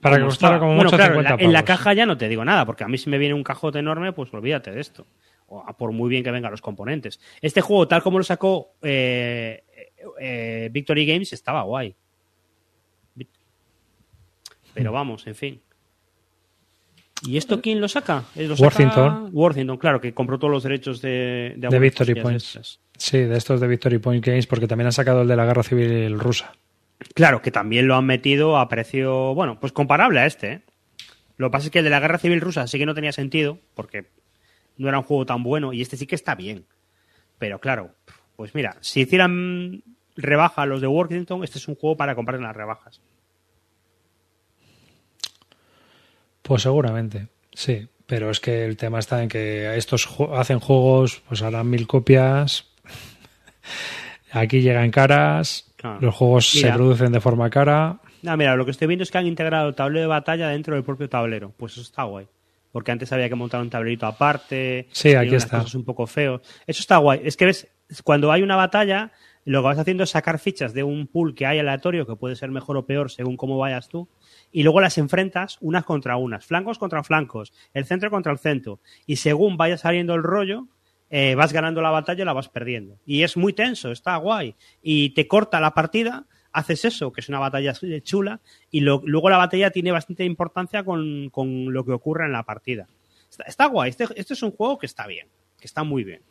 Para 0.00 0.16
que 0.16 0.24
costara 0.24 0.58
como 0.58 0.76
Bueno, 0.76 0.84
mucho 0.84 0.96
claro, 0.96 1.14
50 1.14 1.30
en 1.34 1.38
la, 1.38 1.44
en 1.44 1.52
la 1.52 1.64
caja 1.64 1.92
ya 1.92 2.06
no 2.06 2.16
te 2.16 2.28
digo 2.28 2.44
nada, 2.44 2.64
porque 2.64 2.84
a 2.84 2.88
mí 2.88 2.96
si 2.96 3.10
me 3.10 3.18
viene 3.18 3.34
un 3.34 3.42
cajote 3.42 3.80
enorme, 3.80 4.12
pues 4.12 4.32
olvídate 4.32 4.70
de 4.70 4.80
esto. 4.80 5.06
O, 5.48 5.64
por 5.76 5.92
muy 5.92 6.08
bien 6.08 6.22
que 6.22 6.30
vengan 6.30 6.52
los 6.52 6.62
componentes. 6.62 7.20
Este 7.42 7.60
juego, 7.60 7.88
tal 7.88 8.02
como 8.02 8.18
lo 8.18 8.24
sacó 8.24 8.76
eh, 8.80 9.64
eh, 10.20 10.68
Victory 10.70 11.04
Games, 11.04 11.32
estaba 11.32 11.62
guay. 11.62 11.94
Pero 14.74 14.92
vamos, 14.92 15.26
en 15.26 15.34
fin. 15.34 15.60
¿Y 17.22 17.36
esto 17.36 17.60
quién 17.60 17.80
lo 17.80 17.88
saca? 17.88 18.24
¿Lo 18.36 18.56
saca 18.56 18.62
Worthington. 18.62 19.30
Worthington, 19.32 19.76
claro, 19.76 20.00
que 20.00 20.14
compró 20.14 20.38
todos 20.38 20.52
los 20.52 20.62
derechos 20.62 21.02
de, 21.02 21.54
de, 21.56 21.78
Victory 21.78 22.14
Points. 22.20 22.80
Sí, 22.96 23.18
de 23.18 23.36
estos 23.36 23.60
de 23.60 23.66
Victory 23.66 23.98
Point 23.98 24.24
Games, 24.24 24.46
porque 24.46 24.66
también 24.66 24.86
han 24.86 24.92
sacado 24.92 25.22
el 25.22 25.28
de 25.28 25.36
la 25.36 25.46
Guerra 25.46 25.62
Civil 25.62 26.18
Rusa. 26.18 26.52
Claro, 27.14 27.42
que 27.42 27.50
también 27.50 27.86
lo 27.86 27.94
han 27.96 28.06
metido 28.06 28.58
a 28.58 28.68
precio, 28.68 29.34
bueno, 29.34 29.58
pues 29.60 29.72
comparable 29.72 30.20
a 30.20 30.26
este. 30.26 30.52
¿eh? 30.52 30.62
Lo 31.36 31.48
que 31.48 31.52
pasa 31.52 31.66
es 31.66 31.70
que 31.70 31.78
el 31.78 31.84
de 31.84 31.90
la 31.90 32.00
Guerra 32.00 32.18
Civil 32.18 32.40
Rusa 32.40 32.66
sí 32.66 32.78
que 32.78 32.86
no 32.86 32.94
tenía 32.94 33.12
sentido, 33.12 33.58
porque 33.74 34.10
no 34.76 34.88
era 34.88 34.98
un 34.98 35.04
juego 35.04 35.26
tan 35.26 35.42
bueno, 35.42 35.72
y 35.72 35.82
este 35.82 35.96
sí 35.96 36.06
que 36.06 36.14
está 36.14 36.34
bien. 36.34 36.66
Pero 37.38 37.60
claro, 37.60 37.94
pues 38.36 38.54
mira, 38.54 38.76
si 38.80 39.00
hicieran 39.00 39.82
rebaja 40.16 40.66
los 40.66 40.80
de 40.80 40.88
Worthington, 40.88 41.44
este 41.44 41.58
es 41.58 41.68
un 41.68 41.76
juego 41.76 41.96
para 41.96 42.14
comprar 42.14 42.36
en 42.36 42.44
las 42.44 42.56
rebajas. 42.56 43.00
Pues 46.48 46.62
seguramente, 46.62 47.28
sí. 47.52 47.86
Pero 48.06 48.30
es 48.30 48.40
que 48.40 48.64
el 48.64 48.78
tema 48.78 49.00
está 49.00 49.22
en 49.22 49.28
que 49.28 49.76
estos 49.76 50.08
hacen 50.32 50.60
juegos, 50.60 51.22
pues 51.28 51.42
harán 51.42 51.68
mil 51.68 51.86
copias. 51.86 52.66
Aquí 54.32 54.62
llegan 54.62 54.90
caras, 54.90 55.74
los 56.00 56.14
juegos 56.14 56.48
se 56.48 56.72
producen 56.72 57.12
de 57.12 57.20
forma 57.20 57.50
cara. 57.50 58.00
No, 58.22 58.34
mira, 58.38 58.56
lo 58.56 58.64
que 58.64 58.70
estoy 58.70 58.88
viendo 58.88 59.02
es 59.02 59.10
que 59.10 59.18
han 59.18 59.26
integrado 59.26 59.68
el 59.68 59.74
tablero 59.74 60.00
de 60.00 60.06
batalla 60.06 60.48
dentro 60.48 60.74
del 60.74 60.84
propio 60.84 61.06
tablero. 61.10 61.52
Pues 61.54 61.72
eso 61.72 61.82
está 61.82 62.04
guay. 62.04 62.26
Porque 62.72 62.92
antes 62.92 63.12
había 63.12 63.28
que 63.28 63.34
montar 63.34 63.60
un 63.60 63.68
tablerito 63.68 64.06
aparte. 64.06 64.88
Sí, 64.90 65.14
aquí 65.14 65.34
está. 65.34 65.58
Cosas 65.58 65.74
un 65.74 65.84
poco 65.84 66.06
feo. 66.06 66.40
Eso 66.66 66.80
está 66.80 66.96
guay. 66.96 67.20
Es 67.24 67.36
que 67.36 67.44
ves, 67.44 67.68
cuando 68.04 68.32
hay 68.32 68.42
una 68.42 68.56
batalla, 68.56 69.12
lo 69.44 69.60
que 69.60 69.64
vas 69.64 69.78
haciendo 69.78 70.04
es 70.04 70.10
sacar 70.10 70.38
fichas 70.38 70.72
de 70.72 70.82
un 70.82 71.08
pool 71.08 71.34
que 71.34 71.44
hay 71.44 71.58
aleatorio, 71.58 72.06
que 72.06 72.16
puede 72.16 72.36
ser 72.36 72.50
mejor 72.50 72.78
o 72.78 72.86
peor 72.86 73.10
según 73.10 73.36
cómo 73.36 73.58
vayas 73.58 73.90
tú 73.90 74.08
y 74.52 74.62
luego 74.62 74.80
las 74.80 74.98
enfrentas 74.98 75.58
unas 75.60 75.84
contra 75.84 76.16
unas, 76.16 76.46
flancos 76.46 76.78
contra 76.78 77.02
flancos, 77.04 77.52
el 77.74 77.84
centro 77.84 78.10
contra 78.10 78.32
el 78.32 78.38
centro. 78.38 78.80
Y 79.06 79.16
según 79.16 79.56
vaya 79.56 79.76
saliendo 79.76 80.14
el 80.14 80.22
rollo, 80.22 80.66
eh, 81.10 81.34
vas 81.34 81.52
ganando 81.52 81.80
la 81.80 81.90
batalla 81.90 82.22
y 82.22 82.26
la 82.26 82.32
vas 82.32 82.48
perdiendo. 82.48 82.98
Y 83.06 83.22
es 83.22 83.36
muy 83.36 83.52
tenso, 83.52 83.90
está 83.90 84.16
guay. 84.16 84.54
Y 84.82 85.10
te 85.10 85.26
corta 85.26 85.60
la 85.60 85.72
partida, 85.72 86.26
haces 86.52 86.84
eso, 86.84 87.12
que 87.12 87.20
es 87.20 87.28
una 87.28 87.38
batalla 87.38 87.74
chula, 88.02 88.40
y 88.70 88.80
luego 88.80 89.30
la 89.30 89.38
batalla 89.38 89.70
tiene 89.70 89.92
bastante 89.92 90.24
importancia 90.24 90.84
con, 90.84 91.30
lo 91.72 91.84
que 91.84 91.92
ocurre 91.92 92.26
en 92.26 92.32
la 92.32 92.44
partida. 92.44 92.86
Está, 93.46 93.66
guay, 93.66 93.90
este, 93.90 94.06
este 94.16 94.34
es 94.34 94.42
un 94.42 94.52
juego 94.52 94.78
que 94.78 94.86
está 94.86 95.06
bien, 95.06 95.28
que 95.58 95.66
está 95.66 95.82
muy 95.82 96.04
bien. 96.04 96.22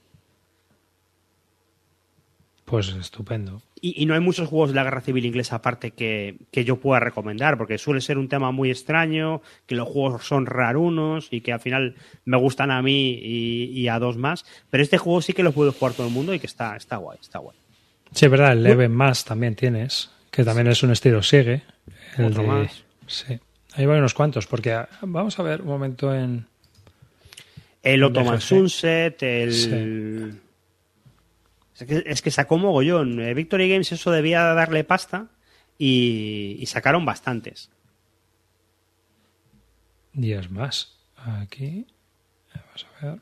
Pues 2.66 2.90
estupendo. 2.90 3.62
Y, 3.80 4.06
no 4.06 4.14
hay 4.14 4.20
muchos 4.20 4.48
juegos 4.48 4.70
de 4.70 4.76
la 4.76 4.84
guerra 4.84 5.02
civil 5.02 5.26
inglesa 5.26 5.58
aparte 5.58 5.92
que, 5.92 6.38
yo 6.52 6.78
pueda 6.78 7.00
recomendar, 7.00 7.58
porque 7.58 7.78
suele 7.78 8.02
ser 8.02 8.18
un 8.18 8.28
tema 8.28 8.52
muy 8.52 8.72
extraño, 8.72 9.42
que 9.66 9.76
los 9.76 9.88
juegos 9.88 10.26
son 10.26 10.46
rarunos 10.46 11.28
y 11.32 11.42
que 11.42 11.54
al 11.54 11.60
final 11.60 11.96
me 12.26 12.38
gustan 12.38 12.72
a 12.72 12.82
mí 12.82 13.20
y, 13.22 13.88
a 13.88 14.00
dos 14.00 14.18
más. 14.18 14.46
Pero 14.70 14.84
este 14.84 14.98
juego 14.98 15.22
sí 15.22 15.34
que 15.34 15.44
lo 15.44 15.52
puede 15.52 15.72
jugar 15.72 15.94
todo 15.94 16.08
el 16.08 16.14
mundo 16.14 16.34
y 16.34 16.40
que 16.40 16.48
está, 16.48 16.76
está 16.76 16.98
guay, 16.98 17.20
está 17.22 17.40
guay. 17.40 17.56
Sí, 18.12 18.26
es 18.26 18.32
verdad, 18.32 18.54
el 18.54 18.64
Leven 18.64 18.94
más 18.94 19.26
también 19.26 19.56
tienes, 19.56 20.10
que 20.32 20.44
también 20.44 20.68
es 20.68 20.82
un 20.82 20.92
estilo 20.92 21.22
sigue. 21.22 21.64
El 22.18 22.34
de, 22.34 22.44
más. 22.44 22.84
Sí, 23.06 23.40
ahí 23.74 23.86
van 23.86 24.00
unos 24.00 24.14
cuantos, 24.14 24.48
porque 24.48 24.74
ah, 24.74 24.90
vamos 25.02 25.38
a 25.40 25.44
ver 25.44 25.62
un 25.62 25.68
momento 25.68 26.14
en. 26.14 26.48
El 27.84 28.04
Ottoman 28.04 28.42
Sunset, 28.42 29.22
el. 29.22 30.42
Es 31.80 32.22
que, 32.22 32.32
sacó 32.32 32.58
mogollón. 32.58 33.20
Eh, 33.20 33.34
Victory 33.34 33.70
Games 33.70 33.92
eso 33.92 34.12
debía 34.12 34.42
darle 34.54 34.84
pasta 34.84 35.28
y, 35.78 36.64
sacaron 36.68 37.06
bastantes. 37.06 37.70
Días 40.14 40.50
más. 40.50 40.98
Aquí. 41.18 41.86
Vamos 42.54 42.88
a 43.02 43.06
ver. 43.06 43.20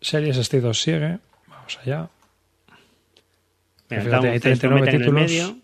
Series 0.00 0.38
este 0.38 0.60
2 0.60 0.80
sigue. 0.80 1.18
Vamos 1.46 1.78
allá. 1.82 2.08
Mira, 3.90 4.20
hay 4.20 4.40
39 4.40 4.98
títulos 4.98 5.54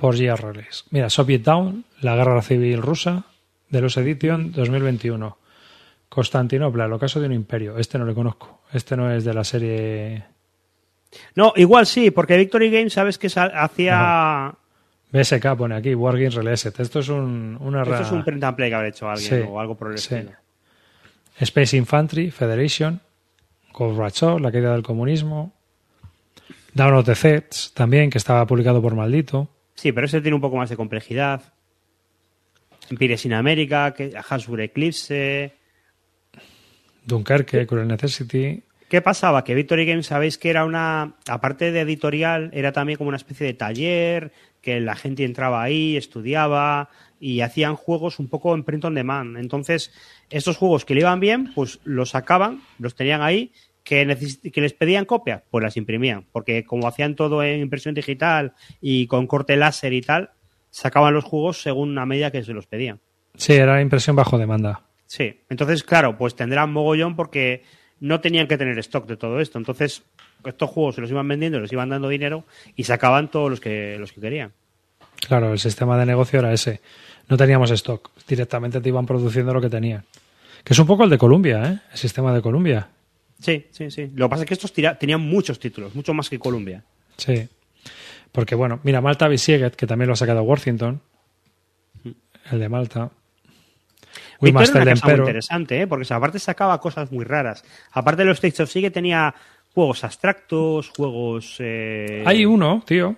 por 0.00 0.16
GRLs. 0.16 0.86
Mira, 0.90 1.10
Soviet 1.10 1.42
Down, 1.42 1.84
la 2.00 2.16
guerra 2.16 2.40
civil 2.40 2.80
rusa, 2.80 3.24
de 3.68 3.80
los 3.82 3.96
Edition 3.96 4.52
2021. 4.52 5.36
Constantinopla, 6.10 6.86
el 6.86 6.92
ocaso 6.92 7.20
de 7.20 7.26
un 7.26 7.32
imperio. 7.32 7.78
Este 7.78 7.96
no 7.96 8.04
lo 8.04 8.14
conozco. 8.14 8.62
Este 8.72 8.96
no 8.96 9.10
es 9.10 9.24
de 9.24 9.32
la 9.32 9.44
serie. 9.44 10.24
No, 11.36 11.52
igual 11.54 11.86
sí, 11.86 12.10
porque 12.10 12.36
Victory 12.36 12.68
Games, 12.68 12.92
sabes 12.92 13.16
que 13.16 13.28
hacía. 13.28 14.52
BSK 15.12 15.56
pone 15.56 15.76
aquí, 15.76 15.94
Wargames 15.94 16.34
Released. 16.34 16.80
Esto 16.80 16.98
es 16.98 17.08
un, 17.08 17.56
una 17.60 17.82
Esto 17.82 18.02
es 18.02 18.10
un 18.10 18.24
print 18.24 18.42
and 18.42 18.56
play 18.56 18.70
que 18.70 18.74
habrá 18.74 18.88
hecho 18.88 19.08
alguien 19.08 19.46
o 19.48 19.60
algo 19.60 19.76
por 19.76 19.90
el 19.90 19.94
estilo. 19.94 20.32
Space 21.38 21.76
Infantry 21.76 22.30
Federation, 22.32 23.00
Gorbachev, 23.72 24.40
la 24.40 24.50
caída 24.50 24.72
del 24.72 24.82
comunismo. 24.82 25.52
Down 26.74 26.94
of 26.94 27.06
the 27.06 27.14
Thets, 27.14 27.72
también, 27.72 28.10
que 28.10 28.18
estaba 28.18 28.44
publicado 28.46 28.82
por 28.82 28.96
Maldito. 28.96 29.48
Sí, 29.74 29.92
pero 29.92 30.06
ese 30.06 30.20
tiene 30.20 30.34
un 30.34 30.40
poco 30.40 30.56
más 30.56 30.70
de 30.70 30.76
complejidad. 30.76 31.40
Empires 32.90 33.24
in 33.26 33.32
America, 33.32 33.94
Hasbro 34.28 34.60
Eclipse. 34.62 35.59
Dunkerque, 37.04 37.66
Cruel 37.66 37.88
Necessity. 37.88 38.62
¿Qué 38.88 39.00
pasaba? 39.00 39.44
Que 39.44 39.54
Victory 39.54 39.86
Games, 39.86 40.06
sabéis 40.06 40.36
que 40.36 40.50
era 40.50 40.64
una, 40.64 41.14
aparte 41.28 41.70
de 41.70 41.80
editorial, 41.82 42.50
era 42.52 42.72
también 42.72 42.98
como 42.98 43.08
una 43.08 43.16
especie 43.16 43.46
de 43.46 43.54
taller, 43.54 44.32
que 44.60 44.80
la 44.80 44.96
gente 44.96 45.24
entraba 45.24 45.62
ahí, 45.62 45.96
estudiaba 45.96 46.90
y 47.20 47.42
hacían 47.42 47.76
juegos 47.76 48.18
un 48.18 48.28
poco 48.28 48.54
en 48.54 48.64
print 48.64 48.84
on 48.86 48.94
demand. 48.94 49.36
Entonces, 49.36 49.92
estos 50.28 50.56
juegos 50.56 50.84
que 50.84 50.94
le 50.94 51.02
iban 51.02 51.20
bien, 51.20 51.52
pues 51.54 51.78
los 51.84 52.10
sacaban, 52.10 52.62
los 52.78 52.96
tenían 52.96 53.22
ahí, 53.22 53.52
que, 53.84 54.04
que 54.52 54.60
les 54.60 54.72
pedían 54.72 55.04
copias, 55.04 55.42
pues 55.50 55.62
las 55.62 55.76
imprimían, 55.76 56.26
porque 56.32 56.64
como 56.64 56.88
hacían 56.88 57.14
todo 57.14 57.42
en 57.42 57.60
impresión 57.60 57.94
digital 57.94 58.54
y 58.80 59.06
con 59.06 59.26
corte 59.26 59.56
láser 59.56 59.92
y 59.92 60.02
tal, 60.02 60.30
sacaban 60.70 61.14
los 61.14 61.24
juegos 61.24 61.62
según 61.62 61.90
una 61.90 62.06
medida 62.06 62.30
que 62.30 62.42
se 62.42 62.52
los 62.52 62.66
pedían. 62.66 63.00
Sí, 63.36 63.52
era 63.52 63.80
impresión 63.80 64.16
bajo 64.16 64.36
demanda. 64.36 64.89
Sí, 65.10 65.40
entonces, 65.48 65.82
claro, 65.82 66.16
pues 66.16 66.36
tendrán 66.36 66.72
mogollón 66.72 67.16
porque 67.16 67.64
no 67.98 68.20
tenían 68.20 68.46
que 68.46 68.56
tener 68.56 68.78
stock 68.78 69.08
de 69.08 69.16
todo 69.16 69.40
esto. 69.40 69.58
Entonces, 69.58 70.04
estos 70.44 70.70
juegos 70.70 70.94
se 70.94 71.00
los 71.00 71.10
iban 71.10 71.26
vendiendo, 71.26 71.58
les 71.58 71.72
iban 71.72 71.88
dando 71.88 72.08
dinero 72.08 72.44
y 72.76 72.84
sacaban 72.84 73.28
todos 73.28 73.50
los 73.50 73.58
que, 73.58 73.96
los 73.98 74.12
que 74.12 74.20
querían. 74.20 74.52
Claro, 75.26 75.52
el 75.52 75.58
sistema 75.58 75.98
de 75.98 76.06
negocio 76.06 76.38
era 76.38 76.52
ese. 76.52 76.80
No 77.28 77.36
teníamos 77.36 77.72
stock, 77.72 78.08
directamente 78.28 78.80
te 78.80 78.88
iban 78.88 79.04
produciendo 79.04 79.52
lo 79.52 79.60
que 79.60 79.68
tenían. 79.68 80.04
Que 80.62 80.74
es 80.74 80.78
un 80.78 80.86
poco 80.86 81.02
el 81.02 81.10
de 81.10 81.18
Columbia, 81.18 81.64
¿eh? 81.64 81.80
El 81.90 81.98
sistema 81.98 82.32
de 82.32 82.40
Columbia. 82.40 82.88
Sí, 83.40 83.66
sí, 83.72 83.90
sí. 83.90 84.12
Lo 84.14 84.26
que 84.26 84.30
pasa 84.30 84.42
es 84.44 84.48
que 84.48 84.54
estos 84.54 84.72
tenían 84.72 85.22
muchos 85.22 85.58
títulos, 85.58 85.92
mucho 85.92 86.14
más 86.14 86.30
que 86.30 86.38
Columbia. 86.38 86.84
Sí. 87.16 87.48
Porque, 88.30 88.54
bueno, 88.54 88.78
mira, 88.84 89.00
Malta 89.00 89.26
Bisieget, 89.26 89.74
que 89.74 89.88
también 89.88 90.06
lo 90.06 90.12
ha 90.12 90.16
sacado 90.16 90.44
Worthington, 90.44 91.00
el 92.52 92.60
de 92.60 92.68
Malta. 92.68 93.10
Victor 94.40 94.76
era 94.76 94.94
una 94.94 95.06
muy 95.06 95.14
interesante, 95.18 95.82
¿eh? 95.82 95.86
porque 95.86 96.12
aparte 96.12 96.38
sacaba 96.38 96.80
cosas 96.80 97.12
muy 97.12 97.24
raras. 97.24 97.64
Aparte 97.92 98.22
de 98.22 98.28
los 98.28 98.36
States 98.36 98.60
of 98.60 98.70
Sigue 98.70 98.90
tenía 98.90 99.34
juegos 99.74 100.02
abstractos, 100.04 100.90
juegos... 100.90 101.56
Eh... 101.58 102.24
Hay 102.26 102.44
uno, 102.44 102.82
tío, 102.86 103.16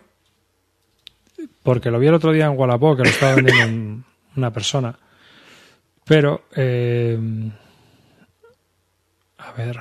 porque 1.63 1.91
lo 1.91 1.99
vi 1.99 2.09
el 2.09 2.15
otro 2.15 2.33
día 2.33 2.47
en 2.47 2.59
Wallapop, 2.59 2.97
que 2.97 3.05
lo 3.05 3.11
estaba 3.11 3.35
vendiendo 3.37 4.05
una 4.37 4.51
persona. 4.53 4.99
Pero, 6.05 6.45
eh... 6.57 7.19
a 9.39 9.53
ver... 9.53 9.81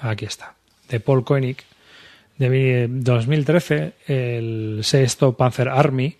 Aquí 0.00 0.26
está. 0.26 0.54
De 0.88 1.00
Paul 1.00 1.24
Koenig, 1.24 1.58
de 2.36 2.86
2013, 2.88 3.94
el 4.06 4.80
sexto 4.82 5.36
Panzer 5.36 5.68
Army, 5.68 6.16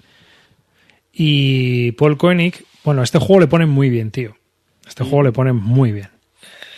y 1.20 1.90
Paul 1.92 2.16
Koenig, 2.16 2.64
bueno, 2.84 3.02
este 3.02 3.18
juego 3.18 3.40
le 3.40 3.48
ponen 3.48 3.68
muy 3.68 3.90
bien, 3.90 4.12
tío. 4.12 4.36
Este 4.86 5.02
juego 5.02 5.24
le 5.24 5.32
ponen 5.32 5.56
muy 5.56 5.90
bien. 5.90 6.10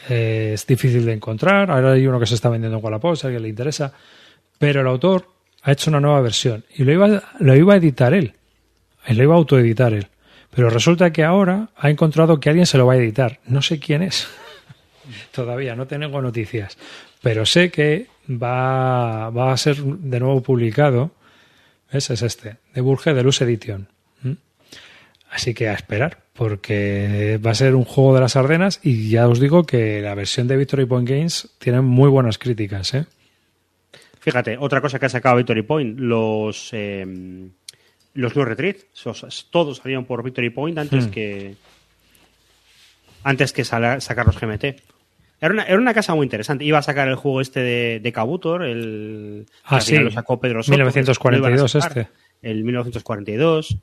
Eh, 0.09 0.53
es 0.55 0.67
difícil 0.67 1.05
de 1.05 1.13
encontrar. 1.13 1.71
Ahora 1.71 1.93
hay 1.93 2.07
uno 2.07 2.19
que 2.19 2.25
se 2.25 2.37
está 2.37 2.49
vendiendo 2.49 2.79
en 2.79 2.85
Wallapop, 2.85 3.17
si 3.17 3.27
a 3.27 3.29
alguien 3.29 3.43
le 3.43 3.51
interesa. 3.51 3.93
Pero 4.59 4.81
el 4.81 4.87
autor 4.87 5.29
ha 5.63 5.73
hecho 5.73 5.91
una 5.91 6.01
nueva 6.01 6.23
versión 6.23 6.65
y 6.75 6.85
lo 6.85 6.93
iba, 6.93 7.23
lo 7.39 7.55
iba 7.55 7.75
a 7.75 7.77
editar 7.77 8.15
él. 8.15 8.33
Lo 9.09 9.23
iba 9.23 9.35
a 9.35 9.39
autoeditar 9.39 9.93
él. 9.93 10.07
Pero 10.55 10.71
resulta 10.71 11.13
que 11.13 11.23
ahora 11.23 11.69
ha 11.77 11.91
encontrado 11.91 12.41
que 12.41 12.49
alguien 12.49 12.67
se 12.67 12.79
lo 12.79 12.87
va 12.87 12.95
a 12.95 12.97
editar. 12.97 13.41
No 13.45 13.61
sé 13.61 13.79
quién 13.79 14.03
es. 14.03 14.27
Todavía 15.33 15.77
no 15.77 15.87
tengo 15.87 16.23
noticias. 16.23 16.79
Pero 17.21 17.45
sé 17.45 17.71
que 17.71 18.07
va, 18.27 19.27
a 19.27 19.57
ser 19.59 19.77
de 19.77 20.19
nuevo 20.19 20.43
publicado. 20.43 21.11
Ese 21.91 22.15
es 22.15 22.23
este, 22.23 22.57
de 22.73 22.81
Burge 22.81 23.13
Deluxe 23.13 23.43
Edition. 23.43 23.89
Así 25.41 25.55
que 25.55 25.69
a 25.71 25.73
esperar, 25.73 26.19
porque 26.35 27.41
va 27.45 27.53
a 27.53 27.55
ser 27.55 27.75
un 27.75 27.85
juego 27.85 28.15
de 28.15 28.21
las 28.21 28.37
Ardenas 28.37 28.79
y 28.83 29.09
ya 29.09 29.27
os 29.27 29.41
digo 29.41 29.65
que 29.65 30.03
la 30.03 30.15
versión 30.15 30.47
de 30.49 30.57
Victory 30.59 30.85
Point 30.85 31.09
Games 31.09 31.49
tiene 31.59 31.81
muy 31.81 32.11
buenas 32.11 32.37
críticas. 32.37 32.93
¿eh? 32.93 33.07
Fíjate, 34.21 34.59
otra 34.59 34.83
cosa 34.83 34.99
que 34.99 35.07
ha 35.07 35.09
sacado 35.09 35.37
Victory 35.37 35.63
Point, 35.63 35.99
los, 35.99 36.69
em, 36.75 37.51
los 38.13 38.35
Blue 38.35 38.45
Retreat. 38.45 38.77
Todos 39.51 39.79
salieron 39.79 40.05
por 40.05 40.23
Victory 40.23 40.51
Point 40.51 40.77
antes 40.77 41.07
Hmm. 41.07 41.11
que 41.11 41.55
antes 43.25 43.53
que 43.55 43.65
sacar 43.65 44.27
los 44.27 44.39
GMT. 44.39 44.65
Era 45.43 45.55
una, 45.55 45.63
era 45.65 45.79
una 45.79 45.95
casa 45.95 46.15
muy 46.15 46.25
interesante. 46.27 46.65
Iba 46.65 46.79
a 46.79 46.83
sacar 46.83 47.09
el 47.09 47.15
juego 47.15 47.41
este 47.41 47.61
de, 47.61 48.01
de 48.01 48.13
Kabutor, 48.13 48.63
el 48.63 49.47
Ah, 49.65 49.81
sí. 49.81 49.97
lo 49.97 50.11
sacó 50.11 50.39
Pedro 50.39 50.63
Soto, 50.63 50.73
1942 50.73 51.51
lo 51.51 51.55
iban 51.57 51.65
a 51.65 51.69
sacar, 51.69 51.99
este. 51.99 52.13
El 52.43 52.63
1942. 52.65 53.79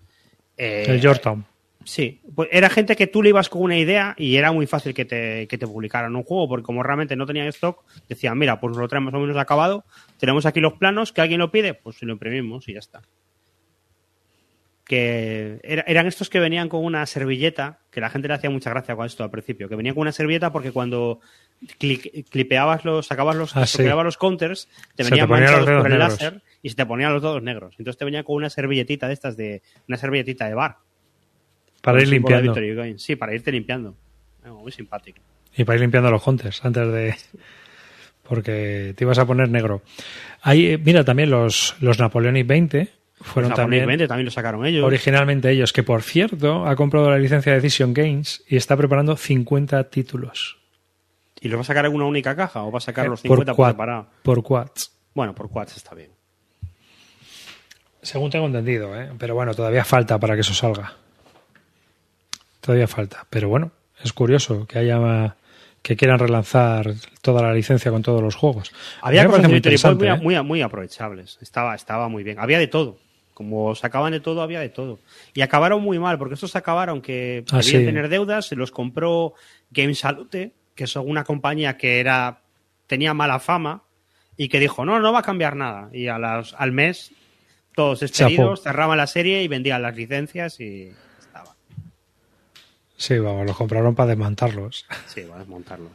Eh, 0.58 0.86
El 0.88 1.00
Georgetown. 1.02 1.46
Sí, 1.84 2.20
pues 2.36 2.50
era 2.52 2.70
gente 2.70 2.98
que 2.98 3.08
tú 3.08 3.24
le 3.24 3.30
ibas 3.30 3.48
con 3.48 3.62
una 3.62 3.78
idea 3.78 4.14
y 4.18 4.36
era 4.36 4.52
muy 4.52 4.68
fácil 4.68 4.94
que 4.94 5.06
te, 5.06 5.48
que 5.48 5.58
te 5.58 5.66
publicaran 5.68 6.14
un 6.18 6.24
juego, 6.24 6.50
porque 6.50 6.64
como 6.66 6.84
realmente 6.84 7.16
no 7.16 7.26
tenían 7.26 7.48
stock, 7.48 7.86
decían, 8.10 8.38
mira, 8.38 8.60
pues 8.60 8.76
lo 8.76 8.88
traemos 8.90 9.14
más 9.14 9.20
o 9.20 9.22
menos 9.22 9.38
acabado, 9.38 9.86
tenemos 10.20 10.46
aquí 10.46 10.60
los 10.60 10.74
planos, 10.74 11.14
que 11.14 11.22
alguien 11.22 11.40
lo 11.40 11.50
pide, 11.50 11.74
pues 11.76 12.02
lo 12.04 12.12
imprimimos 12.12 12.68
y 12.68 12.74
ya 12.74 12.80
está. 12.80 13.04
Que 14.86 15.60
era- 15.64 15.84
eran 15.86 16.08
estos 16.08 16.30
que 16.30 16.40
venían 16.40 16.70
con 16.70 16.84
una 16.84 17.06
servilleta, 17.06 17.80
que 17.92 18.00
la 18.00 18.10
gente 18.10 18.30
le 18.30 18.34
hacía 18.36 18.50
mucha 18.50 18.70
gracia 18.70 18.96
con 18.96 19.06
esto 19.06 19.24
al 19.24 19.32
principio, 19.32 19.68
que 19.68 19.76
venían 19.76 19.96
con 19.96 20.02
una 20.04 20.14
servilleta 20.14 20.52
porque 20.54 20.72
cuando 20.72 21.20
clic- 21.78 22.26
clipeabas 22.30 22.86
los, 22.86 23.06
sacabas 23.08 23.36
los, 23.36 23.56
Ah, 23.58 23.66
sí. 23.66 23.84
los 23.84 24.18
counters, 24.18 24.70
te 24.96 25.04
venían 25.04 25.30
manchados 25.30 25.66
por 25.66 25.74
el 25.74 25.84
negros. 25.84 26.00
láser 26.00 26.42
y 26.68 26.69
se 26.69 26.76
te 26.76 26.85
ponían 26.85 27.14
los 27.14 27.22
dedos 27.22 27.41
negros. 27.41 27.76
Entonces 27.77 27.98
te 27.98 28.03
venía 28.03 28.26
con 28.26 28.35
una 28.35 28.49
servilletita 28.49 29.07
de 29.07 29.14
estas 29.14 29.38
de, 29.38 29.61
una 29.88 29.95
servilletita 29.98 30.48
de 30.49 30.53
bar. 30.53 30.80
Para 31.81 32.02
ir 32.02 32.10
limpiando. 32.10 32.53
Sí, 32.98 33.15
para 33.15 33.34
irte 33.34 33.53
limpiando. 33.53 33.95
Eh, 34.44 34.49
Muy 34.49 34.73
simpático. 34.73 35.22
Y 35.56 35.64
para 35.64 35.77
ir 35.77 35.81
limpiando 35.81 36.11
los 36.11 36.27
hunters 36.27 36.65
antes 36.65 36.91
de. 36.91 37.15
Porque 38.23 38.94
te 38.98 39.06
ibas 39.06 39.18
a 39.18 39.26
poner 39.26 39.49
negro. 39.49 39.81
Ahí, 40.41 40.73
eh, 40.73 40.77
mira, 40.77 41.06
también 41.06 41.30
los, 41.30 41.77
los 41.80 41.99
Napoleonic 41.99 42.45
20 42.45 42.89
fueron 43.22 43.52
Los 43.52 43.56
también. 43.57 43.84
Napoleonic 43.84 43.88
20 43.88 44.07
también 44.10 44.26
lo 44.26 44.31
sacaron 44.31 44.65
ellos. 44.65 44.84
Originalmente 44.85 45.49
ellos, 45.49 45.72
que 45.72 45.84
por 45.84 46.02
cierto 46.03 46.65
ha 46.68 46.76
comprado 46.76 47.10
la 47.10 47.18
licencia 47.18 47.53
de 47.53 47.61
Decision 47.61 47.94
Games 47.94 48.44
y 48.49 48.57
está 48.57 48.76
preparando 48.76 49.15
50 49.15 49.89
títulos. 49.89 50.57
¿Y 51.39 51.48
los 51.48 51.60
va 51.60 51.61
a 51.61 51.65
sacar 51.65 51.85
en 51.85 51.94
una 51.94 52.03
única 52.06 52.35
caja 52.35 52.64
o 52.64 52.72
va 52.73 52.80
a 52.80 52.81
sacar 52.81 53.07
los 53.07 53.22
por, 53.22 53.38
50 53.38 53.53
por, 53.53 53.65
quad- 53.65 53.72
separado? 53.72 54.10
por 54.23 54.44
quads. 54.44 54.91
Bueno, 55.14 55.34
por 55.34 55.49
quads 55.49 55.77
está 55.77 55.95
bien. 55.95 56.16
Según 58.08 58.30
tengo 58.30 58.46
entendido, 58.46 58.98
¿eh? 58.98 59.10
pero 59.20 59.36
bueno, 59.36 59.54
todavía 59.54 59.84
falta 59.84 60.18
para 60.18 60.36
que 60.36 60.40
eso 60.40 60.54
salga. 60.54 60.94
Todavía 62.62 62.88
falta. 62.88 63.28
Pero 63.30 63.50
bueno, 63.50 63.72
es 64.02 64.14
curioso 64.14 64.66
que 64.66 64.80
haya 64.80 65.36
que 65.82 65.98
quieran 65.98 66.18
relanzar 66.18 66.94
toda 67.22 67.42
la 67.42 67.54
licencia 67.54 67.92
con 67.92 68.04
todos 68.04 68.22
los 68.22 68.34
juegos. 68.36 68.72
Había 69.02 69.26
cosas 69.26 69.50
muy 69.50 69.62
muy, 69.62 70.08
¿eh? 70.08 70.16
muy, 70.16 70.42
muy 70.42 70.62
aprovechables. 70.62 71.38
Estaba, 71.42 71.76
estaba 71.76 72.08
muy 72.08 72.24
bien. 72.24 72.40
Había 72.40 72.60
de 72.60 72.68
todo. 72.68 72.98
Como 73.34 73.76
sacaban 73.76 74.14
de 74.14 74.22
todo, 74.22 74.42
había 74.42 74.62
de 74.62 74.70
todo. 74.70 75.00
Y 75.34 75.42
acabaron 75.42 75.82
muy 75.84 76.00
mal, 76.00 76.18
porque 76.18 76.36
estos 76.36 76.56
acabaron 76.56 77.02
que 77.02 77.44
Ah, 77.52 77.58
debían 77.58 77.82
sí. 77.82 77.86
tener 77.86 78.08
deudas, 78.08 78.46
se 78.46 78.56
los 78.56 78.72
compró 78.72 79.34
Game 79.70 79.94
Salute, 79.96 80.54
que 80.76 80.86
es 80.86 80.96
una 80.96 81.26
compañía 81.26 81.76
que 81.78 82.00
era 82.00 82.40
tenía 82.88 83.14
mala 83.14 83.40
fama 83.40 83.84
y 84.38 84.48
que 84.48 84.62
dijo, 84.62 84.86
no, 84.86 84.98
no 85.02 85.12
va 85.12 85.20
a 85.20 85.24
cambiar 85.24 85.58
nada. 85.58 85.90
Y 85.92 86.08
a 86.08 86.18
las, 86.18 86.54
al 86.58 86.72
mes, 86.72 87.12
todos 87.78 87.99
despedidos, 87.99 88.64
cerraban 88.64 88.98
la 88.98 89.06
serie 89.06 89.44
y 89.44 89.48
vendían 89.48 89.84
las 89.84 89.95
licencias 89.95 90.60
y 90.60 90.91
estaba. 91.20 91.56
Sí, 92.98 93.20
vamos, 93.20 93.45
los 93.45 93.56
compraron 93.56 93.94
para 93.94 94.10
desmontarlos. 94.10 94.88
Sí, 95.06 95.22
va 95.26 95.36
a 95.36 95.40
desmontarlos. 95.40 95.91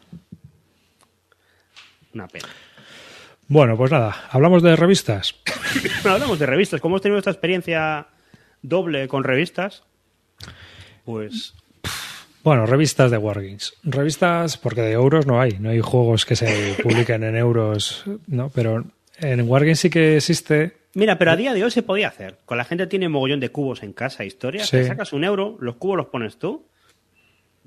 Una 2.15 2.29
pena. 2.29 2.47
Bueno, 3.49 3.77
pues 3.77 3.91
nada, 3.91 4.15
hablamos 4.31 4.63
de 4.63 4.77
revistas. 4.77 5.35
Hablamos 6.05 6.39
de 6.39 6.47
revistas. 6.47 6.81
Como 6.81 6.95
hemos 6.95 7.03
tenido 7.03 7.19
esta 7.19 7.33
experiencia 7.33 8.07
doble 8.63 9.09
con 9.09 9.25
revistas, 9.25 9.83
pues 11.05 11.55
Bueno, 12.45 12.65
revistas 12.65 13.11
de 13.11 13.19
Wargames. 13.19 13.75
Revistas, 13.83 14.57
porque 14.57 14.83
de 14.83 14.93
euros 14.93 15.27
no 15.27 15.41
hay, 15.41 15.59
no 15.59 15.71
hay 15.71 15.81
juegos 15.81 16.25
que 16.27 16.37
se 16.37 16.77
publiquen 16.81 17.25
en 17.25 17.35
euros, 17.35 18.05
¿no? 18.29 18.51
Pero 18.51 18.85
en 19.19 19.49
Wargames 19.49 19.81
sí 19.81 19.91
que 19.91 20.19
existe. 20.19 20.82
Mira, 20.94 21.16
pero 21.19 21.31
a 21.31 21.36
día 21.36 21.55
de 21.55 21.64
hoy 21.64 21.70
se 21.70 21.82
podía 21.82 22.09
hacer. 22.09 22.39
Con 22.44 22.59
la 22.59 22.64
gente 22.64 22.86
tiene 22.86 23.09
mogollón 23.09 23.40
de 23.40 23.51
cubos 23.51 23.82
en 23.82 23.93
casa, 23.93 24.24
historias. 24.24 24.69
Sí. 24.69 24.77
Te 24.78 24.86
sacas 24.86 25.12
un 25.12 25.24
euro, 25.24 25.56
los 25.60 25.77
cubos 25.77 25.97
los 25.97 26.06
pones 26.06 26.36
tú. 26.39 26.66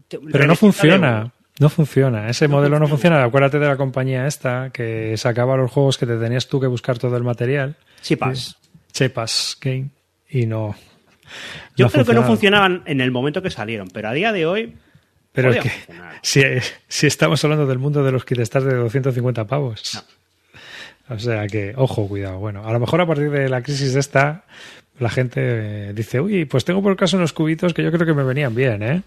te- 0.07 0.19
Pero 0.19 0.45
no 0.45 0.55
funciona. 0.55 1.31
No 1.59 1.69
funciona. 1.69 2.29
Ese 2.29 2.47
modelo 2.49 2.79
no 2.79 2.87
funciona. 2.87 3.23
Acuérdate 3.23 3.59
de 3.59 3.65
la 3.67 3.77
compañía 3.77 4.27
esta 4.27 4.69
que 4.71 5.15
sacaba 5.17 5.55
los 5.55 5.71
juegos 5.71 5.97
que 5.97 6.05
te 6.05 6.17
tenías 6.17 6.47
tú 6.47 6.59
que 6.59 6.67
buscar 6.67 6.97
todo 6.99 7.15
el 7.17 7.23
material. 7.23 7.75
Chipas. 8.01 8.57
Chepas 8.91 9.57
Game. 9.61 9.89
Y 10.29 10.45
no. 10.45 10.75
Yo 11.75 11.85
no 11.85 11.91
creo 11.91 12.05
que 12.05 12.13
no 12.13 12.21
funcionaba. 12.23 12.27
funcionaban 12.27 12.83
en 12.85 13.01
el 13.01 13.09
momento 13.11 13.41
que 13.41 13.49
salieron, 13.49 13.87
pero 13.87 14.09
a 14.09 14.13
día 14.13 14.31
de 14.33 14.45
hoy. 14.45 14.75
Pero 15.31 15.51
es 15.51 15.59
que 15.63 15.71
si, 16.21 16.41
si 16.87 17.07
estamos 17.07 17.43
hablando 17.43 17.65
del 17.65 17.77
mundo 17.79 18.03
de 18.03 18.11
los 18.11 18.23
kit 18.25 18.37
de 18.37 18.75
250 18.75 19.47
pavos. 19.47 20.03
O 21.09 21.19
sea 21.19 21.45
que, 21.47 21.73
ojo, 21.75 22.07
cuidado. 22.07 22.39
Bueno, 22.39 22.65
a 22.67 22.73
lo 22.73 22.79
mejor 22.79 22.99
a 23.01 23.05
partir 23.05 23.29
de 23.29 23.47
la 23.49 23.61
crisis 23.61 23.95
esta, 23.95 24.45
la 24.99 25.09
gente 25.09 25.39
eh, 25.89 25.93
dice, 25.93 26.19
uy, 26.19 26.45
pues 26.45 26.65
tengo 26.65 26.81
por 26.81 26.95
caso 26.95 27.17
unos 27.17 27.33
cubitos 27.33 27.73
que 27.73 27.83
yo 27.83 27.91
creo 27.91 28.05
que 28.07 28.13
me 28.13 28.23
venían 28.23 28.55
bien, 28.55 28.81
¿eh? 28.83 29.03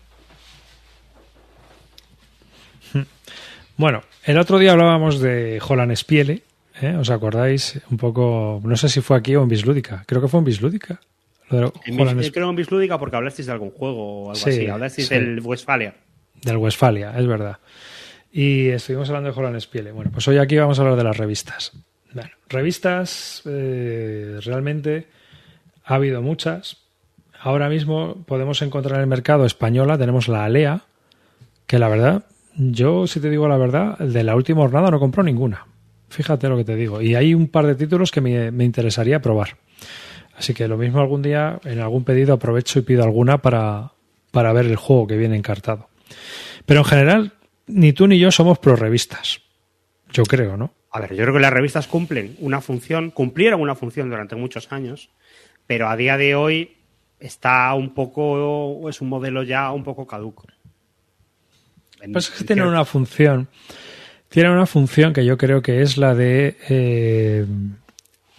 Bueno, 3.77 4.03
el 4.25 4.39
otro 4.39 4.59
día 4.59 4.73
hablábamos 4.73 5.21
de 5.21 5.61
Holland 5.67 5.95
Spiele, 5.95 6.43
¿eh? 6.83 6.97
¿Os 6.97 7.11
acordáis? 7.11 7.81
Un 7.91 7.97
poco, 7.97 8.61
no 8.65 8.77
sé 8.77 8.89
si 8.89 9.01
fue 9.01 9.17
aquí 9.17 9.37
o 9.37 9.43
en 9.45 9.49
Bislúdica. 9.49 10.03
Creo 10.07 10.21
que 10.21 10.27
fue 10.29 10.39
en 10.39 10.45
Bislúdica. 10.47 11.01
Lo 11.51 11.59
de 11.59 11.73
En 11.87 12.01
Holland 12.01 12.21
Sp- 12.27 12.35
creo 12.35 12.51
en 12.51 12.57
Bislúdica 12.57 12.99
porque 12.99 13.17
hablasteis 13.17 13.47
de 13.47 13.53
algún 13.53 13.71
juego 13.71 14.25
o 14.25 14.31
algo 14.31 14.35
Sí, 14.35 14.51
así. 14.51 14.67
Hablasteis 14.67 15.09
sí. 15.09 15.15
del 15.15 15.41
Westfalia. 15.41 15.95
Del 16.43 16.57
Westfalia, 16.57 17.15
es 17.19 17.27
verdad. 17.27 17.59
Y 18.33 18.69
estuvimos 18.69 19.09
hablando 19.09 19.33
de 19.33 19.39
Holland 19.39 19.61
Spiele. 19.61 19.93
Bueno, 19.93 20.11
pues 20.13 20.27
hoy 20.29 20.39
aquí 20.39 20.57
vamos 20.57 20.79
a 20.79 20.83
hablar 20.83 20.97
de 20.97 21.05
las 21.05 21.17
revistas. 21.17 21.73
Bueno, 22.19 22.35
revistas, 22.49 23.43
eh, 23.47 24.41
realmente 24.43 25.07
ha 25.85 25.95
habido 25.95 26.21
muchas. 26.21 26.79
Ahora 27.41 27.69
mismo 27.69 28.25
podemos 28.27 28.61
encontrar 28.61 28.97
en 28.97 29.03
el 29.03 29.07
mercado 29.07 29.47
española, 29.47 29.97
tenemos 29.97 30.27
la 30.27 30.45
Alea, 30.45 30.83
que 31.69 31.79
la 31.79 31.89
verdad, 31.89 32.25
yo 32.57 33.07
si 33.07 33.21
te 33.21 33.31
digo 33.31 33.47
la 33.47 33.57
verdad, 33.57 33.99
de 33.99 34.25
la 34.25 34.35
última 34.35 34.63
jornada 34.63 34.91
no 34.91 34.99
compró 34.99 35.23
ninguna. 35.23 35.69
Fíjate 36.09 36.49
lo 36.49 36.57
que 36.57 36.65
te 36.65 36.75
digo. 36.75 37.01
Y 37.01 37.15
hay 37.15 37.35
un 37.35 37.47
par 37.47 37.69
de 37.69 37.77
títulos 37.77 38.11
que 38.11 38.21
me, 38.21 38.51
me 38.51 38.65
interesaría 38.65 39.23
probar. 39.23 39.57
Así 40.37 40.55
que 40.55 40.67
lo 40.67 40.77
mismo 40.77 41.01
algún 41.01 41.23
día, 41.23 41.61
en 41.63 41.79
algún 41.79 42.03
pedido, 42.03 42.35
aprovecho 42.35 42.81
y 42.81 42.83
pido 42.83 43.05
alguna 43.05 43.39
para, 43.39 43.93
para 44.33 44.53
ver 44.53 44.67
el 44.67 44.75
juego 44.75 45.07
que 45.07 45.17
viene 45.17 45.37
encartado. 45.37 45.89
Pero 46.67 46.81
en 46.81 46.85
general, 46.85 47.33
ni 47.69 47.93
tú 47.93 48.09
ni 48.09 48.19
yo 48.19 48.33
somos 48.33 48.59
pro 48.59 48.75
revistas. 48.75 49.41
Yo 50.11 50.25
creo, 50.25 50.57
¿no? 50.57 50.73
A 50.91 51.01
ver, 51.01 51.15
yo 51.15 51.23
creo 51.23 51.35
que 51.35 51.41
las 51.41 51.53
revistas 51.53 51.87
cumplen 51.87 52.37
una 52.39 52.61
función, 52.61 53.11
cumplieron 53.11 53.61
una 53.61 53.75
función 53.75 54.09
durante 54.09 54.37
muchos 54.37 54.73
años, 54.73 55.11
pero 55.67 55.89
a 55.89 55.97
día 55.97 56.17
de 56.17 56.35
hoy 56.35 56.77
está 57.21 57.75
un 57.75 57.95
poco, 57.95 58.89
es 58.89 59.01
un 59.01 59.09
modelo 59.09 59.43
ya 59.43 59.71
un 59.73 59.85
poco 59.85 60.07
caduco. 60.07 60.47
Pues 62.13 62.29
es 62.29 62.31
que 62.31 62.41
en 62.41 62.47
tienen 62.47 62.67
una 62.67 62.85
función. 62.85 63.49
Tienen 64.29 64.53
una 64.53 64.67
función 64.67 65.13
que 65.13 65.25
yo 65.25 65.39
creo 65.39 65.63
que 65.63 65.83
es 65.83 65.97
la 65.97 66.15
de 66.15 66.57
eh, 66.69 67.47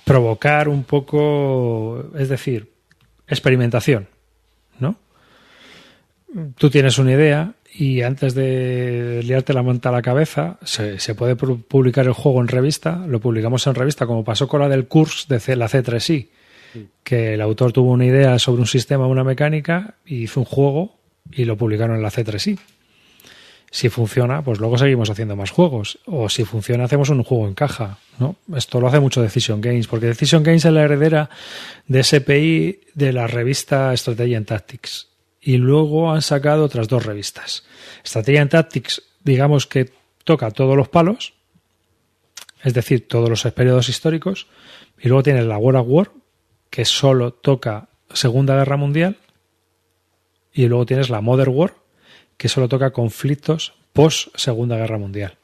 provocar 0.05 0.69
un 0.69 0.83
poco, 0.83 2.11
es 2.17 2.29
decir, 2.29 2.71
experimentación, 3.27 4.07
¿no? 4.79 4.95
Tú 6.57 6.69
tienes 6.69 6.99
una 6.99 7.13
idea 7.13 7.53
y 7.81 8.01
antes 8.01 8.33
de 8.35 9.21
liarte 9.23 9.53
la 9.53 9.63
manta 9.63 9.87
a 9.87 9.91
la 9.93 10.01
cabeza, 10.01 10.57
se, 10.63 10.99
se 10.99 11.15
puede 11.15 11.37
pu- 11.37 11.63
publicar 11.63 12.05
el 12.05 12.13
juego 12.13 12.41
en 12.41 12.47
revista, 12.49 13.05
lo 13.07 13.19
publicamos 13.21 13.65
en 13.67 13.75
revista, 13.75 14.05
como 14.05 14.23
pasó 14.25 14.47
con 14.49 14.59
la 14.59 14.67
del 14.67 14.87
curso 14.87 15.25
de 15.29 15.39
C- 15.39 15.55
la 15.55 15.69
C3I, 15.69 16.27
que 17.03 17.33
el 17.35 17.41
autor 17.41 17.71
tuvo 17.71 17.91
una 17.91 18.05
idea 18.05 18.37
sobre 18.37 18.61
un 18.61 18.67
sistema, 18.67 19.07
una 19.07 19.23
mecánica, 19.23 19.95
y 20.05 20.23
hizo 20.23 20.41
un 20.41 20.45
juego 20.45 20.95
y 21.31 21.45
lo 21.45 21.55
publicaron 21.57 21.95
en 21.95 22.01
la 22.01 22.11
C3I. 22.11 22.59
Si 23.71 23.87
funciona, 23.89 24.41
pues 24.41 24.59
luego 24.59 24.77
seguimos 24.79 25.09
haciendo 25.11 25.35
más 25.35 25.51
juegos. 25.51 25.99
O 26.05 26.27
si 26.27 26.43
funciona, 26.43 26.85
hacemos 26.85 27.09
un 27.09 27.23
juego 27.23 27.47
en 27.47 27.53
caja. 27.53 27.99
¿no? 28.17 28.35
Esto 28.55 28.81
lo 28.81 28.87
hace 28.87 28.99
mucho 28.99 29.21
Decision 29.21 29.61
Games, 29.61 29.87
porque 29.87 30.07
Decision 30.07 30.41
Games 30.43 30.65
es 30.65 30.73
la 30.73 30.83
heredera 30.83 31.29
de 31.87 32.03
SPI 32.03 32.79
de 32.95 33.13
la 33.13 33.27
revista 33.27 33.95
Strategy 33.95 34.33
and 34.35 34.47
Tactics. 34.47 35.07
Y 35.41 35.57
luego 35.57 36.11
han 36.11 36.21
sacado 36.21 36.65
otras 36.65 36.87
dos 36.87 37.05
revistas. 37.05 37.65
Strategy 38.05 38.37
and 38.37 38.51
Tactics, 38.51 39.01
digamos 39.23 39.67
que 39.67 39.91
toca 40.23 40.51
todos 40.51 40.75
los 40.75 40.89
palos, 40.89 41.33
es 42.63 42.73
decir, 42.73 43.07
todos 43.07 43.29
los 43.29 43.41
periodos 43.53 43.89
históricos. 43.89 44.47
Y 44.99 45.07
luego 45.07 45.23
tienes 45.23 45.45
la 45.45 45.57
War 45.57 45.77
of 45.77 45.87
War, 45.87 46.11
que 46.69 46.85
solo 46.85 47.31
toca 47.31 47.89
Segunda 48.13 48.55
Guerra 48.55 48.77
Mundial. 48.77 49.17
Y 50.53 50.67
luego 50.67 50.85
tienes 50.85 51.09
la 51.09 51.21
Modern 51.21 51.55
War, 51.55 51.75
que 52.37 52.49
solo 52.49 52.67
toca 52.67 52.91
conflictos 52.91 53.73
post 53.93 54.35
Segunda 54.35 54.77
Guerra 54.77 54.97
Mundial. 54.97 55.37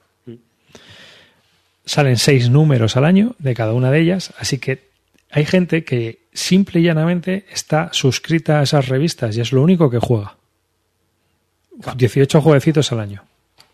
Salen 1.86 2.18
seis 2.18 2.50
números 2.50 2.98
al 2.98 3.06
año 3.06 3.36
de 3.38 3.54
cada 3.54 3.74
una 3.74 3.92
de 3.92 4.02
ellas, 4.02 4.34
así 4.40 4.58
que 4.58 4.90
hay 5.36 5.44
gente 5.44 5.84
que 5.84 6.20
simple 6.32 6.80
y 6.80 6.84
llanamente 6.84 7.46
está 7.52 7.90
suscrita 7.92 8.62
a 8.62 8.64
esas 8.64 8.88
revistas 8.88 9.36
y 9.36 9.42
es 9.42 9.52
lo 9.52 9.62
único 9.62 9.90
que 9.90 10.00
juega. 10.00 10.38
18 11.94 12.40
jueguecitos 12.40 12.94
al 12.94 13.02
año. 13.02 13.22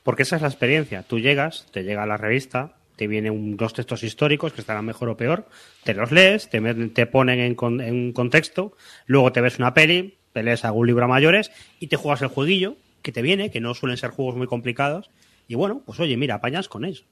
Porque 0.01 0.23
esa 0.23 0.37
es 0.37 0.41
la 0.41 0.47
experiencia. 0.47 1.03
Tú 1.03 1.19
llegas, 1.19 1.67
te 1.71 1.83
llega 1.83 2.07
la 2.07 2.17
revista, 2.17 2.73
te 2.95 3.05
vienen 3.05 3.57
dos 3.57 3.75
textos 3.75 4.01
históricos 4.01 4.53
que 4.53 4.61
estarán 4.61 4.85
mejor 4.85 5.09
o 5.09 5.17
peor, 5.17 5.47
te 5.83 5.93
los 5.93 6.11
lees, 6.11 6.49
te, 6.49 6.59
te 6.89 7.05
ponen 7.05 7.39
en, 7.39 7.55
en, 7.79 7.93
un 7.93 8.11
contexto, 8.11 8.75
luego 9.05 9.31
te 9.31 9.41
ves 9.41 9.59
una 9.59 9.75
peli, 9.75 10.17
te 10.33 10.41
lees 10.41 10.65
algún 10.65 10.87
libro 10.87 11.05
a 11.05 11.09
mayores 11.09 11.51
y 11.79 11.87
te 11.87 11.95
juegas 11.95 12.23
el 12.23 12.29
jueguillo 12.29 12.75
que 13.03 13.11
te 13.11 13.21
viene, 13.21 13.51
que 13.51 13.61
no 13.61 13.75
suelen 13.75 13.97
ser 13.97 14.09
juegos 14.09 14.35
muy 14.35 14.47
complicados. 14.47 15.11
Y 15.47 15.53
bueno, 15.53 15.83
pues 15.85 15.99
oye, 15.99 16.17
mira, 16.17 16.33
apañas 16.33 16.67
con 16.67 16.85
eso. 16.85 17.03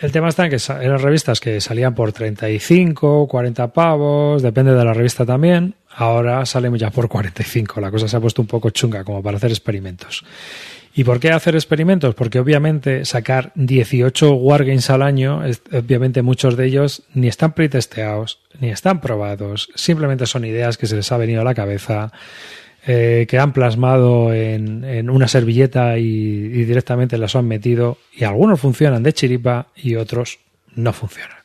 El 0.00 0.12
tema 0.12 0.30
está 0.30 0.46
en 0.46 0.50
que 0.50 0.56
eran 0.82 0.98
revistas 0.98 1.40
que 1.40 1.60
salían 1.60 1.94
por 1.94 2.10
35, 2.10 3.28
40 3.28 3.72
pavos, 3.74 4.42
depende 4.42 4.74
de 4.74 4.82
la 4.82 4.94
revista 4.94 5.26
también. 5.26 5.74
Ahora 5.94 6.46
salen 6.46 6.74
ya 6.76 6.90
por 6.90 7.06
45. 7.06 7.82
La 7.82 7.90
cosa 7.90 8.08
se 8.08 8.16
ha 8.16 8.20
puesto 8.20 8.40
un 8.40 8.48
poco 8.48 8.70
chunga 8.70 9.04
como 9.04 9.22
para 9.22 9.36
hacer 9.36 9.50
experimentos. 9.50 10.24
¿Y 10.94 11.04
por 11.04 11.20
qué 11.20 11.32
hacer 11.32 11.54
experimentos? 11.54 12.14
Porque 12.14 12.40
obviamente 12.40 13.04
sacar 13.04 13.52
18 13.56 14.32
wargames 14.32 14.88
al 14.88 15.02
año, 15.02 15.42
obviamente 15.70 16.22
muchos 16.22 16.56
de 16.56 16.64
ellos 16.64 17.02
ni 17.12 17.28
están 17.28 17.52
pretesteados, 17.52 18.40
ni 18.58 18.70
están 18.70 19.02
probados, 19.02 19.68
simplemente 19.74 20.24
son 20.24 20.46
ideas 20.46 20.78
que 20.78 20.86
se 20.86 20.96
les 20.96 21.12
ha 21.12 21.18
venido 21.18 21.42
a 21.42 21.44
la 21.44 21.54
cabeza 21.54 22.10
eh, 22.86 23.26
que 23.28 23.38
han 23.38 23.52
plasmado 23.52 24.32
en, 24.32 25.10
una 25.10 25.28
servilleta 25.28 25.98
y, 25.98 26.48
directamente 26.64 27.18
las 27.18 27.36
han 27.36 27.46
metido 27.46 27.98
y 28.12 28.24
algunos 28.24 28.60
funcionan 28.60 29.02
de 29.02 29.12
chiripa 29.12 29.66
y 29.76 29.96
otros 29.96 30.38
no 30.74 30.92
funcionan. 30.94 31.36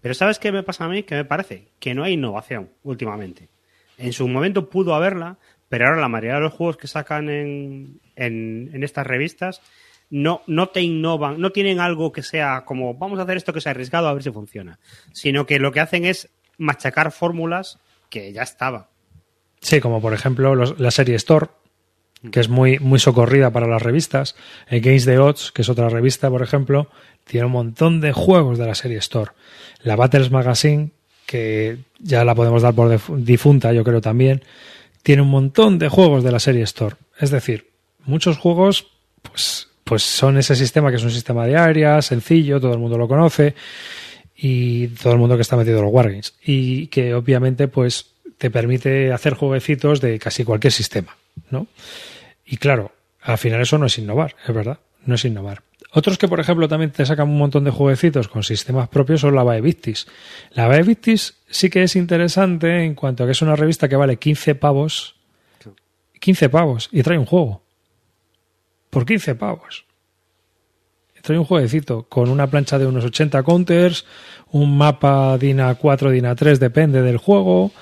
Pero 0.00 0.14
¿sabes 0.14 0.40
qué 0.40 0.50
me 0.50 0.64
pasa 0.64 0.86
a 0.86 0.88
mí? 0.88 1.04
Que 1.04 1.14
me 1.14 1.24
parece 1.24 1.68
que 1.78 1.94
no 1.94 2.02
hay 2.02 2.14
innovación 2.14 2.70
últimamente. 2.82 3.48
En 3.98 4.12
su 4.12 4.26
momento 4.26 4.68
pudo 4.68 4.94
haberla, 4.94 5.36
pero 5.68 5.86
ahora 5.86 6.00
la 6.00 6.08
mayoría 6.08 6.34
de 6.34 6.40
los 6.40 6.54
juegos 6.54 6.76
que 6.76 6.88
sacan 6.88 7.28
en, 7.28 8.00
en, 8.16 8.82
estas 8.82 9.06
revistas 9.06 9.62
no, 10.08 10.42
no 10.48 10.70
te 10.70 10.82
innovan, 10.82 11.40
no 11.40 11.50
tienen 11.50 11.78
algo 11.78 12.10
que 12.10 12.24
sea 12.24 12.64
como 12.64 12.94
vamos 12.94 13.20
a 13.20 13.22
hacer 13.22 13.36
esto 13.36 13.52
que 13.52 13.60
sea 13.60 13.70
arriesgado 13.70 14.08
a 14.08 14.14
ver 14.14 14.24
si 14.24 14.32
funciona, 14.32 14.80
sino 15.12 15.46
que 15.46 15.60
lo 15.60 15.70
que 15.70 15.80
hacen 15.80 16.04
es 16.04 16.30
machacar 16.58 17.12
fórmulas 17.12 17.78
que 18.08 18.32
ya 18.32 18.42
estaban. 18.42 18.86
Sí, 19.60 19.80
como 19.80 20.00
por 20.00 20.14
ejemplo 20.14 20.54
la 20.54 20.90
serie 20.90 21.16
Store, 21.16 21.48
que 22.30 22.40
es 22.40 22.48
muy, 22.48 22.78
muy 22.78 22.98
socorrida 22.98 23.50
para 23.50 23.66
las 23.66 23.82
revistas. 23.82 24.36
Against 24.70 25.06
the 25.06 25.18
Odds, 25.18 25.52
que 25.52 25.62
es 25.62 25.68
otra 25.68 25.88
revista, 25.88 26.28
por 26.30 26.42
ejemplo, 26.42 26.88
tiene 27.24 27.46
un 27.46 27.52
montón 27.52 28.00
de 28.00 28.12
juegos 28.12 28.58
de 28.58 28.66
la 28.66 28.74
serie 28.74 28.98
Store. 28.98 29.32
La 29.82 29.96
Battles 29.96 30.30
Magazine, 30.30 30.90
que 31.26 31.78
ya 31.98 32.24
la 32.24 32.34
podemos 32.34 32.62
dar 32.62 32.74
por 32.74 33.00
difunta, 33.22 33.72
yo 33.72 33.84
creo 33.84 34.00
también, 34.00 34.42
tiene 35.02 35.22
un 35.22 35.28
montón 35.28 35.78
de 35.78 35.88
juegos 35.88 36.24
de 36.24 36.32
la 36.32 36.40
serie 36.40 36.62
Store. 36.62 36.96
Es 37.18 37.30
decir, 37.30 37.70
muchos 38.04 38.36
juegos, 38.36 38.88
pues, 39.22 39.68
pues 39.84 40.02
son 40.02 40.36
ese 40.36 40.56
sistema 40.56 40.90
que 40.90 40.96
es 40.96 41.04
un 41.04 41.10
sistema 41.10 41.46
de 41.46 41.56
área, 41.56 42.02
sencillo, 42.02 42.60
todo 42.60 42.72
el 42.72 42.78
mundo 42.78 42.98
lo 42.98 43.08
conoce, 43.08 43.54
y 44.36 44.88
todo 44.88 45.12
el 45.14 45.18
mundo 45.18 45.36
que 45.36 45.42
está 45.42 45.56
metido 45.56 45.78
en 45.78 45.84
los 45.84 45.92
Wargames. 45.92 46.34
Y 46.44 46.88
que 46.88 47.14
obviamente, 47.14 47.68
pues, 47.68 48.10
te 48.40 48.50
permite 48.50 49.12
hacer 49.12 49.34
jueguecitos 49.34 50.00
de 50.00 50.18
casi 50.18 50.44
cualquier 50.44 50.72
sistema, 50.72 51.14
¿no? 51.50 51.66
Y 52.46 52.56
claro, 52.56 52.90
al 53.20 53.36
final 53.36 53.60
eso 53.60 53.76
no 53.76 53.84
es 53.84 53.98
innovar, 53.98 54.34
es 54.48 54.54
verdad, 54.54 54.78
no 55.04 55.16
es 55.16 55.26
innovar. 55.26 55.62
Otros 55.92 56.16
que, 56.16 56.26
por 56.26 56.40
ejemplo, 56.40 56.66
también 56.66 56.90
te 56.90 57.04
sacan 57.04 57.28
un 57.28 57.36
montón 57.36 57.64
de 57.64 57.70
jueguecitos 57.70 58.28
con 58.28 58.42
sistemas 58.42 58.88
propios 58.88 59.20
son 59.20 59.34
la 59.34 59.42
Bae 59.42 59.60
Victis. 59.60 60.06
La 60.52 60.68
Bae 60.68 60.82
Victis 60.82 61.36
sí 61.50 61.68
que 61.68 61.82
es 61.82 61.96
interesante 61.96 62.82
en 62.82 62.94
cuanto 62.94 63.24
a 63.24 63.26
que 63.26 63.32
es 63.32 63.42
una 63.42 63.56
revista 63.56 63.90
que 63.90 63.96
vale 63.96 64.16
15 64.16 64.54
pavos. 64.54 65.16
15 66.18 66.48
pavos 66.48 66.88
y 66.92 67.02
trae 67.02 67.18
un 67.18 67.26
juego. 67.26 67.62
Por 68.88 69.04
15 69.04 69.34
pavos. 69.34 69.84
trae 71.20 71.38
un 71.38 71.44
jueguecito 71.44 72.04
con 72.04 72.30
una 72.30 72.46
plancha 72.46 72.78
de 72.78 72.86
unos 72.86 73.04
80 73.04 73.42
counters, 73.42 74.06
un 74.50 74.78
mapa 74.78 75.36
DINA 75.36 75.74
4, 75.74 76.10
DINA 76.10 76.34
3, 76.34 76.58
depende 76.58 77.02
del 77.02 77.18
juego, 77.18 77.72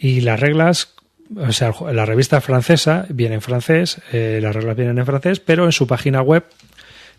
y 0.00 0.22
las 0.22 0.40
reglas, 0.40 0.94
o 1.36 1.52
sea, 1.52 1.74
la 1.92 2.06
revista 2.06 2.40
francesa 2.40 3.04
viene 3.10 3.34
en 3.34 3.42
francés, 3.42 4.00
eh, 4.12 4.40
las 4.42 4.56
reglas 4.56 4.74
vienen 4.74 4.98
en 4.98 5.04
francés, 5.04 5.40
pero 5.40 5.66
en 5.66 5.72
su 5.72 5.86
página 5.86 6.22
web 6.22 6.44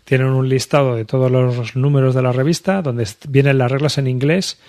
tienen 0.04 0.26
un 0.26 0.48
listado 0.48 0.96
de 0.96 1.04
todos 1.04 1.30
los 1.30 1.76
números 1.76 2.12
de 2.12 2.22
la 2.22 2.32
revista 2.32 2.82
donde 2.82 3.06
vienen 3.28 3.58
las 3.58 3.70
reglas 3.70 3.98
en 3.98 4.08
inglés 4.08 4.60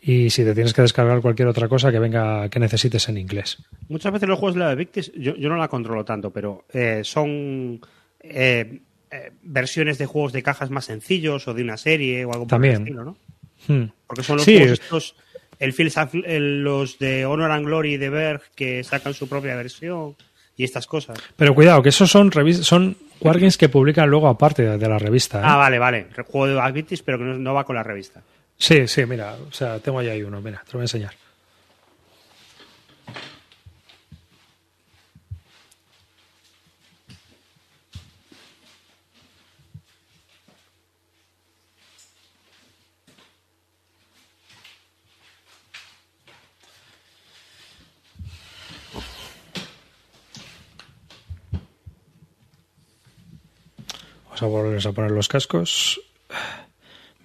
y 0.00 0.30
si 0.30 0.42
te 0.42 0.54
tienes 0.54 0.72
que 0.72 0.80
descargar 0.80 1.20
cualquier 1.20 1.48
otra 1.48 1.68
cosa 1.68 1.92
que 1.92 1.98
venga 1.98 2.48
que 2.48 2.58
necesites 2.58 3.10
en 3.10 3.18
inglés. 3.18 3.58
Muchas 3.90 4.10
veces 4.10 4.26
los 4.26 4.38
juegos 4.38 4.54
de 4.54 4.60
la 4.60 4.74
Victis 4.74 5.12
yo, 5.14 5.36
yo 5.36 5.50
no 5.50 5.56
la 5.56 5.68
controlo 5.68 6.02
tanto, 6.02 6.30
pero 6.30 6.64
eh, 6.72 7.02
son 7.04 7.78
eh, 8.20 8.80
versiones 9.42 9.98
de 9.98 10.06
juegos 10.06 10.32
de 10.32 10.42
cajas 10.42 10.70
más 10.70 10.86
sencillos 10.86 11.46
o 11.46 11.52
de 11.52 11.62
una 11.62 11.76
serie 11.76 12.24
o 12.24 12.32
algo 12.32 12.44
por 12.44 12.48
También. 12.48 12.76
el 12.76 12.80
estilo, 12.80 13.04
¿no? 13.04 13.16
Hmm. 13.68 13.90
Porque 14.06 14.22
son 14.22 14.38
los 14.38 14.46
juegos 14.46 14.70
estos 14.70 15.14
el, 15.60 16.62
los 16.62 16.98
de 16.98 17.26
Honor 17.26 17.50
and 17.52 17.66
Glory 17.66 17.96
de 17.96 18.10
Berg 18.10 18.42
que 18.54 18.82
sacan 18.82 19.14
su 19.14 19.28
propia 19.28 19.54
versión 19.54 20.16
y 20.56 20.64
estas 20.64 20.86
cosas. 20.86 21.18
Pero 21.36 21.54
cuidado, 21.54 21.82
que 21.82 21.90
esos 21.90 22.10
son 22.10 22.30
son 22.62 22.96
wargames 23.20 23.56
que 23.56 23.68
publican 23.68 24.08
luego 24.08 24.28
aparte 24.28 24.62
de, 24.62 24.88
la 24.88 24.98
revista. 24.98 25.38
¿eh? 25.38 25.42
Ah, 25.44 25.56
vale, 25.56 25.78
vale. 25.78 26.06
Juego 26.26 26.46
de 26.46 26.60
Activities, 26.60 27.02
pero 27.02 27.18
que 27.18 27.24
no, 27.24 27.54
va 27.54 27.64
con 27.64 27.76
la 27.76 27.82
revista. 27.82 28.22
Sí, 28.56 28.86
sí, 28.86 29.06
mira, 29.06 29.36
o 29.48 29.52
sea, 29.52 29.78
tengo 29.78 30.00
ahí 30.00 30.22
uno, 30.22 30.40
mira, 30.40 30.62
te 30.64 30.72
lo 30.72 30.78
voy 30.78 30.82
a 30.82 30.84
enseñar. 30.84 31.12
Vamos 54.40 54.86
a 54.86 54.92
poner 54.92 55.10
los 55.10 55.28
cascos. 55.28 56.00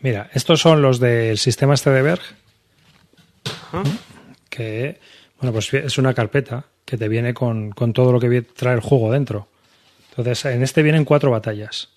Mira, 0.02 0.30
estos 0.34 0.62
son 0.62 0.82
los 0.82 1.00
del 1.00 1.38
sistema 1.38 1.74
este 1.74 1.90
de 1.90 2.02
Berg. 2.02 2.22
Que, 4.50 5.00
bueno, 5.40 5.54
pues 5.54 5.74
es 5.74 5.98
una 5.98 6.14
carpeta 6.14 6.66
que 6.86 6.98
te 6.98 7.08
viene 7.08 7.34
con, 7.34 7.74
todo 7.94 8.12
lo 8.12 8.20
que 8.20 8.42
trae 8.42 8.76
el 8.76 8.82
juego 8.82 9.12
dentro. 9.12 9.48
Entonces, 10.10 10.46
en 10.46 10.64
este 10.64 10.84
vienen 10.84 11.06
cuatro 11.06 11.32
batallas. 11.32 11.90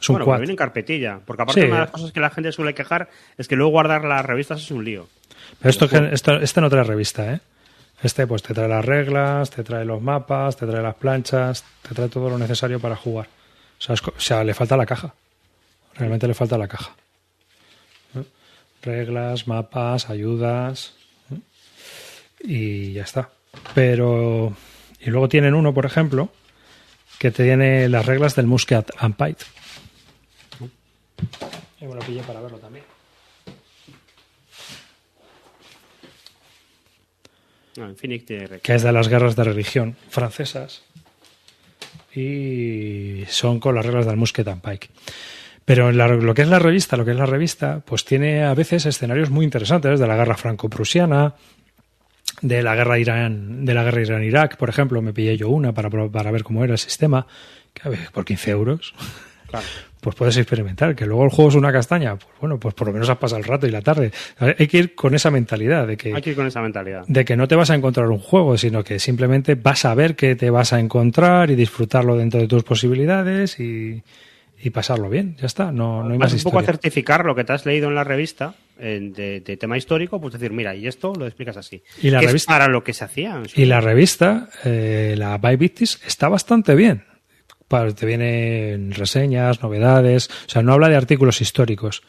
Es 0.00 0.08
un 0.08 0.18
bueno, 0.18 0.38
viene 0.38 0.52
en 0.52 0.56
carpetilla. 0.56 1.20
Porque 1.24 1.42
aparte, 1.42 1.66
una 1.66 1.74
de 1.74 1.80
las 1.80 1.90
cosas 1.90 2.12
que 2.12 2.20
la 2.20 2.30
gente 2.30 2.52
suele 2.52 2.74
quejar 2.74 3.10
es 3.36 3.48
que 3.48 3.56
luego 3.56 3.72
guardar 3.72 4.04
las 4.04 4.24
revistas 4.24 4.62
es 4.62 4.70
un 4.70 4.84
lío. 4.84 5.08
Pero 5.58 5.70
esto, 5.70 5.86
esto, 5.86 6.36
este 6.36 6.60
no 6.60 6.70
trae 6.70 6.84
revista, 6.84 7.34
¿eh? 7.34 7.40
Este 8.02 8.26
pues 8.26 8.42
te 8.42 8.54
trae 8.54 8.68
las 8.68 8.84
reglas, 8.84 9.50
te 9.50 9.62
trae 9.62 9.84
los 9.84 10.00
mapas, 10.00 10.56
te 10.56 10.66
trae 10.66 10.82
las 10.82 10.94
planchas, 10.94 11.64
te 11.86 11.94
trae 11.94 12.08
todo 12.08 12.30
lo 12.30 12.38
necesario 12.38 12.80
para 12.80 12.96
jugar. 12.96 13.28
O 13.88 14.20
sea, 14.20 14.44
le 14.44 14.54
falta 14.54 14.76
la 14.76 14.86
caja. 14.86 15.14
Realmente 15.94 16.28
le 16.28 16.34
falta 16.34 16.58
la 16.58 16.68
caja. 16.68 16.94
¿Eh? 18.14 18.24
Reglas, 18.82 19.46
mapas, 19.48 20.10
ayudas. 20.10 20.94
¿eh? 21.32 21.40
Y 22.44 22.92
ya 22.92 23.02
está. 23.04 23.30
Pero. 23.74 24.54
Y 25.00 25.10
luego 25.10 25.28
tienen 25.28 25.54
uno, 25.54 25.72
por 25.72 25.86
ejemplo, 25.86 26.30
que 27.18 27.30
tiene 27.30 27.88
las 27.88 28.04
reglas 28.04 28.36
del 28.36 28.46
Muscat 28.46 28.90
and 28.98 29.16
Pite. 29.16 29.44
Y 31.80 31.86
me 31.86 31.94
lo 31.94 32.00
pillé 32.00 32.22
para 32.22 32.40
verlo 32.40 32.58
también. 32.58 32.84
que 38.62 38.74
es 38.74 38.82
de 38.82 38.92
las 38.92 39.08
guerras 39.08 39.36
de 39.36 39.44
religión 39.44 39.96
francesas 40.10 40.82
y 42.14 43.24
son 43.28 43.60
con 43.60 43.74
las 43.74 43.84
reglas 43.84 44.06
del 44.06 44.16
Musket 44.16 44.48
and 44.48 44.62
Pike. 44.62 44.88
Pero 45.64 45.92
lo 45.92 46.34
que 46.34 46.42
es 46.42 46.48
la 46.48 46.58
revista, 46.58 46.96
lo 46.96 47.04
que 47.04 47.12
es 47.12 47.16
la 47.16 47.26
revista, 47.26 47.82
pues 47.84 48.04
tiene 48.04 48.44
a 48.44 48.54
veces 48.54 48.86
escenarios 48.86 49.30
muy 49.30 49.44
interesantes 49.44 50.00
de 50.00 50.06
la 50.06 50.16
guerra 50.16 50.36
franco-prusiana, 50.36 51.34
de 52.40 52.62
la 52.62 52.74
guerra 52.74 52.98
Irán, 52.98 53.64
de 53.64 53.74
la 53.74 53.84
guerra 53.84 54.00
Irán-Irak, 54.00 54.56
por 54.56 54.68
ejemplo, 54.68 55.02
me 55.02 55.12
pillé 55.12 55.36
yo 55.36 55.48
una 55.50 55.72
para, 55.72 55.90
para 55.90 56.30
ver 56.30 56.42
cómo 56.42 56.64
era 56.64 56.72
el 56.72 56.78
sistema, 56.78 57.26
que 57.72 57.90
por 58.12 58.24
15 58.24 58.50
euros. 58.50 58.94
Claro 59.48 59.66
pues 60.00 60.16
puedes 60.16 60.36
experimentar. 60.36 60.94
Que 60.96 61.06
luego 61.06 61.24
el 61.24 61.30
juego 61.30 61.50
es 61.50 61.54
una 61.56 61.72
castaña, 61.72 62.16
pues 62.16 62.28
bueno, 62.40 62.58
pues 62.58 62.74
por 62.74 62.86
lo 62.88 62.92
menos 62.92 63.08
has 63.08 63.18
pasado 63.18 63.38
el 63.38 63.44
rato 63.44 63.66
y 63.66 63.70
la 63.70 63.82
tarde. 63.82 64.10
Hay 64.38 64.66
que 64.66 64.78
ir 64.78 64.94
con 64.94 65.14
esa 65.14 65.30
mentalidad 65.30 65.86
de 65.86 65.96
que. 65.96 66.14
Hay 66.14 66.22
que 66.22 66.30
ir 66.30 66.36
con 66.36 66.46
esa 66.46 66.60
mentalidad. 66.62 67.04
De 67.06 67.24
que 67.24 67.36
no 67.36 67.46
te 67.48 67.54
vas 67.56 67.70
a 67.70 67.74
encontrar 67.74 68.06
un 68.08 68.18
juego, 68.18 68.56
sino 68.56 68.82
que 68.82 68.98
simplemente 68.98 69.54
vas 69.54 69.84
a 69.84 69.94
ver 69.94 70.16
qué 70.16 70.34
te 70.36 70.50
vas 70.50 70.72
a 70.72 70.80
encontrar 70.80 71.50
y 71.50 71.54
disfrutarlo 71.54 72.16
dentro 72.16 72.40
de 72.40 72.48
tus 72.48 72.62
posibilidades 72.64 73.60
y, 73.60 74.02
y 74.62 74.70
pasarlo 74.70 75.08
bien, 75.08 75.36
ya 75.40 75.46
está, 75.46 75.72
no, 75.72 76.02
no 76.04 76.12
hay 76.12 76.18
más 76.18 76.32
Vas 76.32 76.44
un 76.44 76.50
poco 76.50 76.58
a 76.58 76.62
certificar 76.64 77.24
lo 77.24 77.34
que 77.34 77.44
te 77.44 77.52
has 77.52 77.64
leído 77.66 77.88
en 77.88 77.94
la 77.94 78.04
revista 78.04 78.54
de, 78.78 79.42
de 79.44 79.56
tema 79.58 79.76
histórico, 79.76 80.20
pues 80.20 80.32
decir, 80.32 80.52
mira, 80.52 80.74
y 80.74 80.86
esto 80.86 81.12
lo 81.14 81.26
explicas 81.26 81.56
así. 81.58 81.82
Y 82.02 82.08
la 82.10 82.20
Que 82.20 82.26
es 82.26 82.32
revista- 82.32 82.52
para 82.52 82.68
lo 82.68 82.82
que 82.82 82.94
se 82.94 83.04
hacía. 83.04 83.42
Y 83.54 83.66
la 83.66 83.80
revista, 83.82 84.48
eh, 84.64 85.14
la 85.18 85.36
By 85.38 85.56
Victis, 85.56 86.00
está 86.06 86.28
bastante 86.30 86.74
bien. 86.74 87.04
Pa- 87.70 87.90
Te 87.92 88.04
vienen 88.04 88.90
reseñas, 88.92 89.62
novedades, 89.62 90.28
o 90.46 90.50
sea, 90.50 90.60
no 90.62 90.72
habla 90.72 90.88
de 90.88 90.96
artículos 90.96 91.40
históricos, 91.40 92.02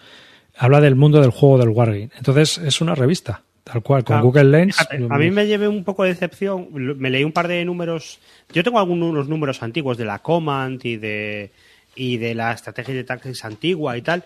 habla 0.58 0.82
del 0.82 0.96
mundo 0.96 1.22
del 1.22 1.30
juego 1.30 1.60
del 1.60 1.70
Wargame. 1.70 2.10
Entonces, 2.18 2.58
es 2.58 2.82
una 2.82 2.96
revista, 2.96 3.44
tal 3.64 3.84
cual, 3.84 4.04
con 4.04 4.16
Claro, 4.16 4.26
Google 4.26 4.44
Lens. 4.46 4.78
a 4.82 5.18
mí 5.20 5.30
me 5.30 5.46
llevé 5.46 5.68
un 5.68 5.84
poco 5.84 6.02
de 6.04 6.10
decepción. 6.10 6.68
Me 6.74 7.12
leí 7.12 7.24
un 7.24 7.32
par 7.32 7.48
de 7.48 7.64
números. 7.64 8.20
Yo 8.52 8.64
tengo 8.64 8.80
algunos 8.80 9.28
números 9.30 9.62
antiguos 9.62 9.98
de 10.00 10.06
la 10.06 10.20
Command 10.20 10.84
y 10.84 10.98
de 10.98 11.52
y 11.96 12.18
de 12.18 12.34
la 12.34 12.54
estrategia 12.54 12.96
de 12.96 13.04
Tactics 13.04 13.46
antigua 13.46 13.96
y 13.98 14.02
tal. 14.02 14.26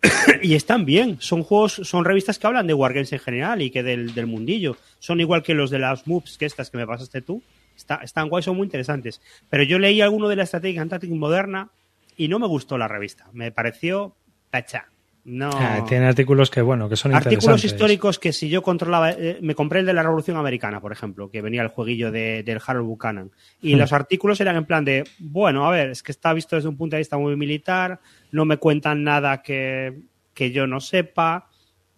y 0.42 0.54
están 0.54 0.84
bien. 0.86 1.16
Son 1.20 1.42
juegos, 1.42 1.80
son 1.84 2.04
revistas 2.06 2.38
que 2.38 2.46
hablan 2.46 2.66
de 2.66 2.72
Wargames 2.74 3.12
en 3.12 3.18
general 3.18 3.60
y 3.60 3.70
que 3.70 3.82
del, 3.82 4.14
del 4.14 4.26
mundillo. 4.26 4.76
Son 5.00 5.20
igual 5.20 5.42
que 5.42 5.52
los 5.52 5.70
de 5.70 5.80
las 5.80 6.06
moves 6.06 6.38
que 6.38 6.46
estas 6.46 6.70
que 6.70 6.78
me 6.78 6.86
pasaste 6.86 7.20
tú. 7.20 7.42
Está- 7.76 8.00
están 8.02 8.28
guay, 8.28 8.42
son 8.42 8.56
muy 8.56 8.64
interesantes. 8.66 9.20
Pero 9.50 9.62
yo 9.62 9.78
leí 9.78 10.00
alguno 10.00 10.28
de 10.28 10.36
la 10.36 10.42
estrategia 10.44 10.84
Tactics 10.86 11.12
moderna 11.14 11.70
y 12.16 12.28
no 12.28 12.38
me 12.38 12.46
gustó 12.46 12.76
la 12.78 12.88
revista. 12.88 13.26
Me 13.32 13.50
pareció 13.52 14.14
tacha. 14.50 14.86
No. 15.24 15.50
Ah, 15.54 15.84
tiene 15.88 16.06
artículos 16.06 16.50
que, 16.50 16.60
bueno, 16.62 16.88
que 16.88 16.96
son 16.96 17.14
Artículos 17.14 17.44
interesantes. 17.44 17.72
históricos 17.72 18.18
que 18.18 18.32
si 18.32 18.48
yo 18.48 18.60
controlaba, 18.60 19.12
eh, 19.12 19.38
me 19.40 19.54
compré 19.54 19.78
el 19.78 19.86
de 19.86 19.92
la 19.92 20.02
Revolución 20.02 20.36
Americana, 20.36 20.80
por 20.80 20.90
ejemplo, 20.90 21.30
que 21.30 21.40
venía 21.40 21.62
el 21.62 21.68
jueguillo 21.68 22.10
de, 22.10 22.42
del 22.42 22.60
Harold 22.66 22.88
Buchanan. 22.88 23.30
Y 23.60 23.76
Hmm. 23.76 23.78
los 23.78 23.92
artículos 23.92 24.40
eran 24.40 24.56
en 24.56 24.64
plan 24.64 24.84
de, 24.84 25.04
bueno, 25.20 25.64
a 25.64 25.70
ver, 25.70 25.90
es 25.90 26.02
que 26.02 26.10
está 26.10 26.32
visto 26.32 26.56
desde 26.56 26.68
un 26.68 26.76
punto 26.76 26.96
de 26.96 27.00
vista 27.02 27.18
muy 27.18 27.36
militar, 27.36 28.00
no 28.32 28.44
me 28.44 28.56
cuentan 28.56 29.04
nada 29.04 29.42
que, 29.42 30.00
que 30.34 30.50
yo 30.50 30.66
no 30.66 30.80
sepa. 30.80 31.48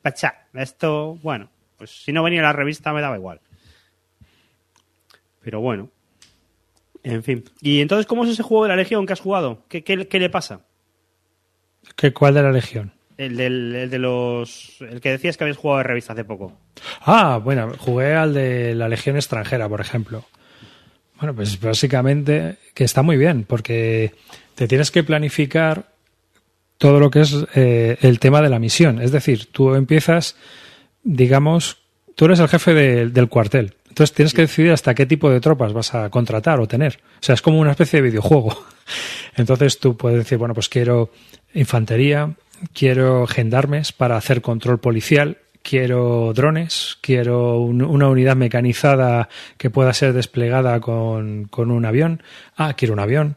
Pachá, 0.03 0.47
esto, 0.53 1.15
bueno, 1.23 1.49
pues 1.79 2.05
si 2.05 2.13
no 2.13 2.23
venía 2.23 2.43
la 2.43 2.53
revista 2.53 2.93
me 2.93 3.01
daba 3.01 3.17
igual. 3.17 3.41
Pero 5.45 5.61
bueno. 5.61 5.91
En 7.03 7.23
fin. 7.23 7.45
¿Y 7.61 7.81
entonces 7.81 8.07
cómo 8.07 8.25
es 8.25 8.31
ese 8.31 8.43
juego 8.43 8.65
de 8.65 8.71
la 8.71 8.77
Legión 8.77 9.05
que 9.07 9.13
has 9.13 9.21
jugado? 9.21 9.63
¿Qué, 9.69 9.85
qué, 9.85 10.09
qué 10.09 10.19
le 10.19 10.31
pasa? 10.31 10.61
¿Qué, 11.97 12.13
¿Cuál 12.13 12.35
de 12.35 12.43
la 12.43 12.51
Legión? 12.53 12.93
El, 13.19 13.37
del, 13.37 13.75
el 13.77 13.91
de 13.91 13.99
los. 13.99 14.77
El 14.81 15.01
que 15.01 15.11
decías 15.11 15.37
que 15.37 15.45
habías 15.45 15.57
jugado 15.59 15.79
de 15.79 15.85
revista 15.85 16.15
hace 16.15 16.25
poco. 16.25 16.59
Ah, 17.03 17.39
bueno, 17.43 17.73
jugué 17.79 18.15
al 18.15 18.33
de 18.35 18.75
la 18.75 18.89
Legión 18.89 19.17
extranjera, 19.17 19.69
por 19.69 19.81
ejemplo. 19.81 20.25
Bueno, 21.21 21.35
pues 21.35 21.61
básicamente 21.61 22.57
que 22.75 22.85
está 22.85 23.03
muy 23.03 23.17
bien, 23.17 23.45
porque 23.45 24.15
te 24.57 24.67
tienes 24.67 24.91
que 24.91 25.05
planificar 25.05 25.93
todo 26.79 26.99
lo 26.99 27.11
que 27.11 27.21
es 27.21 27.37
eh, 27.55 27.99
el 28.01 28.19
tema 28.19 28.43
de 28.43 28.49
la 28.49 28.59
misión. 28.59 29.01
Es 29.01 29.13
decir, 29.13 29.47
tú 29.53 29.75
empiezas, 29.77 30.37
digamos, 31.05 31.79
tú 32.17 32.25
eres 32.25 32.41
el 32.41 32.49
jefe 32.49 32.75
de- 32.75 33.09
del 33.11 33.29
cuartel. 33.29 33.75
Entonces 33.95 34.13
tienes 34.13 34.35
que 34.35 34.43
decidir 34.43 34.73
hasta 34.73 34.93
qué 34.93 35.07
tipo 35.07 35.31
de 35.31 35.41
tropas 35.41 35.73
vas 35.73 35.95
a 35.95 36.11
contratar 36.11 36.59
o 36.59 36.67
tener. 36.67 36.99
O 37.21 37.23
sea, 37.23 37.37
es 37.37 37.43
como 37.43 37.61
una 37.61 37.71
especie 37.71 38.03
de 38.03 38.09
videojuego. 38.09 38.65
Entonces 39.37 39.79
tú 39.79 39.97
puedes 39.97 40.19
decir, 40.19 40.37
bueno, 40.37 40.53
pues 40.53 40.69
quiero 40.69 41.13
infantería, 41.55 42.35
quiero 42.73 43.29
gendarmes 43.29 43.93
para 43.93 44.17
hacer 44.17 44.43
control 44.43 44.81
policial, 44.81 45.39
quiero 45.63 46.33
drones, 46.35 46.99
quiero 47.03 47.59
un- 47.61 47.83
una 47.83 48.09
unidad 48.09 48.35
mecanizada 48.35 49.29
que 49.59 49.71
pueda 49.71 49.93
ser 49.93 50.13
desplegada 50.13 50.81
con, 50.81 51.45
con 51.45 51.71
un 51.71 51.85
avión. 51.85 52.21
Ah, 52.57 52.75
quiero 52.75 52.95
un 52.95 53.01
avión, 53.01 53.37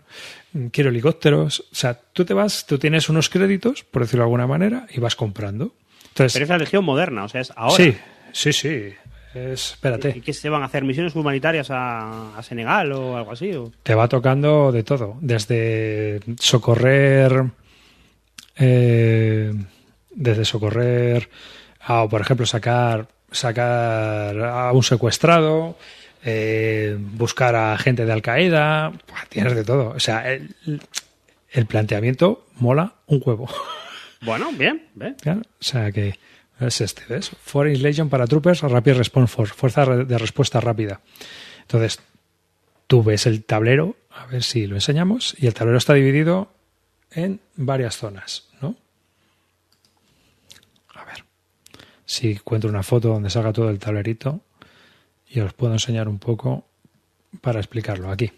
quiero 0.72 0.90
helicópteros. 0.90 1.60
O 1.72 1.76
sea, 1.76 2.00
tú 2.14 2.26
te 2.26 2.34
vas, 2.34 2.66
tú 2.66 2.80
tienes 2.80 3.10
unos 3.10 3.30
créditos, 3.30 3.84
por 3.84 4.02
decirlo 4.02 4.24
de 4.24 4.26
alguna 4.26 4.48
manera, 4.48 4.88
y 4.92 5.00
vas 5.00 5.16
comprando. 5.16 5.76
Entonces, 6.10 6.34
Pero 6.34 6.44
es 6.46 6.50
la 6.50 6.58
Legión 6.58 6.84
moderna, 6.84 7.26
o 7.26 7.30
sea, 7.30 7.42
es 7.42 7.54
ahora. 7.56 7.76
sí, 7.76 7.96
sí, 8.32 8.54
sí. 8.54 8.94
Es, 9.38 9.70
¿Y 9.70 9.74
espérate, 9.74 10.22
que 10.22 10.34
se 10.34 10.50
van 10.50 10.62
a 10.62 10.66
hacer 10.66 10.84
misiones 10.84 11.16
humanitarias 11.16 11.70
a, 11.72 12.38
a 12.38 12.44
Senegal 12.44 12.92
o 12.92 13.18
algo 13.18 13.32
así? 13.32 13.54
o? 13.54 13.72
te 13.84 13.96
va 13.96 14.08
tocando 14.08 14.72
de 14.72 14.84
todo, 14.84 15.18
desde 15.22 16.20
socorrer, 16.40 17.46
eh, 18.58 19.54
desde 20.12 20.46
socorrer, 20.46 21.30
a, 21.82 22.04
o 22.04 22.10
por 22.10 22.22
ejemplo, 22.22 22.46
sacar, 22.46 23.08
sacar 23.32 24.40
a 24.40 24.72
un 24.72 24.84
secuestrado, 24.84 25.78
eh, 26.24 26.98
buscar 27.00 27.56
a 27.56 27.78
gente 27.78 28.06
de 28.06 28.12
Al 28.12 28.22
Qaeda, 28.22 28.92
tienes 29.30 29.56
de 29.56 29.64
todo. 29.64 29.90
O 29.90 30.00
sea, 30.00 30.32
el, 30.32 30.56
el 31.52 31.66
planteamiento 31.66 32.46
mola 32.56 32.96
un 33.08 33.22
huevo. 33.24 33.48
Bueno, 34.22 34.52
bien, 34.52 34.84
O 35.26 35.64
sea 35.64 35.92
que 35.92 36.18
es 36.60 36.82
este, 36.82 37.04
¿ves? 37.08 37.32
Foreign 37.42 37.82
Legion 37.82 38.10
para 38.10 38.28
Troopers, 38.28 38.62
Rapid 38.62 38.94
Response 38.94 39.34
Force, 39.34 39.54
fuerza 39.54 39.86
de 39.86 40.18
respuesta 40.18 40.60
rápida. 40.60 41.02
Entonces, 41.62 42.00
tú 42.88 43.04
ves 43.04 43.26
el 43.28 43.44
tablero, 43.44 43.96
a 44.10 44.26
ver 44.26 44.44
si 44.44 44.66
lo 44.66 44.76
enseñamos, 44.76 45.36
y 45.38 45.48
el 45.48 45.54
tablero 45.54 45.78
está 45.78 45.94
dividido 45.94 46.52
en 47.12 47.40
varias 47.56 47.98
zonas, 47.98 48.48
¿no? 48.62 48.76
A 50.94 51.06
ver, 51.06 51.24
si 52.06 52.32
encuentro 52.32 52.70
una 52.70 52.84
foto 52.84 53.10
donde 53.10 53.30
salga 53.30 53.54
todo 53.54 53.70
el 53.70 53.80
tablerito 53.80 54.42
y 55.30 55.40
os 55.42 55.54
puedo 55.54 55.74
enseñar 55.74 56.08
un 56.08 56.20
poco 56.20 56.66
para 57.42 57.60
explicarlo 57.60 58.10
aquí. 58.10 58.32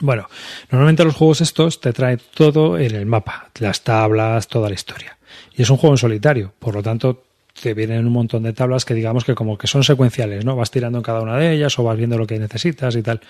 Bueno, 0.00 0.28
normalmente 0.70 1.04
los 1.04 1.14
juegos 1.14 1.40
estos 1.40 1.80
te 1.80 1.92
traen 1.92 2.20
todo 2.34 2.78
en 2.78 2.94
el 2.94 3.06
mapa, 3.06 3.50
las 3.58 3.82
tablas, 3.82 4.48
toda 4.48 4.68
la 4.68 4.74
historia. 4.74 5.18
Y 5.54 5.62
es 5.62 5.70
un 5.70 5.76
juego 5.76 5.94
en 5.94 5.98
solitario, 5.98 6.52
por 6.58 6.74
lo 6.74 6.82
tanto 6.82 7.24
te 7.60 7.74
vienen 7.74 8.06
un 8.06 8.12
montón 8.12 8.44
de 8.44 8.52
tablas 8.52 8.84
que 8.84 8.94
digamos 8.94 9.24
que 9.24 9.34
como 9.34 9.58
que 9.58 9.66
son 9.66 9.82
secuenciales, 9.82 10.44
¿no? 10.44 10.56
Vas 10.56 10.70
tirando 10.70 10.98
en 10.98 11.02
cada 11.02 11.20
una 11.20 11.36
de 11.36 11.52
ellas 11.52 11.78
o 11.78 11.82
vas 11.82 11.96
viendo 11.96 12.16
lo 12.16 12.26
que 12.26 12.38
necesitas 12.38 12.94
y 12.94 13.02
tal. 13.02 13.20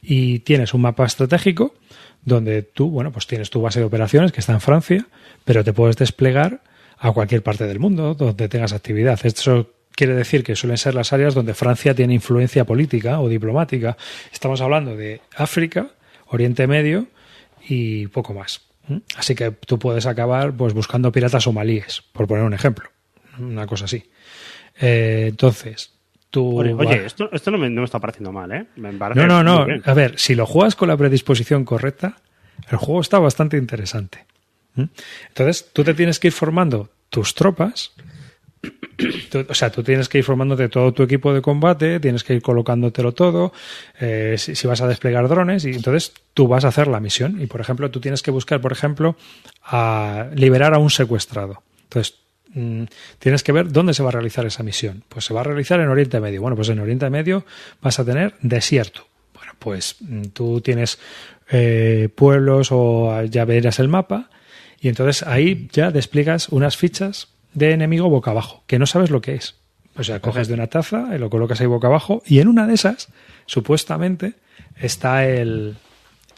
Y 0.00 0.40
tienes 0.40 0.74
un 0.74 0.80
mapa 0.80 1.04
estratégico 1.04 1.74
donde 2.24 2.62
tú, 2.62 2.90
bueno, 2.90 3.12
pues 3.12 3.26
tienes 3.26 3.50
tu 3.50 3.60
base 3.60 3.80
de 3.80 3.86
operaciones 3.86 4.32
que 4.32 4.40
está 4.40 4.52
en 4.52 4.60
Francia, 4.60 5.06
pero 5.44 5.64
te 5.64 5.72
puedes 5.72 5.96
desplegar 5.96 6.62
a 6.98 7.12
cualquier 7.12 7.42
parte 7.42 7.66
del 7.66 7.78
mundo 7.78 8.14
donde 8.14 8.48
tengas 8.48 8.72
actividad. 8.72 9.20
Esto 9.22 9.70
quiere 9.94 10.14
decir 10.14 10.44
que 10.44 10.56
suelen 10.56 10.78
ser 10.78 10.94
las 10.94 11.12
áreas 11.12 11.34
donde 11.34 11.54
Francia 11.54 11.94
tiene 11.94 12.14
influencia 12.14 12.64
política 12.64 13.20
o 13.20 13.28
diplomática. 13.28 13.96
Estamos 14.32 14.60
hablando 14.60 14.96
de 14.96 15.20
África, 15.36 15.88
Oriente 16.28 16.66
Medio 16.66 17.06
y 17.66 18.06
poco 18.08 18.34
más. 18.34 18.62
Así 19.16 19.34
que 19.34 19.50
tú 19.50 19.78
puedes 19.78 20.06
acabar 20.06 20.52
pues 20.52 20.72
buscando 20.72 21.12
piratas 21.12 21.44
somalíes, 21.44 22.02
por 22.12 22.26
poner 22.26 22.44
un 22.44 22.54
ejemplo, 22.54 22.88
una 23.38 23.66
cosa 23.66 23.84
así. 23.84 24.04
Eh, 24.80 25.26
entonces, 25.28 25.92
tú 26.30 26.58
Oye, 26.58 27.04
esto, 27.04 27.28
esto 27.32 27.50
no, 27.50 27.58
me, 27.58 27.68
no 27.68 27.82
me 27.82 27.84
está 27.84 27.98
pareciendo 27.98 28.32
mal, 28.32 28.50
¿eh? 28.52 28.66
Me 28.76 28.92
no, 28.92 29.26
no, 29.26 29.42
no. 29.42 29.66
A 29.84 29.94
ver, 29.94 30.18
si 30.18 30.34
lo 30.34 30.46
juegas 30.46 30.74
con 30.74 30.88
la 30.88 30.96
predisposición 30.96 31.64
correcta, 31.64 32.16
el 32.70 32.78
juego 32.78 33.00
está 33.00 33.18
bastante 33.18 33.56
interesante. 33.56 34.26
Entonces, 35.28 35.70
tú 35.72 35.82
te 35.82 35.94
tienes 35.94 36.20
que 36.20 36.28
ir 36.28 36.32
formando 36.32 36.88
tus 37.10 37.34
tropas. 37.34 37.92
O 39.48 39.54
sea, 39.54 39.70
tú 39.70 39.82
tienes 39.82 40.08
que 40.08 40.18
ir 40.18 40.24
formándote 40.24 40.68
todo 40.68 40.92
tu 40.92 41.02
equipo 41.04 41.32
de 41.32 41.40
combate, 41.40 42.00
tienes 42.00 42.24
que 42.24 42.34
ir 42.34 42.42
colocándotelo 42.42 43.12
todo, 43.12 43.52
eh, 44.00 44.34
si, 44.38 44.56
si 44.56 44.66
vas 44.66 44.80
a 44.80 44.88
desplegar 44.88 45.28
drones, 45.28 45.64
y 45.64 45.70
entonces 45.70 46.12
tú 46.34 46.48
vas 46.48 46.64
a 46.64 46.68
hacer 46.68 46.88
la 46.88 46.98
misión. 46.98 47.40
Y, 47.40 47.46
por 47.46 47.60
ejemplo, 47.60 47.90
tú 47.90 48.00
tienes 48.00 48.22
que 48.22 48.30
buscar, 48.30 48.60
por 48.60 48.72
ejemplo, 48.72 49.16
a 49.62 50.28
liberar 50.34 50.74
a 50.74 50.78
un 50.78 50.90
secuestrado. 50.90 51.62
Entonces, 51.84 52.16
mm, 52.54 52.84
tienes 53.18 53.42
que 53.42 53.52
ver 53.52 53.70
dónde 53.70 53.94
se 53.94 54.02
va 54.02 54.08
a 54.08 54.12
realizar 54.12 54.44
esa 54.46 54.62
misión. 54.62 55.04
Pues 55.08 55.24
se 55.24 55.34
va 55.34 55.40
a 55.40 55.44
realizar 55.44 55.78
en 55.78 55.88
Oriente 55.88 56.18
Medio. 56.18 56.42
Bueno, 56.42 56.56
pues 56.56 56.68
en 56.68 56.80
Oriente 56.80 57.08
Medio 57.08 57.44
vas 57.80 58.00
a 58.00 58.04
tener 58.04 58.34
desierto. 58.40 59.06
Bueno, 59.34 59.52
pues 59.60 59.96
mm, 60.00 60.22
tú 60.32 60.60
tienes 60.60 60.98
eh, 61.50 62.08
pueblos 62.14 62.68
o 62.72 63.22
ya 63.24 63.44
verás 63.44 63.78
el 63.78 63.88
mapa 63.88 64.28
y 64.80 64.88
entonces 64.88 65.22
ahí 65.26 65.68
ya 65.72 65.90
despliegas 65.90 66.48
unas 66.50 66.76
fichas 66.76 67.28
de 67.54 67.72
enemigo 67.72 68.08
boca 68.08 68.30
abajo, 68.30 68.62
que 68.66 68.78
no 68.78 68.86
sabes 68.86 69.10
lo 69.10 69.20
que 69.20 69.34
es. 69.34 69.56
O 69.96 70.04
sea, 70.04 70.20
coges 70.20 70.46
de 70.48 70.54
una 70.54 70.68
taza 70.68 71.08
y 71.14 71.18
lo 71.18 71.28
colocas 71.28 71.60
ahí 71.60 71.66
boca 71.66 71.88
abajo 71.88 72.22
y 72.24 72.38
en 72.38 72.48
una 72.48 72.66
de 72.66 72.74
esas, 72.74 73.08
supuestamente, 73.46 74.34
está 74.80 75.26
el, 75.26 75.76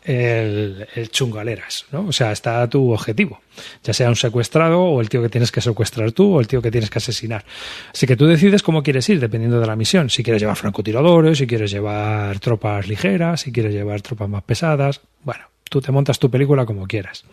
el, 0.04 0.86
el 0.94 1.10
chungaleras, 1.10 1.84
¿no? 1.92 2.06
O 2.06 2.12
sea, 2.12 2.32
está 2.32 2.66
tu 2.68 2.90
objetivo, 2.90 3.40
ya 3.84 3.92
sea 3.92 4.08
un 4.08 4.16
secuestrado 4.16 4.80
o 4.80 5.00
el 5.02 5.10
tío 5.10 5.20
que 5.20 5.28
tienes 5.28 5.52
que 5.52 5.60
secuestrar 5.60 6.12
tú 6.12 6.36
o 6.36 6.40
el 6.40 6.48
tío 6.48 6.62
que 6.62 6.70
tienes 6.70 6.88
que 6.88 6.98
asesinar. 6.98 7.44
Así 7.92 8.06
que 8.06 8.16
tú 8.16 8.26
decides 8.26 8.62
cómo 8.62 8.82
quieres 8.82 9.06
ir 9.10 9.20
dependiendo 9.20 9.60
de 9.60 9.66
la 9.66 9.76
misión. 9.76 10.08
Si 10.08 10.22
quieres 10.22 10.40
llevar 10.40 10.56
francotiradores, 10.56 11.38
si 11.38 11.46
quieres 11.46 11.70
llevar 11.70 12.38
tropas 12.38 12.88
ligeras, 12.88 13.42
si 13.42 13.52
quieres 13.52 13.74
llevar 13.74 14.00
tropas 14.00 14.28
más 14.28 14.42
pesadas. 14.42 15.02
Bueno, 15.22 15.44
tú 15.68 15.82
te 15.82 15.92
montas 15.92 16.18
tu 16.18 16.30
película 16.30 16.64
como 16.64 16.86
quieras. 16.86 17.24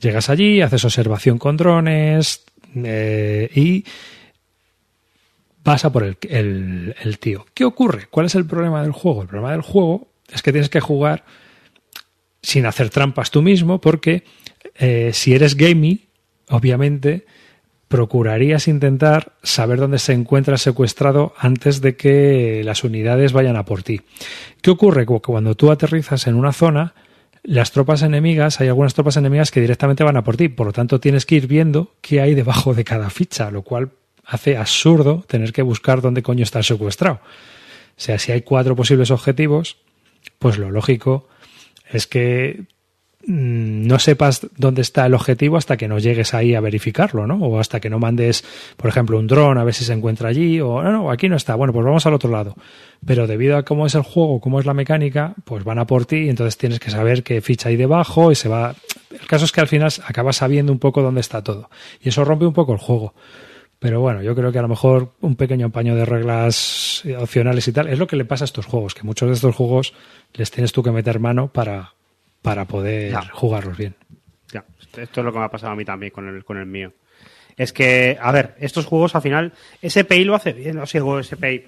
Llegas 0.00 0.30
allí, 0.30 0.60
haces 0.60 0.84
observación 0.84 1.38
con 1.38 1.56
drones 1.56 2.44
eh, 2.74 3.50
y 3.54 3.84
vas 5.64 5.84
a 5.84 5.92
por 5.92 6.04
el, 6.04 6.16
el, 6.28 6.94
el 7.02 7.18
tío. 7.18 7.46
¿Qué 7.54 7.64
ocurre? 7.64 8.06
¿Cuál 8.10 8.26
es 8.26 8.34
el 8.34 8.46
problema 8.46 8.82
del 8.82 8.92
juego? 8.92 9.22
El 9.22 9.28
problema 9.28 9.52
del 9.52 9.62
juego 9.62 10.08
es 10.32 10.42
que 10.42 10.52
tienes 10.52 10.70
que 10.70 10.80
jugar 10.80 11.24
sin 12.42 12.66
hacer 12.66 12.90
trampas 12.90 13.30
tú 13.30 13.42
mismo, 13.42 13.80
porque 13.80 14.24
eh, 14.76 15.10
si 15.12 15.34
eres 15.34 15.56
gaming, 15.56 16.00
obviamente 16.48 17.26
procurarías 17.88 18.68
intentar 18.68 19.32
saber 19.42 19.80
dónde 19.80 19.98
se 19.98 20.12
encuentra 20.12 20.56
secuestrado 20.58 21.34
antes 21.36 21.80
de 21.80 21.96
que 21.96 22.62
las 22.64 22.84
unidades 22.84 23.32
vayan 23.32 23.56
a 23.56 23.64
por 23.64 23.82
ti. 23.82 24.02
¿Qué 24.62 24.70
ocurre? 24.70 25.04
Cuando 25.06 25.56
tú 25.56 25.72
aterrizas 25.72 26.28
en 26.28 26.36
una 26.36 26.52
zona, 26.52 26.94
las 27.42 27.72
tropas 27.72 28.02
enemigas, 28.02 28.60
hay 28.60 28.68
algunas 28.68 28.94
tropas 28.94 29.16
enemigas 29.16 29.50
que 29.50 29.60
directamente 29.60 30.04
van 30.04 30.16
a 30.16 30.24
por 30.24 30.36
ti, 30.36 30.48
por 30.48 30.66
lo 30.66 30.72
tanto 30.72 31.00
tienes 31.00 31.26
que 31.26 31.36
ir 31.36 31.46
viendo 31.46 31.94
qué 32.00 32.20
hay 32.20 32.34
debajo 32.34 32.74
de 32.74 32.84
cada 32.84 33.10
ficha, 33.10 33.50
lo 33.50 33.62
cual 33.62 33.92
hace 34.24 34.56
absurdo 34.56 35.24
tener 35.26 35.52
que 35.52 35.62
buscar 35.62 36.00
dónde 36.00 36.22
coño 36.22 36.44
está 36.44 36.62
secuestrado. 36.62 37.20
O 37.96 38.02
sea, 38.02 38.18
si 38.18 38.32
hay 38.32 38.42
cuatro 38.42 38.76
posibles 38.76 39.10
objetivos, 39.10 39.78
pues 40.38 40.58
lo 40.58 40.70
lógico 40.70 41.28
es 41.90 42.06
que 42.06 42.64
no 43.26 43.98
sepas 43.98 44.46
dónde 44.56 44.80
está 44.80 45.04
el 45.06 45.14
objetivo 45.14 45.56
hasta 45.56 45.76
que 45.76 45.88
no 45.88 45.98
llegues 45.98 46.32
ahí 46.32 46.54
a 46.54 46.60
verificarlo, 46.60 47.26
¿no? 47.26 47.36
O 47.36 47.58
hasta 47.58 47.78
que 47.78 47.90
no 47.90 47.98
mandes, 47.98 48.44
por 48.76 48.88
ejemplo, 48.88 49.18
un 49.18 49.26
dron 49.26 49.58
a 49.58 49.64
ver 49.64 49.74
si 49.74 49.84
se 49.84 49.92
encuentra 49.92 50.30
allí, 50.30 50.60
o 50.60 50.82
no, 50.82 50.90
no, 50.90 51.10
aquí 51.10 51.28
no 51.28 51.36
está, 51.36 51.54
bueno, 51.54 51.72
pues 51.72 51.84
vamos 51.84 52.06
al 52.06 52.14
otro 52.14 52.30
lado. 52.30 52.54
Pero 53.04 53.26
debido 53.26 53.56
a 53.56 53.64
cómo 53.64 53.86
es 53.86 53.94
el 53.94 54.02
juego, 54.02 54.40
cómo 54.40 54.58
es 54.58 54.66
la 54.66 54.74
mecánica, 54.74 55.34
pues 55.44 55.64
van 55.64 55.78
a 55.78 55.86
por 55.86 56.06
ti 56.06 56.16
y 56.16 56.28
entonces 56.30 56.56
tienes 56.56 56.80
que 56.80 56.90
saber 56.90 57.22
qué 57.22 57.40
ficha 57.40 57.68
hay 57.68 57.76
debajo 57.76 58.32
y 58.32 58.34
se 58.34 58.48
va... 58.48 58.74
El 59.10 59.26
caso 59.26 59.44
es 59.44 59.52
que 59.52 59.60
al 59.60 59.68
final 59.68 59.92
acabas 60.06 60.36
sabiendo 60.36 60.72
un 60.72 60.78
poco 60.78 61.02
dónde 61.02 61.20
está 61.20 61.42
todo. 61.42 61.68
Y 62.00 62.08
eso 62.08 62.24
rompe 62.24 62.46
un 62.46 62.52
poco 62.52 62.72
el 62.72 62.78
juego. 62.78 63.14
Pero 63.78 64.00
bueno, 64.00 64.22
yo 64.22 64.34
creo 64.34 64.52
que 64.52 64.58
a 64.58 64.62
lo 64.62 64.68
mejor 64.68 65.12
un 65.20 65.36
pequeño 65.36 65.70
paño 65.70 65.96
de 65.96 66.04
reglas 66.04 67.02
opcionales 67.18 67.66
y 67.66 67.72
tal 67.72 67.88
es 67.88 67.98
lo 67.98 68.06
que 68.06 68.16
le 68.16 68.26
pasa 68.26 68.44
a 68.44 68.46
estos 68.46 68.66
juegos, 68.66 68.94
que 68.94 69.04
muchos 69.04 69.28
de 69.28 69.34
estos 69.34 69.56
juegos 69.56 69.94
les 70.34 70.50
tienes 70.50 70.72
tú 70.72 70.82
que 70.82 70.90
meter 70.90 71.18
mano 71.18 71.50
para, 71.50 71.94
para 72.42 72.64
poder 72.64 73.14
jugarlos 73.32 73.76
bien. 73.76 73.94
Ya, 74.52 74.64
esto 74.96 75.20
es 75.20 75.24
lo 75.24 75.32
que 75.32 75.38
me 75.38 75.44
ha 75.44 75.50
pasado 75.50 75.72
a 75.72 75.76
mí 75.76 75.84
también 75.84 76.12
con 76.12 76.28
el, 76.28 76.44
con 76.44 76.58
el 76.58 76.66
mío. 76.66 76.92
Es 77.56 77.72
que, 77.72 78.18
a 78.20 78.32
ver, 78.32 78.54
estos 78.58 78.86
juegos 78.86 79.14
al 79.14 79.22
final, 79.22 79.52
SPI 79.86 80.24
lo 80.24 80.34
hace 80.34 80.52
bien, 80.52 80.78
o 80.78 80.86
sea, 80.86 81.02
SPI, 81.22 81.64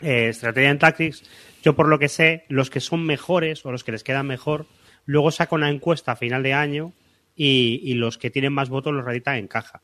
eh, 0.00 0.32
Strategy 0.32 0.66
and 0.66 0.80
Tactics, 0.80 1.22
yo 1.62 1.74
por 1.74 1.88
lo 1.88 1.98
que 1.98 2.08
sé, 2.08 2.44
los 2.48 2.68
que 2.68 2.80
son 2.80 3.04
mejores 3.04 3.64
o 3.64 3.72
los 3.72 3.84
que 3.84 3.92
les 3.92 4.04
quedan 4.04 4.26
mejor, 4.26 4.66
luego 5.06 5.30
saca 5.30 5.54
una 5.54 5.70
encuesta 5.70 6.12
a 6.12 6.16
final 6.16 6.42
de 6.42 6.52
año 6.52 6.92
y, 7.34 7.80
y 7.82 7.94
los 7.94 8.18
que 8.18 8.30
tienen 8.30 8.52
más 8.52 8.68
votos 8.68 8.92
los 8.92 9.04
reeditan 9.04 9.36
en 9.36 9.48
caja 9.48 9.82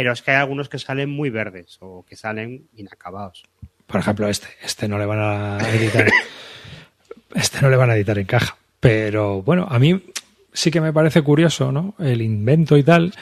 pero 0.00 0.12
es 0.12 0.22
que 0.22 0.30
hay 0.30 0.38
algunos 0.38 0.70
que 0.70 0.78
salen 0.78 1.10
muy 1.10 1.28
verdes 1.28 1.76
o 1.80 2.06
que 2.06 2.16
salen 2.16 2.70
inacabados. 2.74 3.44
Por 3.86 4.00
ejemplo, 4.00 4.28
este, 4.28 4.48
este 4.62 4.88
no 4.88 4.96
le 4.96 5.04
van 5.04 5.18
a 5.18 5.58
editar, 5.74 6.06
este 7.34 7.60
no 7.60 7.68
le 7.68 7.76
van 7.76 7.90
a 7.90 7.96
editar 7.96 8.18
en 8.18 8.24
caja. 8.24 8.56
Pero 8.80 9.42
bueno, 9.42 9.66
a 9.68 9.78
mí 9.78 10.02
sí 10.52 10.70
que 10.70 10.80
me 10.80 10.92
parece 10.92 11.22
curioso, 11.22 11.70
¿no? 11.70 11.94
El 11.98 12.22
invento 12.22 12.76
y 12.76 12.82
tal. 12.82 13.12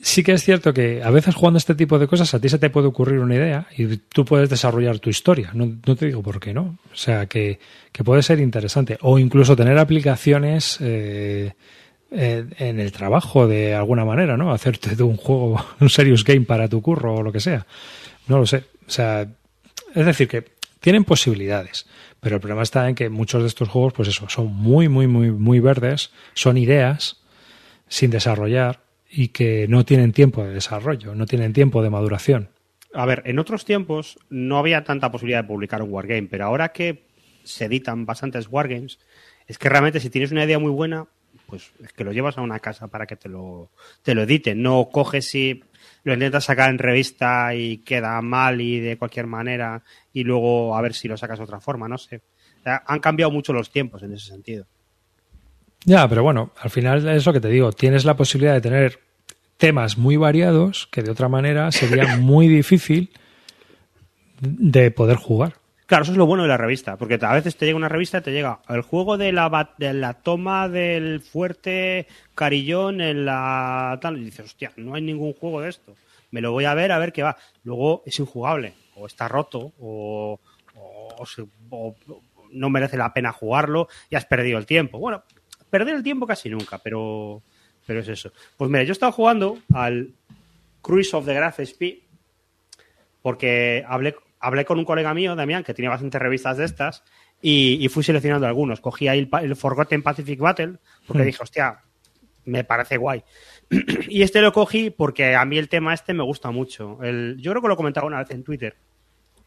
Sí 0.00 0.22
que 0.22 0.32
es 0.32 0.44
cierto 0.44 0.72
que 0.72 1.02
a 1.02 1.10
veces 1.10 1.34
jugando 1.34 1.58
este 1.58 1.74
tipo 1.74 1.98
de 1.98 2.06
cosas 2.06 2.32
a 2.32 2.40
ti 2.40 2.48
se 2.48 2.58
te 2.58 2.70
puede 2.70 2.86
ocurrir 2.86 3.18
una 3.18 3.34
idea 3.34 3.66
y 3.76 3.96
tú 3.96 4.24
puedes 4.24 4.48
desarrollar 4.48 4.98
tu 4.98 5.10
historia. 5.10 5.50
No, 5.54 5.96
te 5.96 6.06
digo 6.06 6.22
por 6.22 6.38
qué 6.38 6.52
no. 6.52 6.78
O 6.92 6.96
sea, 6.96 7.26
que, 7.26 7.58
que 7.90 8.04
puede 8.04 8.22
ser 8.22 8.38
interesante. 8.38 8.98
O 9.00 9.18
incluso 9.18 9.56
tener 9.56 9.76
aplicaciones 9.78 10.78
eh, 10.80 11.52
en 12.10 12.80
el 12.80 12.92
trabajo 12.92 13.48
de 13.48 13.74
alguna 13.74 14.04
manera, 14.04 14.36
¿no? 14.36 14.52
Hacerte 14.52 14.94
de 14.94 15.02
un 15.02 15.16
juego, 15.16 15.64
un 15.80 15.90
serious 15.90 16.24
game 16.24 16.42
para 16.42 16.68
tu 16.68 16.80
curro 16.80 17.16
o 17.16 17.22
lo 17.22 17.32
que 17.32 17.40
sea. 17.40 17.66
No 18.28 18.38
lo 18.38 18.46
sé. 18.46 18.64
O 18.86 18.90
sea, 18.90 19.26
es 19.94 20.06
decir, 20.06 20.28
que 20.28 20.57
tienen 20.80 21.04
posibilidades, 21.04 21.86
pero 22.20 22.36
el 22.36 22.40
problema 22.40 22.62
está 22.62 22.88
en 22.88 22.94
que 22.94 23.08
muchos 23.08 23.42
de 23.42 23.48
estos 23.48 23.68
juegos, 23.68 23.92
pues 23.92 24.08
eso, 24.08 24.28
son 24.28 24.54
muy, 24.54 24.88
muy, 24.88 25.06
muy, 25.06 25.30
muy 25.30 25.60
verdes, 25.60 26.12
son 26.34 26.56
ideas 26.56 27.22
sin 27.88 28.10
desarrollar 28.10 28.80
y 29.10 29.28
que 29.28 29.66
no 29.68 29.84
tienen 29.84 30.12
tiempo 30.12 30.44
de 30.44 30.52
desarrollo, 30.52 31.14
no 31.14 31.26
tienen 31.26 31.52
tiempo 31.52 31.82
de 31.82 31.90
maduración. 31.90 32.50
A 32.94 33.06
ver, 33.06 33.22
en 33.26 33.38
otros 33.38 33.64
tiempos 33.64 34.18
no 34.30 34.58
había 34.58 34.84
tanta 34.84 35.10
posibilidad 35.10 35.42
de 35.42 35.48
publicar 35.48 35.82
un 35.82 35.92
wargame, 35.92 36.28
pero 36.30 36.44
ahora 36.44 36.70
que 36.70 37.04
se 37.44 37.66
editan 37.66 38.06
bastantes 38.06 38.48
wargames, 38.50 38.98
es 39.46 39.58
que 39.58 39.68
realmente 39.68 40.00
si 40.00 40.10
tienes 40.10 40.32
una 40.32 40.44
idea 40.44 40.58
muy 40.58 40.70
buena, 40.70 41.06
pues 41.46 41.72
es 41.82 41.92
que 41.92 42.04
lo 42.04 42.12
llevas 42.12 42.36
a 42.36 42.42
una 42.42 42.60
casa 42.60 42.88
para 42.88 43.06
que 43.06 43.16
te 43.16 43.28
lo, 43.28 43.70
te 44.02 44.14
lo 44.14 44.22
editen. 44.22 44.62
No 44.62 44.90
coges 44.92 45.34
y 45.34 45.64
lo 46.08 46.14
intentas 46.14 46.44
sacar 46.44 46.70
en 46.70 46.78
revista 46.78 47.54
y 47.54 47.78
queda 47.78 48.20
mal 48.22 48.60
y 48.60 48.80
de 48.80 48.96
cualquier 48.96 49.26
manera 49.26 49.82
y 50.12 50.24
luego 50.24 50.76
a 50.76 50.80
ver 50.80 50.94
si 50.94 51.06
lo 51.06 51.16
sacas 51.16 51.38
de 51.38 51.44
otra 51.44 51.60
forma, 51.60 51.86
no 51.86 51.98
sé. 51.98 52.22
han 52.64 53.00
cambiado 53.00 53.30
mucho 53.30 53.52
los 53.52 53.70
tiempos 53.70 54.02
en 54.02 54.14
ese 54.14 54.26
sentido. 54.26 54.66
Ya, 55.84 56.08
pero 56.08 56.22
bueno, 56.22 56.52
al 56.58 56.70
final 56.70 57.06
es 57.08 57.26
lo 57.26 57.32
que 57.32 57.40
te 57.40 57.48
digo, 57.48 57.72
tienes 57.72 58.04
la 58.04 58.16
posibilidad 58.16 58.54
de 58.54 58.60
tener 58.60 59.00
temas 59.58 59.98
muy 59.98 60.16
variados 60.16 60.88
que 60.90 61.02
de 61.02 61.10
otra 61.10 61.28
manera 61.28 61.70
sería 61.72 62.16
muy 62.18 62.48
difícil 62.48 63.10
de 64.40 64.90
poder 64.90 65.16
jugar. 65.16 65.54
Claro, 65.88 66.02
eso 66.02 66.12
es 66.12 66.18
lo 66.18 66.26
bueno 66.26 66.42
de 66.42 66.50
la 66.50 66.58
revista, 66.58 66.98
porque 66.98 67.18
a 67.18 67.32
veces 67.32 67.56
te 67.56 67.64
llega 67.64 67.78
una 67.78 67.88
revista, 67.88 68.20
te 68.20 68.30
llega 68.30 68.60
el 68.68 68.82
juego 68.82 69.16
de 69.16 69.32
la, 69.32 69.72
de 69.78 69.94
la 69.94 70.12
toma 70.12 70.68
del 70.68 71.22
fuerte 71.22 72.06
Carillón 72.34 73.00
en 73.00 73.24
la 73.24 73.98
tal, 73.98 74.18
y 74.18 74.24
dices, 74.24 74.44
hostia, 74.44 74.70
no 74.76 74.94
hay 74.94 75.00
ningún 75.00 75.32
juego 75.32 75.62
de 75.62 75.70
esto. 75.70 75.96
Me 76.30 76.42
lo 76.42 76.52
voy 76.52 76.66
a 76.66 76.74
ver 76.74 76.92
a 76.92 76.98
ver 76.98 77.10
qué 77.10 77.22
va. 77.22 77.38
Luego 77.64 78.02
es 78.04 78.18
injugable, 78.18 78.74
o 78.96 79.06
está 79.06 79.28
roto, 79.28 79.72
o, 79.80 80.38
no 82.50 82.68
merece 82.68 82.98
la 82.98 83.14
pena 83.14 83.32
jugarlo 83.32 83.88
y 84.10 84.16
has 84.16 84.26
perdido 84.26 84.58
el 84.58 84.66
tiempo. 84.66 84.98
Bueno, 84.98 85.22
perder 85.70 85.94
el 85.94 86.02
tiempo 86.02 86.26
casi 86.26 86.50
nunca, 86.50 86.76
pero, 86.76 87.40
pero 87.86 88.00
es 88.00 88.08
eso. 88.08 88.30
Pues 88.58 88.70
mira, 88.70 88.84
yo 88.84 88.90
he 88.90 88.92
estado 88.92 89.12
jugando 89.12 89.56
al 89.72 90.12
Cruise 90.82 91.14
of 91.14 91.24
the 91.24 91.32
Graph 91.32 91.60
SP 91.64 92.04
porque 93.22 93.82
hablé 93.88 94.14
hablé 94.40 94.64
con 94.64 94.78
un 94.78 94.84
colega 94.84 95.14
mío, 95.14 95.34
Damián, 95.36 95.64
que 95.64 95.74
tiene 95.74 95.88
bastantes 95.88 96.20
revistas 96.20 96.56
de 96.56 96.64
estas, 96.64 97.04
y, 97.40 97.86
fui 97.88 98.02
seleccionando 98.02 98.46
algunos. 98.46 98.80
Cogí 98.80 99.08
ahí 99.08 99.28
el, 99.42 99.56
Forgotten 99.56 100.02
Pacific 100.02 100.40
Battle, 100.40 100.78
porque 101.06 101.22
hmm. 101.22 101.26
dije, 101.26 101.42
hostia, 101.42 101.80
me 102.44 102.64
parece 102.64 102.96
guay. 102.96 103.22
y 104.08 104.22
este 104.22 104.40
lo 104.40 104.52
cogí 104.52 104.90
porque 104.90 105.36
a 105.36 105.44
mí 105.44 105.58
el 105.58 105.68
tema 105.68 105.94
este 105.94 106.14
me 106.14 106.22
gusta 106.22 106.50
mucho. 106.50 106.98
El, 107.02 107.36
yo 107.38 107.52
creo 107.52 107.62
que 107.62 107.68
lo 107.68 107.76
comentaba 107.76 108.06
una 108.06 108.18
vez 108.18 108.30
en 108.30 108.42
Twitter, 108.42 108.76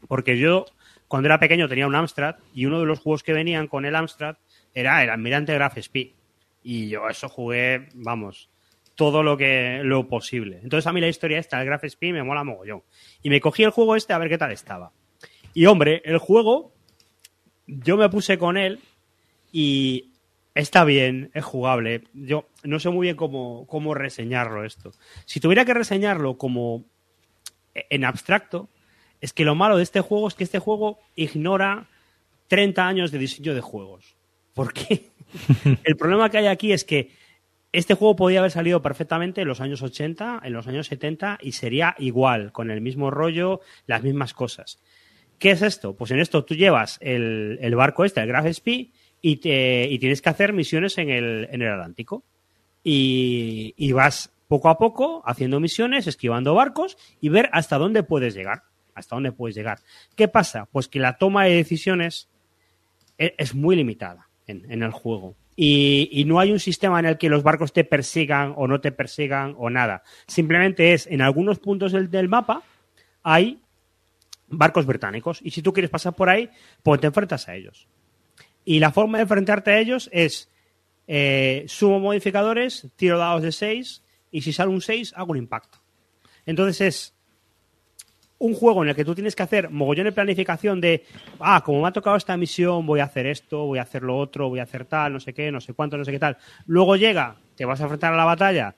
porque 0.08 0.38
yo 0.38 0.64
cuando 1.08 1.26
era 1.26 1.38
pequeño 1.38 1.68
tenía 1.68 1.86
un 1.86 1.94
Amstrad 1.94 2.36
y 2.54 2.64
uno 2.64 2.80
de 2.80 2.86
los 2.86 3.00
juegos 3.00 3.22
que 3.22 3.34
venían 3.34 3.66
con 3.66 3.84
el 3.84 3.94
Amstrad 3.96 4.36
era 4.72 5.02
el 5.02 5.10
Almirante 5.10 5.52
Graph 5.54 5.78
Spy. 5.78 6.14
Y 6.62 6.88
yo 6.88 7.08
eso 7.08 7.28
jugué, 7.28 7.88
vamos, 7.94 8.51
todo 8.94 9.22
lo 9.22 9.36
que 9.36 9.80
lo 9.82 10.08
posible. 10.08 10.60
Entonces 10.62 10.86
a 10.86 10.92
mí 10.92 11.00
la 11.00 11.08
historia 11.08 11.38
esta, 11.38 11.60
el 11.60 11.66
Graph 11.66 11.84
Spin, 11.84 12.14
me 12.14 12.22
mola 12.22 12.44
mogollón. 12.44 12.82
Y 13.22 13.30
me 13.30 13.40
cogí 13.40 13.62
el 13.62 13.70
juego 13.70 13.96
este 13.96 14.12
a 14.12 14.18
ver 14.18 14.28
qué 14.28 14.38
tal 14.38 14.52
estaba. 14.52 14.92
Y 15.54 15.66
hombre, 15.66 16.02
el 16.04 16.18
juego, 16.18 16.72
yo 17.66 17.96
me 17.96 18.08
puse 18.08 18.38
con 18.38 18.56
él 18.56 18.80
y 19.50 20.12
está 20.54 20.84
bien, 20.84 21.30
es 21.34 21.44
jugable. 21.44 22.04
Yo 22.12 22.48
no 22.64 22.78
sé 22.78 22.90
muy 22.90 23.06
bien 23.06 23.16
cómo, 23.16 23.66
cómo 23.66 23.94
reseñarlo 23.94 24.64
esto. 24.64 24.92
Si 25.24 25.40
tuviera 25.40 25.64
que 25.64 25.74
reseñarlo 25.74 26.36
como 26.38 26.84
en 27.74 28.04
abstracto, 28.04 28.68
es 29.20 29.32
que 29.32 29.44
lo 29.44 29.54
malo 29.54 29.76
de 29.76 29.82
este 29.82 30.00
juego 30.00 30.28
es 30.28 30.34
que 30.34 30.44
este 30.44 30.58
juego 30.58 30.98
ignora 31.16 31.88
30 32.48 32.86
años 32.86 33.10
de 33.12 33.18
diseño 33.18 33.54
de 33.54 33.60
juegos. 33.60 34.16
¿Por 34.52 34.72
qué? 34.72 35.10
el 35.84 35.96
problema 35.96 36.28
que 36.30 36.38
hay 36.38 36.46
aquí 36.46 36.72
es 36.72 36.84
que 36.84 37.10
este 37.72 37.94
juego 37.94 38.16
podía 38.16 38.40
haber 38.40 38.50
salido 38.50 38.82
perfectamente 38.82 39.40
en 39.40 39.48
los 39.48 39.60
años 39.62 39.82
80, 39.82 40.42
en 40.44 40.52
los 40.52 40.68
años 40.68 40.86
70 40.88 41.38
y 41.40 41.52
sería 41.52 41.94
igual, 41.98 42.52
con 42.52 42.70
el 42.70 42.82
mismo 42.82 43.10
rollo, 43.10 43.60
las 43.86 44.02
mismas 44.02 44.34
cosas. 44.34 44.78
¿Qué 45.38 45.52
es 45.52 45.62
esto? 45.62 45.96
Pues 45.96 46.10
en 46.10 46.20
esto 46.20 46.44
tú 46.44 46.54
llevas 46.54 46.98
el, 47.00 47.74
barco 47.74 48.04
este, 48.04 48.20
el 48.20 48.28
Graph 48.28 48.52
Spy, 48.52 48.92
y, 49.24 49.36
tienes 49.36 50.20
que 50.20 50.28
hacer 50.28 50.52
misiones 50.52 50.98
en 50.98 51.08
el, 51.08 51.66
Atlántico. 51.66 52.24
Y, 52.84 53.74
y, 53.76 53.92
vas 53.92 54.32
poco 54.48 54.68
a 54.68 54.76
poco 54.76 55.22
haciendo 55.24 55.60
misiones, 55.60 56.08
esquivando 56.08 56.54
barcos 56.54 56.98
y 57.20 57.28
ver 57.28 57.48
hasta 57.52 57.78
dónde 57.78 58.02
puedes 58.02 58.34
llegar. 58.34 58.64
Hasta 58.94 59.16
dónde 59.16 59.32
puedes 59.32 59.56
llegar. 59.56 59.78
¿Qué 60.16 60.28
pasa? 60.28 60.68
Pues 60.70 60.88
que 60.88 60.98
la 60.98 61.16
toma 61.16 61.44
de 61.44 61.54
decisiones 61.54 62.28
e, 63.16 63.34
es, 63.38 63.54
muy 63.54 63.76
limitada 63.76 64.28
en 64.46 64.82
el 64.82 64.90
juego. 64.90 65.36
Y, 65.54 66.24
no 66.26 66.40
hay 66.40 66.50
un 66.50 66.60
sistema 66.60 66.98
en 66.98 67.06
el 67.06 67.18
que 67.18 67.28
los 67.28 67.42
barcos 67.42 67.72
te 67.72 67.84
persigan 67.84 68.54
o 68.56 68.66
no 68.66 68.80
te 68.80 68.92
persigan 68.92 69.54
o 69.58 69.68
nada. 69.68 70.02
Simplemente 70.26 70.94
es 70.94 71.06
en 71.06 71.20
algunos 71.20 71.58
puntos 71.58 71.92
del, 71.92 72.28
mapa 72.28 72.62
hay 73.22 73.60
barcos 74.48 74.86
británicos 74.86 75.40
y 75.42 75.50
si 75.50 75.62
tú 75.62 75.72
quieres 75.72 75.90
pasar 75.90 76.14
por 76.14 76.28
ahí, 76.28 76.50
pues 76.82 77.00
te 77.00 77.06
enfrentas 77.06 77.48
a 77.48 77.54
ellos. 77.54 77.86
Y 78.64 78.80
la 78.80 78.92
forma 78.92 79.18
de 79.18 79.22
enfrentarte 79.22 79.72
a 79.72 79.78
ellos 79.78 80.08
es 80.12 80.48
eh, 81.06 81.64
sumo 81.68 82.00
modificadores, 82.00 82.88
tiro 82.96 83.18
dados 83.18 83.42
de 83.42 83.52
6 83.52 84.02
y 84.30 84.42
si 84.42 84.52
sale 84.52 84.70
un 84.70 84.80
6 84.80 85.12
hago 85.16 85.32
un 85.32 85.38
impacto. 85.38 85.78
Entonces 86.46 86.80
es 86.80 87.14
un 88.42 88.54
juego 88.54 88.82
en 88.82 88.88
el 88.88 88.96
que 88.96 89.04
tú 89.04 89.14
tienes 89.14 89.36
que 89.36 89.44
hacer 89.44 89.70
mogollón 89.70 90.04
de 90.04 90.12
planificación 90.12 90.80
de, 90.80 91.04
ah, 91.38 91.62
como 91.64 91.80
me 91.80 91.88
ha 91.88 91.92
tocado 91.92 92.16
esta 92.16 92.36
misión, 92.36 92.84
voy 92.84 92.98
a 92.98 93.04
hacer 93.04 93.26
esto, 93.26 93.66
voy 93.66 93.78
a 93.78 93.82
hacer 93.82 94.02
lo 94.02 94.18
otro, 94.18 94.48
voy 94.48 94.58
a 94.58 94.64
hacer 94.64 94.84
tal, 94.84 95.12
no 95.12 95.20
sé 95.20 95.32
qué, 95.32 95.52
no 95.52 95.60
sé 95.60 95.74
cuánto, 95.74 95.96
no 95.96 96.04
sé 96.04 96.10
qué 96.10 96.18
tal. 96.18 96.36
Luego 96.66 96.96
llega, 96.96 97.36
te 97.54 97.64
vas 97.64 97.80
a 97.80 97.84
enfrentar 97.84 98.12
a 98.12 98.16
la 98.16 98.24
batalla, 98.24 98.74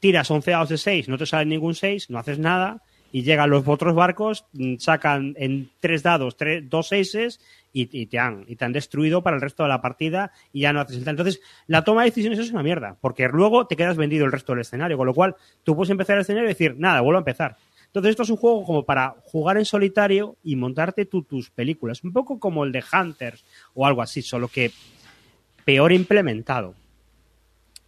tiras 0.00 0.30
11 0.30 0.50
dados 0.50 0.68
de 0.70 0.78
6, 0.78 1.10
no 1.10 1.18
te 1.18 1.26
sale 1.26 1.44
ningún 1.44 1.74
6, 1.74 2.08
no 2.08 2.18
haces 2.18 2.38
nada, 2.38 2.82
y 3.12 3.22
llegan 3.22 3.50
los 3.50 3.68
otros 3.68 3.94
barcos, 3.94 4.46
mm, 4.54 4.76
sacan 4.78 5.34
en 5.36 5.70
tres 5.78 6.02
dados 6.02 6.36
tres, 6.36 6.68
dos 6.68 6.88
seises 6.88 7.40
y, 7.72 8.06
te 8.06 8.18
han, 8.18 8.44
y 8.48 8.56
te 8.56 8.64
han 8.64 8.72
destruido 8.72 9.22
para 9.22 9.36
el 9.36 9.42
resto 9.42 9.62
de 9.62 9.68
la 9.68 9.80
partida 9.80 10.32
y 10.52 10.62
ya 10.62 10.72
no 10.72 10.80
haces 10.80 10.96
el 10.96 11.04
tal. 11.04 11.12
Entonces, 11.12 11.40
la 11.66 11.84
toma 11.84 12.02
de 12.02 12.10
decisiones 12.10 12.38
es 12.38 12.50
una 12.50 12.62
mierda, 12.62 12.96
porque 13.00 13.28
luego 13.28 13.66
te 13.66 13.76
quedas 13.76 13.96
vendido 13.96 14.24
el 14.24 14.32
resto 14.32 14.52
del 14.52 14.62
escenario, 14.62 14.96
con 14.96 15.06
lo 15.06 15.14
cual 15.14 15.36
tú 15.62 15.76
puedes 15.76 15.90
empezar 15.90 16.16
el 16.16 16.22
escenario 16.22 16.48
y 16.48 16.54
decir, 16.54 16.76
nada, 16.78 17.02
vuelvo 17.02 17.18
a 17.18 17.20
empezar. 17.20 17.56
Entonces, 17.94 18.10
esto 18.10 18.24
es 18.24 18.30
un 18.30 18.38
juego 18.38 18.64
como 18.64 18.84
para 18.84 19.14
jugar 19.22 19.56
en 19.56 19.64
solitario 19.64 20.36
y 20.42 20.56
montarte 20.56 21.06
tú 21.06 21.22
tus 21.22 21.50
películas. 21.50 22.02
Un 22.02 22.12
poco 22.12 22.40
como 22.40 22.64
el 22.64 22.72
de 22.72 22.82
Hunters 22.92 23.44
o 23.72 23.86
algo 23.86 24.02
así, 24.02 24.20
solo 24.20 24.48
que 24.48 24.72
peor 25.64 25.92
implementado. 25.92 26.74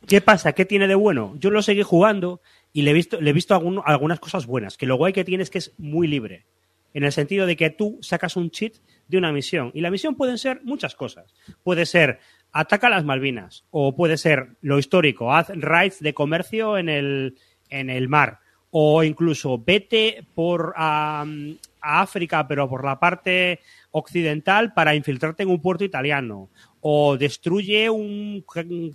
¿Qué 0.07 0.20
pasa? 0.20 0.53
¿Qué 0.53 0.65
tiene 0.65 0.87
de 0.87 0.95
bueno? 0.95 1.35
Yo 1.41 1.51
lo 1.51 1.61
seguí 1.61 1.83
jugando 1.83 2.41
y 2.73 2.83
le 2.83 2.93
he 2.93 2.95
visto, 2.95 3.20
le 3.20 3.31
he 3.31 3.33
visto 3.33 3.61
algunas 3.85 4.20
cosas 4.20 4.47
buenas. 4.47 4.77
Que 4.77 4.87
lo 4.87 4.95
guay 4.95 5.12
que 5.12 5.24
tiene 5.24 5.43
es 5.43 5.51
que 5.51 5.59
es 5.59 5.74
muy 5.77 6.07
libre. 6.07 6.47
En 6.95 7.03
el 7.03 7.11
sentido 7.11 7.45
de 7.45 7.57
que 7.57 7.70
tú 7.70 7.99
sacas 8.01 8.37
un 8.37 8.53
cheat 8.53 8.74
de 9.09 9.19
una 9.19 9.33
misión. 9.33 9.73
Y 9.74 9.81
la 9.81 9.91
misión 9.91 10.15
pueden 10.15 10.39
ser 10.39 10.61
muchas 10.62 10.95
cosas. 10.95 11.35
Puede 11.65 11.85
ser 11.85 12.20
ataca 12.53 12.89
las 12.89 13.05
Malvinas. 13.05 13.65
O 13.73 13.97
puede 13.97 14.19
ser 14.19 14.51
lo 14.61 14.78
histórico, 14.78 15.35
haz 15.35 15.49
raids 15.53 15.99
de 15.99 16.15
comercio 16.15 16.78
en 16.78 16.89
el, 16.89 17.35
en 17.70 17.91
el 17.91 18.09
mar 18.09 18.45
o 18.71 19.03
incluso 19.03 19.59
vete 19.59 20.27
por 20.35 20.75
a, 20.77 21.25
África, 21.81 22.49
pero 22.49 22.69
por 22.69 22.85
la 22.85 22.99
parte 22.99 23.61
occidental 23.93 24.73
para 24.73 24.97
infiltrarte 24.97 25.45
en 25.45 25.51
un 25.51 25.63
puerto 25.63 25.85
italiano, 25.85 26.49
o 26.81 27.17
destruye 27.17 27.89
un, 27.91 28.45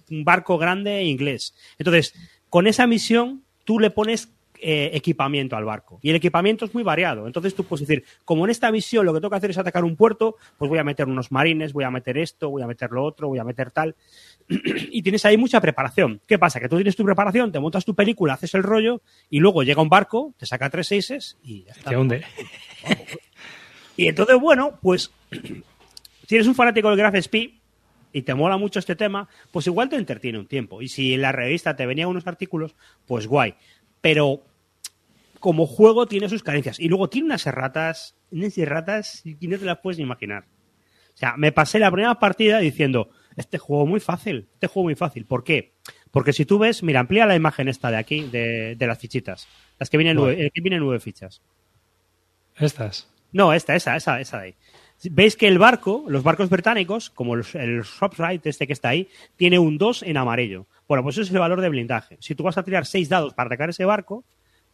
barco 0.10 0.58
grande 0.58 1.04
inglés. 1.04 1.54
Entonces, 1.78 2.14
con 2.50 2.68
esa 2.68 2.88
misión, 2.88 3.44
tú 3.64 3.80
le 3.80 3.92
pones 3.92 4.30
eh, 4.64 4.92
equipamiento 4.94 5.56
al 5.56 5.66
barco. 5.66 6.00
Y 6.04 6.12
el 6.12 6.16
equipamiento 6.16 6.66
es 6.66 6.74
muy 6.76 6.84
variado. 6.84 7.26
Entonces 7.26 7.56
tú 7.56 7.64
puedes 7.64 7.88
decir, 7.88 8.06
como 8.24 8.46
en 8.46 8.52
esta 8.52 8.72
misión 8.72 9.08
lo 9.08 9.12
que 9.12 9.20
tengo 9.20 9.32
que 9.32 9.38
hacer 9.38 9.50
es 9.50 9.58
atacar 9.58 9.84
un 9.84 9.96
puerto, 9.96 10.36
pues 10.60 10.70
voy 10.70 10.78
a 10.78 10.84
meter 10.84 11.08
unos 11.08 11.32
marines, 11.32 11.74
voy 11.74 11.84
a 11.84 11.90
meter 11.90 12.16
esto, 12.20 12.52
voy 12.52 12.62
a 12.62 12.68
meter 12.68 12.92
lo 12.92 13.04
otro, 13.04 13.28
voy 13.28 13.40
a 13.40 13.44
meter 13.44 13.72
tal. 13.72 13.96
y 14.48 15.02
tienes 15.02 15.26
ahí 15.26 15.36
mucha 15.36 15.60
preparación. 15.60 16.22
¿Qué 16.28 16.38
pasa? 16.38 16.60
Que 16.60 16.70
tú 16.70 16.76
tienes 16.76 16.96
tu 16.96 17.04
preparación, 17.04 17.52
te 17.52 17.60
montas 17.60 17.84
tu 17.86 17.96
película, 17.96 18.34
haces 18.34 18.54
el 18.54 18.62
rollo 18.62 19.02
y 19.32 19.40
luego 19.40 19.64
llega 19.64 19.82
un 19.82 19.90
barco, 19.90 20.36
te 20.38 20.46
saca 20.46 20.70
tres 20.70 20.88
seises 20.88 21.38
y 21.44 21.64
ya 21.64 21.72
está. 21.72 21.98
hunde. 21.98 22.24
y 23.98 24.10
entonces, 24.10 24.40
bueno, 24.40 24.78
pues 24.80 25.12
si 26.28 26.36
eres 26.36 26.48
un 26.48 26.54
fanático 26.56 26.90
del 26.90 26.98
Graph 26.98 27.16
Speed 27.16 27.50
y 28.14 28.22
te 28.22 28.36
mola 28.36 28.58
mucho 28.58 28.78
este 28.78 28.96
tema, 28.96 29.28
pues 29.52 29.66
igual 29.68 29.90
te 29.90 29.96
entretiene 29.96 30.38
un 30.38 30.48
tiempo. 30.48 30.82
Y 30.84 30.88
si 30.88 31.14
en 31.14 31.22
la 31.22 31.32
revista 31.32 31.76
te 31.76 31.86
venían 31.86 32.10
unos 32.10 32.28
artículos, 32.28 32.76
pues 33.08 33.26
guay. 33.28 33.56
Pero 34.02 34.44
como 35.42 35.68
juego 35.68 36.06
tiene 36.06 36.30
sus 36.30 36.44
carencias. 36.44 36.80
Y 36.80 36.88
luego 36.88 37.10
tiene 37.10 37.26
unas 37.26 37.46
erratas, 37.46 38.16
unas 38.32 38.58
erratas 38.58 39.22
que 39.24 39.48
no 39.48 39.58
te 39.58 39.66
las 39.66 39.80
puedes 39.80 40.00
imaginar. 40.00 40.46
O 41.14 41.18
sea, 41.18 41.36
me 41.36 41.52
pasé 41.52 41.80
la 41.80 41.92
primera 41.92 42.18
partida 42.20 42.60
diciendo, 42.60 43.10
este 43.36 43.58
juego 43.58 43.86
muy 43.86 44.00
fácil, 44.00 44.48
este 44.54 44.68
juego 44.68 44.86
muy 44.86 44.96
fácil. 44.96 45.26
¿Por 45.26 45.44
qué? 45.44 45.74
Porque 46.12 46.32
si 46.32 46.46
tú 46.46 46.60
ves, 46.60 46.84
mira, 46.84 47.02
amplía 47.02 47.26
la 47.26 47.36
imagen 47.36 47.68
esta 47.68 47.92
de 47.92 47.98
aquí, 47.98 48.22
de, 48.30 48.78
las 48.80 49.00
fichitas. 49.00 49.48
Las 49.80 49.90
que 49.90 49.98
vienen, 49.98 50.16
nueve, 50.16 50.46
aquí 50.46 50.62
vienen 50.62 50.80
nueve 50.80 51.00
fichas. 51.00 51.42
¿Estas? 52.58 53.10
No, 53.34 53.52
esta, 53.52 53.76
esa, 53.76 53.96
esa, 53.96 54.22
esa 54.22 54.38
de 54.38 54.44
ahí. 54.44 54.56
Veis 55.10 55.36
que 55.36 55.48
el 55.48 55.58
barco, 55.58 56.06
los 56.08 56.22
barcos 56.22 56.50
británicos, 56.50 57.10
como 57.10 57.34
el, 57.34 57.44
el 57.56 57.82
Shopside, 57.82 58.42
este 58.44 58.68
que 58.68 58.74
está 58.74 58.90
ahí, 58.90 59.10
tiene 59.36 59.58
un 59.58 59.80
2 59.80 60.04
en 60.04 60.18
amarillo. 60.18 60.68
Bueno, 60.88 61.02
pues 61.02 61.16
eso 61.16 61.24
es 61.24 61.32
el 61.32 61.40
valor 61.40 61.62
de 61.62 61.70
blindaje. 61.70 62.18
Si 62.20 62.36
tú 62.36 62.44
vas 62.44 62.60
a 62.60 62.64
tirar 62.64 62.86
6 62.86 63.10
dados 63.10 63.34
para 63.34 63.48
atacar 63.48 63.72
ese 63.72 63.86
barco, 63.86 64.24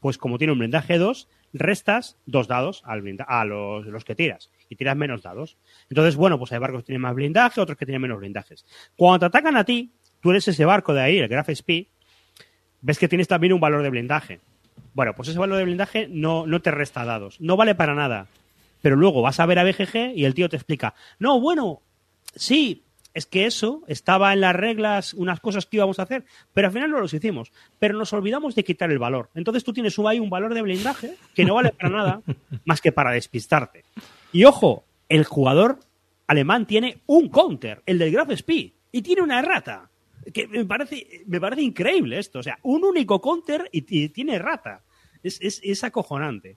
pues 0.08 0.18
como 0.18 0.38
tiene 0.38 0.54
un 0.54 0.60
blindaje 0.60 0.98
2, 0.98 1.28
restas 1.52 2.16
dos 2.26 2.48
dados 2.48 2.82
a 2.86 2.96
los, 2.96 4.06
que 4.06 4.16
tiras 4.16 4.50
y 4.70 4.78
tiras 4.78 4.96
menos 4.96 5.22
dados. 5.22 5.58
Entonces, 5.90 6.16
bueno, 6.16 6.40
pues 6.40 6.54
hay 6.54 6.60
barcos 6.60 6.84
que 6.84 6.86
tienen 6.86 7.02
más 7.02 7.14
blindaje, 7.14 7.60
otros 7.60 7.78
que 7.78 7.86
tienen 7.86 8.02
menos 8.02 8.18
blindajes. 8.18 8.66
Cuando 8.96 9.20
te 9.20 9.26
atacan 9.26 9.58
a 9.58 9.66
ti, 9.66 9.92
tú 10.22 10.32
eres 10.32 10.48
ese 10.48 10.64
barco 10.64 10.94
de 10.94 11.02
ahí, 11.02 11.18
el 11.18 11.28
Graph 11.28 11.50
Speed, 11.50 11.88
ves 12.80 12.98
que 12.98 13.10
tienes 13.10 13.28
también 13.28 13.52
un 13.52 13.60
valor 13.60 13.84
de 13.84 13.90
blindaje. 13.90 14.40
Bueno, 14.94 15.14
pues 15.14 15.28
ese 15.28 15.40
valor 15.40 15.58
de 15.58 15.66
blindaje 15.66 16.08
no, 16.10 16.48
no 16.48 16.62
te 16.62 16.72
resta 16.72 17.04
dados, 17.04 17.42
no 17.42 17.58
vale 17.58 17.76
para 17.76 17.94
nada. 17.94 18.28
Pero 18.82 18.96
luego 18.96 19.22
vas 19.22 19.42
a 19.42 19.46
ver 19.46 19.60
a 19.60 19.66
BGG 19.66 20.14
y 20.16 20.24
el 20.24 20.34
tío 20.34 20.48
te 20.48 20.56
explica, 20.56 20.94
no, 21.20 21.42
bueno, 21.42 21.82
sí, 22.34 22.86
es 23.18 23.26
que 23.26 23.48
eso 23.48 23.82
estaba 23.88 24.32
en 24.32 24.42
las 24.42 24.56
reglas, 24.56 25.16
unas 25.16 25.40
cosas 25.40 25.66
que 25.66 25.78
íbamos 25.78 25.98
a 25.98 26.04
hacer, 26.04 26.24
pero 26.54 26.68
al 26.68 26.74
final 26.74 26.92
no 26.92 27.00
los 27.00 27.16
hicimos. 27.16 27.52
Pero 27.80 27.98
nos 27.98 28.14
olvidamos 28.14 28.54
de 28.54 28.64
quitar 28.64 28.92
el 28.92 29.00
valor. 29.00 29.32
Entonces 29.34 29.64
tú 29.64 29.74
tienes 29.74 29.98
ahí 29.98 30.20
un 30.20 30.30
valor 30.30 30.54
de 30.54 30.62
blindaje 30.62 31.16
que 31.34 31.44
no 31.44 31.56
vale 31.56 31.72
para 31.72 31.90
nada 31.90 32.22
más 32.66 32.80
que 32.80 32.92
para 32.92 33.10
despistarte. 33.10 33.86
Y 34.32 34.44
ojo, 34.44 34.86
el 35.10 35.26
jugador 35.26 35.80
alemán 36.28 36.68
tiene 36.68 37.02
un 37.08 37.30
counter, 37.30 37.82
el 37.88 37.98
del 37.98 38.12
Graph 38.12 38.30
Speed, 38.30 38.74
y 38.92 39.02
tiene 39.02 39.24
una 39.24 39.40
errata. 39.40 39.90
Que 40.32 40.48
me 40.48 40.64
parece, 40.66 41.24
me 41.26 41.42
parece 41.42 41.64
increíble 41.64 42.20
esto. 42.20 42.38
O 42.38 42.44
sea, 42.44 42.60
un 42.62 42.84
único 42.84 43.20
counter 43.20 43.68
y, 43.72 44.10
tiene 44.10 44.36
errata. 44.36 44.84
Es, 45.24 45.40
es, 45.42 45.84
acojonante. 45.84 46.56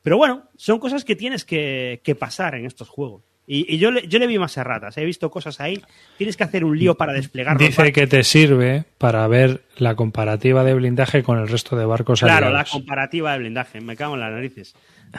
Pero 0.00 0.16
bueno, 0.16 0.48
son 0.56 0.78
cosas 0.78 1.04
que 1.04 1.14
tienes 1.14 1.44
que 1.44 2.16
pasar 2.18 2.54
en 2.54 2.64
estos 2.64 2.88
juegos. 2.88 3.33
Y, 3.46 3.76
yo, 3.76 3.90
le, 3.90 4.06
yo 4.08 4.18
le 4.18 4.26
vi 4.26 4.38
más 4.38 4.56
erratas, 4.56 4.96
he 4.96 5.04
visto 5.04 5.30
cosas 5.30 5.60
ahí. 5.60 5.82
Tienes 6.16 6.36
que 6.36 6.44
hacer 6.44 6.64
un 6.64 6.78
lío 6.78 6.94
para 6.94 7.12
desplegar. 7.12 7.58
Dice 7.58 7.92
que 7.92 8.06
te 8.06 8.24
sirve 8.24 8.84
para 8.96 9.26
ver 9.28 9.62
la 9.76 9.94
comparativa 9.96 10.64
de 10.64 10.72
blindaje 10.72 11.22
con 11.22 11.38
el 11.38 11.48
resto 11.48 11.76
de 11.76 11.84
barcos 11.84 12.20
Claro, 12.20 12.50
la 12.50 12.64
comparativa 12.64 13.32
de 13.32 13.40
blindaje, 13.40 13.80
me 13.80 13.96
cago 13.96 14.14
en 14.14 14.20
las 14.20 14.32
narices. 14.32 14.74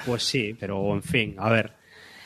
Pues 0.05 0.23
sí, 0.23 0.55
pero 0.59 0.93
en 0.93 1.03
fin, 1.03 1.35
a 1.37 1.49
ver. 1.49 1.73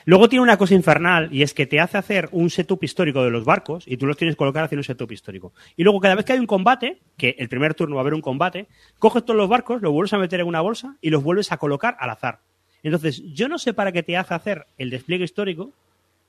Luego 0.05 0.29
tiene 0.29 0.41
una 0.41 0.57
cosa 0.57 0.73
infernal 0.73 1.29
y 1.31 1.43
es 1.43 1.53
que 1.53 1.67
te 1.67 1.79
hace 1.79 1.97
hacer 1.97 2.29
un 2.31 2.49
setup 2.49 2.83
histórico 2.83 3.23
de 3.23 3.29
los 3.29 3.45
barcos 3.45 3.83
y 3.85 3.97
tú 3.97 4.07
los 4.07 4.17
tienes 4.17 4.35
que 4.35 4.39
colocar 4.39 4.63
haciendo 4.63 4.79
un 4.79 4.85
setup 4.85 5.11
histórico. 5.11 5.53
Y 5.75 5.83
luego 5.83 5.99
cada 5.99 6.15
vez 6.15 6.25
que 6.25 6.33
hay 6.33 6.39
un 6.39 6.47
combate, 6.47 6.99
que 7.17 7.35
el 7.37 7.49
primer 7.49 7.75
turno 7.75 7.95
va 7.95 8.01
a 8.01 8.03
haber 8.03 8.13
un 8.13 8.21
combate, 8.21 8.67
coges 8.97 9.23
todos 9.23 9.37
los 9.37 9.49
barcos, 9.49 9.81
los 9.81 9.91
vuelves 9.91 10.13
a 10.13 10.17
meter 10.17 10.39
en 10.39 10.47
una 10.47 10.61
bolsa 10.61 10.95
y 11.01 11.09
los 11.09 11.21
vuelves 11.21 11.51
a 11.51 11.57
colocar 11.57 11.95
al 11.99 12.09
azar. 12.09 12.39
Entonces, 12.81 13.21
yo 13.33 13.49
no 13.49 13.59
sé 13.59 13.73
para 13.73 13.91
qué 13.91 14.01
te 14.01 14.17
hace 14.17 14.33
hacer 14.33 14.65
el 14.77 14.89
despliegue 14.89 15.25
histórico, 15.25 15.73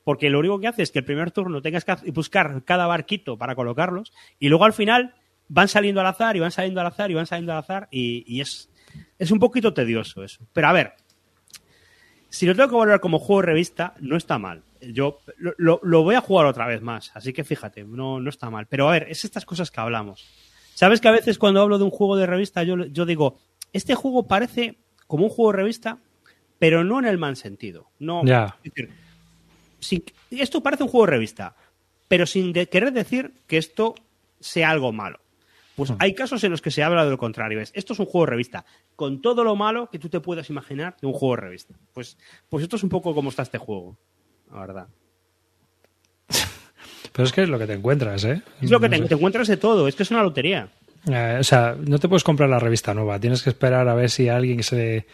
porque 0.05 0.31
lo 0.31 0.39
único 0.39 0.59
que 0.61 0.69
hace 0.69 0.83
es 0.83 0.91
que 0.91 1.01
el 1.01 1.05
primer 1.05 1.31
turno 1.31 1.63
tengas 1.63 1.85
que 1.85 2.11
buscar 2.13 2.65
cada 2.65 2.87
barquito 2.87 3.37
para 3.37 3.55
colocarlos 3.55 4.13
y 4.39 4.49
luego 4.49 4.65
al 4.65 4.73
final 4.73 5.15
van 5.49 5.69
saliendo 5.69 6.01
al 6.01 6.07
azar 6.07 6.37
y 6.37 6.41
van 6.41 6.53
saliendo 6.53 6.81
al 6.81 6.87
azar 6.87 7.11
y 7.11 7.15
van 7.15 7.27
saliendo 7.27 7.53
al 7.53 7.59
azar 7.59 7.89
y, 7.91 8.41
es, 8.41 8.71
es 9.19 9.31
un 9.31 9.39
poquito 9.39 9.75
tedioso 9.75 10.23
eso. 10.25 10.47
Pero 10.53 10.69
a 10.69 10.73
ver, 10.73 10.95
si 12.29 12.47
lo 12.47 12.55
tengo 12.55 12.69
que 12.69 12.77
valorar 12.77 13.01
como 13.01 13.19
juego 13.19 13.43
de 13.43 13.47
revista, 13.47 13.95
no 14.01 14.17
está 14.17 14.39
mal. 14.39 14.63
Yo 14.81 15.19
lo, 15.37 16.03
voy 16.03 16.15
a 16.15 16.21
jugar 16.21 16.47
otra 16.47 16.67
vez 16.67 16.81
más, 16.81 17.11
así 17.15 17.33
que 17.33 17.45
fíjate, 17.45 17.85
no, 17.85 18.21
no 18.21 18.31
está 18.31 18.49
mal. 18.49 18.67
Pero 18.67 18.89
a 18.89 18.93
ver, 18.93 19.07
es 19.11 19.25
estas 19.25 19.45
cosas 19.45 19.71
que 19.71 19.81
hablamos. 19.81 20.27
¿Sabes 20.75 21.01
que 21.01 21.09
a 21.09 21.13
veces 21.13 21.37
cuando 21.37 21.61
hablo 21.61 21.77
de 21.77 21.85
un 21.85 21.91
juego 21.91 22.17
de 22.17 22.27
revista 22.27 22.63
yo, 22.63 22.87
yo 22.87 23.05
digo, 23.05 23.39
este 23.73 23.95
juego 23.95 24.27
parece 24.27 24.79
como 25.07 25.25
un 25.25 25.31
juego 25.31 25.51
de 25.51 25.59
revista, 25.59 25.99
pero 26.61 26.85
no 26.85 27.01
en 27.01 27.07
el 27.07 27.19
mal 27.19 27.37
sentido. 27.37 27.91
No, 27.99 28.23
esto 30.31 30.63
parece 30.63 30.85
un 30.85 30.89
juego 30.89 31.07
de 31.07 31.13
revista, 31.13 31.57
pero 32.09 32.27
sin 32.27 32.53
querer 32.53 32.93
decir 32.93 33.33
que 33.47 33.57
esto 33.57 33.95
sea 34.41 34.71
algo 34.71 34.93
malo. 34.93 35.21
Pues 35.77 35.91
hmm. 35.91 35.97
hay 35.99 36.15
casos 36.15 36.43
en 36.45 36.51
los 36.51 36.61
que 36.61 36.71
se 36.71 36.83
habla 36.83 37.05
de 37.05 37.11
lo 37.11 37.19
contrario. 37.19 37.61
Es, 37.61 37.71
esto 37.75 37.93
es 37.93 37.99
un 37.99 38.07
juego 38.07 38.27
de 38.27 38.31
revista, 38.31 38.65
con 38.97 39.23
todo 39.23 39.45
lo 39.45 39.57
malo 39.57 39.89
que 39.91 39.99
tú 39.99 40.09
te 40.09 40.21
puedas 40.21 40.51
imaginar 40.51 40.97
de 41.01 41.07
un 41.07 41.13
juego 41.13 41.37
de 41.37 41.43
revista. 41.43 41.75
Pues, 41.93 42.19
pues 42.49 42.63
esto 42.63 42.77
es 42.77 42.83
un 42.83 42.89
poco 42.89 43.15
como 43.15 43.31
está 43.31 43.43
este 43.43 43.59
juego, 43.59 43.97
la 44.53 44.61
verdad. 44.61 44.89
Pero 47.13 47.25
es 47.25 47.33
que 47.33 47.43
es 47.43 47.49
lo 47.49 47.59
que 47.59 47.67
te 47.67 47.75
encuentras, 47.75 48.25
¿eh? 48.25 48.43
Es 48.61 48.71
lo 48.71 48.81
que 48.81 48.89
te, 48.89 48.97
encuentras 48.97 49.49
de 49.49 49.57
todo, 49.57 49.89
es 49.89 49.95
que 49.95 50.03
es 50.03 50.11
una 50.11 50.23
lotería. 50.23 50.69
Eh, 51.11 51.39
o 51.41 51.45
sea, 51.45 51.77
no 51.79 51.99
te 51.99 52.09
puedes 52.09 52.25
comprar 52.25 52.51
la 52.51 52.59
revista 52.59 52.93
nueva, 52.93 53.19
tienes 53.19 53.43
que 53.43 53.51
esperar 53.51 53.89
a 53.89 53.95
ver 53.95 54.11
si 54.11 54.29
alguien 54.29 54.63
se 54.63 55.07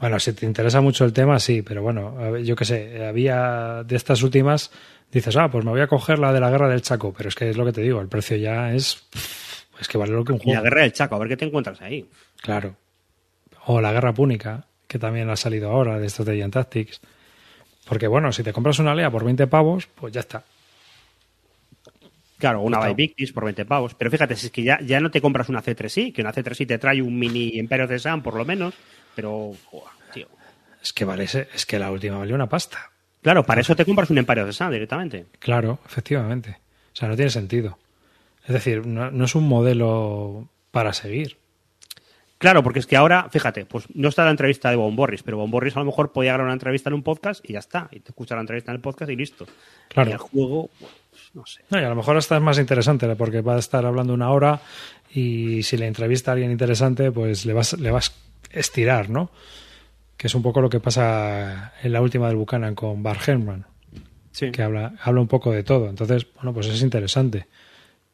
bueno, 0.00 0.20
si 0.20 0.32
te 0.32 0.46
interesa 0.46 0.80
mucho 0.80 1.04
el 1.04 1.12
tema, 1.12 1.40
sí, 1.40 1.62
pero 1.62 1.82
bueno, 1.82 2.38
yo 2.38 2.54
qué 2.54 2.64
sé, 2.64 3.06
había 3.06 3.82
de 3.84 3.96
estas 3.96 4.22
últimas, 4.22 4.70
dices, 5.10 5.36
ah, 5.36 5.50
pues 5.50 5.64
me 5.64 5.72
voy 5.72 5.80
a 5.80 5.88
coger 5.88 6.18
la 6.18 6.32
de 6.32 6.40
la 6.40 6.50
guerra 6.50 6.68
del 6.68 6.82
Chaco, 6.82 7.12
pero 7.16 7.28
es 7.28 7.34
que 7.34 7.50
es 7.50 7.56
lo 7.56 7.64
que 7.64 7.72
te 7.72 7.82
digo, 7.82 8.00
el 8.00 8.08
precio 8.08 8.36
ya 8.36 8.72
es. 8.72 9.04
Es 9.80 9.86
que 9.86 9.98
vale 9.98 10.12
lo 10.12 10.24
que 10.24 10.32
un 10.32 10.38
juego. 10.38 10.52
Y 10.52 10.54
la 10.54 10.62
guerra 10.62 10.82
del 10.82 10.92
Chaco, 10.92 11.14
a 11.14 11.18
ver 11.18 11.28
qué 11.28 11.36
te 11.36 11.44
encuentras 11.44 11.80
ahí. 11.80 12.04
Claro. 12.40 12.74
O 13.66 13.80
la 13.80 13.92
guerra 13.92 14.12
púnica, 14.12 14.66
que 14.86 14.98
también 14.98 15.30
ha 15.30 15.36
salido 15.36 15.70
ahora 15.70 15.98
de 15.98 16.08
Strategy 16.08 16.50
Tactics. 16.50 17.00
Porque 17.88 18.06
bueno, 18.06 18.32
si 18.32 18.42
te 18.42 18.52
compras 18.52 18.78
una 18.80 18.94
lea 18.94 19.10
por 19.10 19.24
20 19.24 19.46
pavos, 19.46 19.86
pues 19.94 20.12
ya 20.12 20.20
está. 20.20 20.44
Claro, 22.38 22.60
una 22.60 22.78
by 22.78 22.94
Victis 22.94 23.32
por 23.32 23.44
20 23.44 23.64
pavos. 23.64 23.94
Pero 23.94 24.10
fíjate, 24.10 24.36
si 24.36 24.46
es 24.46 24.52
que 24.52 24.62
ya, 24.62 24.80
ya 24.80 25.00
no 25.00 25.10
te 25.10 25.20
compras 25.20 25.48
una 25.48 25.62
C3i, 25.62 26.12
que 26.12 26.22
una 26.22 26.32
C3i 26.32 26.66
te 26.66 26.78
trae 26.78 27.02
un 27.02 27.18
mini 27.18 27.50
Imperio 27.54 27.86
de 27.86 27.98
Sam, 27.98 28.22
por 28.22 28.34
lo 28.34 28.44
menos 28.44 28.74
pero 29.18 29.50
es 30.80 30.92
que 30.92 31.04
vale, 31.04 31.24
es 31.24 31.66
que 31.66 31.76
la 31.76 31.90
última 31.90 32.18
valió 32.18 32.36
una 32.36 32.48
pasta. 32.48 32.92
Claro, 33.20 33.44
para 33.44 33.62
eso 33.62 33.74
te 33.74 33.84
compras 33.84 34.10
un 34.10 34.18
Empire 34.18 34.44
the 34.44 34.52
Sun 34.52 34.70
directamente. 34.70 35.26
Claro, 35.40 35.80
efectivamente. 35.84 36.60
O 36.92 36.96
sea, 36.96 37.08
no 37.08 37.16
tiene 37.16 37.32
sentido. 37.32 37.80
Es 38.46 38.52
decir, 38.54 38.86
no, 38.86 39.24
es 39.24 39.34
un 39.34 39.48
modelo 39.48 40.48
para 40.70 40.92
seguir. 40.92 41.36
Claro, 42.38 42.62
porque 42.62 42.78
es 42.78 42.86
que 42.86 42.94
ahora, 42.94 43.28
fíjate, 43.28 43.64
pues 43.64 43.86
no 43.92 44.08
está 44.08 44.24
la 44.24 44.30
entrevista 44.30 44.70
de 44.70 44.76
Bon 44.76 44.94
Borris, 44.94 45.24
pero 45.24 45.36
Bon 45.36 45.50
Borris 45.50 45.74
a 45.74 45.80
lo 45.80 45.86
mejor 45.86 46.12
podía 46.12 46.34
grabar 46.34 46.46
una 46.46 46.54
entrevista 46.54 46.88
en 46.88 46.94
un 46.94 47.02
podcast 47.02 47.44
y 47.44 47.54
ya 47.54 47.58
está. 47.58 47.88
Y 47.90 47.98
te 47.98 48.12
escucha 48.12 48.36
la 48.36 48.42
entrevista 48.42 48.70
en 48.70 48.76
el 48.76 48.80
podcast 48.80 49.10
y 49.10 49.16
listo. 49.16 49.48
Claro. 49.88 50.10
Y 50.10 50.12
el 50.12 50.18
juego, 50.18 50.70
pues, 50.78 50.92
no 51.34 51.44
sé. 51.44 51.62
No, 51.70 51.80
y 51.80 51.82
a 51.82 51.88
lo 51.88 51.96
mejor 51.96 52.16
hasta 52.16 52.36
es 52.36 52.42
más 52.42 52.60
interesante 52.60 53.12
porque 53.16 53.40
va 53.40 53.56
a 53.56 53.58
estar 53.58 53.84
hablando 53.84 54.14
una 54.14 54.30
hora 54.30 54.60
y 55.12 55.64
si 55.64 55.76
le 55.76 55.88
entrevista 55.88 56.30
a 56.30 56.34
alguien 56.34 56.52
interesante, 56.52 57.10
pues 57.10 57.44
le 57.46 57.52
vas, 57.52 57.72
le 57.72 57.90
vas 57.90 58.14
estirar, 58.50 59.10
¿no? 59.10 59.30
Que 60.16 60.26
es 60.26 60.34
un 60.34 60.42
poco 60.42 60.60
lo 60.60 60.70
que 60.70 60.80
pasa 60.80 61.74
en 61.82 61.92
la 61.92 62.00
última 62.02 62.28
del 62.28 62.36
Buchanan 62.36 62.74
con 62.74 63.02
Bar 63.02 63.18
Herman. 63.24 63.66
Sí. 64.32 64.50
Que 64.50 64.62
habla, 64.62 64.94
habla 65.02 65.20
un 65.20 65.28
poco 65.28 65.52
de 65.52 65.64
todo. 65.64 65.88
Entonces, 65.88 66.26
bueno, 66.34 66.52
pues 66.52 66.66
es 66.66 66.82
interesante. 66.82 67.46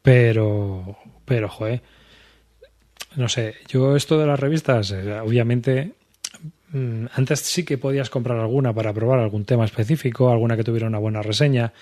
Pero, 0.03 0.99
pero, 1.25 1.49
joder, 1.49 1.83
no 3.17 3.29
sé, 3.29 3.55
yo 3.69 3.97
esto 3.97 4.19
de 4.19 4.27
las 4.27 4.39
revistas, 4.39 4.91
eh, 4.91 5.21
obviamente, 5.21 5.93
mm, 6.73 7.07
antes 7.15 7.41
sí 7.41 7.65
que 7.65 7.79
podías 7.79 8.11
comprar 8.11 8.39
alguna 8.39 8.73
para 8.73 8.93
probar 8.93 9.21
algún 9.21 9.45
tema 9.45 9.65
específico, 9.65 10.31
alguna 10.31 10.57
que 10.57 10.65
tuviera 10.65 10.87
una 10.87 10.99
buena 10.99 11.23
reseña. 11.23 11.73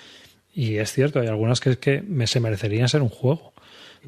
Y 0.55 0.77
es 0.77 0.93
cierto, 0.93 1.21
hay 1.21 1.29
algunas 1.29 1.61
que, 1.61 1.71
es 1.71 1.79
que 1.79 2.03
me, 2.03 2.27
se 2.27 2.41
merecerían 2.41 2.89
ser 2.89 3.03
un 3.03 3.09
juego. 3.09 3.53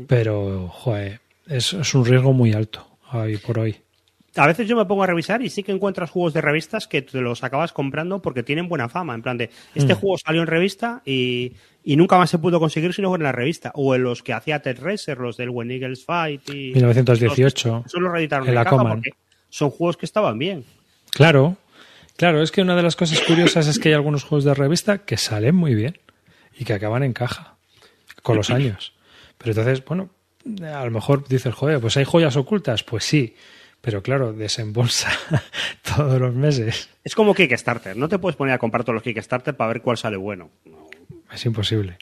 Pero, 0.06 0.68
joder, 0.68 1.20
es, 1.48 1.72
es 1.72 1.94
un 1.94 2.04
riesgo 2.04 2.32
muy 2.32 2.52
alto 2.52 2.86
hoy 3.12 3.36
por 3.36 3.58
hoy 3.58 3.83
a 4.36 4.46
veces 4.46 4.66
yo 4.66 4.76
me 4.76 4.84
pongo 4.84 5.04
a 5.04 5.06
revisar 5.06 5.42
y 5.42 5.50
sí 5.50 5.62
que 5.62 5.72
encuentras 5.72 6.10
juegos 6.10 6.34
de 6.34 6.40
revistas 6.40 6.88
que 6.88 7.02
te 7.02 7.20
los 7.20 7.44
acabas 7.44 7.72
comprando 7.72 8.20
porque 8.20 8.42
tienen 8.42 8.68
buena 8.68 8.88
fama. 8.88 9.14
En 9.14 9.22
plan 9.22 9.38
de, 9.38 9.50
este 9.74 9.94
mm. 9.94 9.98
juego 9.98 10.18
salió 10.18 10.40
en 10.42 10.48
revista 10.48 11.02
y, 11.04 11.52
nunca 11.84 12.18
más 12.18 12.30
se 12.30 12.38
pudo 12.38 12.58
conseguir 12.58 12.92
si 12.92 13.02
no 13.02 13.14
en 13.14 13.22
la 13.22 13.32
revista. 13.32 13.70
O 13.74 13.94
en 13.94 14.02
los 14.02 14.22
que 14.22 14.32
hacía 14.32 14.60
Ted 14.60 14.80
Racer, 14.80 15.18
los 15.18 15.36
del 15.36 15.50
When 15.50 15.70
Eagles 15.70 16.04
Fight 16.04 16.48
y... 16.50 16.72
1918. 16.72 17.84
Solo 17.86 18.10
reeditaron 18.10 18.48
en 18.48 18.54
la 18.54 18.64
caja 18.64 19.00
son 19.50 19.70
juegos 19.70 19.96
que 19.96 20.04
estaban 20.04 20.36
bien. 20.36 20.64
Claro, 21.12 21.56
claro. 22.16 22.42
Es 22.42 22.50
que 22.50 22.60
una 22.60 22.74
de 22.74 22.82
las 22.82 22.96
cosas 22.96 23.20
curiosas 23.20 23.68
es 23.68 23.78
que 23.78 23.90
hay 23.90 23.94
algunos 23.94 24.24
juegos 24.24 24.42
de 24.42 24.52
revista 24.52 24.98
que 24.98 25.16
salen 25.16 25.54
muy 25.54 25.76
bien 25.76 25.96
y 26.58 26.64
que 26.64 26.72
acaban 26.72 27.04
en 27.04 27.12
caja 27.12 27.54
con 28.24 28.36
los 28.36 28.50
años. 28.50 28.94
Pero 29.38 29.52
entonces, 29.52 29.84
bueno, 29.84 30.10
a 30.74 30.84
lo 30.84 30.90
mejor 30.90 31.28
dices, 31.28 31.54
joder, 31.54 31.78
pues 31.78 31.96
hay 31.96 32.04
joyas 32.04 32.34
ocultas. 32.34 32.82
Pues 32.82 33.04
sí 33.04 33.36
pero 33.84 34.02
claro, 34.02 34.32
desembolsa 34.32 35.10
todos 35.96 36.18
los 36.18 36.34
meses. 36.34 36.88
Es 37.04 37.14
como 37.14 37.34
Kickstarter, 37.34 37.94
no 37.96 38.08
te 38.08 38.18
puedes 38.18 38.34
poner 38.34 38.54
a 38.54 38.58
comprar 38.58 38.82
todos 38.82 38.94
los 38.94 39.02
Kickstarter 39.02 39.54
para 39.54 39.74
ver 39.74 39.82
cuál 39.82 39.98
sale 39.98 40.16
bueno. 40.16 40.48
Es 41.30 41.44
imposible. 41.44 41.98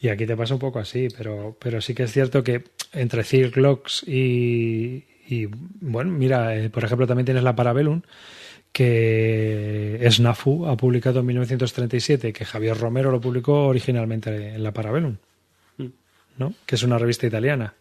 Y 0.00 0.08
aquí 0.08 0.26
te 0.26 0.36
pasa 0.36 0.54
un 0.54 0.60
poco 0.60 0.78
así, 0.78 1.08
pero, 1.16 1.54
pero 1.60 1.82
sí 1.82 1.94
que 1.94 2.04
es 2.04 2.12
cierto 2.12 2.42
que 2.42 2.64
entre 2.92 3.24
Circlocks 3.24 4.04
y, 4.08 5.04
y 5.28 5.50
bueno, 5.80 6.12
mira, 6.12 6.56
eh, 6.56 6.70
por 6.70 6.84
ejemplo, 6.84 7.06
también 7.06 7.26
tienes 7.26 7.42
la 7.42 7.54
Parabellum, 7.54 8.00
que 8.72 10.00
Snafu 10.10 10.66
ha 10.66 10.78
publicado 10.78 11.20
en 11.20 11.26
1937, 11.26 12.32
que 12.32 12.44
Javier 12.46 12.78
Romero 12.78 13.10
lo 13.10 13.20
publicó 13.20 13.66
originalmente 13.66 14.54
en 14.54 14.62
la 14.62 14.72
Parabellum, 14.72 15.16
mm. 15.76 15.86
¿no? 16.38 16.54
que 16.64 16.76
es 16.76 16.82
una 16.82 16.96
revista 16.96 17.26
italiana. 17.26 17.74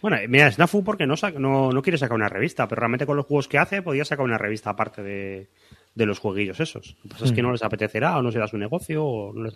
Bueno, 0.00 0.16
mira, 0.28 0.50
Snafu 0.50 0.84
porque 0.84 1.06
no, 1.06 1.14
no, 1.38 1.72
no, 1.72 1.82
quiere 1.82 1.98
sacar 1.98 2.14
una 2.14 2.28
revista, 2.28 2.68
pero 2.68 2.80
realmente 2.80 3.06
con 3.06 3.16
los 3.16 3.26
juegos 3.26 3.48
que 3.48 3.58
hace 3.58 3.82
podría 3.82 4.04
sacar 4.04 4.24
una 4.24 4.38
revista 4.38 4.70
aparte 4.70 5.02
de, 5.02 5.48
los 5.94 6.18
jueguillos 6.20 6.60
esos. 6.60 6.96
Lo 6.98 7.02
que 7.02 7.08
pasa 7.08 7.24
es 7.24 7.32
que 7.32 7.42
mm. 7.42 7.46
no 7.46 7.52
les 7.52 7.62
apetecerá 7.62 8.16
o 8.18 8.22
no 8.22 8.30
será 8.30 8.46
su 8.46 8.56
negocio 8.56 9.04
o 9.04 9.32
no 9.32 9.42
les 9.42 9.54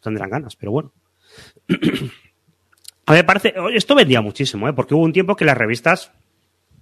tendrán 0.00 0.30
ganas, 0.30 0.56
pero 0.56 0.72
bueno. 0.72 0.92
A 3.08 3.12
ver, 3.12 3.24
parece, 3.24 3.54
esto 3.72 3.94
vendía 3.94 4.20
muchísimo, 4.20 4.68
¿eh? 4.68 4.72
porque 4.72 4.94
hubo 4.94 5.04
un 5.04 5.12
tiempo 5.12 5.36
que 5.36 5.44
las 5.44 5.56
revistas 5.56 6.10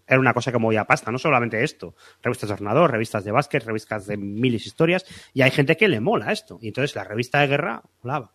era 0.06 0.19
una 0.19 0.32
cosa 0.32 0.52
que 0.52 0.59
movía 0.59 0.85
pasta, 0.85 1.11
no 1.11 1.19
solamente 1.19 1.62
esto. 1.62 1.94
Revistas 2.23 2.48
de 2.48 2.55
ordenador, 2.55 2.90
revistas 2.90 3.24
de 3.24 3.31
básquet, 3.31 3.62
revistas 3.65 4.06
de 4.06 4.16
miles 4.16 4.66
historias, 4.66 5.05
y 5.35 5.43
hay 5.43 5.51
gente 5.51 5.77
que 5.77 5.86
le 5.86 6.01
mola 6.01 6.32
esto. 6.32 6.59
Y 6.62 6.69
entonces 6.69 6.94
la 6.97 7.05
revista 7.05 7.40
de 7.40 7.47
guerra 7.47 7.82
molaba. 8.02 8.32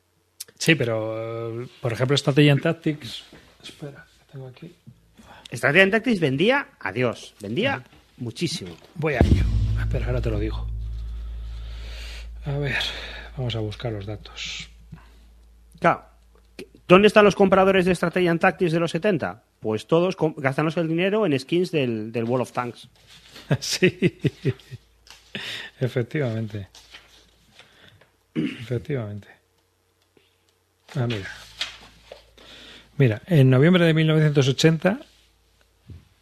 Sí, 0.55 0.75
pero, 0.75 1.67
por 1.81 1.93
ejemplo, 1.93 2.15
Strategy 2.15 2.49
and 2.49 2.61
Tactics. 2.61 3.25
Espera 3.63 4.08
tengo 4.31 4.47
aquí. 4.47 4.73
Strategy 5.51 5.91
Tactics 5.91 6.19
vendía, 6.19 6.67
adiós, 6.79 7.33
vendía 7.39 7.83
muchísimo. 8.17 8.75
Voy 8.95 9.15
a 9.15 9.19
ello. 9.19 9.43
Espera, 9.79 10.07
ahora 10.07 10.21
te 10.21 10.29
lo 10.29 10.39
digo. 10.39 10.67
A 12.45 12.57
ver, 12.57 12.77
vamos 13.35 13.55
a 13.55 13.59
buscar 13.59 13.91
los 13.91 14.05
datos. 14.05 14.69
Claro. 15.79 16.05
¿Dónde 16.87 17.07
están 17.07 17.23
los 17.23 17.35
compradores 17.35 17.85
de 17.85 17.93
Strategy 17.93 18.37
Tactics 18.39 18.71
de 18.71 18.79
los 18.79 18.91
70? 18.91 19.43
Pues 19.59 19.85
todos 19.87 20.15
gastándose 20.37 20.79
el 20.79 20.87
dinero 20.87 21.25
en 21.25 21.37
skins 21.37 21.71
del, 21.71 22.11
del 22.11 22.23
Wall 22.23 22.41
of 22.41 22.51
Tanks. 22.51 22.89
sí. 23.59 24.19
Efectivamente. 25.79 26.67
Efectivamente. 28.33 29.27
Ah, 30.95 31.05
mira. 31.05 31.29
Mira, 32.99 33.21
en 33.27 33.49
noviembre 33.49 33.85
de 33.85 33.93
1980 33.93 34.99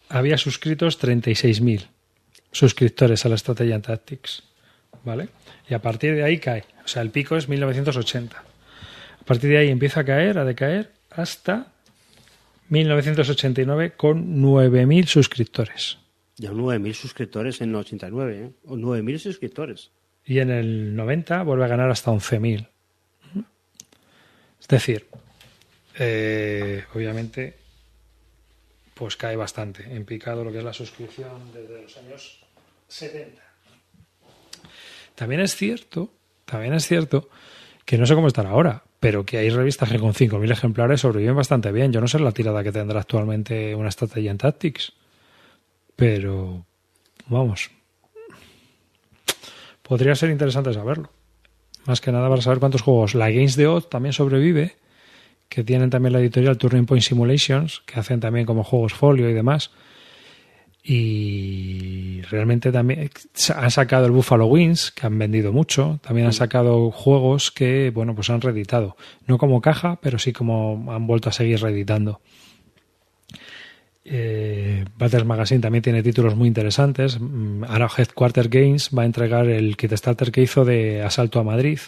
había 0.09 0.37
suscritos 0.37 1.01
36.000 1.01 1.87
suscriptores 2.51 3.25
a 3.25 3.29
la 3.29 3.37
Strategy 3.37 3.81
Tactics. 3.81 4.43
¿Vale? 5.03 5.29
Y 5.67 5.73
a 5.73 5.81
partir 5.81 6.13
de 6.13 6.23
ahí 6.23 6.37
cae. 6.37 6.65
O 6.85 6.87
sea, 6.87 7.01
el 7.01 7.09
pico 7.09 7.35
es 7.35 7.49
1980. 7.49 8.37
A 8.37 9.25
partir 9.25 9.49
de 9.49 9.57
ahí 9.57 9.69
empieza 9.69 10.01
a 10.01 10.05
caer, 10.05 10.37
a 10.37 10.45
decaer, 10.45 10.91
hasta 11.09 11.73
1989 12.69 13.93
con 13.97 14.39
9.000 14.39 15.07
suscriptores. 15.07 15.97
Ya 16.35 16.51
9.000 16.51 16.93
suscriptores 16.93 17.59
en 17.61 17.69
el 17.69 17.75
89, 17.77 18.37
¿eh? 18.37 18.51
9.000 18.67 19.17
suscriptores. 19.17 19.89
Y 20.23 20.37
en 20.37 20.51
el 20.51 20.95
90 20.95 21.41
vuelve 21.41 21.65
a 21.65 21.69
ganar 21.69 21.89
hasta 21.89 22.11
11.000. 22.11 22.67
Es 24.61 24.67
decir, 24.67 25.07
eh, 25.99 26.85
obviamente, 26.93 27.57
pues 28.93 29.15
cae 29.15 29.35
bastante 29.35 29.83
en 29.83 30.05
picado 30.05 30.43
lo 30.43 30.51
que 30.51 30.59
es 30.59 30.63
la 30.63 30.73
suscripción 30.73 31.51
desde 31.53 31.81
los 31.81 31.97
años 31.97 32.39
70. 32.87 33.41
También 35.15 35.41
es 35.41 35.55
cierto, 35.55 36.13
también 36.45 36.73
es 36.73 36.85
cierto 36.87 37.29
que 37.85 37.97
no 37.97 38.05
sé 38.05 38.13
cómo 38.13 38.27
estará 38.27 38.51
ahora, 38.51 38.83
pero 38.99 39.25
que 39.25 39.37
hay 39.37 39.49
revistas 39.49 39.89
que 39.89 39.99
con 39.99 40.13
5.000 40.13 40.51
ejemplares 40.51 41.01
sobreviven 41.01 41.35
bastante 41.35 41.71
bien. 41.71 41.91
Yo 41.91 42.01
no 42.01 42.07
sé 42.07 42.19
la 42.19 42.31
tirada 42.31 42.63
que 42.63 42.71
tendrá 42.71 42.99
actualmente 42.99 43.73
una 43.73 43.89
estrategia 43.89 44.29
en 44.29 44.37
Tactics, 44.37 44.93
pero 45.95 46.65
vamos, 47.27 47.71
podría 49.81 50.15
ser 50.15 50.29
interesante 50.29 50.73
saberlo. 50.73 51.11
Más 51.85 52.01
que 52.01 52.11
nada 52.11 52.29
para 52.29 52.41
saber 52.41 52.59
cuántos 52.59 52.81
juegos. 52.81 53.15
La 53.15 53.31
Games 53.31 53.55
de 53.55 53.67
Odd 53.67 53.85
también 53.85 54.13
sobrevive 54.13 54.75
que 55.49 55.63
tienen 55.63 55.89
también 55.89 56.13
la 56.13 56.19
editorial 56.19 56.57
Turning 56.57 56.85
Point 56.85 57.03
Simulations, 57.03 57.81
que 57.85 57.99
hacen 57.99 58.19
también 58.19 58.45
como 58.45 58.63
juegos 58.63 58.93
folio 58.93 59.29
y 59.29 59.33
demás. 59.33 59.71
Y 60.89 62.21
realmente 62.29 62.71
también 62.71 63.09
han 63.55 63.71
sacado 63.71 64.05
el 64.05 64.11
Buffalo 64.11 64.45
Wings, 64.45 64.91
que 64.91 65.05
han 65.05 65.17
vendido 65.17 65.51
mucho. 65.51 65.99
También 66.01 66.27
han 66.27 66.31
mm. 66.31 66.33
sacado 66.33 66.91
juegos 66.91 67.51
que, 67.51 67.91
bueno, 67.93 68.15
pues 68.15 68.29
han 68.29 68.39
reeditado. 68.39 68.95
No 69.25 69.37
como 69.37 69.59
caja, 69.59 69.99
pero 70.01 70.17
sí 70.17 70.31
como 70.31 70.85
han 70.93 71.05
vuelto 71.05 71.27
a 71.27 71.33
seguir 71.33 71.59
reeditando. 71.59 72.21
Eh, 74.05 74.85
Battles 74.97 75.25
Magazine 75.25 75.59
también 75.59 75.81
tiene 75.81 76.01
títulos 76.01 76.37
muy 76.37 76.47
interesantes. 76.47 77.19
Mm, 77.19 77.65
ahora 77.65 77.89
Headquarter 77.95 78.47
Games 78.47 78.89
va 78.97 79.01
a 79.01 79.05
entregar 79.05 79.49
el 79.49 79.75
kit 79.75 79.91
starter 79.91 80.31
que 80.31 80.41
hizo 80.41 80.63
de 80.63 81.03
Asalto 81.03 81.41
a 81.41 81.43
Madrid, 81.43 81.79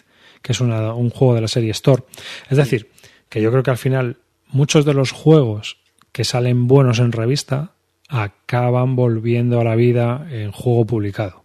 que 0.41 0.52
es 0.52 0.60
un 0.60 1.10
juego 1.10 1.36
de 1.36 1.41
la 1.41 1.48
serie 1.48 1.72
Store. 1.72 2.03
Es 2.49 2.57
decir, 2.57 2.90
que 3.30 3.41
yo 3.41 3.51
creo 3.51 3.64
que 3.64 3.72
al 3.72 3.77
final 3.77 4.18
muchos 4.47 4.85
de 4.85 4.93
los 4.93 5.11
juegos 5.11 5.77
que 6.11 6.23
salen 6.23 6.68
buenos 6.68 6.99
en 6.99 7.11
revista 7.11 7.72
acaban 8.10 8.95
volviendo 8.95 9.61
a 9.61 9.64
la 9.64 9.76
vida 9.76 10.27
en 10.31 10.51
juego 10.51 10.85
publicado. 10.85 11.43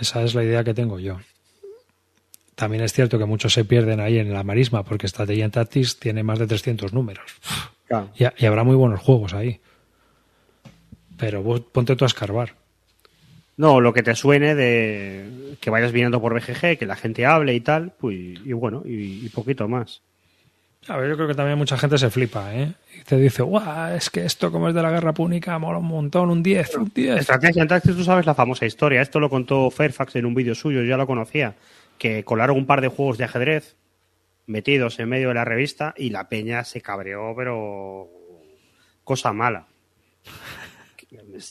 Esa 0.00 0.22
es 0.22 0.34
la 0.34 0.44
idea 0.44 0.64
que 0.64 0.72
tengo 0.72 1.00
yo. 1.00 1.18
También 2.54 2.84
es 2.84 2.92
cierto 2.92 3.18
que 3.18 3.24
muchos 3.24 3.52
se 3.52 3.64
pierden 3.64 4.00
ahí 4.00 4.18
en 4.18 4.32
la 4.32 4.44
marisma 4.44 4.84
porque 4.84 5.08
Strategy 5.08 5.48
Tactics 5.48 5.98
tiene 5.98 6.22
más 6.22 6.38
de 6.38 6.46
300 6.46 6.92
números. 6.92 7.32
Y, 8.14 8.46
habrá 8.46 8.62
muy 8.62 8.76
buenos 8.76 9.00
juegos 9.00 9.34
ahí. 9.34 9.60
Pero 11.16 11.42
vos 11.42 11.60
ponte 11.60 11.96
tú 11.96 12.04
a 12.04 12.06
escarbar. 12.06 12.54
No, 13.56 13.80
lo 13.80 13.92
que 13.92 14.02
te 14.02 14.14
suene 14.14 14.54
de 14.54 15.56
que 15.60 15.70
vayas 15.70 15.92
viniendo 15.92 16.20
por 16.20 16.32
BGG, 16.34 16.78
que 16.78 16.86
la 16.86 16.96
gente 16.96 17.26
hable 17.26 17.54
y 17.54 17.60
tal, 17.60 17.92
pues, 17.98 18.14
y 18.16 18.52
bueno, 18.52 18.82
y 18.86 19.28
poquito 19.30 19.66
más. 19.68 20.02
A 20.88 20.96
ver, 20.96 21.10
yo 21.10 21.16
creo 21.16 21.28
que 21.28 21.34
también 21.34 21.58
mucha 21.58 21.76
gente 21.76 21.98
se 21.98 22.10
flipa, 22.10 22.54
¿eh? 22.54 22.72
Y 22.98 23.02
te 23.02 23.16
dice, 23.16 23.42
guau, 23.42 23.94
es 23.94 24.08
que 24.08 24.24
esto 24.24 24.50
como 24.50 24.68
es 24.68 24.74
de 24.74 24.82
la 24.82 24.90
guerra 24.90 25.12
púnica, 25.12 25.58
mola 25.58 25.78
un 25.78 25.86
montón, 25.86 26.30
un 26.30 26.42
10, 26.42 26.76
un 26.76 26.92
10. 26.94 27.18
Estrategia 27.18 27.62
en 27.62 27.68
Tactics, 27.68 27.96
tú 27.96 28.04
sabes 28.04 28.24
la 28.24 28.34
famosa 28.34 28.64
historia. 28.64 29.02
Esto 29.02 29.20
lo 29.20 29.28
contó 29.28 29.70
Fairfax 29.70 30.16
en 30.16 30.24
un 30.24 30.34
vídeo 30.34 30.54
suyo, 30.54 30.80
yo 30.80 30.88
ya 30.88 30.96
lo 30.96 31.06
conocía. 31.06 31.54
Que 31.98 32.24
colaron 32.24 32.56
un 32.56 32.66
par 32.66 32.80
de 32.80 32.88
juegos 32.88 33.18
de 33.18 33.24
ajedrez 33.24 33.76
metidos 34.46 34.98
en 34.98 35.08
medio 35.10 35.28
de 35.28 35.34
la 35.34 35.44
revista 35.44 35.94
y 35.96 36.10
la 36.10 36.28
peña 36.28 36.64
se 36.64 36.80
cabreó, 36.80 37.34
pero 37.36 38.08
cosa 39.04 39.32
mala. 39.34 39.66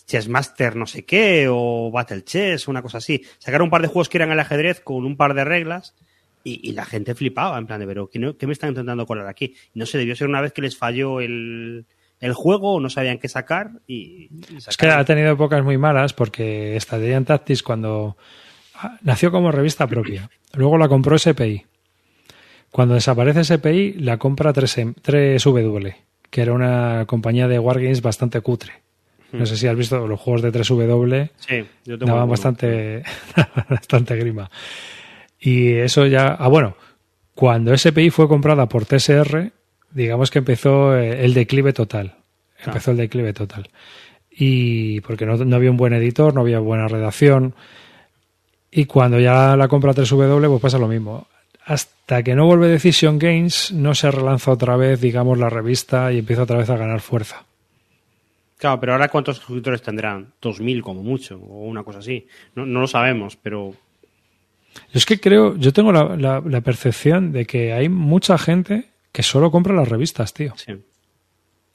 Chessmaster 0.07 0.76
no 0.76 0.88
sé 0.88 1.06
qué 1.06 1.47
o 1.49 1.91
Battle 1.91 2.23
Chess, 2.23 2.68
una 2.68 2.81
cosa 2.81 2.97
así. 2.97 3.23
Sacaron 3.38 3.65
un 3.65 3.72
par 3.72 3.81
de 3.81 3.88
juegos 3.88 4.10
que 4.10 4.18
eran 4.18 4.31
el 4.31 4.39
ajedrez 4.39 4.80
con 4.81 5.06
un 5.06 5.18
par 5.18 5.35
de 5.35 5.45
reglas 5.45 5.95
y, 6.44 6.70
y 6.70 6.74
la 6.74 6.86
gente 6.86 7.16
flipaba, 7.16 7.57
en 7.57 7.68
plan 7.68 7.80
de, 7.80 7.86
pero 7.88 8.07
¿qué, 8.10 8.20
no- 8.20 8.38
qué 8.38 8.48
me 8.48 8.53
están 8.53 8.70
intentando 8.70 9.06
colar 9.06 9.28
aquí? 9.28 9.53
No 9.74 9.86
sé, 9.86 9.98
debió 9.98 10.16
ser 10.16 10.28
una 10.28 10.41
vez 10.41 10.53
que 10.53 10.61
les 10.61 10.78
falló 10.78 11.20
el, 11.22 11.86
el 12.20 12.34
juego 12.34 12.74
o 12.76 12.80
no 12.80 12.90
sabían 12.90 13.18
qué 13.20 13.28
sacar 13.28 13.72
y, 13.88 14.30
y 14.49 14.57
Es 14.68 14.78
que 14.78 14.88
ha 14.88 15.03
tenido 15.06 15.32
épocas 15.32 15.64
muy 15.64 15.78
malas 15.78 16.14
porque 16.14 16.76
Strategia 16.80 17.22
Tactics 17.24 17.64
cuando 17.64 18.18
ah, 18.76 18.98
nació 19.02 19.32
como 19.32 19.52
revista 19.52 19.88
propia, 19.88 20.30
luego 20.53 20.78
la 20.78 20.88
compró 20.88 21.18
SPI. 21.18 21.66
Cuando 22.72 22.94
desaparece 22.94 23.44
SPI, 23.44 23.94
la 23.94 24.18
compra 24.18 24.53
3M 24.53 24.94
3W, 25.02 25.95
que 26.30 26.41
era 26.41 26.53
una 26.53 27.06
compañía 27.07 27.48
de 27.48 27.57
Wargames 27.57 28.02
bastante 28.02 28.40
cutre. 28.41 28.74
No 29.32 29.45
sé 29.45 29.57
si 29.57 29.68
has 29.68 29.76
visto 29.76 30.07
los 30.07 30.20
juegos 30.20 30.41
de 30.41 30.52
3W, 30.52 31.30
Sí, 31.38 31.64
yo 31.86 31.98
tengo 31.99 32.14
daban 32.14 32.30
bastante, 32.30 33.03
bastante 33.70 34.16
grima. 34.16 34.49
Y 35.40 35.74
eso 35.74 36.06
ya. 36.06 36.28
Ah, 36.28 36.48
bueno, 36.48 36.76
cuando 37.34 37.76
SPI 37.78 38.10
fue 38.10 38.28
comprada 38.28 38.68
por 38.68 38.86
TSR, 38.86 39.52
digamos 39.91 40.30
que 40.32 40.40
empezó 40.40 40.98
eh, 40.98 41.24
el 41.24 41.34
declive 41.34 41.74
total. 41.74 42.16
Empezó 42.66 42.91
el 42.91 42.98
declive 42.98 43.34
total. 43.34 43.70
Y 44.30 45.02
porque 45.02 45.26
no, 45.26 45.38
no 45.38 45.56
había 45.56 45.72
un 45.72 45.78
buen 45.78 45.94
editor, 45.94 46.34
no 46.34 46.41
había 46.41 46.60
buena 46.60 46.88
redacción. 46.88 47.56
Y 48.72 48.86
cuando 48.86 49.20
ya 49.20 49.56
la 49.56 49.68
compra 49.68 49.94
3W, 49.94 50.48
pues 50.48 50.61
pasa 50.61 50.78
lo 50.78 50.88
mismo. 50.88 51.28
Hasta 51.66 52.24
que 52.24 52.36
no 52.36 52.45
vuelve 52.45 52.68
Decision 52.68 53.20
Games, 53.20 53.72
no 53.72 53.95
se 53.95 54.11
relanza 54.11 54.52
otra 54.52 54.76
vez, 54.76 54.99
digamos, 54.99 55.38
la 55.38 55.49
revista 55.49 56.11
y 56.11 56.20
empieza 56.20 56.44
otra 56.44 56.57
vez 56.57 56.70
a 56.70 56.78
ganar 56.78 56.99
fuerza. 56.99 57.45
Claro, 58.57 58.80
pero 58.80 58.94
ahora 58.94 59.07
¿cuántos 59.07 59.38
suscriptores 59.38 59.82
tendrán? 59.82 60.34
2.000 60.41 60.82
como 60.82 61.03
mucho, 61.03 61.38
o 61.38 61.64
una 61.64 61.84
cosa 61.84 61.99
así. 61.99 62.28
No, 62.56 62.66
no 62.66 62.82
lo 62.82 62.88
sabemos, 62.88 63.38
pero 63.38 63.74
Yo 64.91 64.97
es 64.97 65.05
que 65.05 65.19
creo, 65.19 65.55
yo 65.57 65.73
tengo 65.73 65.91
la, 65.91 66.15
la- 66.15 66.41
la 66.45 66.61
percepción 66.61 67.31
de 67.31 67.45
que 67.45 67.73
hay 67.73 67.89
mucha 67.89 68.37
gente 68.37 68.89
que 69.11 69.23
solo 69.23 69.51
compra 69.51 69.73
las 69.75 69.87
revistas, 69.87 70.33
tío. 70.33 70.53
sí. 70.57 70.73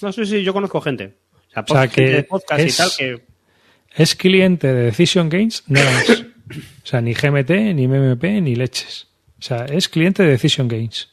No 0.03 0.13
sé 0.13 0.27
si 0.27 0.43
yo 0.43 0.53
conozco 0.53 0.81
gente. 0.81 1.15
O 1.33 1.53
sea, 1.53 1.65
O 1.69 1.73
sea, 1.73 1.89
que 1.89 2.03
de 2.09 2.23
podcast 2.25 2.61
es- 2.61 2.75
y 2.75 2.77
tal 2.77 2.91
que... 2.99 3.23
Es 3.97 4.15
cliente 4.17 4.73
de 4.73 4.83
Decision 4.87 5.29
Games, 5.29 5.63
nada 5.69 5.91
más. 5.93 6.25
O 6.51 6.87
sea, 6.87 7.01
ni 7.01 7.15
GMT, 7.15 7.51
ni 7.75 7.89
MMP, 7.89 8.25
ni 8.43 8.55
leches. 8.55 9.07
O 9.39 9.43
sea, 9.43 9.65
es 9.65 9.89
cliente 9.89 10.23
de 10.23 10.29
Decision 10.31 10.69
Games. 10.69 11.09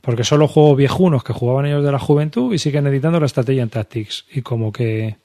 Porque 0.00 0.22
solo 0.22 0.46
juego 0.46 0.76
viejunos 0.76 1.24
que 1.24 1.32
jugaban 1.32 1.66
ellos 1.66 1.84
de 1.84 1.90
la 1.90 1.98
juventud 1.98 2.54
y 2.54 2.58
siguen 2.58 2.86
editando 2.86 3.18
la 3.18 3.26
estrategia 3.26 3.64
en 3.64 3.70
Tactics. 3.70 4.26
Y 4.32 4.42
como 4.42 4.70
que. 4.70 5.16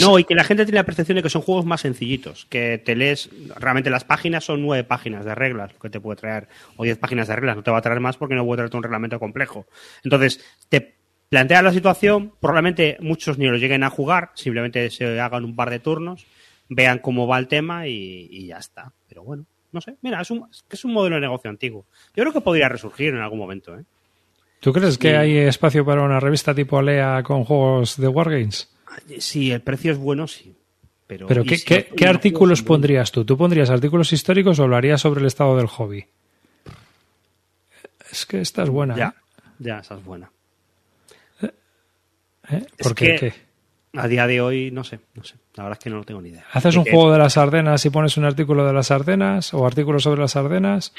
No, 0.00 0.18
y 0.18 0.24
que 0.24 0.34
la 0.34 0.44
gente 0.44 0.64
tiene 0.64 0.78
la 0.78 0.84
percepción 0.84 1.16
de 1.16 1.22
que 1.22 1.30
son 1.30 1.42
juegos 1.42 1.64
más 1.64 1.80
sencillitos, 1.80 2.46
que 2.46 2.78
te 2.78 2.96
lees, 2.96 3.30
realmente 3.56 3.90
las 3.90 4.04
páginas 4.04 4.44
son 4.44 4.62
nueve 4.62 4.84
páginas 4.84 5.24
de 5.24 5.34
reglas, 5.34 5.72
lo 5.72 5.78
que 5.78 5.90
te 5.90 6.00
puede 6.00 6.16
traer, 6.16 6.48
o 6.76 6.84
diez 6.84 6.98
páginas 6.98 7.28
de 7.28 7.36
reglas, 7.36 7.56
no 7.56 7.62
te 7.62 7.70
va 7.70 7.78
a 7.78 7.82
traer 7.82 8.00
más 8.00 8.16
porque 8.16 8.34
no 8.34 8.44
puede 8.44 8.58
traerte 8.58 8.76
un 8.76 8.82
reglamento 8.82 9.18
complejo. 9.18 9.66
Entonces, 10.04 10.44
te 10.68 10.96
planteas 11.28 11.62
la 11.62 11.72
situación, 11.72 12.32
probablemente 12.40 12.96
muchos 13.00 13.38
ni 13.38 13.46
lo 13.46 13.56
lleguen 13.56 13.84
a 13.84 13.90
jugar, 13.90 14.30
simplemente 14.34 14.90
se 14.90 15.20
hagan 15.20 15.44
un 15.44 15.56
par 15.56 15.70
de 15.70 15.80
turnos, 15.80 16.26
vean 16.68 16.98
cómo 16.98 17.26
va 17.26 17.38
el 17.38 17.48
tema 17.48 17.86
y, 17.86 18.28
y 18.30 18.46
ya 18.46 18.58
está. 18.58 18.92
Pero 19.08 19.24
bueno, 19.24 19.44
no 19.72 19.80
sé, 19.80 19.96
mira, 20.02 20.20
es 20.20 20.30
un, 20.30 20.46
es 20.70 20.84
un 20.84 20.92
modelo 20.92 21.16
de 21.16 21.22
negocio 21.22 21.50
antiguo. 21.50 21.86
Yo 22.14 22.22
creo 22.22 22.32
que 22.32 22.40
podría 22.40 22.68
resurgir 22.68 23.14
en 23.14 23.20
algún 23.20 23.38
momento, 23.38 23.78
¿eh? 23.78 23.84
¿Tú 24.60 24.72
crees 24.72 24.98
que 24.98 25.16
hay 25.16 25.36
espacio 25.36 25.84
para 25.84 26.02
una 26.02 26.18
revista 26.18 26.52
tipo 26.52 26.78
Alea 26.78 27.22
con 27.22 27.44
juegos 27.44 27.96
de 27.96 28.08
Wargames? 28.08 28.68
Si 29.18 29.50
el 29.50 29.60
precio 29.62 29.92
es 29.92 29.98
bueno, 29.98 30.26
sí. 30.26 30.54
Pero, 31.06 31.26
¿qué, 31.44 31.56
si 31.56 31.64
qué- 31.64 31.84
qué 31.96 32.04
los 32.06 32.14
artículos 32.14 32.62
pondrías 32.62 33.10
tú? 33.10 33.24
¿Tú 33.24 33.36
pondrías 33.38 33.70
artículos 33.70 34.12
históricos 34.12 34.58
o 34.58 34.64
hablarías 34.64 35.00
sobre 35.00 35.20
el 35.20 35.26
estado 35.26 35.56
del 35.56 35.66
hobby? 35.66 36.04
Es 38.10 38.26
que 38.26 38.40
esta 38.40 38.62
es 38.62 38.68
buena. 38.70 38.96
Ya, 38.96 39.14
ya, 39.58 39.78
esa 39.78 39.94
es 39.96 40.04
buena. 40.04 40.30
¿eh? 41.42 41.50
Es 42.50 42.66
Porque 42.86 43.06
que- 43.16 43.16
¿qué? 43.30 43.48
A 43.94 44.06
día 44.06 44.26
de 44.26 44.40
hoy, 44.42 44.70
no 44.70 44.84
sé, 44.84 45.00
no 45.14 45.24
sé. 45.24 45.36
La 45.54 45.64
verdad 45.64 45.78
es 45.80 45.82
que 45.84 45.90
no 45.90 45.96
lo 45.96 46.04
tengo 46.04 46.20
ni 46.20 46.28
idea. 46.28 46.44
¿Haces 46.52 46.76
un 46.76 46.84
juego 46.84 47.10
de 47.10 47.18
las 47.18 47.38
Ardenas 47.38 47.84
y 47.86 47.90
pones 47.90 48.16
un 48.18 48.24
artículo 48.26 48.66
de 48.66 48.72
las 48.74 48.90
Ardenas 48.90 49.54
o 49.54 49.66
artículos 49.66 50.02
sobre 50.02 50.20
las 50.20 50.36
Ardenas, 50.36 50.92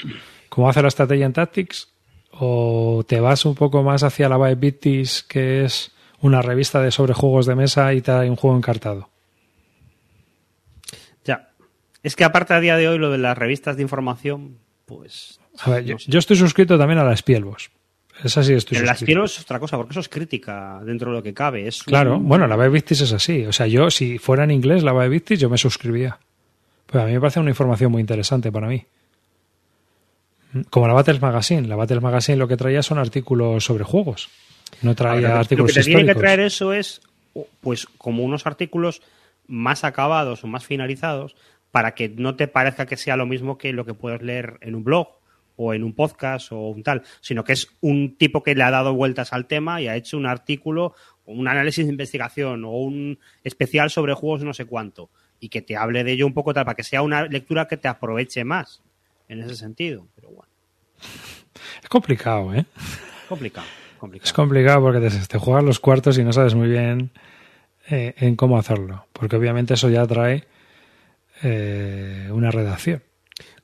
como 0.48 0.68
hace 0.68 0.82
la 0.82 0.88
estrategia 0.88 1.24
en 1.24 1.32
Tactics? 1.32 1.88
¿O 2.32 3.04
te 3.06 3.20
vas 3.20 3.44
un 3.44 3.54
poco 3.54 3.82
más 3.84 4.02
hacia 4.02 4.28
la 4.28 4.36
Vibe 4.38 4.56
Bittis, 4.56 5.22
que 5.22 5.64
es 5.64 5.92
una 6.22 6.42
revista 6.42 6.80
de 6.82 6.90
sobre 6.90 7.14
juegos 7.14 7.46
de 7.46 7.54
mesa 7.54 7.92
y 7.94 8.00
te 8.02 8.10
da 8.12 8.20
un 8.22 8.36
juego 8.36 8.56
encartado? 8.56 9.08
Ya. 11.24 11.48
Es 12.02 12.16
que 12.16 12.24
aparte 12.24 12.54
a 12.54 12.60
día 12.60 12.76
de 12.76 12.88
hoy 12.88 12.98
lo 12.98 13.10
de 13.10 13.18
las 13.18 13.36
revistas 13.36 13.76
de 13.76 13.82
información, 13.82 14.58
pues... 14.86 15.38
A 15.58 15.70
ver, 15.70 15.84
yo, 15.84 15.94
no 15.94 15.98
sé. 15.98 16.10
yo 16.10 16.18
estoy 16.18 16.36
suscrito 16.36 16.78
también 16.78 16.98
a 16.98 17.04
la 17.04 17.16
Spielbos. 17.16 17.70
Esa 18.22 18.42
sí 18.42 18.52
estoy 18.52 18.76
Pero 18.76 18.86
las 18.86 18.98
suscrito. 18.98 19.06
quiero 19.06 19.24
es 19.24 19.40
otra 19.40 19.58
cosa, 19.58 19.76
porque 19.76 19.92
eso 19.92 20.00
es 20.00 20.08
crítica 20.08 20.80
dentro 20.84 21.10
de 21.10 21.16
lo 21.18 21.22
que 21.22 21.32
cabe. 21.34 21.66
Es 21.66 21.82
Claro, 21.82 22.16
un- 22.16 22.28
bueno, 22.28 22.46
la 22.46 22.56
Vibe 22.56 22.68
Bittis 22.70 23.00
es 23.02 23.12
así. 23.12 23.46
O 23.46 23.52
sea, 23.52 23.66
yo, 23.66 23.90
si 23.90 24.18
fuera 24.18 24.44
en 24.44 24.50
inglés 24.50 24.82
la 24.82 24.92
Vibe 24.92 25.08
Bittis, 25.08 25.40
yo 25.40 25.48
me 25.50 25.56
suscribía. 25.58 26.18
Pues 26.86 27.02
a 27.02 27.06
mí 27.06 27.12
me 27.12 27.20
parece 27.20 27.40
una 27.40 27.50
información 27.50 27.92
muy 27.92 28.00
interesante 28.00 28.52
para 28.52 28.66
mí. 28.68 28.84
Como 30.70 30.86
la 30.88 30.94
Battles 30.94 31.20
Magazine. 31.22 31.66
La 31.68 31.76
Battles 31.76 32.02
Magazine 32.02 32.36
lo 32.36 32.48
que 32.48 32.56
traía 32.56 32.82
son 32.82 32.98
artículos 32.98 33.64
sobre 33.64 33.84
juegos. 33.84 34.28
No 34.82 34.94
traía 34.94 35.12
Ahora, 35.14 35.28
lo 35.28 35.34
que- 35.34 35.40
artículos 35.40 35.70
Lo 35.70 35.74
que 35.74 35.80
te 35.80 35.84
tiene 35.84 36.06
que 36.06 36.14
traer 36.18 36.40
eso 36.40 36.72
es, 36.72 37.00
pues, 37.60 37.86
como 37.98 38.22
unos 38.24 38.46
artículos 38.46 39.02
más 39.46 39.84
acabados 39.84 40.44
o 40.44 40.46
más 40.46 40.64
finalizados, 40.64 41.36
para 41.70 41.94
que 41.94 42.08
no 42.08 42.34
te 42.36 42.48
parezca 42.48 42.86
que 42.86 42.96
sea 42.96 43.16
lo 43.16 43.26
mismo 43.26 43.56
que 43.58 43.72
lo 43.72 43.84
que 43.84 43.94
puedes 43.94 44.22
leer 44.22 44.58
en 44.60 44.74
un 44.74 44.82
blog 44.84 45.08
o 45.56 45.74
en 45.74 45.84
un 45.84 45.92
podcast 45.92 46.50
o 46.52 46.68
un 46.70 46.82
tal, 46.82 47.02
sino 47.20 47.44
que 47.44 47.52
es 47.52 47.68
un 47.80 48.16
tipo 48.16 48.42
que 48.42 48.54
le 48.54 48.62
ha 48.64 48.70
dado 48.70 48.94
vueltas 48.94 49.32
al 49.32 49.46
tema 49.46 49.80
y 49.80 49.86
ha 49.88 49.94
hecho 49.96 50.16
un 50.16 50.26
artículo, 50.26 50.94
un 51.26 51.46
análisis 51.46 51.84
de 51.84 51.92
investigación 51.92 52.64
o 52.64 52.70
un 52.70 53.18
especial 53.44 53.90
sobre 53.90 54.14
juegos 54.14 54.42
no 54.42 54.54
sé 54.54 54.64
cuánto 54.64 55.10
y 55.38 55.48
que 55.48 55.62
te 55.62 55.76
hable 55.76 56.02
de 56.02 56.12
ello 56.12 56.26
un 56.26 56.34
poco 56.34 56.52
tal 56.54 56.64
para 56.64 56.74
que 56.76 56.82
sea 56.82 57.02
una 57.02 57.26
lectura 57.26 57.68
que 57.68 57.76
te 57.76 57.88
aproveche 57.88 58.42
más 58.44 58.82
en 59.28 59.40
ese 59.42 59.54
sentido. 59.54 60.06
Pero 60.16 60.30
bueno, 60.30 60.50
Es 61.82 61.88
complicado, 61.88 62.52
¿eh? 62.54 62.64
complicado, 63.28 63.66
complicado. 64.00 64.26
Es 64.26 64.32
complicado 64.32 64.82
porque 64.82 65.00
te, 65.00 65.10
te 65.10 65.38
juegas 65.38 65.62
los 65.62 65.78
cuartos 65.78 66.18
y 66.18 66.24
no 66.24 66.32
sabes 66.32 66.54
muy 66.54 66.68
bien 66.68 67.10
eh, 67.88 68.14
en 68.18 68.34
cómo 68.34 68.58
hacerlo. 68.58 69.06
Porque 69.12 69.36
obviamente 69.36 69.74
eso 69.74 69.88
ya 69.88 70.06
trae 70.06 70.44
eh, 71.42 72.28
una 72.32 72.50
redacción. 72.50 73.02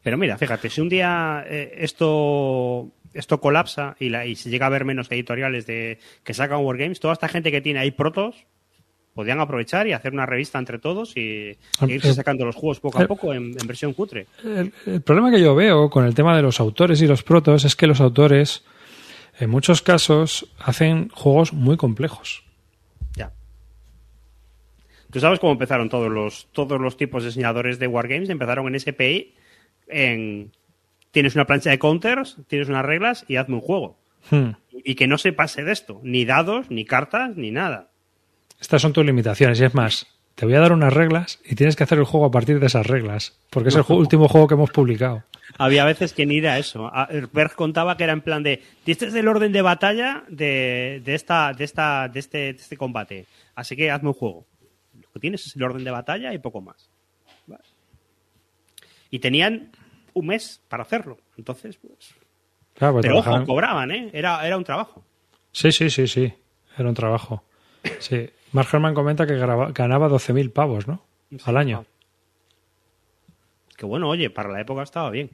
Pero 0.02 0.16
mira, 0.16 0.38
fíjate, 0.38 0.70
si 0.70 0.80
un 0.80 0.88
día 0.88 1.44
eh, 1.48 1.74
esto 1.78 2.92
esto 3.12 3.40
colapsa 3.40 3.96
y, 3.98 4.10
la, 4.10 4.26
y 4.26 4.36
se 4.36 4.50
llega 4.50 4.66
a 4.66 4.70
ver 4.70 4.84
menos 4.84 5.10
editoriales 5.10 5.66
de 5.66 5.98
que 6.22 6.34
sacan 6.34 6.64
Wargames, 6.64 7.00
toda 7.00 7.14
esta 7.14 7.28
gente 7.28 7.50
que 7.50 7.60
tiene 7.60 7.80
ahí 7.80 7.90
protos 7.90 8.46
podrían 9.14 9.40
aprovechar 9.40 9.86
y 9.86 9.94
hacer 9.94 10.12
una 10.12 10.26
revista 10.26 10.58
entre 10.58 10.78
todos 10.78 11.16
y, 11.16 11.56
e 11.80 11.86
irse 11.88 12.12
sacando 12.12 12.44
los 12.44 12.54
juegos 12.54 12.80
poco 12.80 13.02
a 13.02 13.06
poco 13.06 13.32
en, 13.32 13.56
en 13.58 13.66
versión 13.66 13.94
cutre. 13.94 14.26
El, 14.44 14.72
el 14.84 15.00
problema 15.00 15.30
que 15.30 15.40
yo 15.40 15.54
veo 15.54 15.88
con 15.88 16.04
el 16.04 16.14
tema 16.14 16.36
de 16.36 16.42
los 16.42 16.60
autores 16.60 17.00
y 17.00 17.06
los 17.06 17.22
protos 17.22 17.64
es 17.64 17.74
que 17.74 17.86
los 17.86 18.02
autores, 18.02 18.62
en 19.38 19.50
muchos 19.50 19.82
casos, 19.82 20.50
hacen 20.58 21.08
juegos 21.10 21.52
muy 21.52 21.76
complejos. 21.76 22.44
Ya. 23.14 23.32
Tú 25.10 25.20
sabes 25.20 25.38
cómo 25.38 25.52
empezaron 25.52 25.88
todos 25.88 26.10
los 26.10 26.48
todos 26.52 26.80
los 26.80 26.96
tipos 26.96 27.22
de 27.22 27.28
diseñadores 27.28 27.78
de 27.78 27.86
Wargames, 27.86 28.28
empezaron 28.28 28.66
en 28.68 28.80
SPI 28.80 29.34
en 29.88 30.52
tienes 31.10 31.34
una 31.34 31.46
plancha 31.46 31.70
de 31.70 31.78
counters, 31.78 32.36
tienes 32.48 32.68
unas 32.68 32.84
reglas 32.84 33.24
y 33.28 33.36
hazme 33.36 33.56
un 33.56 33.60
juego. 33.60 33.98
Hmm. 34.30 34.50
Y 34.72 34.96
que 34.96 35.06
no 35.06 35.18
se 35.18 35.32
pase 35.32 35.64
de 35.64 35.72
esto, 35.72 36.00
ni 36.02 36.24
dados, 36.24 36.70
ni 36.70 36.84
cartas, 36.84 37.36
ni 37.36 37.50
nada. 37.50 37.90
Estas 38.60 38.82
son 38.82 38.92
tus 38.92 39.04
limitaciones. 39.04 39.60
Y 39.60 39.64
es 39.64 39.74
más, 39.74 40.06
te 40.36 40.46
voy 40.46 40.54
a 40.54 40.60
dar 40.60 40.72
unas 40.72 40.92
reglas 40.92 41.40
y 41.44 41.56
tienes 41.56 41.74
que 41.74 41.82
hacer 41.82 41.98
el 41.98 42.04
juego 42.04 42.26
a 42.26 42.30
partir 42.30 42.60
de 42.60 42.66
esas 42.66 42.86
reglas. 42.86 43.36
Porque 43.50 43.70
es 43.70 43.74
el 43.74 43.82
ju- 43.84 43.96
último 43.96 44.28
juego 44.28 44.46
que 44.46 44.54
hemos 44.54 44.70
publicado. 44.70 45.24
Había 45.58 45.84
veces 45.84 46.12
que 46.12 46.24
ni 46.26 46.38
era 46.38 46.58
eso. 46.58 46.90
Berg 47.32 47.54
contaba 47.54 47.96
que 47.96 48.04
era 48.04 48.12
en 48.12 48.20
plan 48.20 48.42
de 48.44 48.62
este 48.86 49.06
es 49.06 49.14
el 49.14 49.26
orden 49.26 49.50
de 49.52 49.62
batalla 49.62 50.22
de, 50.28 51.00
de 51.04 51.14
esta, 51.14 51.52
de 51.52 51.64
esta, 51.64 52.08
de 52.08 52.20
este, 52.20 52.38
de 52.38 52.50
este 52.50 52.76
combate. 52.76 53.26
Así 53.56 53.74
que 53.74 53.90
hazme 53.90 54.08
un 54.08 54.14
juego. 54.14 54.44
Lo 55.00 55.08
que 55.12 55.20
tienes 55.20 55.46
es 55.46 55.56
el 55.56 55.62
orden 55.64 55.82
de 55.84 55.90
batalla 55.90 56.32
y 56.34 56.38
poco 56.38 56.60
más. 56.60 56.90
Vale. 57.46 57.62
Y 59.10 59.18
tenían 59.20 59.70
un 60.14 60.26
mes 60.26 60.60
para 60.68 60.82
hacerlo. 60.82 61.16
Entonces, 61.38 61.76
pues. 61.76 62.14
Claro, 62.74 62.94
pues 62.94 63.06
Pero 63.06 63.18
ojo, 63.18 63.44
cobraban, 63.46 63.90
¿eh? 63.90 64.10
Era, 64.12 64.46
era 64.46 64.56
un 64.58 64.64
trabajo. 64.64 65.02
Sí, 65.52 65.72
sí, 65.72 65.88
sí, 65.88 66.06
sí. 66.06 66.30
Era 66.76 66.88
un 66.88 66.94
trabajo. 66.94 67.44
Sí. 68.00 68.28
Mark 68.52 68.68
Herman 68.72 68.94
comenta 68.94 69.26
que 69.26 69.34
graba- 69.34 69.72
ganaba 69.72 70.08
12.000 70.08 70.52
pavos, 70.52 70.86
¿no? 70.88 71.02
Al 71.44 71.56
año. 71.56 71.84
Que 73.76 73.84
bueno, 73.86 74.08
oye, 74.08 74.30
para 74.30 74.48
la 74.50 74.60
época 74.60 74.82
estaba 74.82 75.10
bien. 75.10 75.30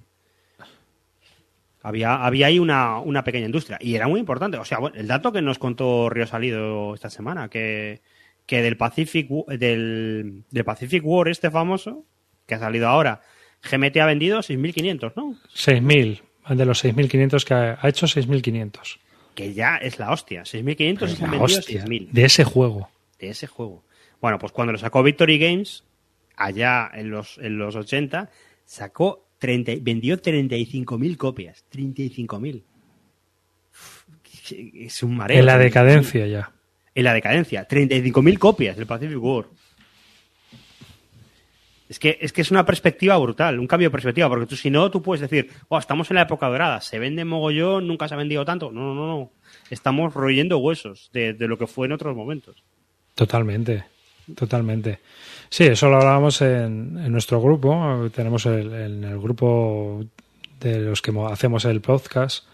Había, 1.84 2.24
había 2.24 2.46
ahí 2.46 2.58
una, 2.60 2.98
una 3.00 3.24
pequeña 3.24 3.46
industria 3.46 3.76
y 3.80 3.94
era 3.96 4.06
muy 4.06 4.20
importante. 4.20 4.56
O 4.56 4.64
sea, 4.64 4.78
bueno, 4.78 4.96
el 4.96 5.08
dato 5.08 5.32
que 5.32 5.42
nos 5.42 5.58
contó 5.58 6.08
Río 6.08 6.26
Salido 6.28 6.94
esta 6.94 7.10
semana, 7.10 7.48
que, 7.48 8.00
que 8.46 8.62
del 8.62 8.76
Pacific 8.76 9.28
del, 9.48 10.44
del 10.50 10.64
Pacific 10.64 11.02
War 11.04 11.28
este 11.28 11.50
famoso, 11.50 12.04
que 12.46 12.54
ha 12.54 12.60
salido 12.60 12.86
ahora, 12.88 13.22
GMT 13.68 13.96
ha 13.98 14.06
vendido 14.06 14.38
6.500, 14.40 15.12
¿no? 15.16 15.36
6.000. 15.54 16.20
De 16.56 16.64
los 16.64 16.84
6.500 16.84 17.44
que 17.44 17.54
ha, 17.54 17.78
ha 17.80 17.88
hecho, 17.88 18.06
6.500. 18.06 18.98
Que 19.34 19.52
ya 19.54 19.76
es 19.76 19.98
la 19.98 20.12
hostia. 20.12 20.42
6.500 20.42 21.08
y 21.12 21.16
se 21.16 21.24
han 21.24 21.30
La 21.32 21.38
vendido 21.38 21.58
hostia, 21.58 21.84
6.000 21.84 22.08
de 22.10 22.24
ese 22.24 22.44
juego. 22.44 22.88
De 23.26 23.32
ese 23.32 23.46
juego. 23.46 23.84
Bueno, 24.20 24.38
pues 24.38 24.52
cuando 24.52 24.72
lo 24.72 24.78
sacó 24.78 25.02
Victory 25.02 25.38
Games, 25.38 25.84
allá 26.36 26.90
en 26.92 27.10
los, 27.10 27.38
en 27.38 27.58
los 27.58 27.74
80, 27.74 28.30
sacó 28.64 29.28
30, 29.38 29.72
vendió 29.80 30.20
35.000 30.20 31.16
copias. 31.16 31.64
35.000. 31.72 32.62
Uf, 33.70 34.04
Es 34.50 35.02
un 35.02 35.16
mareo. 35.16 35.38
En 35.40 35.46
la 35.46 35.56
35.000. 35.56 35.58
decadencia 35.58 36.26
ya. 36.26 36.52
En 36.94 37.04
la 37.04 37.14
decadencia. 37.14 37.66
35.000 37.66 38.38
copias 38.38 38.76
del 38.76 38.86
Pacific 38.86 39.18
War. 39.22 39.46
Es 41.88 41.98
que, 41.98 42.18
es 42.22 42.32
que 42.32 42.40
es 42.40 42.50
una 42.50 42.64
perspectiva 42.64 43.18
brutal, 43.18 43.58
un 43.58 43.66
cambio 43.66 43.88
de 43.88 43.92
perspectiva, 43.92 44.26
porque 44.26 44.46
tú 44.46 44.56
si 44.56 44.70
no, 44.70 44.90
tú 44.90 45.02
puedes 45.02 45.20
decir, 45.20 45.50
oh, 45.68 45.78
estamos 45.78 46.10
en 46.10 46.14
la 46.14 46.22
época 46.22 46.48
dorada, 46.48 46.80
se 46.80 46.98
vende 46.98 47.22
mogollón, 47.22 47.86
nunca 47.86 48.08
se 48.08 48.14
ha 48.14 48.16
vendido 48.16 48.46
tanto. 48.46 48.72
No, 48.72 48.80
no, 48.80 48.94
no, 48.94 49.06
no. 49.06 49.32
Estamos 49.68 50.14
royendo 50.14 50.56
huesos 50.56 51.10
de, 51.12 51.34
de 51.34 51.48
lo 51.48 51.58
que 51.58 51.66
fue 51.66 51.86
en 51.86 51.92
otros 51.92 52.16
momentos. 52.16 52.64
Totalmente, 53.14 53.84
totalmente. 54.34 55.00
Sí, 55.48 55.64
eso 55.64 55.88
lo 55.88 55.96
hablábamos 55.96 56.40
en, 56.42 56.94
nuestro 57.12 57.40
grupo. 57.42 58.08
Tenemos 58.14 58.46
el, 58.46 58.72
en 58.72 59.04
el 59.04 59.18
grupo 59.18 60.02
de 60.60 60.80
los 60.80 61.02
que 61.02 61.12
mo- 61.12 61.28
hacemos 61.28 61.64
el 61.66 61.80
podcast. 61.80 62.44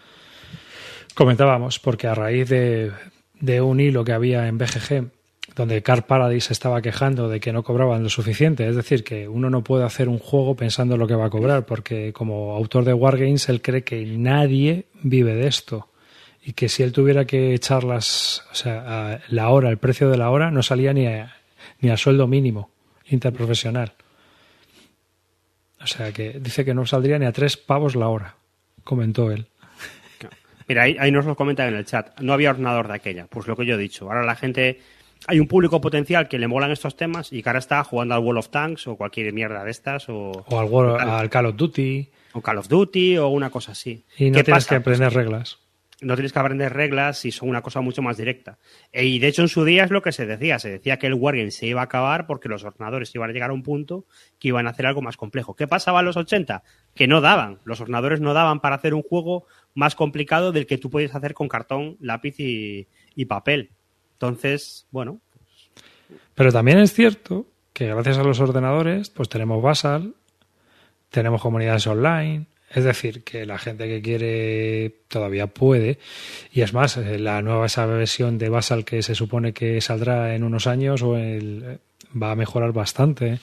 Comentábamos, 1.15 1.79
porque 1.79 2.07
a 2.07 2.15
raíz 2.15 2.49
de, 2.49 2.91
de 3.39 3.61
un 3.61 3.79
hilo 3.79 4.03
que 4.03 4.13
había 4.13 4.47
en 4.47 4.57
BGG, 4.57 5.09
donde 5.55 5.81
Car 5.81 6.05
Paradise 6.07 6.53
estaba 6.53 6.81
quejando 6.81 7.27
de 7.27 7.39
que 7.39 7.51
no 7.51 7.63
cobraban 7.63 8.03
lo 8.03 8.09
suficiente, 8.09 8.67
es 8.67 8.75
decir, 8.75 9.03
que 9.03 9.27
uno 9.27 9.49
no 9.49 9.63
puede 9.63 9.83
hacer 9.85 10.07
un 10.07 10.19
juego 10.19 10.55
pensando 10.55 10.95
en 10.95 10.99
lo 11.01 11.07
que 11.07 11.15
va 11.15 11.25
a 11.25 11.29
cobrar, 11.29 11.65
porque 11.65 12.13
como 12.13 12.53
autor 12.55 12.85
de 12.85 12.93
Wargames, 12.93 13.49
él 13.49 13.61
cree 13.61 13.83
que 13.83 14.05
nadie 14.05 14.85
vive 15.01 15.33
de 15.35 15.47
esto 15.47 15.87
y 16.43 16.53
que 16.53 16.69
si 16.69 16.83
él 16.83 16.91
tuviera 16.91 17.25
que 17.25 17.53
echar 17.53 17.83
las, 17.83 18.43
o 18.51 18.55
sea, 18.55 19.13
a 19.13 19.19
la 19.29 19.49
hora, 19.49 19.69
el 19.69 19.77
precio 19.77 20.09
de 20.09 20.17
la 20.17 20.29
hora, 20.29 20.51
no 20.51 20.63
salía 20.63 20.93
ni 20.93 21.05
a, 21.07 21.35
ni 21.81 21.89
a 21.89 21.97
sueldo 21.97 22.27
mínimo 22.27 22.71
interprofesional. 23.07 23.93
O 25.81 25.87
sea, 25.87 26.11
que 26.11 26.39
dice 26.39 26.65
que 26.65 26.73
no 26.73 26.85
saldría 26.85 27.19
ni 27.19 27.25
a 27.25 27.31
tres 27.31 27.55
pavos 27.57 27.95
la 27.95 28.07
hora, 28.09 28.35
comentó 28.83 29.31
él. 29.31 29.47
Mira, 30.67 30.83
ahí, 30.83 30.95
ahí 30.99 31.11
nos 31.11 31.25
lo 31.25 31.35
comentan 31.35 31.67
en 31.69 31.75
el 31.75 31.85
chat. 31.85 32.19
No 32.19 32.33
había 32.33 32.51
ordenador 32.51 32.87
de 32.87 32.93
aquella. 32.93 33.25
Pues 33.27 33.47
lo 33.47 33.55
que 33.55 33.65
yo 33.65 33.73
he 33.75 33.77
dicho. 33.77 34.05
Ahora 34.05 34.23
la 34.23 34.35
gente. 34.35 34.79
Hay 35.27 35.39
un 35.39 35.47
público 35.47 35.81
potencial 35.81 36.27
que 36.29 36.37
le 36.37 36.47
molan 36.47 36.71
estos 36.71 36.95
temas 36.95 37.33
y 37.33 37.41
que 37.43 37.49
ahora 37.49 37.59
está 37.59 37.83
jugando 37.83 38.13
al 38.15 38.21
World 38.21 38.39
of 38.39 38.49
Tanks 38.49 38.87
o 38.87 38.95
cualquier 38.95 39.33
mierda 39.33 39.63
de 39.65 39.71
estas 39.71 40.07
o, 40.07 40.31
O 40.47 40.59
al, 40.59 41.09
al 41.09 41.29
Call 41.29 41.47
of 41.47 41.55
Duty 41.57 42.07
o 42.33 42.41
Call 42.41 42.57
of 42.59 42.67
Duty 42.69 43.17
o 43.17 43.27
una 43.29 43.49
cosa 43.49 43.71
así. 43.73 44.05
y 44.17 44.29
no 44.29 44.37
¿Qué 44.37 44.43
tienes 44.45 44.63
pasa? 44.65 44.69
que 44.69 44.75
aprender 44.75 45.11
reglas. 45.13 45.57
No 46.01 46.15
tienes 46.15 46.31
que 46.31 46.39
aprender 46.39 46.73
reglas 46.73 47.25
y 47.25 47.31
son 47.31 47.49
una 47.49 47.61
cosa 47.61 47.81
mucho 47.81 48.01
más 48.01 48.17
directa. 48.17 48.57
E- 48.91 49.05
Y 49.05 49.19
de 49.19 49.27
hecho 49.27 49.41
en 49.41 49.47
su 49.49 49.65
día 49.65 49.83
es 49.83 49.91
lo 49.91 50.01
que 50.01 50.11
se 50.11 50.25
decía, 50.25 50.57
se 50.59 50.69
decía 50.69 50.97
que 50.97 51.07
el 51.07 51.13
Wargame 51.13 51.51
se 51.51 51.67
iba 51.67 51.81
a 51.81 51.85
acabar 51.85 52.25
porque 52.25 52.47
los 52.49 52.63
ordenadores 52.63 53.13
iban 53.15 53.29
a 53.29 53.33
llegar 53.33 53.49
a 53.49 53.53
un 53.53 53.63
punto 53.63 54.05
que 54.39 54.47
iban 54.49 54.67
a 54.67 54.69
hacer 54.69 54.85
algo 54.85 55.01
más 55.01 55.17
complejo. 55.17 55.55
¿Qué 55.55 55.67
pasaba 55.67 55.99
en 55.99 56.05
los 56.05 56.17
80? 56.17 56.63
Que 56.95 57.07
no 57.07 57.21
daban, 57.21 57.59
los 57.65 57.81
ordenadores 57.81 58.21
no 58.21 58.33
daban 58.33 58.59
para 58.61 58.75
hacer 58.75 58.93
un 58.93 59.03
juego 59.03 59.45
más 59.75 59.95
complicado 59.95 60.51
del 60.51 60.67
que 60.67 60.77
tú 60.77 60.89
puedes 60.89 61.13
hacer 61.13 61.33
con 61.33 61.47
cartón, 61.47 61.97
lápiz 61.99 62.35
y, 62.39 62.87
papel. 63.25 63.71
Entonces, 64.13 64.87
bueno, 64.91 65.19
Pero 66.35 66.51
también 66.51 66.79
es 66.79 66.93
cierto 66.93 67.45
que 67.73 67.87
gracias 67.87 68.17
a 68.17 68.23
los 68.23 68.39
ordenadores, 68.39 69.09
pues 69.09 69.29
tenemos 69.29 69.61
Basal, 69.61 70.15
tenemos 71.09 71.41
comunidades 71.41 71.85
online, 71.87 72.47
es 72.71 72.83
decir, 72.83 73.23
que 73.23 73.45
la 73.45 73.57
gente 73.57 73.87
que 73.87 74.01
quiere 74.01 74.93
todavía 75.07 75.47
puede. 75.47 75.97
Y 76.51 76.61
es 76.61 76.73
más, 76.73 76.97
eh, 76.97 77.17
la 77.19 77.41
nueva 77.41 77.65
esa 77.65 77.85
versión 77.85 78.37
de 78.37 78.49
Basal 78.49 78.85
que 78.85 79.01
se 79.01 79.15
supone 79.15 79.53
que 79.53 79.81
saldrá 79.81 80.35
en 80.35 80.43
unos 80.43 80.67
años 80.67 81.01
el- 81.01 81.63
eh, 81.65 81.77
va 82.17 82.31
a 82.31 82.35
mejorar 82.35 82.71
bastante 82.73 83.39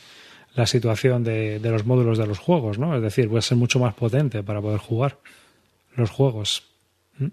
la 0.54 0.66
situación 0.66 1.22
de, 1.24 1.58
de 1.58 1.70
los 1.70 1.84
módulos 1.84 2.18
de 2.18 2.26
los 2.26 2.38
juegos, 2.38 2.78
¿no? 2.78 2.96
Es 2.96 3.02
decir, 3.02 3.32
va 3.32 3.38
a 3.40 3.42
ser 3.42 3.58
mucho 3.58 3.78
más 3.78 3.94
potente 3.94 4.42
para 4.42 4.60
poder 4.60 4.78
jugar 4.78 5.18
los 5.94 6.10
juegos. 6.10 6.62
¿Mm? 7.18 7.26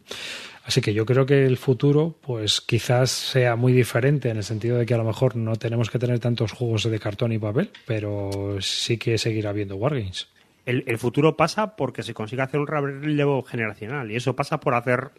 Así 0.65 0.79
que 0.81 0.93
yo 0.93 1.05
creo 1.05 1.25
que 1.25 1.45
el 1.45 1.57
futuro, 1.57 2.17
pues 2.21 2.61
quizás 2.61 3.11
sea 3.11 3.55
muy 3.57 3.73
diferente 3.73 4.29
en 4.29 4.37
el 4.37 4.43
sentido 4.43 4.77
de 4.77 4.85
que 4.85 4.93
a 4.93 4.97
lo 4.97 5.03
mejor 5.03 5.35
no 5.35 5.55
tenemos 5.57 5.89
que 5.89 5.99
tener 5.99 6.19
tantos 6.19 6.53
juegos 6.53 6.83
de 6.89 6.99
cartón 6.99 7.33
y 7.33 7.37
papel, 7.39 7.69
pero 7.85 8.57
sí 8.61 8.97
que 8.97 9.17
seguirá 9.17 9.49
habiendo 9.49 9.75
Wargames. 9.75 10.27
El, 10.65 10.83
el 10.87 10.97
futuro 10.97 11.35
pasa 11.37 11.75
porque 11.75 12.03
se 12.03 12.13
consigue 12.13 12.41
hacer 12.41 12.59
un 12.59 12.67
relevo 12.67 13.43
generacional 13.43 14.11
y 14.11 14.15
eso 14.15 14.35
pasa 14.35 14.59
por 14.59 14.75
hacer 14.75 15.11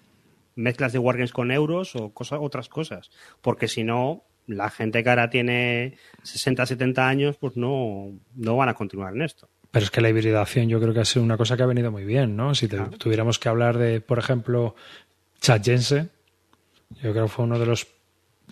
mezclas 0.56 0.92
de 0.92 0.98
Wargames 0.98 1.32
con 1.32 1.50
euros 1.50 1.94
o 1.96 2.10
cosa- 2.14 2.38
otras 2.38 2.68
cosas. 2.68 3.10
Porque 3.42 3.68
si 3.68 3.84
no, 3.84 4.22
la 4.46 4.70
gente 4.70 5.02
que 5.02 5.10
ahora 5.10 5.30
tiene 5.30 5.96
60, 6.22 6.64
70 6.66 7.08
años, 7.08 7.36
pues 7.38 7.56
no, 7.56 8.12
no 8.36 8.56
van 8.56 8.68
a 8.68 8.74
continuar 8.74 9.14
en 9.14 9.22
esto. 9.22 9.48
Pero 9.70 9.84
es 9.84 9.90
que 9.90 10.00
la 10.00 10.08
hibridación 10.08 10.68
yo 10.68 10.80
creo 10.80 10.94
que 10.94 11.00
ha 11.00 11.04
sido 11.04 11.24
una 11.24 11.36
cosa 11.36 11.56
que 11.56 11.64
ha 11.64 11.66
venido 11.66 11.90
muy 11.90 12.04
bien, 12.04 12.36
¿no? 12.36 12.54
Si 12.54 12.68
te- 12.68 12.78
tuviéramos 12.98 13.38
que 13.40 13.48
hablar 13.48 13.76
de, 13.78 14.00
por 14.00 14.18
ejemplo, 14.20 14.76
Chad 15.40 15.62
Jensen, 15.64 16.10
yo 17.02 17.10
creo 17.12 17.24
que 17.24 17.30
fue 17.30 17.44
uno 17.44 17.58
de 17.58 17.66
los 17.66 17.84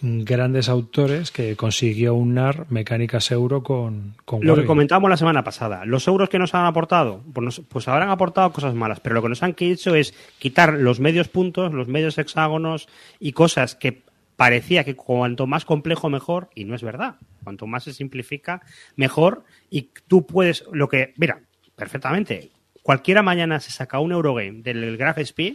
grandes 0.02 0.68
autores 0.68 1.30
que 1.30 1.54
consiguió 1.56 2.14
unar 2.14 2.66
mecánicas 2.70 3.30
euro 3.30 3.62
con, 3.62 4.14
con 4.24 4.44
Lo 4.44 4.56
que 4.56 4.64
comentábamos 4.66 5.08
la 5.08 5.16
semana 5.16 5.44
pasada, 5.44 5.84
los 5.86 6.06
euros 6.08 6.28
que 6.28 6.40
nos 6.40 6.54
han 6.54 6.66
aportado, 6.66 7.22
pues, 7.32 7.44
nos- 7.44 7.60
pues 7.60 7.86
habrán 7.88 8.10
aportado 8.10 8.52
cosas 8.52 8.74
malas, 8.74 8.98
pero 9.00 9.14
lo 9.14 9.22
que 9.22 9.28
nos 9.28 9.42
han 9.44 9.54
hecho 9.58 9.94
es 9.94 10.12
quitar 10.38 10.74
los 10.74 10.98
medios 11.00 11.28
puntos, 11.28 11.72
los 11.72 11.86
medios 11.86 12.18
hexágonos 12.18 12.88
y 13.20 13.32
cosas 13.32 13.76
que 13.76 14.02
parecía 14.36 14.82
que 14.82 14.96
cuanto 14.96 15.46
más 15.46 15.64
complejo 15.64 16.10
mejor, 16.10 16.50
y 16.54 16.64
no 16.64 16.74
es 16.74 16.82
verdad, 16.82 17.14
cuanto 17.44 17.68
más 17.68 17.84
se 17.84 17.92
simplifica 17.92 18.60
mejor, 18.96 19.44
y 19.70 19.90
tú 20.08 20.26
puedes, 20.26 20.64
lo 20.72 20.88
que, 20.88 21.14
mira, 21.16 21.42
perfectamente, 21.76 22.50
cualquiera 22.82 23.22
mañana 23.22 23.60
se 23.60 23.70
saca 23.70 24.00
un 24.00 24.10
Eurogame 24.10 24.62
del 24.62 24.96
Graph 24.96 25.18
Speed 25.18 25.54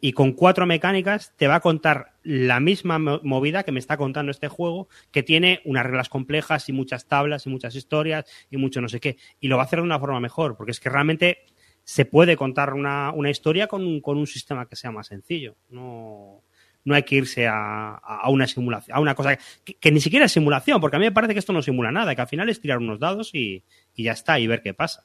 y 0.00 0.12
con 0.12 0.32
cuatro 0.32 0.66
mecánicas 0.66 1.32
te 1.36 1.48
va 1.48 1.56
a 1.56 1.60
contar 1.60 2.09
la 2.22 2.60
misma 2.60 2.98
mo- 2.98 3.20
movida 3.22 3.62
que 3.62 3.72
me 3.72 3.78
está 3.80 3.96
contando 3.96 4.30
este 4.30 4.48
juego, 4.48 4.88
que 5.10 5.22
tiene 5.22 5.60
unas 5.64 5.84
reglas 5.84 6.08
complejas 6.08 6.68
y 6.68 6.72
muchas 6.72 7.06
tablas 7.08 7.46
y 7.46 7.50
muchas 7.50 7.74
historias 7.74 8.24
y 8.50 8.56
mucho 8.56 8.80
no 8.80 8.88
sé 8.88 9.00
qué. 9.00 9.16
Y 9.40 9.48
lo 9.48 9.56
va 9.56 9.62
a 9.62 9.66
hacer 9.66 9.78
de 9.78 9.84
una 9.84 9.98
forma 9.98 10.20
mejor, 10.20 10.56
porque 10.56 10.72
es 10.72 10.80
que 10.80 10.90
realmente 10.90 11.44
se 11.82 12.04
puede 12.04 12.36
contar 12.36 12.74
una, 12.74 13.10
una 13.12 13.30
historia 13.30 13.66
con 13.66 13.84
un, 13.86 14.00
con 14.00 14.18
un 14.18 14.26
sistema 14.26 14.66
que 14.66 14.76
sea 14.76 14.90
más 14.90 15.06
sencillo. 15.08 15.56
No, 15.70 16.42
no 16.84 16.94
hay 16.94 17.02
que 17.02 17.16
irse 17.16 17.48
a, 17.48 17.94
a 17.94 18.28
una 18.30 18.46
simulación, 18.46 18.96
a 18.96 19.00
una 19.00 19.14
cosa 19.14 19.38
que, 19.64 19.74
que 19.74 19.90
ni 19.90 20.00
siquiera 20.00 20.26
es 20.26 20.32
simulación, 20.32 20.80
porque 20.80 20.96
a 20.96 20.98
mí 21.00 21.06
me 21.06 21.12
parece 21.12 21.32
que 21.32 21.40
esto 21.40 21.52
no 21.52 21.62
simula 21.62 21.90
nada, 21.90 22.14
que 22.14 22.20
al 22.20 22.28
final 22.28 22.48
es 22.48 22.60
tirar 22.60 22.78
unos 22.78 23.00
dados 23.00 23.34
y, 23.34 23.64
y 23.94 24.04
ya 24.04 24.12
está, 24.12 24.38
y 24.38 24.46
ver 24.46 24.62
qué 24.62 24.72
pasa. 24.74 25.04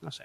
No 0.00 0.10
sé. 0.10 0.24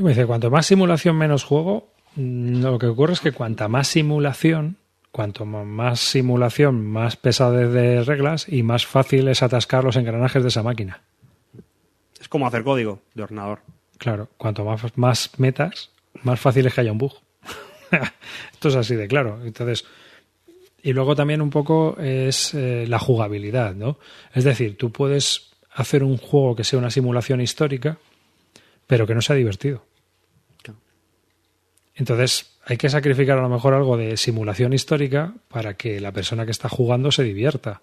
Me 0.00 0.10
dice, 0.10 0.26
cuanto 0.26 0.50
más 0.50 0.66
simulación, 0.66 1.16
menos 1.16 1.44
juego. 1.44 1.93
Mm, 2.16 2.62
Lo 2.62 2.78
que 2.78 2.86
ocurre 2.86 3.12
es 3.12 3.20
que 3.20 3.32
cuanta 3.32 3.68
más 3.68 3.88
simulación, 3.88 4.76
cuanto 5.10 5.44
más 5.44 6.00
simulación, 6.00 6.86
más 6.86 7.16
pesadez 7.16 7.72
de 7.72 8.02
reglas 8.02 8.48
y 8.48 8.62
más 8.62 8.86
fácil 8.86 9.28
es 9.28 9.42
atascar 9.42 9.84
los 9.84 9.96
engranajes 9.96 10.42
de 10.42 10.48
esa 10.48 10.62
máquina. 10.62 11.02
Es 12.20 12.28
como 12.28 12.46
hacer 12.46 12.64
código 12.64 13.00
de 13.14 13.22
ordenador. 13.22 13.60
Claro, 13.98 14.28
cuanto 14.36 14.64
más, 14.64 14.82
más 14.96 15.30
metas, 15.38 15.90
más 16.22 16.40
fácil 16.40 16.66
es 16.66 16.74
que 16.74 16.80
haya 16.80 16.92
un 16.92 16.98
bug. 16.98 17.14
Esto 18.52 18.68
es 18.68 18.76
así 18.76 18.96
de 18.96 19.06
claro. 19.06 19.40
Entonces, 19.44 19.84
y 20.82 20.92
luego 20.92 21.14
también 21.14 21.40
un 21.40 21.50
poco 21.50 21.96
es 22.00 22.54
eh, 22.54 22.86
la 22.88 22.98
jugabilidad, 22.98 23.74
¿no? 23.74 23.98
Es 24.32 24.44
decir, 24.44 24.76
tú 24.76 24.90
puedes 24.90 25.52
hacer 25.72 26.02
un 26.02 26.16
juego 26.16 26.56
que 26.56 26.64
sea 26.64 26.78
una 26.78 26.90
simulación 26.90 27.40
histórica, 27.40 27.98
pero 28.86 29.06
que 29.06 29.14
no 29.14 29.22
sea 29.22 29.36
divertido. 29.36 29.84
Entonces, 31.94 32.58
hay 32.64 32.76
que 32.76 32.88
sacrificar 32.88 33.38
a 33.38 33.42
lo 33.42 33.48
mejor 33.48 33.74
algo 33.74 33.96
de 33.96 34.16
simulación 34.16 34.72
histórica 34.72 35.34
para 35.48 35.74
que 35.74 36.00
la 36.00 36.12
persona 36.12 36.44
que 36.44 36.50
está 36.50 36.68
jugando 36.68 37.12
se 37.12 37.22
divierta. 37.22 37.82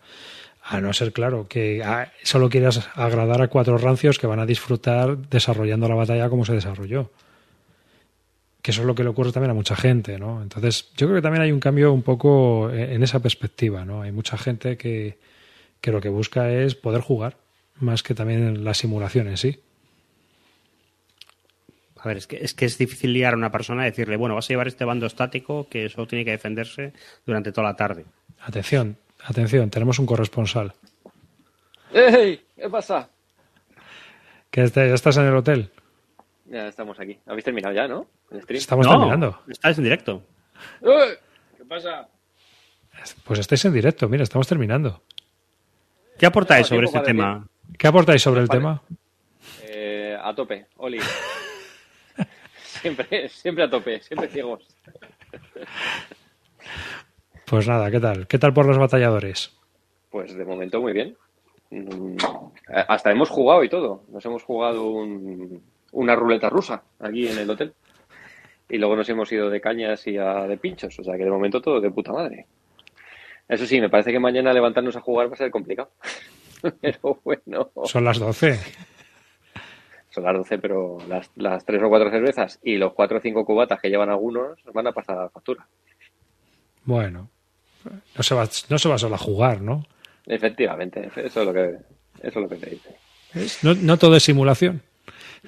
A 0.64 0.80
no 0.80 0.94
ser, 0.94 1.12
claro, 1.12 1.48
que 1.48 1.82
ah, 1.84 2.12
solo 2.24 2.50
quieras 2.50 2.88
agradar 2.94 3.42
a 3.42 3.48
cuatro 3.48 3.78
rancios 3.78 4.20
que 4.20 4.28
van 4.28 4.40
a 4.40 4.46
disfrutar 4.46 5.18
desarrollando 5.18 5.88
la 5.88 5.96
batalla 5.96 6.30
como 6.30 6.46
se 6.46 6.54
desarrolló. 6.54 7.12
que 8.62 8.72
eso 8.72 8.82
es 8.82 8.88
lo 8.88 8.94
que 8.94 9.04
le 9.04 9.10
ocurre 9.10 9.32
también 9.32 9.52
a 9.52 9.56
mucha 9.56 9.76
gente, 9.76 10.20
¿no? 10.20 10.42
Entonces, 10.42 10.92
yo 10.96 11.08
creo 11.08 11.18
que 11.18 11.24
también 11.24 11.42
hay 11.42 11.52
un 11.52 11.60
cambio 11.60 11.92
un 11.92 12.04
poco 12.04 12.70
en 12.72 13.02
esa 13.02 13.20
perspectiva, 13.20 13.86
¿no? 13.86 14.04
Hay 14.04 14.12
mucha 14.12 14.38
gente 14.38 14.78
que, 14.78 15.18
que 15.82 15.92
lo 15.92 16.00
que 16.00 16.10
busca 16.10 16.52
es 16.52 16.76
poder 16.76 17.02
jugar, 17.02 17.38
más 17.80 18.04
que 18.04 18.14
también 18.14 18.64
la 18.64 18.76
simulación 18.76 19.28
en 19.30 19.38
sí. 19.38 19.60
A 22.04 22.08
ver, 22.08 22.18
es 22.18 22.26
que, 22.26 22.38
es 22.38 22.56
que 22.56 22.66
es 22.66 22.80
difícil 22.80 23.14
liar 23.14 23.34
a 23.34 23.38
una 23.38 23.52
persona 23.52 23.84
y 23.84 23.92
decirle, 23.92 24.18
bueno, 24.18 24.34
vas 24.34 24.46
a 24.46 24.48
llevar 24.50 24.68
este 24.68 24.86
bando 24.86 25.06
estático 25.06 25.68
que 25.70 25.88
solo 25.88 26.08
tiene 26.08 26.26
que 26.26 26.32
defenderse 26.32 26.94
durante 27.28 27.52
toda 27.52 27.68
la 27.68 27.76
tarde. 27.76 28.06
Atención, 28.40 28.98
atención, 29.24 29.70
tenemos 29.70 30.00
un 30.00 30.08
corresponsal. 30.08 30.74
¡Ey! 31.94 32.44
¿Qué 32.56 32.70
pasa? 32.70 33.08
¿Que 34.50 34.68
ya 34.68 34.84
estás 34.96 35.18
en 35.18 35.26
el 35.26 35.36
hotel? 35.36 35.70
Ya 36.46 36.68
estamos 36.68 37.00
aquí. 37.00 37.20
¿Habéis 37.28 37.46
terminado 37.46 37.76
ya, 37.76 37.88
no? 37.88 38.08
¿El 38.32 38.42
stream? 38.42 38.58
Estamos 38.58 38.88
terminando. 38.88 39.40
Estás 39.48 39.78
en 39.78 39.84
directo. 39.84 40.24
¡Eh! 40.82 41.20
¿Qué 41.56 41.66
pasa? 41.66 42.10
Pues 43.24 43.40
estáis 43.40 43.64
en 43.66 43.74
directo, 43.74 44.10
mira, 44.10 44.24
estamos 44.24 44.48
terminando. 44.48 45.04
¿Qué 46.18 46.26
aportáis 46.26 46.66
sobre 46.66 46.88
este 46.88 47.00
tema? 47.02 47.48
¿Qué 47.78 47.88
aportáis 47.88 48.24
sobre 48.24 48.42
el 48.42 48.50
tema? 48.50 48.82
Eh, 49.64 50.18
a 50.20 50.34
tope, 50.34 50.66
Oli. 50.78 51.00
Siempre, 52.82 53.30
siempre 53.30 53.64
a 53.64 53.70
tope, 53.70 54.02
siempre 54.02 54.28
ciegos. 54.30 54.68
Pues 57.46 57.68
nada, 57.68 57.92
¿qué 57.92 58.00
tal? 58.00 58.28
¿Qué 58.28 58.40
tal 58.40 58.54
por 58.54 58.66
los 58.66 58.78
batalladores? 58.78 59.52
Pues 60.10 60.34
de 60.34 60.46
momento 60.46 60.82
muy 60.82 60.94
bien. 60.94 61.18
Mm, 61.70 62.18
hasta 62.88 63.12
hemos 63.12 63.30
jugado 63.30 63.64
y 63.64 63.70
todo. 63.70 64.04
Nos 64.10 64.26
hemos 64.26 64.44
jugado 64.44 64.90
una 65.92 66.16
ruleta 66.16 66.50
rusa 66.50 66.84
aquí 67.00 67.28
en 67.28 67.38
el 67.38 67.50
hotel. 67.50 67.74
Y 68.70 68.78
luego 68.78 68.96
nos 68.96 69.10
hemos 69.10 69.32
ido 69.32 69.50
de 69.50 69.60
cañas 69.60 70.08
y 70.08 70.18
a 70.18 70.48
de 70.48 70.58
pinchos. 70.58 70.98
O 71.00 71.04
sea 71.04 71.18
que 71.18 71.26
de 71.26 71.30
momento 71.30 71.62
todo 71.62 71.82
de 71.82 71.92
puta 71.92 72.14
madre. 72.14 72.48
Eso 73.48 73.66
sí, 73.66 73.82
me 73.82 73.90
parece 73.90 74.14
que 74.14 74.20
mañana 74.20 74.54
levantarnos 74.54 74.96
a 74.96 75.02
jugar 75.02 75.30
va 75.30 75.34
a 75.34 75.38
ser 75.38 75.52
complicado. 75.52 75.92
pero 76.82 77.20
bueno. 77.24 77.70
Son 77.86 78.06
las 78.06 78.18
12. 78.18 78.60
Son 80.12 80.24
las 80.24 80.36
12, 80.36 80.60
pero 80.60 80.98
las, 81.08 81.32
las 81.36 81.66
3 81.66 81.82
o 81.84 81.90
4 81.90 82.12
cervezas 82.12 82.60
y 82.64 82.78
los 82.78 82.94
4 82.94 83.18
o 83.18 83.22
5 83.22 83.46
cubatas 83.46 83.80
que 83.80 83.90
llevan 83.90 84.10
algunos 84.10 84.60
van 84.74 84.88
a 84.88 84.92
pasar 84.92 85.18
a 85.18 85.24
la 85.24 85.30
factura. 85.30 85.66
Bueno, 86.84 87.30
no 88.16 88.24
se 88.24 88.36
va, 88.36 88.48
no 88.70 88.78
se 88.78 88.90
va 88.90 88.98
solo 88.98 89.16
a 89.16 89.20
jugar, 89.20 89.62
¿no? 89.62 89.86
Efectivamente, 90.26 91.10
eso 91.16 91.42
es 91.42 91.46
lo 91.48 91.54
que, 91.54 91.78
eso 92.22 92.22
es 92.22 92.36
lo 92.36 92.50
que 92.50 92.56
te 92.58 92.70
dice. 92.72 92.96
No, 93.64 93.74
no 93.74 93.98
todo 93.98 94.16
es 94.16 94.24
simulación. 94.24 94.82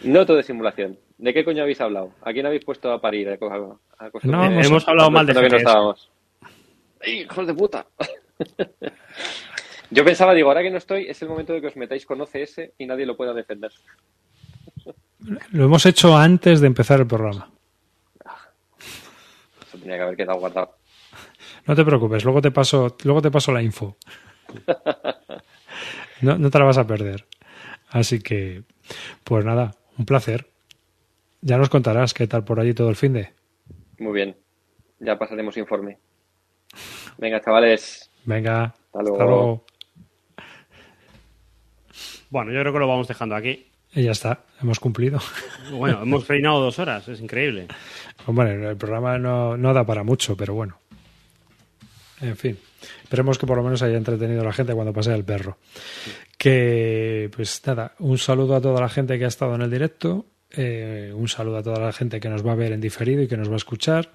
No 0.03 0.26
todo 0.26 0.40
es 0.40 0.45
simulación. 0.45 0.98
¿De 1.18 1.34
qué 1.34 1.44
coño 1.44 1.61
habéis 1.61 1.81
hablado? 1.81 2.14
¿A 2.22 2.34
quién 2.34 2.45
habéis 2.45 2.65
puesto 2.65 2.91
a 2.91 3.02
parir? 3.02 3.30
A, 3.30 3.38
no, 4.23 4.44
hemos, 4.44 4.88
hablado 4.88 5.11
mal 5.11 5.26
de 5.26 5.34
que 5.34 5.49
no 5.49 5.57
estábamos. 5.57 6.10
¡Hijos 7.06 7.48
de 7.48 7.53
puta! 7.53 7.85
Yo 9.91 10.03
pensaba, 10.03 10.34
digo, 10.34 10.48
ahora 10.48 10.64
que 10.64 10.72
no 10.72 10.77
estoy, 10.77 11.06
es 11.07 11.22
el 11.22 11.30
momento 11.30 11.53
de 11.53 11.61
que 11.61 11.68
os 11.68 11.76
metáis 11.76 12.06
con 12.06 12.19
OCS 12.19 12.61
y 12.77 12.85
nadie 12.88 13.06
lo 13.06 13.15
pueda 13.15 13.34
defender. 13.34 13.72
Lo 15.51 15.65
hemos 15.65 15.85
hecho 15.85 16.17
antes 16.17 16.59
de 16.61 16.67
empezar 16.67 16.99
el 16.99 17.07
programa. 17.07 17.49
Eso 19.67 19.77
tenía 19.77 19.97
que 19.97 20.03
haber 20.03 20.17
quedado 20.17 20.39
guardado. 20.39 20.77
No 21.65 21.75
te 21.75 21.85
preocupes, 21.85 22.23
luego 22.23 22.41
te 22.41 22.51
paso, 22.51 22.97
luego 23.03 23.21
te 23.21 23.31
paso 23.31 23.51
la 23.51 23.61
info. 23.61 23.95
No, 26.21 26.37
no 26.37 26.49
te 26.49 26.59
la 26.59 26.65
vas 26.65 26.77
a 26.77 26.87
perder. 26.87 27.25
Así 27.89 28.19
que, 28.19 28.63
pues 29.23 29.43
nada, 29.43 29.75
un 29.97 30.05
placer. 30.05 30.49
Ya 31.41 31.57
nos 31.57 31.69
contarás 31.69 32.13
qué 32.13 32.27
tal 32.27 32.43
por 32.43 32.59
allí 32.59 32.73
todo 32.73 32.89
el 32.89 32.95
fin 32.95 33.13
de. 33.13 33.33
Muy 33.99 34.13
bien. 34.13 34.37
Ya 34.99 35.17
pasaremos 35.17 35.57
informe. 35.57 35.99
Venga, 37.17 37.41
chavales. 37.41 38.09
Venga. 38.23 38.73
Hasta 38.93 39.03
luego. 39.03 39.65
Bueno, 42.29 42.51
yo 42.51 42.61
creo 42.61 42.73
que 42.73 42.79
lo 42.79 42.87
vamos 42.87 43.07
dejando 43.07 43.35
aquí. 43.35 43.72
Y 43.95 44.03
ya 44.03 44.11
está, 44.11 44.45
hemos 44.61 44.79
cumplido. 44.79 45.19
Bueno, 45.71 46.03
hemos 46.03 46.27
reinado 46.27 46.59
dos 46.59 46.77
horas, 46.77 47.07
es 47.07 47.19
increíble. 47.19 47.67
Bueno, 48.27 48.69
el 48.69 48.77
programa 48.77 49.17
no, 49.17 49.57
no 49.57 49.73
da 49.73 49.83
para 49.85 50.03
mucho, 50.03 50.37
pero 50.37 50.53
bueno. 50.53 50.77
En 52.21 52.37
fin, 52.37 52.59
esperemos 53.01 53.39
que 53.39 53.47
por 53.47 53.57
lo 53.57 53.63
menos 53.63 53.81
haya 53.81 53.97
entretenido 53.97 54.41
a 54.41 54.45
la 54.45 54.53
gente 54.53 54.73
cuando 54.73 54.93
pase 54.93 55.13
el 55.13 55.23
perro. 55.23 55.57
Que, 56.37 57.31
pues 57.35 57.61
nada, 57.65 57.95
un 57.99 58.17
saludo 58.17 58.55
a 58.55 58.61
toda 58.61 58.79
la 58.81 58.89
gente 58.89 59.17
que 59.17 59.25
ha 59.25 59.29
estado 59.29 59.55
en 59.55 59.61
el 59.61 59.71
directo, 59.71 60.25
eh, 60.51 61.11
un 61.15 61.27
saludo 61.27 61.57
a 61.57 61.63
toda 61.63 61.79
la 61.79 61.91
gente 61.91 62.19
que 62.19 62.29
nos 62.29 62.45
va 62.45 62.51
a 62.51 62.55
ver 62.55 62.71
en 62.71 62.81
diferido 62.81 63.23
y 63.23 63.27
que 63.27 63.37
nos 63.37 63.49
va 63.49 63.53
a 63.53 63.57
escuchar. 63.57 64.11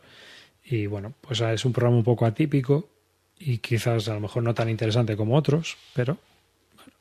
Y 0.64 0.86
bueno, 0.86 1.14
pues 1.20 1.40
es 1.40 1.64
un 1.64 1.72
programa 1.72 1.96
un 1.96 2.04
poco 2.04 2.24
atípico 2.24 2.88
y 3.38 3.58
quizás 3.58 4.08
a 4.08 4.14
lo 4.14 4.20
mejor 4.20 4.42
no 4.42 4.54
tan 4.54 4.68
interesante 4.68 5.16
como 5.16 5.36
otros, 5.36 5.76
pero 5.94 6.18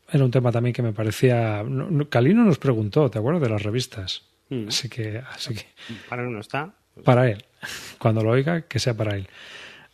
era 0.09 0.23
un 0.23 0.31
tema 0.31 0.51
también 0.51 0.73
que 0.73 0.81
me 0.81 0.93
parecía. 0.93 1.63
Calino 2.09 2.43
nos 2.43 2.59
preguntó, 2.59 3.09
¿te 3.09 3.19
acuerdas 3.19 3.41
de 3.41 3.49
las 3.49 3.63
revistas? 3.63 4.23
Mm. 4.49 4.67
Así 4.69 4.89
que, 4.89 5.21
así 5.31 5.53
que. 5.53 5.65
Para 6.09 6.23
él 6.23 6.31
no 6.31 6.39
está. 6.39 6.73
Para 7.03 7.29
él. 7.29 7.43
Cuando 7.99 8.23
lo 8.23 8.31
oiga, 8.31 8.61
que 8.61 8.79
sea 8.79 8.95
para 8.95 9.15
él. 9.15 9.27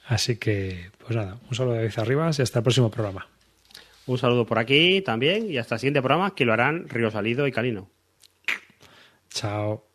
Así 0.06 0.38
que, 0.38 0.91
pues 0.99 1.15
nada, 1.15 1.38
un 1.49 1.56
saludo 1.56 1.73
de 1.76 1.84
David 1.84 1.99
Arribas 1.99 2.40
y 2.40 2.41
hasta 2.41 2.60
el 2.60 2.64
próximo 2.64 2.91
programa. 2.91 3.27
Un 4.06 4.18
saludo 4.18 4.45
por 4.45 4.60
aquí 4.60 5.02
también 5.02 5.49
y 5.49 5.57
hasta 5.57 5.76
el 5.76 5.80
siguiente 5.80 6.02
programa 6.02 6.35
que 6.35 6.44
lo 6.44 6.53
harán 6.53 6.90
Río 6.90 7.10
Salido 7.10 7.48
y 7.48 7.52
Calino. 7.52 7.90
Chao. 9.30 9.93